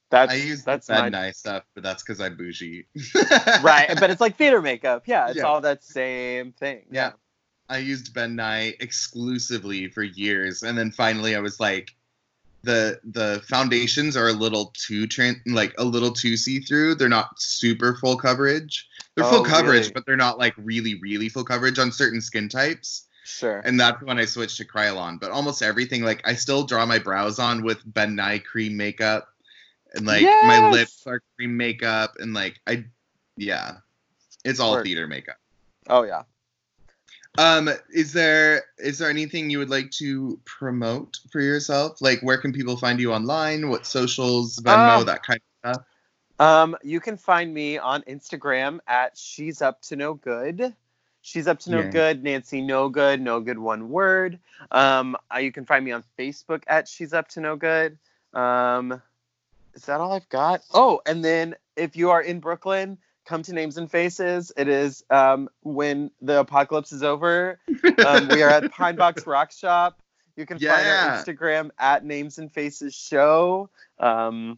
that's 0.09 0.31
I 0.31 0.35
use 0.35 0.63
that's 0.63 0.87
that 0.87 1.11
nice 1.11 1.37
stuff, 1.37 1.63
but 1.73 1.83
that's 1.83 2.03
because 2.03 2.21
I'm 2.21 2.35
bougie. 2.37 2.85
right 3.63 3.91
but 3.99 4.09
it's 4.11 4.21
like 4.21 4.37
theater 4.37 4.61
makeup 4.61 5.03
yeah 5.07 5.27
it's 5.29 5.37
Yeah. 5.37 5.43
all 5.43 5.61
that 5.61 5.83
same 5.83 6.51
thing 6.51 6.83
Yeah. 6.91 7.13
I 7.67 7.79
used 7.79 8.13
Ben 8.13 8.35
Nye 8.35 8.75
exclusively 8.79 9.87
for 9.89 10.03
years, 10.03 10.61
and 10.61 10.77
then 10.77 10.91
finally 10.91 11.35
I 11.35 11.39
was 11.39 11.59
like, 11.59 11.95
the 12.65 12.99
the 13.03 13.41
foundations 13.47 14.17
are 14.17 14.27
a 14.27 14.33
little 14.33 14.73
too 14.75 15.07
tran- 15.07 15.39
like 15.45 15.73
a 15.77 15.83
little 15.83 16.11
too 16.11 16.35
see 16.35 16.59
through. 16.59 16.95
They're 16.95 17.09
not 17.09 17.39
super 17.39 17.95
full 17.95 18.17
coverage. 18.17 18.87
They're 19.15 19.23
Oh, 19.25 19.29
full 19.29 19.45
coverage, 19.45 19.81
really? 19.83 19.93
but 19.93 20.05
they're 20.05 20.17
not 20.17 20.37
like 20.37 20.53
really 20.57 20.95
really 21.01 21.29
full 21.29 21.43
coverage 21.45 21.79
on 21.79 21.91
certain 21.91 22.21
skin 22.21 22.49
types. 22.49 23.07
sure 23.23 23.59
And 23.65 23.79
that's 23.79 24.01
when 24.03 24.19
I 24.19 24.25
switched 24.25 24.57
to 24.57 24.65
Kryolan. 24.65 25.19
But 25.19 25.31
almost 25.31 25.61
everything, 25.61 26.03
like 26.03 26.21
I 26.27 26.35
still 26.35 26.63
draw 26.65 26.85
my 26.85 26.99
brows 26.99 27.39
on 27.39 27.63
with 27.63 27.79
Ben 27.85 28.15
Nye 28.15 28.39
cream 28.39 28.75
makeup, 28.77 29.27
and 29.93 30.05
like 30.05 30.23
my 30.23 30.69
lips 30.71 31.03
are 31.07 31.21
cream 31.37 31.55
makeup, 31.57 32.15
and 32.19 32.33
like 32.33 32.59
I, 32.67 32.85
yeah, 33.37 33.77
it's 34.43 34.59
all 34.59 34.81
theater 34.83 35.07
makeup. 35.07 35.37
oh 35.89 36.03
yeah 36.03 36.23
Um, 37.37 37.69
is 37.93 38.13
there 38.13 38.63
is 38.77 38.97
there 38.99 39.09
anything 39.09 39.49
you 39.49 39.59
would 39.59 39.69
like 39.69 39.91
to 39.91 40.39
promote 40.45 41.17
for 41.31 41.41
yourself? 41.41 42.01
Like, 42.01 42.21
where 42.21 42.37
can 42.37 42.53
people 42.53 42.77
find 42.77 42.99
you 42.99 43.11
online? 43.13 43.69
What 43.69 43.85
socials, 43.85 44.57
Venmo, 44.59 45.01
Ah. 45.01 45.03
that 45.03 45.23
kind 45.23 45.39
of 45.63 45.75
stuff? 45.75 45.85
um 46.39 46.75
you 46.83 46.99
can 46.99 47.15
find 47.15 47.53
me 47.53 47.77
on 47.77 48.01
instagram 48.03 48.79
at 48.87 49.17
she's 49.17 49.61
up 49.61 49.81
to 49.81 49.95
no 49.95 50.13
good 50.15 50.75
she's 51.21 51.47
up 51.47 51.59
to 51.59 51.71
no 51.71 51.79
Yeah. 51.79 51.89
good 51.91 52.23
nancy 52.23 52.61
no 52.61 52.89
good 52.89 53.21
no 53.21 53.39
good 53.39 53.57
one 53.57 53.89
word 53.89 54.37
um 54.71 55.15
uh, 55.33 55.37
you 55.37 55.53
can 55.53 55.65
find 55.65 55.85
me 55.85 55.93
on 55.93 56.03
facebook 56.19 56.63
at 56.67 56.89
she's 56.89 57.13
up 57.13 57.29
to 57.29 57.39
no 57.39 57.55
good 57.55 57.97
um 58.33 59.01
is 59.75 59.85
that 59.85 60.01
all 60.01 60.11
i've 60.11 60.27
got 60.27 60.61
oh 60.73 60.99
and 61.05 61.23
then 61.23 61.55
if 61.77 61.95
you 61.95 62.09
are 62.09 62.21
in 62.21 62.41
brooklyn 62.41 62.97
come 63.25 63.41
to 63.43 63.53
names 63.53 63.77
and 63.77 63.89
faces 63.89 64.51
it 64.55 64.67
is 64.67 65.03
um 65.09 65.49
when 65.63 66.11
the 66.21 66.39
apocalypse 66.39 66.91
is 66.91 67.03
over 67.03 67.59
um, 68.05 68.27
we 68.29 68.41
are 68.43 68.49
at 68.49 68.71
Pine 68.71 68.95
Box 68.95 69.25
Rock 69.27 69.51
Shop. 69.51 69.99
You 70.35 70.45
can 70.45 70.59
find 70.59 70.87
our 70.87 71.23
Instagram 71.23 71.69
at 71.79 72.03
Names 72.03 72.37
and 72.37 72.51
Faces 72.51 72.93
Show. 72.93 73.69
Um, 73.99 74.57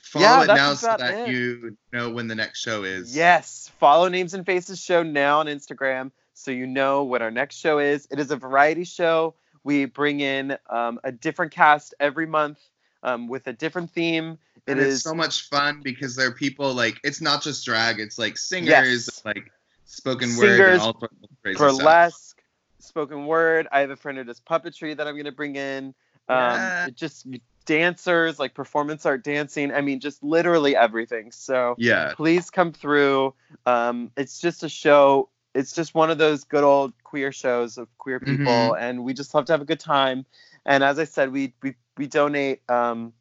Follow 0.00 0.24
Yeah, 0.24 0.42
it 0.42 0.46
now 0.48 0.74
so 0.74 0.96
that 0.98 1.28
it. 1.28 1.28
you 1.28 1.76
know 1.92 2.10
when 2.10 2.26
the 2.26 2.34
next 2.34 2.60
show 2.60 2.82
is. 2.82 3.14
yes, 3.16 3.70
follow 3.78 4.08
Names 4.08 4.34
and 4.34 4.44
Faces 4.44 4.82
Show 4.82 5.02
now 5.02 5.40
on 5.40 5.46
Instagram 5.46 6.10
so 6.34 6.50
you 6.50 6.66
know 6.66 7.04
what 7.04 7.22
our 7.22 7.30
next 7.30 7.56
show 7.56 7.78
is. 7.78 8.06
It 8.10 8.20
is 8.20 8.30
a 8.30 8.36
variety 8.36 8.84
show. 8.84 9.34
We 9.64 9.86
bring 9.86 10.20
in 10.20 10.56
um, 10.68 11.00
a 11.02 11.10
different 11.10 11.52
cast 11.52 11.94
every 11.98 12.26
month 12.26 12.58
um, 13.02 13.26
with 13.28 13.46
a 13.46 13.52
different 13.52 13.90
theme. 13.90 14.38
It 14.66 14.78
is 14.78 15.02
so 15.02 15.14
much 15.14 15.48
fun 15.48 15.80
because 15.82 16.16
there 16.16 16.28
are 16.28 16.32
people 16.32 16.74
like 16.74 16.98
it's 17.04 17.20
not 17.20 17.42
just 17.42 17.64
drag; 17.64 18.00
it's 18.00 18.18
like 18.18 18.36
singers, 18.36 19.06
Yes. 19.06 19.22
like 19.24 19.50
spoken 19.84 20.36
word, 20.36 20.60
and 20.60 20.80
all 20.80 20.98
sorts 20.98 21.14
of 21.22 21.28
crazy 21.42 21.56
stuff. 21.56 21.76
burlesque, 21.78 22.42
spoken 22.80 23.26
word. 23.26 23.68
I 23.70 23.80
have 23.80 23.90
a 23.90 23.96
friend 23.96 24.18
who 24.18 24.24
does 24.24 24.40
puppetry 24.40 24.96
that 24.96 25.06
I'm 25.06 25.14
going 25.14 25.26
to 25.26 25.32
bring 25.32 25.56
in. 25.56 25.94
Um, 26.28 26.34
Yeah. 26.58 26.88
just 26.94 27.26
dancers, 27.66 28.38
like 28.38 28.54
performance 28.54 29.06
art 29.06 29.22
dancing. 29.22 29.72
I 29.72 29.80
mean, 29.80 30.00
just 30.00 30.22
literally 30.22 30.74
everything. 30.76 31.32
So 31.32 31.74
Yeah, 31.78 32.12
please 32.16 32.50
come 32.50 32.72
through. 32.72 33.34
Um, 33.66 34.10
it's 34.16 34.40
just 34.40 34.62
a 34.64 34.68
show. 34.68 35.28
It's 35.54 35.72
just 35.72 35.94
one 35.94 36.10
of 36.10 36.18
those 36.18 36.44
good 36.44 36.64
old 36.64 36.92
queer 37.04 37.32
shows 37.32 37.78
of 37.78 37.88
queer 37.98 38.20
people, 38.20 38.44
Mhm. 38.44 38.80
and 38.80 39.04
we 39.04 39.14
just 39.14 39.34
love 39.34 39.46
to 39.46 39.52
have 39.52 39.62
a 39.62 39.66
good 39.66 39.80
time. 39.80 40.26
And 40.64 40.82
as 40.82 40.98
I 40.98 41.04
said, 41.04 41.32
we 41.32 41.54
we 41.62 41.74
we 41.96 42.06
donate. 42.06 42.68
Um, 42.68 43.12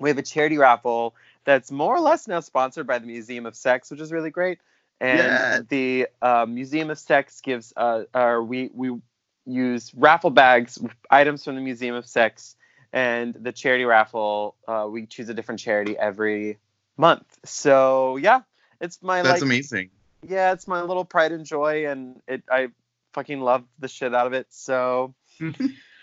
we 0.00 0.08
have 0.10 0.18
a 0.18 0.22
charity 0.22 0.58
raffle 0.58 1.14
that's 1.44 1.70
more 1.70 1.94
or 1.94 2.00
less 2.00 2.26
now 2.26 2.40
sponsored 2.40 2.86
by 2.86 2.98
the 2.98 3.06
Museum 3.06 3.46
of 3.46 3.54
Sex, 3.54 3.90
which 3.90 4.00
is 4.00 4.12
really 4.12 4.30
great. 4.30 4.58
And 5.00 5.18
Yeah. 5.28 5.60
the 5.68 6.08
uh, 6.22 6.46
Museum 6.48 6.90
of 6.90 6.98
Sex 6.98 7.40
gives, 7.40 7.72
uh, 7.76 8.04
or 8.14 8.42
we 8.42 8.70
we 8.72 8.98
use 9.46 9.92
raffle 9.94 10.30
bags, 10.30 10.78
items 11.10 11.44
from 11.44 11.56
the 11.56 11.60
Museum 11.60 11.94
of 11.94 12.06
Sex, 12.06 12.56
and 12.92 13.34
the 13.34 13.52
charity 13.52 13.84
raffle. 13.84 14.54
Uh, 14.66 14.86
we 14.90 15.06
choose 15.06 15.28
a 15.28 15.34
different 15.34 15.60
charity 15.60 15.98
every 15.98 16.58
month. 16.96 17.26
So 17.44 18.16
yeah, 18.16 18.42
it's 18.80 19.02
my 19.02 19.22
that's 19.22 19.34
like 19.34 19.42
amazing. 19.42 19.90
yeah, 20.26 20.52
it's 20.52 20.66
my 20.66 20.80
little 20.82 21.04
pride 21.04 21.32
and 21.32 21.44
joy, 21.44 21.86
and 21.86 22.22
it 22.26 22.42
I 22.50 22.68
fucking 23.12 23.40
love 23.40 23.64
the 23.78 23.88
shit 23.88 24.14
out 24.14 24.26
of 24.26 24.32
it. 24.32 24.46
So 24.50 25.14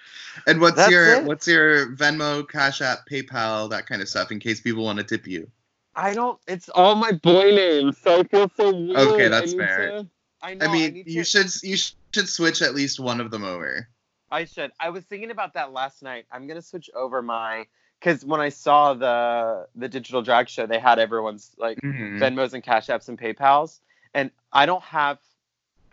And 0.48 0.62
what's 0.62 0.76
That's 0.78 0.92
your 0.92 1.16
it. 1.16 1.24
what's 1.26 1.48
your 1.48 1.96
Venmo, 1.96 2.48
Cash 2.48 2.82
App, 2.82 3.00
PayPal, 3.10 3.70
that 3.70 3.86
kind 3.88 4.02
of 4.02 4.08
stuff, 4.10 4.32
in 4.32 4.40
case 4.40 4.62
people 4.62 4.84
want 4.84 4.98
to 5.00 5.04
tip 5.04 5.28
you? 5.28 5.50
I 5.96 6.14
don't. 6.14 6.40
It's 6.48 6.70
all 6.70 6.96
my 6.96 7.12
boy 7.12 7.52
names, 7.56 7.98
so 7.98 8.20
I 8.20 8.24
feel 8.24 8.50
so 8.56 8.72
weird. 8.74 8.98
Okay, 8.98 9.28
that's 9.28 9.54
I 9.54 9.58
fair. 9.58 9.88
to- 9.92 10.08
I 10.44 10.54
know. 10.56 10.66
I 10.68 10.72
mean, 10.72 10.94
need 10.94 11.08
you 11.08 11.24
to- 11.24 11.30
should 11.30 11.64
you 11.64 11.76
should 11.78 12.30
switch 12.30 12.62
at 12.62 12.74
least 12.74 13.00
one 13.00 13.20
of 13.22 13.30
them 13.30 13.44
over. 13.44 13.88
I 14.32 14.46
should. 14.46 14.72
I 14.80 14.90
was 14.90 15.04
thinking 15.04 15.32
about 15.32 15.54
that 15.56 15.74
last 15.74 16.02
night. 16.02 16.26
I'm 16.32 16.48
gonna 16.48 16.62
switch 16.62 16.90
over 16.96 17.22
my 17.22 17.68
because 18.00 18.24
when 18.26 18.40
I 18.40 18.50
saw 18.50 18.94
the 18.94 19.68
the 19.76 19.90
digital 19.90 20.22
drag 20.22 20.48
show, 20.48 20.66
they 20.66 20.80
had 20.80 20.98
everyone's 20.98 21.52
like 21.58 21.78
Mhm. 21.82 22.20
Venmos 22.20 22.54
and 22.54 22.64
Cash 22.64 22.88
Apps 22.88 23.10
and 23.10 23.20
PayPal's, 23.20 23.82
and 24.14 24.32
I 24.54 24.66
don't 24.66 24.84
have. 24.84 25.20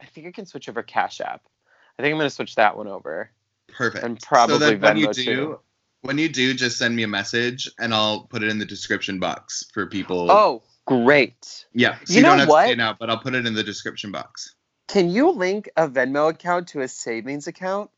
I 0.00 0.04
think 0.06 0.28
I 0.28 0.30
can 0.30 0.46
switch 0.46 0.68
over 0.68 0.82
Cash 0.84 1.20
App. 1.20 1.42
I 1.98 2.02
think 2.02 2.12
I'm 2.12 2.18
gonna 2.18 2.30
switch 2.30 2.54
that 2.54 2.76
one 2.76 2.86
over. 2.86 3.30
Perfect. 3.68 4.04
And 4.04 4.20
probably 4.20 4.54
so 4.54 4.58
then 4.58 4.80
when 4.80 4.96
you 4.96 5.12
do, 5.12 5.24
too. 5.24 5.60
when 6.02 6.18
you 6.18 6.28
do, 6.28 6.54
just 6.54 6.78
send 6.78 6.96
me 6.96 7.02
a 7.02 7.08
message 7.08 7.70
and 7.78 7.94
I'll 7.94 8.22
put 8.22 8.42
it 8.42 8.48
in 8.48 8.58
the 8.58 8.64
description 8.64 9.18
box 9.18 9.64
for 9.72 9.86
people. 9.86 10.30
Oh, 10.30 10.62
great! 10.86 11.66
yeah. 11.72 11.96
So 12.04 12.14
you 12.14 12.16
you, 12.16 12.22
know 12.22 12.30
don't 12.30 12.38
have 12.40 12.48
what? 12.48 12.62
to 12.64 12.68
say 12.70 12.74
now, 12.74 12.96
but 12.98 13.10
I'll 13.10 13.18
put 13.18 13.34
it 13.34 13.46
in 13.46 13.54
the 13.54 13.62
description 13.62 14.10
box. 14.10 14.54
Can 14.88 15.10
you 15.10 15.30
link 15.30 15.68
a 15.76 15.86
Venmo 15.86 16.30
account 16.30 16.68
to 16.68 16.80
a 16.80 16.88
savings 16.88 17.46
account? 17.46 17.90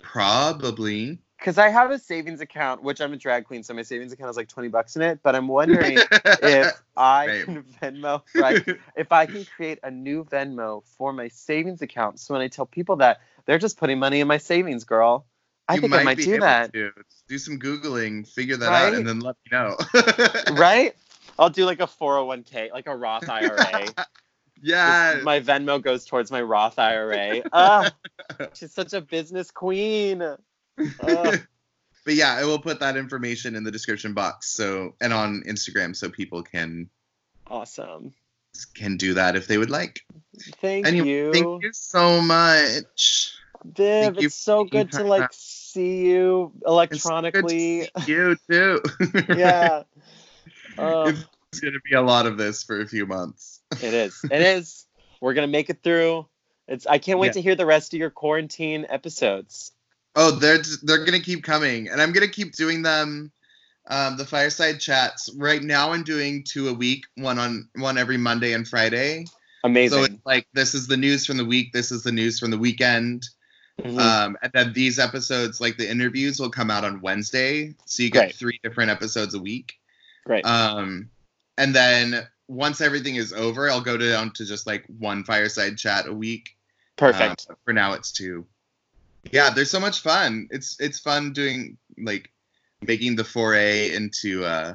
Probably. 0.00 1.18
Because 1.38 1.58
I 1.58 1.68
have 1.68 1.90
a 1.90 1.98
savings 1.98 2.40
account, 2.40 2.82
which 2.82 3.00
I'm 3.00 3.12
a 3.12 3.16
drag 3.16 3.44
queen, 3.44 3.62
so 3.62 3.74
my 3.74 3.82
savings 3.82 4.12
account 4.12 4.28
has 4.28 4.36
like 4.36 4.48
20 4.48 4.68
bucks 4.68 4.96
in 4.96 5.02
it. 5.02 5.20
But 5.22 5.34
I'm 5.34 5.48
wondering 5.48 5.98
if 6.42 6.72
I 6.96 7.26
Right. 7.26 7.44
can 7.44 7.64
Venmo, 7.82 8.22
right? 8.34 8.64
if 8.96 9.12
I 9.12 9.26
can 9.26 9.44
create 9.44 9.78
a 9.82 9.90
new 9.90 10.24
Venmo 10.24 10.84
for 10.96 11.12
my 11.12 11.28
savings 11.28 11.82
account. 11.82 12.20
So 12.20 12.34
when 12.34 12.40
I 12.42 12.48
tell 12.48 12.66
people 12.66 12.96
that, 12.96 13.20
they're 13.46 13.58
just 13.58 13.76
putting 13.78 13.98
money 13.98 14.20
in 14.20 14.28
my 14.28 14.38
savings, 14.38 14.84
girl. 14.84 15.26
I 15.68 15.74
You 15.74 15.80
think 15.82 15.94
I 15.94 16.04
might 16.04 16.16
do 16.16 16.40
that. 16.40 16.72
to. 16.72 16.90
Do 17.26 17.38
some 17.38 17.58
googling, 17.58 18.28
figure 18.28 18.56
that 18.58 18.70
out, 18.70 18.94
and 18.94 19.06
then 19.06 19.20
let 19.20 19.36
me 19.50 19.56
know. 19.56 19.76
Right? 20.56 20.94
I'll 21.38 21.50
do 21.50 21.64
like 21.64 21.80
a 21.80 21.86
401k, 21.86 22.70
like 22.70 22.86
a 22.86 22.94
Roth 22.94 23.28
IRA. 23.28 23.86
yeah. 24.62 25.20
my 25.24 25.40
Venmo 25.40 25.82
goes 25.82 26.04
towards 26.04 26.30
my 26.30 26.42
Roth 26.42 26.78
IRA. 26.78 27.42
Ah, 27.52 27.92
she's 28.54 28.72
such 28.72 28.92
a 28.92 29.00
business 29.00 29.50
queen. 29.50 30.22
Ah. 31.02 31.36
but 32.04 32.14
yeah, 32.14 32.34
I 32.34 32.44
will 32.44 32.58
put 32.58 32.80
that 32.80 32.96
information 32.96 33.54
in 33.54 33.64
the 33.64 33.70
description 33.70 34.14
box. 34.14 34.48
So 34.50 34.94
and 35.00 35.12
on 35.12 35.42
Instagram, 35.46 35.94
so 35.96 36.08
people 36.08 36.42
can 36.42 36.88
awesome. 37.46 38.12
can 38.74 38.96
do 38.96 39.14
that 39.14 39.36
if 39.36 39.46
they 39.46 39.58
would 39.58 39.70
like. 39.70 40.00
Thank 40.60 40.86
Anyway, 40.86 41.08
you. 41.08 41.32
Thank 41.32 41.62
you 41.62 41.70
so 41.72 42.20
much. 42.20 43.32
Viv, 43.64 44.18
it's 44.18 44.34
so 44.34 44.64
good 44.64 44.92
to 44.92 45.04
like 45.04 45.30
see 45.32 46.06
you 46.06 46.52
It's 46.54 46.54
good 46.54 46.60
to 46.60 46.68
electronically. 46.70 47.82
see 47.82 47.88
you 48.06 48.36
too. 48.50 48.82
yeah. 49.36 49.84
Um, 50.76 51.16
it's 51.50 51.60
gonna 51.60 51.78
be 51.88 51.94
a 51.94 52.02
lot 52.02 52.26
of 52.26 52.36
this 52.36 52.62
for 52.64 52.80
a 52.80 52.86
few 52.86 53.06
months. 53.06 53.60
it 53.80 53.94
is. 53.94 54.20
It 54.30 54.42
is. 54.42 54.86
We're 55.20 55.34
gonna 55.34 55.46
make 55.46 55.70
it 55.70 55.82
through. 55.82 56.26
It's. 56.68 56.86
I 56.86 56.98
can't 56.98 57.18
wait 57.18 57.28
Yeah. 57.28 57.32
to 57.34 57.42
hear 57.42 57.54
the 57.54 57.64
rest 57.66 57.94
of 57.94 58.00
your 58.00 58.10
quarantine 58.10 58.86
episodes. 58.88 59.72
Oh, 60.16 60.30
they're 60.30 60.62
they're 60.82 61.04
gonna 61.04 61.20
keep 61.20 61.42
coming, 61.42 61.88
and 61.88 62.00
I'm 62.00 62.12
gonna 62.12 62.28
keep 62.28 62.54
doing 62.54 62.82
them. 62.82 63.32
Um, 63.86 64.16
the 64.16 64.24
fireside 64.24 64.80
chats. 64.80 65.28
Right 65.36 65.62
now, 65.62 65.92
I'm 65.92 66.04
doing 66.04 66.44
two 66.44 66.68
a 66.68 66.72
week, 66.72 67.04
one 67.16 67.38
on 67.38 67.68
one 67.76 67.98
every 67.98 68.16
Monday 68.16 68.52
and 68.54 68.66
Friday. 68.66 69.26
Amazing. 69.64 69.98
So 69.98 70.04
it's 70.04 70.26
like 70.26 70.46
this 70.52 70.74
is 70.74 70.86
the 70.86 70.96
news 70.96 71.26
from 71.26 71.36
the 71.36 71.44
week. 71.44 71.72
This 71.72 71.90
is 71.90 72.02
the 72.02 72.12
news 72.12 72.38
from 72.38 72.50
the 72.50 72.58
weekend. 72.58 73.24
Mhm. 73.82 73.98
Um, 73.98 74.36
and 74.42 74.52
then 74.52 74.72
these 74.72 74.98
episodes, 74.98 75.60
like 75.60 75.76
the 75.76 75.90
interviews, 75.90 76.38
will 76.38 76.50
come 76.50 76.70
out 76.70 76.84
on 76.84 77.00
Wednesday. 77.00 77.74
So 77.86 78.02
you 78.02 78.10
get 78.10 78.20
Great. 78.20 78.36
three 78.36 78.60
different 78.62 78.90
episodes 78.90 79.34
a 79.34 79.40
week. 79.40 79.74
Great. 80.24 80.46
Um, 80.46 81.10
and 81.58 81.74
then 81.74 82.26
once 82.46 82.80
everything 82.80 83.16
is 83.16 83.32
over, 83.32 83.68
I'll 83.68 83.80
go 83.80 83.96
down 83.96 84.30
to 84.32 84.44
just 84.44 84.66
like 84.66 84.84
one 84.98 85.24
fireside 85.24 85.76
chat 85.76 86.06
a 86.06 86.12
week. 86.12 86.56
Perfect. 86.96 87.46
Uh, 87.50 87.54
for 87.64 87.72
now, 87.72 87.94
it's 87.94 88.12
two. 88.12 88.46
Yeah, 89.32 89.50
there's 89.50 89.70
so 89.70 89.80
much 89.80 90.00
fun. 90.00 90.48
It's 90.50 90.78
it's 90.80 90.98
fun 91.00 91.32
doing 91.32 91.76
like 91.98 92.30
making 92.82 93.16
the 93.16 93.24
foray 93.24 93.94
into 93.94 94.44
uh, 94.44 94.74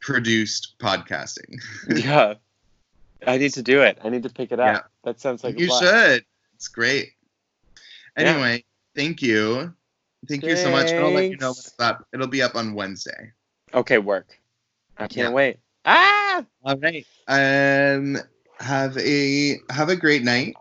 produced 0.00 0.74
podcasting. 0.78 1.60
yeah. 1.88 2.34
I 3.26 3.36
need 3.36 3.52
to 3.54 3.62
do 3.62 3.82
it. 3.82 3.98
I 4.02 4.08
need 4.08 4.22
to 4.22 4.30
pick 4.30 4.50
it 4.50 4.60
up. 4.60 4.66
Yeah. 4.74 4.80
That 5.04 5.20
sounds 5.20 5.44
like 5.44 5.58
you 5.58 5.66
blast. 5.68 5.84
should. 5.84 6.24
It's 6.54 6.68
great. 6.68 7.10
Yeah. 8.16 8.30
Anyway, 8.30 8.64
thank 8.96 9.20
you. 9.22 9.74
Thank 10.28 10.44
you 10.44 10.56
so 10.56 10.70
much. 10.70 10.90
And 10.90 11.00
I'll 11.00 11.10
let 11.12 11.30
you 11.30 11.36
know 11.36 11.48
when 11.48 11.54
Thanks. 11.54 11.66
it's 11.68 11.74
up. 11.80 12.06
It'll 12.12 12.26
be 12.26 12.42
up 12.42 12.54
on 12.56 12.74
Wednesday. 12.74 13.32
Okay, 13.72 13.98
work. 13.98 14.38
I 14.96 15.06
can't 15.06 15.28
Yeah. 15.28 15.30
wait. 15.30 15.58
Ah! 15.84 16.44
All 16.64 16.76
right. 16.76 17.06
Um 17.28 18.18
have 18.58 18.96
a 18.98 19.58
have 19.70 19.88
a 19.88 19.96
great 19.96 20.22
night. 20.22 20.54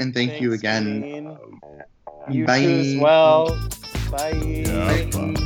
And 0.00 0.12
thank 0.12 0.40
you 0.40 0.52
again. 0.52 1.00
Queen. 1.00 1.38
You 2.30 2.46
Bye. 2.46 2.62
too 2.62 2.70
as 2.70 2.96
well. 2.96 3.58
Bye. 4.10 4.30
Yeah, 4.32 5.04
but. 5.12 5.40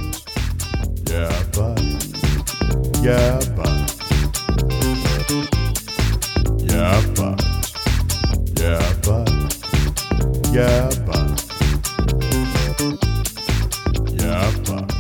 Yeah, 1.11 1.43
but. 1.53 1.81
Yeah, 3.03 3.41
but. 3.57 3.75
Yeah, 6.63 7.03
but. 7.17 7.39
Yeah, 8.61 8.95
but. 9.03 9.29
Yeah, 10.53 10.91
but. 11.05 11.27
Yeah, 14.15 14.53
but. 14.67 14.93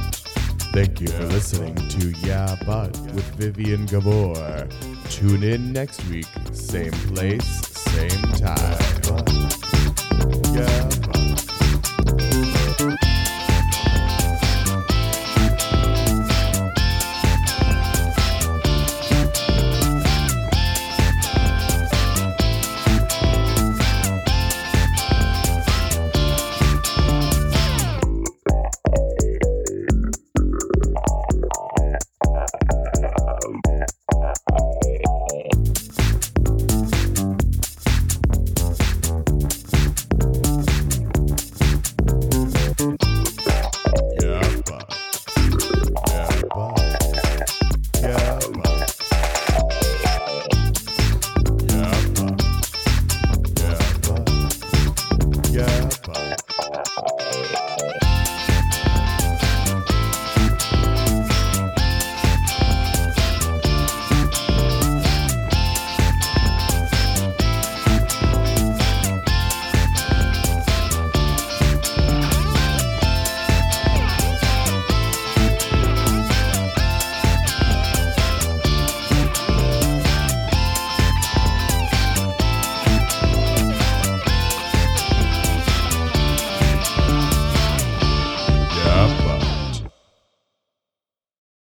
Thank 0.72 1.00
you 1.00 1.08
for 1.08 1.24
listening 1.26 1.74
to 1.76 2.10
Yeah, 2.26 2.56
but 2.66 2.96
with 3.12 3.24
Vivien 3.36 3.86
Gabor. 3.86 4.66
Tune 5.10 5.42
in 5.44 5.72
next 5.72 6.04
week, 6.08 6.26
same 6.52 6.92
place, 6.92 7.46
same 7.72 8.22
time. 8.32 8.78
Yeah, 10.54 10.88